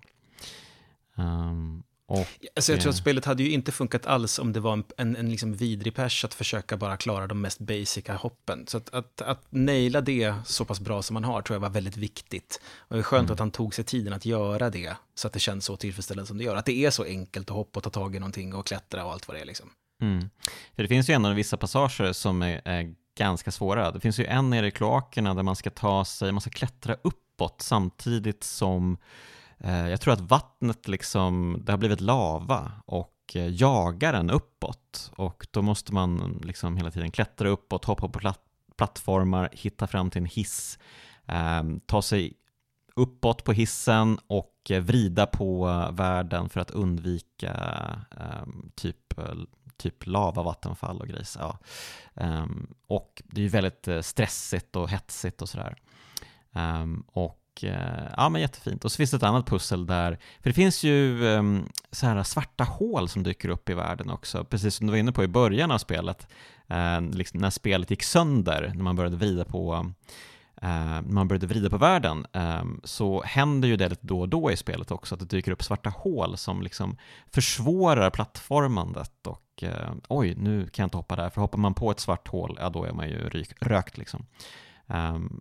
Um, 1.15 1.83
och, 2.13 2.27
alltså 2.57 2.73
jag 2.73 2.81
tror 2.81 2.91
att 2.91 2.97
spelet 2.97 3.25
hade 3.25 3.43
ju 3.43 3.51
inte 3.51 3.73
funkat 3.73 4.07
alls 4.07 4.39
om 4.39 4.53
det 4.53 4.61
var 4.61 4.73
en, 4.73 4.85
en, 4.97 5.17
en 5.17 5.31
liksom 5.31 5.55
vidrig 5.55 5.95
pers 5.95 6.25
att 6.25 6.35
försöka 6.35 6.77
bara 6.77 6.97
klara 6.97 7.27
de 7.27 7.41
mest 7.41 7.59
basica 7.59 8.15
hoppen. 8.15 8.67
Så 8.67 8.77
att, 8.77 8.95
att, 8.95 9.23
att 9.23 9.47
naila 9.51 10.01
det 10.01 10.35
så 10.45 10.65
pass 10.65 10.81
bra 10.81 11.03
som 11.03 11.15
man 11.15 11.25
har 11.25 11.43
tror 11.43 11.55
jag 11.55 11.61
var 11.61 11.71
väldigt 11.71 11.97
viktigt. 11.97 12.61
Och 12.79 12.97
det 12.97 13.01
är 13.01 13.03
skönt 13.03 13.21
mm. 13.21 13.33
att 13.33 13.39
han 13.39 13.51
tog 13.51 13.75
sig 13.75 13.85
tiden 13.85 14.13
att 14.13 14.27
göra 14.27 14.71
det, 14.71 14.97
så 15.15 15.27
att 15.27 15.33
det 15.33 15.41
känns 15.41 15.65
så 15.65 15.77
tillfredsställande 15.77 16.27
som 16.27 16.39
det 16.39 16.45
gör. 16.45 16.57
Att 16.57 16.67
det 16.67 16.85
är 16.85 16.91
så 16.91 17.05
enkelt 17.05 17.51
att 17.51 17.57
hoppa 17.57 17.79
och 17.79 17.85
ta 17.85 17.91
tag 17.91 18.17
i 18.17 18.19
någonting 18.19 18.55
och 18.55 18.67
klättra 18.67 19.05
och 19.05 19.13
allt 19.13 19.29
vad 19.29 19.37
det 19.37 19.41
är 19.41 19.47
liksom. 19.47 19.71
Mm. 20.03 20.31
För 20.77 20.83
det 20.83 20.89
finns 20.89 21.11
ju 21.11 21.15
ändå 21.15 21.33
vissa 21.33 21.57
passager 21.57 22.13
som 22.13 22.43
är, 22.43 22.63
är 22.65 22.95
ganska 23.19 23.51
svåra. 23.51 23.91
Det 23.91 24.01
finns 24.01 24.19
ju 24.19 24.27
en 24.27 24.51
nere 24.51 24.67
i 24.67 24.71
kloakerna 24.71 25.35
där 25.35 25.43
man 25.43 25.57
ska 25.57 25.71
ta 25.71 26.05
sig, 26.05 26.33
man 26.33 26.41
ska 26.41 26.51
klättra 26.51 26.97
uppåt 27.03 27.63
samtidigt 27.63 28.45
som 28.45 28.97
Eh, 28.97 29.42
Eh, 29.65 29.89
jag 29.89 30.01
tror 30.01 30.13
att 30.13 30.21
vattnet 30.21 30.89
liksom, 30.89 31.63
det 31.65 31.73
har 31.73 31.79
blivit 31.79 32.01
lava 32.01 32.73
och 32.87 33.17
eh, 33.35 33.49
jagar 33.49 34.15
en 34.15 34.31
uppåt 34.31 35.13
och 35.17 35.47
då 35.51 35.63
måste 35.63 35.95
man 35.95 36.41
liksom 36.45 36.77
hela 36.77 36.91
tiden 36.91 37.11
klättra 37.11 37.49
uppåt, 37.49 37.85
hoppa 37.85 38.09
på 38.09 38.35
plattformar, 38.77 39.49
hitta 39.53 39.87
fram 39.87 40.11
till 40.11 40.21
en 40.21 40.27
hiss, 40.27 40.79
eh, 41.27 41.63
ta 41.87 42.03
sig 42.03 42.35
uppåt 42.97 43.45
på 43.45 43.53
hissen 43.53 44.19
och 44.27 44.71
eh, 44.71 44.83
vrida 44.83 45.27
på 45.27 45.65
världen 45.93 46.49
för 46.49 46.61
att 46.61 46.71
undvika 46.71 47.53
ehm, 48.21 48.71
typ, 48.75 49.19
eh, 49.19 49.25
typ, 49.25 49.49
typ 49.77 50.07
lavavattenfall 50.07 51.01
och 51.01 51.09
grejs. 51.09 51.37
Ja. 51.41 51.59
Eh, 52.15 52.47
och 52.87 53.23
det 53.25 53.41
är 53.41 53.43
ju 53.43 53.49
väldigt 53.49 53.89
stressigt 54.01 54.77
och 54.77 54.91
hetsigt 54.91 55.43
och 55.43 55.49
sådär. 55.49 55.77
Ehm, 56.53 57.05
och 57.07 57.42
och 57.53 57.65
eh, 57.65 58.13
ja, 58.17 58.29
men 58.29 58.41
jättefint. 58.41 58.85
Och 58.85 58.93
så 58.93 58.97
finns 58.97 59.11
det 59.11 59.17
ett 59.17 59.23
annat 59.23 59.47
pussel 59.47 59.87
där, 59.87 60.19
för 60.41 60.51
det 60.51 60.55
finns 60.55 60.85
ju 60.85 61.25
um, 61.25 61.69
så 61.91 62.07
här 62.07 62.23
svarta 62.23 62.65
hål 62.65 63.09
som 63.09 63.23
dyker 63.23 63.49
upp 63.49 63.71
i 63.71 63.75
världen 63.75 64.11
också, 64.11 64.45
precis 64.45 64.75
som 64.75 64.87
du 64.87 64.91
var 64.91 64.99
inne 64.99 65.13
på 65.13 65.25
i 65.25 65.29
början 65.29 65.71
av 65.71 65.79
spelet, 65.79 66.29
uh, 66.71 67.11
liksom 67.11 67.41
när 67.41 67.51
spelet 67.51 67.91
gick 67.91 68.03
sönder, 68.03 68.73
när 68.75 68.83
man 68.83 68.97
började 68.97 69.17
vrida 69.17 69.45
på 69.45 69.75
uh, 70.63 71.01
man 71.03 71.29
började 71.29 71.47
vrida 71.47 71.71
på 71.71 71.79
världen, 71.79 72.27
um, 72.33 72.81
så 72.85 73.23
händer 73.23 73.69
ju 73.69 73.77
det 73.77 73.89
lite 73.89 74.07
då 74.07 74.21
och 74.21 74.29
då 74.29 74.51
i 74.51 74.57
spelet 74.57 74.91
också, 74.91 75.15
att 75.15 75.21
det 75.21 75.27
dyker 75.27 75.53
upp 75.53 75.63
svarta 75.63 75.91
hål 75.91 76.37
som 76.37 76.63
liksom 76.63 76.97
försvårar 77.27 78.11
plattformandet 78.11 79.27
och 79.27 79.63
uh, 79.63 79.93
oj, 80.09 80.35
nu 80.35 80.69
kan 80.69 80.83
jag 80.83 80.87
inte 80.87 80.97
hoppa 80.97 81.17
där, 81.17 81.31
för 81.31 81.41
hoppar 81.41 81.59
man 81.59 81.75
på 81.75 81.91
ett 81.91 82.01
svart 82.01 82.29
hål, 82.29 82.59
ja 82.61 82.71
då 82.71 82.85
är 82.85 82.93
man 82.93 83.09
ju 83.09 83.29
ryk, 83.29 83.53
rökt 83.61 83.99
liksom. 83.99 84.27
Um, 84.87 85.41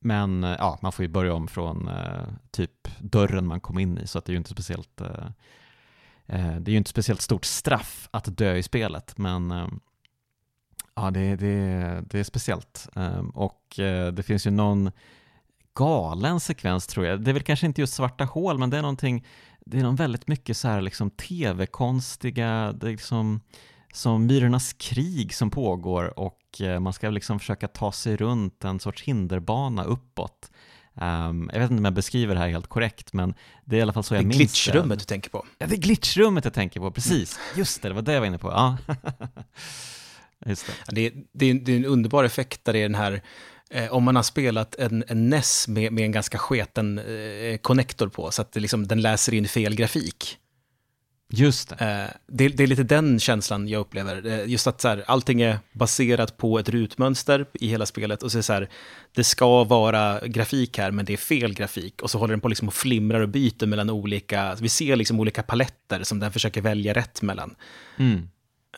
men 0.00 0.44
eh, 0.44 0.56
ja, 0.58 0.78
man 0.82 0.92
får 0.92 1.02
ju 1.02 1.08
börja 1.08 1.34
om 1.34 1.48
från 1.48 1.88
eh, 1.88 2.28
typ 2.50 2.88
dörren 3.00 3.46
man 3.46 3.60
kom 3.60 3.78
in 3.78 3.98
i, 3.98 4.06
så 4.06 4.18
att 4.18 4.24
det 4.24 4.30
är 4.30 4.34
ju 4.34 4.38
inte 4.38 4.50
speciellt 4.50 5.00
eh, 5.00 5.26
eh 6.26 6.56
det 6.56 6.70
är 6.70 6.72
ju 6.72 6.76
inte 6.76 6.90
speciellt 6.90 7.20
stort 7.20 7.44
straff 7.44 8.08
att 8.10 8.36
dö 8.36 8.56
i 8.56 8.62
spelet, 8.62 9.18
men 9.18 9.50
ehm, 9.50 9.80
ja, 10.94 11.10
det, 11.10 11.36
det, 11.36 12.04
det 12.10 12.18
är 12.18 12.24
speciellt. 12.24 12.88
Ehm, 12.96 13.30
och 13.30 13.78
eh, 13.78 14.12
det 14.12 14.22
finns 14.22 14.46
ju 14.46 14.50
någon 14.50 14.90
galen 15.74 16.40
sekvens 16.40 16.86
tror 16.86 17.06
jag. 17.06 17.20
Det 17.20 17.30
är 17.30 17.32
väl 17.32 17.42
kanske 17.42 17.66
inte 17.66 17.80
just 17.80 17.94
svarta 17.94 18.24
hål, 18.24 18.58
men 18.58 18.70
det 18.70 18.78
är 18.78 18.82
någonting, 18.82 19.26
det 19.60 19.78
är 19.78 19.82
någon 19.82 19.96
väldigt 19.96 20.28
mycket 20.28 20.56
så 20.56 20.68
här 20.68 20.80
liksom 20.80 21.10
tv-konstiga, 21.10 22.72
det 22.72 22.86
är 22.86 22.90
liksom 22.90 23.40
som 23.98 24.26
Myrornas 24.26 24.72
krig 24.72 25.34
som 25.34 25.50
pågår 25.50 26.18
och 26.18 26.60
eh, 26.60 26.80
man 26.80 26.92
ska 26.92 27.10
liksom 27.10 27.38
försöka 27.38 27.68
ta 27.68 27.92
sig 27.92 28.16
runt 28.16 28.64
en 28.64 28.80
sorts 28.80 29.02
hinderbana 29.02 29.84
uppåt. 29.84 30.50
Um, 30.94 31.50
jag 31.52 31.60
vet 31.60 31.70
inte 31.70 31.80
om 31.80 31.84
jag 31.84 31.94
beskriver 31.94 32.34
det 32.34 32.40
här 32.40 32.48
helt 32.48 32.66
korrekt, 32.66 33.12
men 33.12 33.34
det 33.64 33.76
är 33.76 33.78
i 33.78 33.82
alla 33.82 33.92
fall 33.92 34.04
så 34.04 34.14
jag 34.14 34.24
minns 34.24 34.36
det. 34.36 34.42
är 34.42 34.46
glitchrummet 34.46 34.98
du 34.98 35.04
tänker 35.04 35.30
på. 35.30 35.46
Ja, 35.58 35.66
det 35.66 35.74
är 35.74 35.78
glitchrummet 35.78 36.44
jag 36.44 36.54
tänker 36.54 36.80
på, 36.80 36.90
precis. 36.90 37.38
Just 37.56 37.82
det, 37.82 37.88
det 37.88 37.94
var 37.94 38.02
det 38.02 38.12
jag 38.12 38.20
var 38.20 38.26
inne 38.26 38.38
på. 38.38 38.48
Ja. 38.48 38.78
Just 40.46 40.66
det. 40.66 40.72
Ja, 40.86 40.92
det, 40.94 41.06
är, 41.06 41.12
det, 41.32 41.46
är, 41.46 41.54
det 41.54 41.72
är 41.72 41.76
en 41.76 41.84
underbar 41.84 42.24
effekt 42.24 42.64
där 42.64 42.72
det 42.72 42.78
är 42.78 42.82
den 42.82 42.94
här 42.94 43.22
Eh, 43.70 43.92
om 43.92 44.04
man 44.04 44.16
har 44.16 44.22
spelat 44.22 44.74
en, 44.74 45.04
en 45.08 45.28
NES 45.28 45.68
med, 45.68 45.92
med 45.92 46.04
en 46.04 46.12
ganska 46.12 46.38
sketen 46.38 46.98
eh, 46.98 47.56
connector 47.56 48.08
på, 48.08 48.30
så 48.30 48.42
att 48.42 48.52
det 48.52 48.60
liksom, 48.60 48.86
den 48.86 49.00
läser 49.00 49.34
in 49.34 49.48
fel 49.48 49.74
grafik. 49.74 50.38
Just 51.30 51.68
det. 51.68 51.74
Eh, 51.74 52.16
det, 52.26 52.48
det, 52.48 52.62
är 52.62 52.66
lite 52.66 52.82
den 52.82 53.20
känslan 53.20 53.68
jag 53.68 53.80
upplever. 53.80 54.26
Eh, 54.26 54.50
just 54.50 54.66
att 54.66 54.80
så 54.80 54.88
här, 54.88 55.04
allting 55.06 55.42
är 55.42 55.58
baserat 55.72 56.36
på 56.36 56.58
ett 56.58 56.68
rutmönster 56.68 57.46
i 57.52 57.68
hela 57.68 57.86
spelet 57.86 58.22
och 58.22 58.32
så 58.32 58.36
är 58.36 58.38
det 58.38 58.42
så 58.42 58.52
här, 58.52 58.68
det 59.12 59.24
ska 59.24 59.64
vara 59.64 60.20
grafik 60.26 60.78
här 60.78 60.90
men 60.90 61.04
det 61.04 61.12
är 61.12 61.16
fel 61.16 61.54
grafik 61.54 62.02
och 62.02 62.10
så 62.10 62.18
håller 62.18 62.32
den 62.32 62.40
på 62.40 62.48
liksom 62.48 62.68
och 62.68 62.74
flimrar 62.74 63.20
och 63.20 63.28
byter 63.28 63.66
mellan 63.66 63.90
olika, 63.90 64.56
vi 64.60 64.68
ser 64.68 64.96
liksom 64.96 65.20
olika 65.20 65.42
paletter 65.42 66.02
som 66.02 66.20
den 66.20 66.32
försöker 66.32 66.60
välja 66.60 66.94
rätt 66.94 67.22
mellan. 67.22 67.54
Mm. 67.96 68.28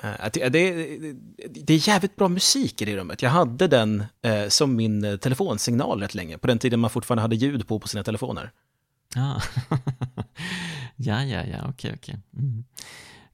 Eh, 0.02 0.30
det, 0.32 0.48
det, 0.48 0.72
det, 1.48 1.74
är 1.74 1.88
jävligt 1.88 2.16
bra 2.16 2.28
musik 2.28 2.82
i 2.82 2.84
det 2.84 2.96
rummet. 2.96 3.22
Jag 3.22 3.30
hade 3.30 3.66
den 3.66 4.04
som 4.48 4.76
min 4.76 5.18
telefonsignal 5.18 6.00
rätt 6.00 6.14
länge, 6.14 6.38
på 6.38 6.46
den 6.46 6.58
tiden 6.58 6.80
man 6.80 6.90
fortfarande 6.90 7.22
hade 7.22 7.36
ljud 7.36 7.68
på 7.68 7.80
på 7.80 7.88
sina 7.88 8.04
telefoner. 8.04 8.50
Ja, 9.14 9.42
ja, 11.00 11.24
ja, 11.24 11.44
ja, 11.44 11.58
okej, 11.68 11.92
okej. 11.96 12.18
Mm. 12.38 12.64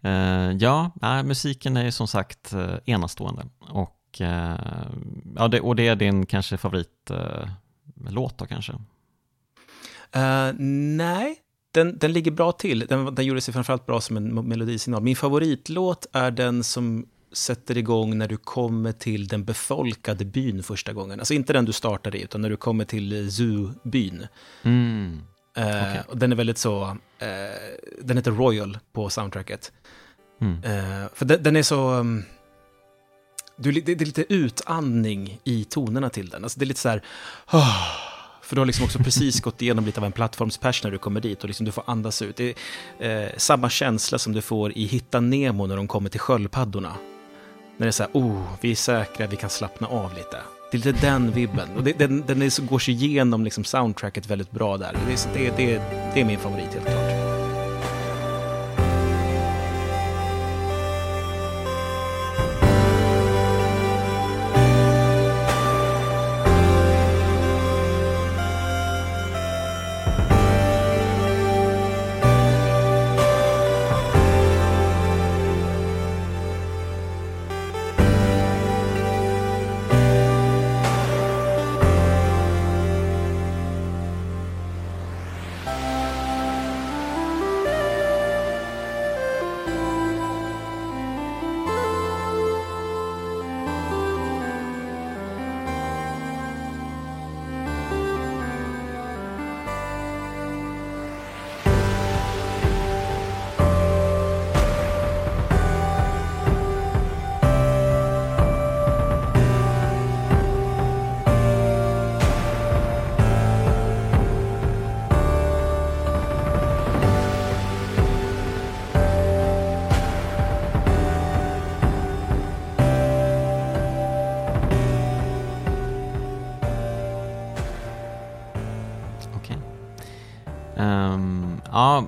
Uh, 0.05 0.57
ja, 0.57 0.91
äh, 1.03 1.23
musiken 1.23 1.77
är 1.77 1.85
ju 1.85 1.93
som 1.93 2.09
sagt 2.09 2.55
uh, 2.55 2.75
enastående 2.85 3.47
och, 3.61 4.21
uh, 4.21 4.57
ja, 5.37 5.49
det, 5.49 5.61
och 5.61 5.77
det 5.77 5.89
är 5.89 5.97
din 5.97 6.27
kanske 6.27 6.57
favoritlåt 6.57 8.39
då 8.39 8.47
kanske? 8.47 8.73
nej, 10.97 11.37
den, 11.71 11.99
den 11.99 12.13
ligger 12.13 12.31
bra 12.31 12.53
till. 12.53 12.79
Den, 12.79 13.15
den 13.15 13.25
gjorde 13.25 13.41
sig 13.41 13.55
framförallt 13.55 13.87
bra 13.87 14.01
som 14.01 14.17
en 14.17 14.49
melodisignal. 14.49 15.03
Min 15.03 15.17
favoritlåt 15.17 16.07
är 16.13 16.31
den 16.31 16.65
som 16.65 17.07
sätter 17.33 17.79
igång 17.79 18.19
när 18.19 18.29
du 18.29 18.37
kommer 18.37 18.93
till 18.93 19.27
den 19.27 19.45
befolkade 19.45 20.25
byn 20.25 20.63
första 20.63 20.93
gången. 20.93 21.19
Alltså 21.19 21.35
inte 21.35 21.53
den 21.53 21.65
du 21.65 21.73
startar 21.73 22.17
i, 22.17 22.23
utan 22.23 22.41
när 22.41 22.51
du 22.51 22.57
kommer 22.57 22.85
till 22.85 23.31
Zoo-byn. 23.31 24.27
Mm. 24.63 25.23
Okay. 25.57 26.01
Och 26.09 26.19
den 26.19 26.33
är 26.33 26.37
väldigt 26.37 26.59
så, 26.59 26.97
eh, 27.19 27.29
den 28.01 28.17
heter 28.17 28.31
Royal 28.31 28.79
på 28.93 29.11
soundtracket. 29.11 29.73
Mm. 30.41 30.65
Eh, 30.65 31.09
för 31.15 31.25
den, 31.25 31.43
den, 31.43 31.57
är 31.57 31.63
så, 31.63 31.91
um, 31.91 32.25
du, 33.57 33.73
det, 33.73 33.81
det 33.81 34.05
är 34.05 34.07
lite 34.07 34.35
utandning 34.35 35.41
i 35.45 35.65
tonerna 35.65 36.11
till 36.11 36.29
den. 36.29 36.45
Alltså 36.45 36.59
det 36.59 36.65
är 36.65 36.67
lite 36.67 36.81
så 36.81 36.89
här... 36.89 37.03
Oh, 37.53 38.07
för 38.43 38.57
du 38.57 38.61
har 38.61 38.67
liksom 38.67 38.85
också 38.85 38.99
precis 38.99 39.41
gått 39.45 39.63
igenom 39.63 39.85
lite 39.85 40.01
av 40.01 40.07
en 40.07 40.13
plattformspers 40.13 40.85
när 40.85 40.91
du 40.91 40.99
kommer 40.99 41.21
dit 41.21 41.43
och 41.43 41.49
liksom 41.49 41.67
du 41.67 41.73
får 41.73 41.85
andas 41.87 42.23
ut. 42.23 42.37
Det 42.37 42.55
är 42.99 43.23
eh, 43.25 43.31
samma 43.37 43.71
känsla 43.71 44.19
som 44.19 44.33
du 44.33 44.43
får 44.43 44.73
i 44.73 44.85
Hitta 44.85 45.21
Nemo 45.21 45.67
när 45.67 45.77
de 45.77 45.89
kommer 45.89 46.11
till 46.11 46.21
sköldpaddorna. 46.21 46.97
När 47.77 47.87
det 47.87 47.91
är 47.91 47.93
så 47.93 48.03
här, 48.03 48.11
oh, 48.13 48.43
vi 48.61 48.71
är 48.71 48.75
säkra, 48.75 49.27
vi 49.27 49.37
kan 49.37 49.51
slappna 49.51 49.87
av 49.87 50.15
lite. 50.15 50.39
Det 50.77 50.89
är 50.89 50.93
lite 50.93 51.07
den 51.07 51.33
vibben. 51.33 51.69
Och 51.77 51.85
det, 51.85 51.99
den, 51.99 52.25
den 52.27 52.43
är, 52.43 52.67
går 52.67 52.79
sig 52.79 52.95
igenom 52.95 53.45
liksom 53.45 53.65
soundtracket 53.65 54.31
väldigt 54.31 54.51
bra 54.51 54.77
där. 54.77 54.97
Det, 55.09 55.29
det, 55.35 55.57
det, 55.57 55.83
det 56.15 56.21
är 56.21 56.25
min 56.25 56.39
favorit 56.39 56.75
helt 56.75 56.87
klart. 56.87 57.06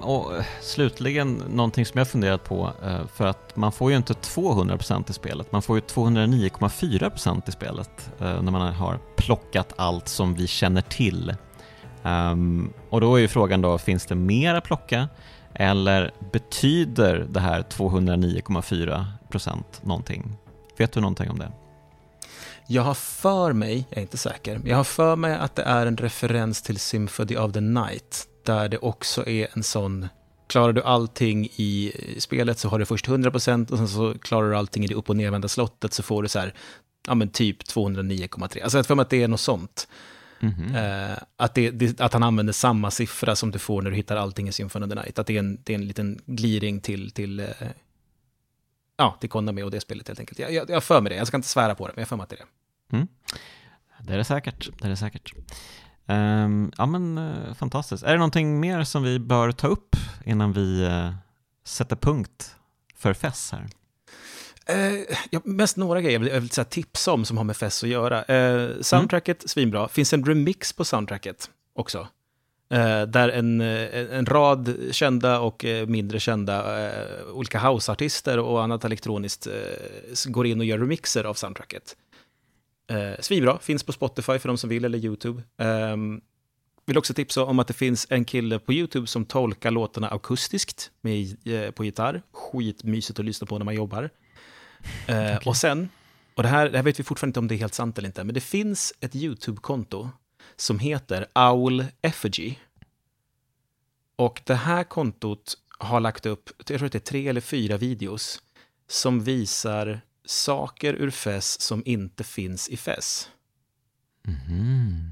Och 0.08 0.36
eh, 0.36 0.44
slutligen 0.60 1.42
någonting 1.48 1.86
som 1.86 1.98
jag 1.98 2.08
funderat 2.08 2.44
på, 2.44 2.72
eh, 2.84 3.06
för 3.14 3.26
att 3.26 3.56
man 3.56 3.72
får 3.72 3.90
ju 3.90 3.96
inte 3.96 4.12
200% 4.12 5.10
i 5.10 5.12
spelet, 5.12 5.52
man 5.52 5.62
får 5.62 5.76
ju 5.76 5.80
209,4% 5.80 7.48
i 7.48 7.52
spelet 7.52 8.10
eh, 8.20 8.42
när 8.42 8.52
man 8.52 8.74
har 8.74 8.98
plockat 9.16 9.72
allt 9.76 10.08
som 10.08 10.34
vi 10.34 10.46
känner 10.46 10.80
till. 10.80 11.34
Ehm, 12.02 12.72
och 12.90 13.00
då 13.00 13.16
är 13.16 13.20
ju 13.20 13.28
frågan 13.28 13.60
då, 13.60 13.78
finns 13.78 14.06
det 14.06 14.14
mer 14.14 14.54
att 14.54 14.64
plocka? 14.64 15.08
Eller 15.54 16.12
betyder 16.32 17.26
det 17.30 17.40
här 17.40 17.62
209,4% 17.62 19.62
någonting? 19.82 20.36
Vet 20.76 20.92
du 20.92 21.00
någonting 21.00 21.30
om 21.30 21.38
det? 21.38 21.52
Jag 22.66 22.82
har 22.82 22.94
för 22.94 23.52
mig, 23.52 23.86
jag 23.88 23.98
är 23.98 24.02
inte 24.02 24.18
säker, 24.18 24.60
jag 24.64 24.76
har 24.76 24.84
för 24.84 25.16
mig 25.16 25.34
att 25.34 25.56
det 25.56 25.62
är 25.62 25.86
en 25.86 25.96
referens 25.96 26.62
till 26.62 26.78
Symphony 26.78 27.36
of 27.36 27.52
the 27.52 27.60
Night 27.60 28.27
där 28.48 28.68
det 28.68 28.78
också 28.78 29.28
är 29.28 29.48
en 29.52 29.62
sån 29.62 30.08
Klarar 30.46 30.72
du 30.72 30.82
allting 30.82 31.46
i 31.46 31.92
spelet 32.18 32.58
så 32.58 32.68
har 32.68 32.78
du 32.78 32.86
först 32.86 33.08
100% 33.08 33.72
och 33.72 33.78
sen 33.78 33.88
så 33.88 34.14
klarar 34.18 34.50
du 34.50 34.56
allting 34.56 34.84
i 34.84 34.86
det 34.86 34.94
upp 34.94 35.10
och 35.10 35.16
nervända 35.16 35.48
slottet 35.48 35.92
så 35.92 36.02
får 36.02 36.22
du 36.22 36.28
så 36.28 36.38
här, 36.38 36.54
ja 37.06 37.14
men 37.14 37.28
typ 37.28 37.62
209,3. 37.62 38.62
Alltså 38.62 38.78
jag 38.78 38.86
för 38.86 38.94
mig 38.94 39.02
att 39.02 39.10
det 39.10 39.22
är 39.22 39.28
något 39.28 39.40
sånt. 39.40 39.88
Mm 40.40 40.54
-hmm. 40.54 41.12
uh, 41.12 41.18
att, 41.36 41.54
det, 41.54 41.70
det, 41.70 42.00
att 42.00 42.12
han 42.12 42.22
använder 42.22 42.52
samma 42.52 42.90
siffra 42.90 43.36
som 43.36 43.50
du 43.50 43.58
får 43.58 43.82
när 43.82 43.90
du 43.90 43.96
hittar 43.96 44.16
allting 44.16 44.48
i 44.48 44.52
Symphony 44.52 44.86
of 44.86 44.90
the 44.90 44.94
Night. 44.94 45.18
Att 45.18 45.26
det 45.26 45.34
är 45.34 45.38
en, 45.38 45.58
det 45.64 45.72
är 45.72 45.78
en 45.78 45.86
liten 45.86 46.20
gliring 46.26 46.80
till, 46.80 47.10
till, 47.10 47.40
uh, 47.40 47.46
ja, 48.96 49.16
till 49.20 49.30
Konami 49.30 49.62
och 49.62 49.70
det 49.70 49.80
spelet 49.80 50.08
helt 50.08 50.20
enkelt. 50.20 50.38
Jag, 50.38 50.52
jag, 50.52 50.70
jag 50.70 50.84
för 50.84 51.00
mig 51.00 51.10
det, 51.10 51.16
jag 51.16 51.26
ska 51.26 51.36
inte 51.36 51.48
svära 51.48 51.74
på 51.74 51.86
det, 51.86 51.92
men 51.96 52.02
jag 52.02 52.08
för 52.08 52.16
mig 52.16 52.24
att 52.24 52.30
det 52.30 52.36
är 52.36 52.44
det. 52.90 52.96
Mm. 52.96 53.08
Det 54.02 54.12
är 54.12 54.18
det 54.18 54.24
säkert, 54.24 54.70
det 54.78 54.84
är 54.84 54.90
det 54.90 54.96
säkert. 54.96 55.34
Um, 56.10 56.72
ja 56.78 56.86
men 56.86 57.18
uh, 57.18 57.54
fantastiskt. 57.54 58.02
Är 58.02 58.12
det 58.12 58.18
någonting 58.18 58.60
mer 58.60 58.84
som 58.84 59.02
vi 59.02 59.18
bör 59.18 59.52
ta 59.52 59.68
upp 59.68 59.96
innan 60.24 60.52
vi 60.52 60.84
uh, 60.84 61.10
sätter 61.64 61.96
punkt 61.96 62.56
för 62.94 63.14
FES 63.14 63.52
här? 63.52 63.66
Uh, 64.70 65.16
ja, 65.30 65.40
mest 65.44 65.76
några 65.76 66.00
grejer 66.00 66.12
jag 66.12 66.20
vill, 66.20 66.32
jag 66.32 66.40
vill 66.40 66.50
säga, 66.50 66.64
tipsa 66.64 67.12
om 67.12 67.24
som 67.24 67.36
har 67.36 67.44
med 67.44 67.56
FES 67.56 67.82
att 67.82 67.88
göra. 67.88 68.24
Soundtracket, 68.82 69.42
mm. 69.42 69.48
svinbra. 69.48 69.88
Finns 69.88 70.12
en 70.12 70.24
remix 70.24 70.72
på 70.72 70.84
soundtracket 70.84 71.50
också. 71.74 72.08
Där 73.08 73.28
en, 73.28 73.60
en 73.60 74.26
rad 74.26 74.74
kända 74.90 75.40
och 75.40 75.64
mindre 75.86 76.20
kända 76.20 76.64
olika 77.32 77.58
houseartister 77.58 78.38
och 78.38 78.62
annat 78.62 78.84
elektroniskt 78.84 79.46
går 80.26 80.46
in 80.46 80.60
och 80.60 80.64
gör 80.64 80.78
remixer 80.78 81.24
av 81.24 81.34
soundtracket. 81.34 81.96
Eh, 82.90 83.20
svinbra, 83.20 83.58
finns 83.58 83.82
på 83.82 83.92
Spotify 83.92 84.38
för 84.38 84.48
de 84.48 84.58
som 84.58 84.70
vill, 84.70 84.84
eller 84.84 84.98
YouTube. 84.98 85.42
Eh, 85.58 85.96
vill 86.86 86.98
också 86.98 87.14
tipsa 87.14 87.44
om 87.44 87.58
att 87.58 87.66
det 87.66 87.74
finns 87.74 88.06
en 88.10 88.24
kille 88.24 88.58
på 88.58 88.72
YouTube 88.72 89.06
som 89.06 89.24
tolkar 89.24 89.70
låtarna 89.70 90.08
akustiskt 90.08 90.90
med, 91.00 91.36
eh, 91.46 91.70
på 91.70 91.84
gitarr. 91.84 92.22
Skitmysigt 92.32 93.18
att 93.18 93.24
lyssna 93.24 93.46
på 93.46 93.58
när 93.58 93.64
man 93.64 93.74
jobbar. 93.74 94.10
Eh, 95.06 95.14
okay. 95.36 95.38
Och 95.44 95.56
sen, 95.56 95.88
och 96.34 96.42
det 96.42 96.48
här, 96.48 96.68
det 96.70 96.78
här 96.78 96.82
vet 96.82 97.00
vi 97.00 97.04
fortfarande 97.04 97.30
inte 97.30 97.40
om 97.40 97.48
det 97.48 97.54
är 97.54 97.58
helt 97.58 97.74
sant 97.74 97.98
eller 97.98 98.08
inte, 98.08 98.24
men 98.24 98.34
det 98.34 98.40
finns 98.40 98.94
ett 99.00 99.16
YouTube-konto 99.16 100.10
som 100.56 100.78
heter 100.78 101.26
Owl 101.34 101.84
Effigy. 102.02 102.54
Och 104.16 104.42
det 104.44 104.54
här 104.54 104.84
kontot 104.84 105.54
har 105.78 106.00
lagt 106.00 106.26
upp, 106.26 106.50
jag 106.58 106.66
tror 106.66 106.84
att 106.84 106.92
det 106.92 106.98
är 106.98 107.00
tre 107.00 107.28
eller 107.28 107.40
fyra 107.40 107.76
videos 107.76 108.42
som 108.86 109.20
visar 109.20 110.00
saker 110.28 110.94
ur 110.94 111.10
FES 111.10 111.60
som 111.60 111.82
inte 111.86 112.24
finns 112.24 112.68
i 112.68 112.76
FES. 112.76 113.30
Mm. 114.24 115.10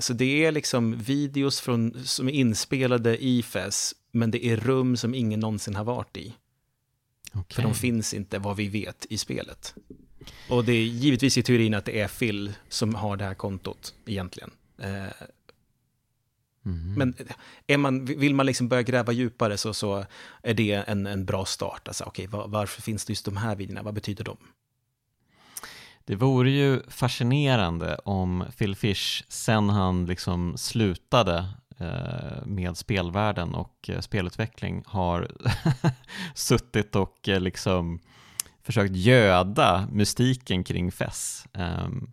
Så 0.00 0.12
det 0.12 0.44
är 0.44 0.52
liksom 0.52 0.98
videos 0.98 1.60
från, 1.60 2.04
som 2.04 2.28
är 2.28 2.32
inspelade 2.32 3.24
i 3.24 3.42
FES, 3.42 3.94
men 4.12 4.30
det 4.30 4.46
är 4.46 4.56
rum 4.56 4.96
som 4.96 5.14
ingen 5.14 5.40
någonsin 5.40 5.74
har 5.74 5.84
varit 5.84 6.16
i. 6.16 6.34
Okay. 7.34 7.54
För 7.54 7.62
de 7.62 7.74
finns 7.74 8.14
inte, 8.14 8.38
vad 8.38 8.56
vi 8.56 8.68
vet, 8.68 9.06
i 9.10 9.18
spelet. 9.18 9.74
Och 10.50 10.64
det 10.64 10.72
är 10.72 10.82
givetvis 10.82 11.38
i 11.38 11.42
teorin 11.42 11.74
att 11.74 11.84
det 11.84 12.00
är 12.00 12.08
Phil 12.08 12.52
som 12.68 12.94
har 12.94 13.16
det 13.16 13.24
här 13.24 13.34
kontot 13.34 13.94
egentligen. 14.06 14.50
Mm. 16.66 16.94
Men 16.94 17.14
är 17.66 17.78
man, 17.78 18.04
vill 18.04 18.34
man 18.34 18.46
liksom 18.46 18.68
börja 18.68 18.82
gräva 18.82 19.12
djupare 19.12 19.56
så, 19.56 19.74
så 19.74 20.04
är 20.42 20.54
det 20.54 20.72
en, 20.72 21.06
en 21.06 21.24
bra 21.24 21.44
start. 21.44 21.88
Alltså, 21.88 22.04
okay, 22.04 22.26
var, 22.26 22.48
varför 22.48 22.82
finns 22.82 23.04
det 23.04 23.10
just 23.10 23.24
de 23.24 23.36
här 23.36 23.56
videorna? 23.56 23.82
Vad 23.82 23.94
betyder 23.94 24.24
de? 24.24 24.36
Det 26.04 26.16
vore 26.16 26.50
ju 26.50 26.82
fascinerande 26.88 27.98
om 28.04 28.44
Phil 28.58 28.76
Fish, 28.76 29.24
sen 29.28 29.68
han 29.68 30.06
liksom 30.06 30.56
slutade 30.56 31.48
eh, 31.78 32.46
med 32.46 32.76
spelvärlden 32.76 33.54
och 33.54 33.90
eh, 33.90 34.00
spelutveckling, 34.00 34.82
har 34.86 35.30
suttit 36.34 36.96
och 36.96 37.28
eh, 37.28 37.40
liksom 37.40 38.00
försökt 38.62 38.96
göda 38.96 39.88
mystiken 39.92 40.64
kring 40.64 40.92
FES. 40.92 41.46
Um, 41.52 42.12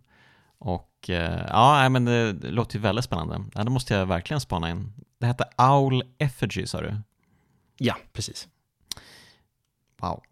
och 1.04 1.10
Eh, 1.10 1.46
ja, 1.48 1.88
men 1.88 2.04
det, 2.04 2.32
låter 2.32 2.76
ju 2.76 2.80
väldigt 2.80 3.04
spännande. 3.04 3.44
Ja, 3.54 3.64
det 3.64 3.70
måste 3.70 3.94
jag 3.94 4.06
verkligen 4.06 4.40
spana 4.40 4.70
in. 4.70 4.92
Det 5.18 5.26
hette 5.26 5.44
Owl 5.58 6.02
Effigy, 6.18 6.66
sa 6.66 6.80
du? 6.80 6.96
Ja, 7.78 7.96
precis. 8.12 8.48
Wow. 10.00 10.22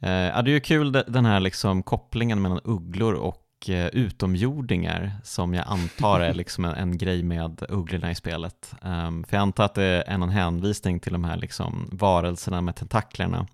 Eh, 0.00 0.10
ja, 0.10 0.42
det 0.42 0.50
är 0.50 0.52
ju 0.52 0.60
kul 0.60 0.92
den 0.92 1.26
här 1.26 1.40
liksom 1.40 1.82
kopplingen 1.82 2.42
mellan 2.42 2.60
ugglor 2.64 3.14
och 3.14 3.68
eh, 3.68 3.86
utomjordingar 3.86 5.12
som 5.24 5.54
jag 5.54 5.64
antar 5.66 6.20
är 6.20 6.34
liksom 6.42 6.64
en, 6.64 6.74
en 6.74 6.98
grej 6.98 7.22
med 7.22 7.62
ugglorna 7.68 8.10
i 8.10 8.14
spelet. 8.14 8.74
Um, 8.82 9.24
för 9.24 9.36
jag 9.36 9.42
antar 9.42 9.64
att 9.64 9.74
det 9.74 9.84
är 9.84 10.14
en 10.14 10.28
hänvisning 10.28 11.00
till 11.00 11.12
de 11.12 11.24
här 11.24 11.36
liksom 11.36 11.88
varelserna 11.92 12.60
med 12.60 12.76
tentaklerna, 12.76 13.46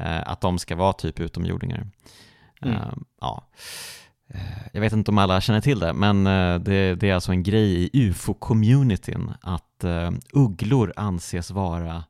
uh, 0.00 0.28
att 0.28 0.40
de 0.40 0.58
ska 0.58 0.76
vara 0.76 0.92
typ 0.92 1.20
utomjordingar. 1.20 1.86
Mm. 2.62 2.76
Um, 2.76 3.04
ja. 3.20 3.48
Eh, 4.34 4.40
jag 4.72 4.80
vet 4.80 4.92
inte 4.92 5.10
om 5.10 5.18
alla 5.18 5.40
känner 5.40 5.60
till 5.60 5.78
det, 5.78 5.92
men 5.92 6.26
eh, 6.26 6.58
det, 6.58 6.94
det 6.94 7.10
är 7.10 7.14
alltså 7.14 7.32
en 7.32 7.42
grej 7.42 7.90
i 7.92 8.10
ufo-communityn 8.10 9.34
att 9.40 9.84
eh, 9.84 10.10
ugglor 10.32 10.92
anses 10.96 11.50
vara 11.50 12.04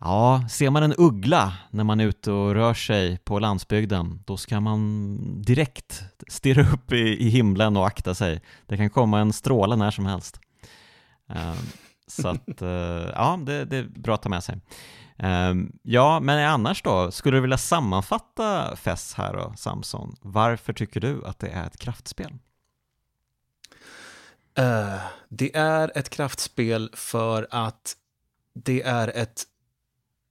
Ja, 0.00 0.44
ser 0.50 0.70
man 0.70 0.82
en 0.82 0.94
uggla 0.98 1.52
när 1.70 1.84
man 1.84 2.00
är 2.00 2.04
ute 2.04 2.32
och 2.32 2.54
rör 2.54 2.74
sig 2.74 3.18
på 3.18 3.38
landsbygden, 3.38 4.22
då 4.26 4.36
ska 4.36 4.60
man 4.60 5.18
direkt 5.42 6.02
stirra 6.28 6.72
upp 6.72 6.92
i, 6.92 7.26
i 7.26 7.28
himlen 7.28 7.76
och 7.76 7.86
akta 7.86 8.14
sig. 8.14 8.40
Det 8.66 8.76
kan 8.76 8.90
komma 8.90 9.20
en 9.20 9.32
stråle 9.32 9.76
när 9.76 9.90
som 9.90 10.06
helst. 10.06 10.40
Så 12.06 12.28
att, 12.28 12.60
ja, 13.14 13.38
det, 13.46 13.64
det, 13.64 13.76
är 13.76 13.82
bra 13.82 14.14
att 14.14 14.22
ta 14.22 14.28
med 14.28 14.44
sig. 14.44 14.60
Ehm, 15.18 15.72
ja, 15.82 16.20
men 16.20 16.48
annars 16.48 16.82
då, 16.82 17.10
skulle 17.10 17.36
du 17.36 17.40
vilja 17.40 17.58
sammanfatta 17.58 18.76
FES 18.76 19.14
här 19.14 19.32
då, 19.32 19.54
Samson? 19.56 20.16
Varför 20.20 20.72
tycker 20.72 21.00
du 21.00 21.24
att 21.24 21.38
det 21.38 21.48
är 21.48 21.66
ett 21.66 21.78
kraftspel? 21.78 22.38
Uh, 24.58 25.00
det 25.28 25.56
är 25.56 25.92
ett 25.94 26.10
kraftspel 26.10 26.90
för 26.94 27.46
att 27.50 27.96
det 28.54 28.82
är 28.82 29.08
ett 29.08 29.44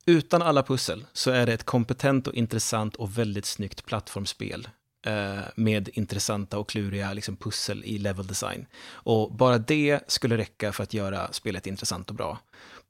utan 0.06 0.42
alla 0.42 0.64
pussel 0.64 1.06
så 1.14 1.32
är 1.32 1.46
det 1.46 1.54
ett 1.54 1.64
kompetent 1.64 2.28
och 2.28 2.34
intressant 2.34 2.96
och 2.96 3.18
väldigt 3.18 3.46
snyggt 3.46 3.86
plattformsspel 3.86 4.68
eh, 5.06 5.40
med 5.56 5.90
intressanta 5.94 6.58
och 6.58 6.70
kluriga 6.70 7.14
liksom, 7.14 7.38
pussel 7.38 7.84
i 7.86 7.98
level 7.98 8.28
design. 8.28 8.66
Och 8.92 9.34
bara 9.34 9.58
det 9.58 10.00
skulle 10.08 10.38
räcka 10.38 10.72
för 10.72 10.84
att 10.84 10.94
göra 10.94 11.32
spelet 11.32 11.68
intressant 11.68 12.10
och 12.10 12.16
bra. 12.16 12.40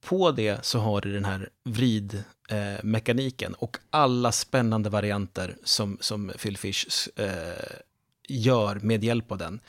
På 0.01 0.31
det 0.31 0.65
så 0.65 0.79
har 0.79 1.01
du 1.01 1.13
den 1.13 1.25
här 1.25 1.49
vridmekaniken 1.63 3.53
eh, 3.53 3.63
och 3.63 3.77
alla 3.89 4.31
spännande 4.31 4.89
varianter 4.89 5.57
som, 5.63 5.97
som 6.01 6.31
Phil 6.41 6.57
Fish 6.57 7.09
eh, 7.15 7.79
gör 8.27 8.75
med 8.75 9.03
hjälp 9.03 9.31
av 9.31 9.37
den. 9.37 9.59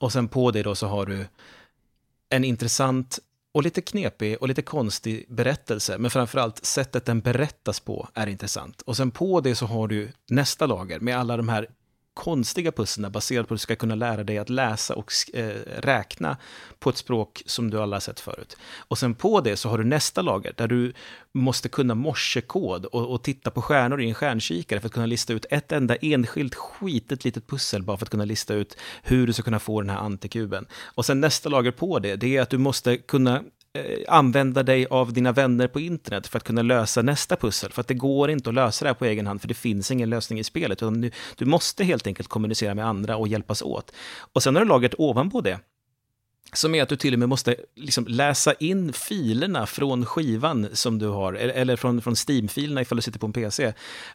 Och 0.00 0.12
sen 0.12 0.28
på 0.28 0.50
det 0.50 0.62
då 0.62 0.74
så 0.74 0.86
har 0.86 1.06
du 1.06 1.26
en 2.28 2.44
intressant 2.44 3.18
och 3.52 3.62
lite 3.62 3.80
knepig 3.80 4.36
och 4.40 4.48
lite 4.48 4.62
konstig 4.62 5.26
berättelse, 5.28 5.98
men 5.98 6.10
framförallt 6.10 6.64
sättet 6.64 7.04
den 7.04 7.20
berättas 7.20 7.80
på 7.80 8.08
är 8.14 8.26
intressant. 8.26 8.82
Och 8.82 8.96
sen 8.96 9.10
på 9.10 9.40
det 9.40 9.54
så 9.54 9.66
har 9.66 9.88
du 9.88 10.12
nästa 10.28 10.66
lager 10.66 11.00
med 11.00 11.18
alla 11.18 11.36
de 11.36 11.48
här 11.48 11.68
konstiga 12.14 12.72
pussel 12.72 13.10
baserat 13.10 13.48
på 13.48 13.54
att 13.54 13.60
du 13.60 13.62
ska 13.62 13.76
kunna 13.76 13.94
lära 13.94 14.24
dig 14.24 14.38
att 14.38 14.50
läsa 14.50 14.94
och 14.94 15.12
eh, 15.34 15.46
räkna 15.76 16.36
på 16.78 16.90
ett 16.90 16.96
språk 16.96 17.42
som 17.46 17.70
du 17.70 17.80
alla 17.80 17.96
har 17.96 18.00
sett 18.00 18.20
förut. 18.20 18.56
Och 18.78 18.98
sen 18.98 19.14
på 19.14 19.40
det 19.40 19.56
så 19.56 19.68
har 19.68 19.78
du 19.78 19.84
nästa 19.84 20.22
lager 20.22 20.52
där 20.56 20.68
du 20.68 20.92
måste 21.32 21.68
kunna 21.68 21.94
morsekod 21.94 22.84
och, 22.84 23.10
och 23.10 23.22
titta 23.22 23.50
på 23.50 23.62
stjärnor 23.62 24.02
i 24.02 24.08
en 24.08 24.14
stjärnkikare 24.14 24.80
för 24.80 24.86
att 24.86 24.92
kunna 24.92 25.06
lista 25.06 25.32
ut 25.32 25.46
ett 25.50 25.72
enda 25.72 25.96
enskilt 25.96 26.54
skitet 26.54 27.24
litet 27.24 27.46
pussel 27.46 27.82
bara 27.82 27.96
för 27.96 28.06
att 28.06 28.10
kunna 28.10 28.24
lista 28.24 28.54
ut 28.54 28.76
hur 29.02 29.26
du 29.26 29.32
ska 29.32 29.42
kunna 29.42 29.58
få 29.58 29.80
den 29.80 29.90
här 29.90 29.98
antikuben. 29.98 30.66
Och 30.94 31.06
sen 31.06 31.20
nästa 31.20 31.48
lager 31.48 31.70
på 31.70 31.98
det, 31.98 32.16
det 32.16 32.36
är 32.36 32.42
att 32.42 32.50
du 32.50 32.58
måste 32.58 32.96
kunna 32.96 33.42
Eh, 33.78 33.98
använda 34.08 34.62
dig 34.62 34.86
av 34.86 35.12
dina 35.12 35.32
vänner 35.32 35.68
på 35.68 35.80
internet 35.80 36.26
för 36.26 36.36
att 36.36 36.44
kunna 36.44 36.62
lösa 36.62 37.02
nästa 37.02 37.36
pussel. 37.36 37.72
För 37.72 37.80
att 37.80 37.88
det 37.88 37.94
går 37.94 38.30
inte 38.30 38.48
att 38.48 38.54
lösa 38.54 38.84
det 38.84 38.88
här 38.88 38.94
på 38.94 39.04
egen 39.04 39.26
hand, 39.26 39.40
för 39.40 39.48
det 39.48 39.54
finns 39.54 39.90
ingen 39.90 40.10
lösning 40.10 40.38
i 40.38 40.44
spelet. 40.44 40.82
Utan 40.82 41.00
du, 41.00 41.10
du 41.36 41.44
måste 41.44 41.84
helt 41.84 42.06
enkelt 42.06 42.28
kommunicera 42.28 42.74
med 42.74 42.86
andra 42.86 43.16
och 43.16 43.28
hjälpas 43.28 43.62
åt. 43.62 43.92
Och 44.32 44.42
sen 44.42 44.54
har 44.54 44.62
du 44.62 44.68
laget 44.68 44.94
ovanpå 44.98 45.40
det, 45.40 45.58
som 46.52 46.74
är 46.74 46.82
att 46.82 46.88
du 46.88 46.96
till 46.96 47.12
och 47.12 47.18
med 47.18 47.28
måste 47.28 47.56
liksom 47.76 48.06
läsa 48.08 48.52
in 48.52 48.92
filerna 48.92 49.66
från 49.66 50.06
skivan 50.06 50.68
som 50.72 50.98
du 50.98 51.06
har, 51.06 51.32
eller 51.32 51.76
från, 51.76 52.02
från 52.02 52.14
Steam-filerna 52.28 52.80
ifall 52.80 52.96
du 52.96 53.02
sitter 53.02 53.18
på 53.18 53.26
en 53.26 53.32
PC, 53.32 53.72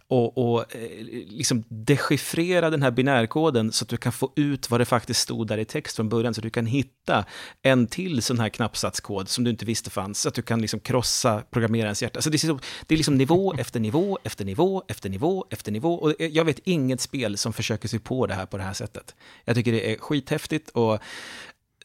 och, 0.07 0.37
och 0.37 0.75
eh, 0.75 0.89
liksom 1.27 1.63
dechiffrera 1.69 2.69
den 2.69 2.83
här 2.83 2.91
binärkoden 2.91 3.71
så 3.71 3.83
att 3.83 3.89
du 3.89 3.97
kan 3.97 4.11
få 4.11 4.31
ut 4.35 4.69
vad 4.69 4.81
det 4.81 4.85
faktiskt 4.85 5.19
stod 5.19 5.47
där 5.47 5.57
i 5.57 5.65
text 5.65 5.95
från 5.95 6.09
början, 6.09 6.33
så 6.33 6.39
att 6.39 6.43
du 6.43 6.49
kan 6.49 6.65
hitta 6.65 7.25
en 7.61 7.87
till 7.87 8.21
sån 8.21 8.39
här 8.39 8.49
knappsatskod 8.49 9.29
som 9.29 9.43
du 9.43 9.49
inte 9.49 9.65
visste 9.65 9.89
fanns, 9.89 10.21
så 10.21 10.29
att 10.29 10.35
du 10.35 10.41
kan 10.41 10.61
liksom 10.61 10.79
krossa 10.79 11.43
programmerarens 11.51 12.01
hjärta. 12.01 12.21
Så 12.21 12.29
det 12.29 12.33
är, 12.33 12.37
liksom, 12.37 12.59
det 12.87 12.95
är 12.95 12.97
liksom 12.97 13.17
nivå 13.17 13.53
efter 13.57 13.79
nivå, 13.79 14.19
efter 14.23 14.45
nivå, 14.45 14.83
efter 14.87 15.09
nivå, 15.09 15.45
efter 15.49 15.71
nivå, 15.71 15.93
och 15.93 16.13
jag 16.19 16.45
vet 16.45 16.59
inget 16.63 17.01
spel 17.01 17.37
som 17.37 17.53
försöker 17.53 17.87
sig 17.87 17.99
på 17.99 18.27
det 18.27 18.33
här 18.33 18.45
på 18.45 18.57
det 18.57 18.63
här 18.63 18.73
sättet. 18.73 19.15
Jag 19.45 19.55
tycker 19.55 19.71
det 19.71 19.93
är 19.93 19.97
skithäftigt, 19.97 20.69
och 20.69 20.99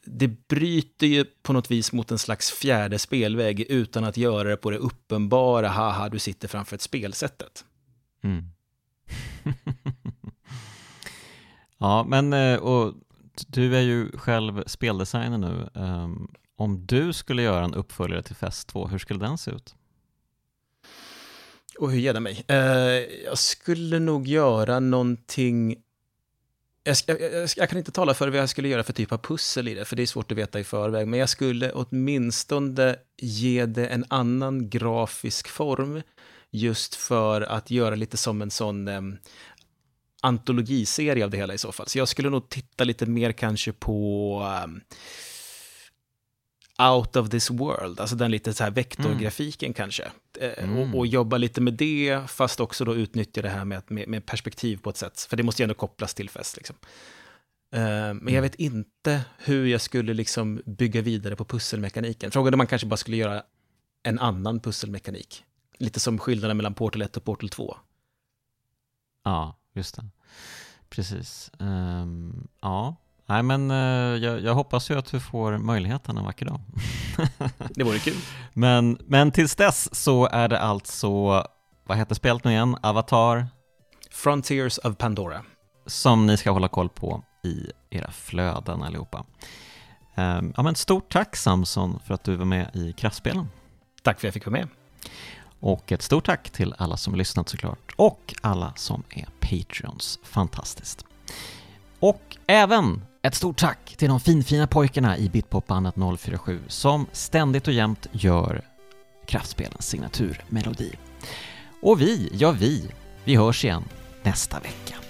det 0.05 0.47
bryter 0.47 1.07
ju 1.07 1.25
på 1.25 1.53
något 1.53 1.71
vis 1.71 1.91
mot 1.91 2.11
en 2.11 2.19
slags 2.19 2.51
fjärde 2.51 2.99
spelväg 2.99 3.59
utan 3.59 4.03
att 4.03 4.17
göra 4.17 4.49
det 4.49 4.57
på 4.57 4.69
det 4.69 4.77
uppenbara, 4.77 5.67
haha, 5.67 6.09
du 6.09 6.19
sitter 6.19 6.47
framför 6.47 6.75
ett 6.75 6.81
spelsättet. 6.81 7.65
Mm. 8.23 8.45
ja, 11.77 12.05
men 12.07 12.33
eh, 12.33 12.55
och 12.59 12.93
du 13.47 13.75
är 13.75 13.81
ju 13.81 14.17
själv 14.17 14.63
speldesigner 14.67 15.37
nu. 15.37 15.69
Um, 15.73 16.31
om 16.55 16.85
du 16.85 17.13
skulle 17.13 17.41
göra 17.41 17.65
en 17.65 17.73
uppföljare 17.73 18.23
till 18.23 18.35
Fest 18.35 18.67
2, 18.67 18.87
hur 18.87 18.97
skulle 18.97 19.19
den 19.19 19.37
se 19.37 19.51
ut? 19.51 19.75
Och 21.79 21.91
hur 21.91 21.99
ger 21.99 22.13
det 22.13 22.19
mig? 22.19 22.45
Uh, 22.51 22.57
jag 23.25 23.37
skulle 23.37 23.99
nog 23.99 24.27
göra 24.27 24.79
någonting 24.79 25.83
jag, 26.83 26.95
jag, 27.07 27.49
jag, 27.55 27.69
kan 27.69 27.77
inte 27.77 27.91
tala 27.91 28.13
för 28.13 28.27
vad 28.27 28.39
jag 28.39 28.49
skulle 28.49 28.67
göra 28.67 28.83
för 28.83 28.93
typ 28.93 29.11
av 29.11 29.17
pussel 29.17 29.67
i 29.67 29.73
det, 29.73 29.85
för 29.85 29.95
det 29.95 30.01
är 30.01 30.07
svårt 30.07 30.31
att 30.31 30.37
veta 30.37 30.59
i 30.59 30.63
förväg. 30.63 31.07
Men 31.07 31.19
jag 31.19 31.29
skulle 31.29 31.71
åtminstone 31.71 32.95
ge 33.17 33.65
det 33.65 33.87
en 33.87 34.05
annan 34.09 34.69
grafisk 34.69 35.47
form, 35.47 36.01
just 36.51 36.95
för 36.95 37.41
att 37.41 37.71
göra 37.71 37.95
lite 37.95 38.17
som 38.17 38.41
en 38.41 38.51
sån 38.51 38.87
eh, 38.87 39.01
antologiserie 40.21 41.23
av 41.23 41.29
det 41.29 41.37
hela 41.37 41.53
i 41.53 41.57
så 41.57 41.71
fall. 41.71 41.87
Så 41.87 41.97
jag 41.97 42.07
skulle 42.07 42.29
nog 42.29 42.49
titta 42.49 42.83
lite 42.83 43.05
mer 43.05 43.31
kanske 43.31 43.71
på 43.73 44.39
eh, 44.41 44.97
out 46.91 47.15
of 47.15 47.29
this 47.29 47.49
world, 47.49 47.99
alltså 47.99 48.15
den 48.15 48.31
lite 48.31 48.53
så 48.53 48.63
här 48.63 48.71
vektorgrafiken 48.71 49.67
mm. 49.67 49.73
kanske. 49.73 50.03
Eh, 50.39 50.63
mm. 50.63 50.77
Och, 50.77 50.99
och, 50.99 51.07
jobba 51.07 51.37
lite 51.37 51.61
med 51.61 51.73
det, 51.73 52.29
fast 52.29 52.59
också 52.59 52.85
då 52.85 52.95
utnyttja 52.95 53.41
det 53.41 53.49
här 53.49 53.65
med, 53.65 53.83
med, 53.87 54.07
med 54.07 54.25
perspektiv 54.25 54.77
på 54.77 54.89
ett 54.89 54.97
sätt. 54.97 55.19
För 55.29 55.37
det 55.37 55.43
måste 55.43 55.61
ju 55.61 55.63
ändå 55.63 55.75
kopplas 55.75 56.13
till 56.13 56.29
fest. 56.29 56.57
Liksom. 56.57 56.75
Uh, 57.75 57.79
men 57.79 58.19
jag 58.25 58.31
mm. 58.31 58.41
vet 58.41 58.55
inte 58.55 59.21
hur 59.37 59.65
jag 59.65 59.81
skulle 59.81 60.13
liksom 60.13 60.61
bygga 60.65 61.01
vidare 61.01 61.35
på 61.35 61.45
pusselmekaniken. 61.45 62.31
Frågan 62.31 62.53
om 62.53 62.57
man 62.57 62.67
kanske 62.67 62.87
bara 62.87 62.97
skulle 62.97 63.17
göra 63.17 63.43
en 64.03 64.19
annan 64.19 64.59
pusselmekanik. 64.59 65.43
Lite 65.77 65.99
som 65.99 66.19
skillnaden 66.19 66.57
mellan 66.57 66.73
Portal 66.73 67.01
1 67.01 67.17
och 67.17 67.23
Portal 67.23 67.49
2. 67.49 67.77
Ja, 69.23 69.59
just 69.73 69.95
det. 69.95 70.05
Precis. 70.89 71.51
Um, 71.59 72.47
ja, 72.61 72.95
Nej 73.33 73.43
men 73.43 73.71
eh, 73.71 74.23
jag, 74.23 74.41
jag, 74.41 74.53
hoppas 74.53 74.91
ju 74.91 74.97
att 74.97 75.11
du 75.11 75.19
får 75.19 75.57
möjligheten 75.57 76.17
en 76.17 76.23
vacker 76.23 76.45
dag. 76.45 76.59
det 77.75 77.83
vore 77.83 77.99
kul. 77.99 78.17
Men, 78.53 78.97
men 79.05 79.31
tills 79.31 79.55
dess 79.55 79.95
så 79.95 80.27
är 80.27 80.47
det 80.47 80.59
alltså, 80.59 81.09
vad 81.83 81.97
heter 81.97 82.15
spelet 82.15 82.43
nu 82.43 82.51
igen? 82.51 82.77
Avatar? 82.81 83.47
Frontiers 84.11 84.77
of 84.77 84.97
Pandora. 84.97 85.41
Som 85.85 86.25
ni 86.25 86.37
ska 86.37 86.51
hålla 86.51 86.67
koll 86.67 86.89
på 86.89 87.23
i 87.43 87.71
era 87.89 88.11
flöden 88.11 88.83
allihopa. 88.83 89.25
Um, 90.15 90.53
ja 90.57 90.63
men 90.63 90.75
stort 90.75 91.11
tack 91.11 91.35
Samson 91.35 91.99
för 92.05 92.13
att 92.13 92.23
du 92.23 92.35
var 92.35 92.45
med 92.45 92.69
i 92.73 92.93
Kraftspelen. 92.93 93.47
Tack 94.03 94.19
för 94.19 94.27
att 94.27 94.27
jag 94.27 94.33
fick 94.33 94.45
vara 94.45 94.59
med. 94.59 94.67
Och 95.59 95.91
ett 95.91 96.01
stort 96.01 96.25
tack 96.25 96.49
till 96.49 96.75
alla 96.77 96.97
som 96.97 97.15
lyssnat 97.15 97.49
såklart 97.49 97.91
och 97.95 98.35
alla 98.41 98.73
som 98.75 99.03
är 99.09 99.27
Patreons. 99.39 100.19
Fantastiskt. 100.23 101.05
Och 101.99 102.37
även 102.47 103.01
ett 103.27 103.35
stort 103.35 103.57
tack 103.57 103.95
till 103.97 104.09
de 104.09 104.19
finfina 104.19 104.67
pojkarna 104.67 105.17
i 105.17 105.29
Bitpopbandet 105.29 105.95
047 106.19 106.59
som 106.67 107.05
ständigt 107.11 107.67
och 107.67 107.73
jämt 107.73 108.07
gör 108.11 108.61
kraftspelens 109.25 109.87
signaturmelodi. 109.87 110.91
Och 111.81 112.01
vi, 112.01 112.29
ja 112.33 112.51
vi, 112.51 112.91
vi 113.23 113.35
hörs 113.35 113.65
igen 113.65 113.83
nästa 114.23 114.59
vecka. 114.59 115.02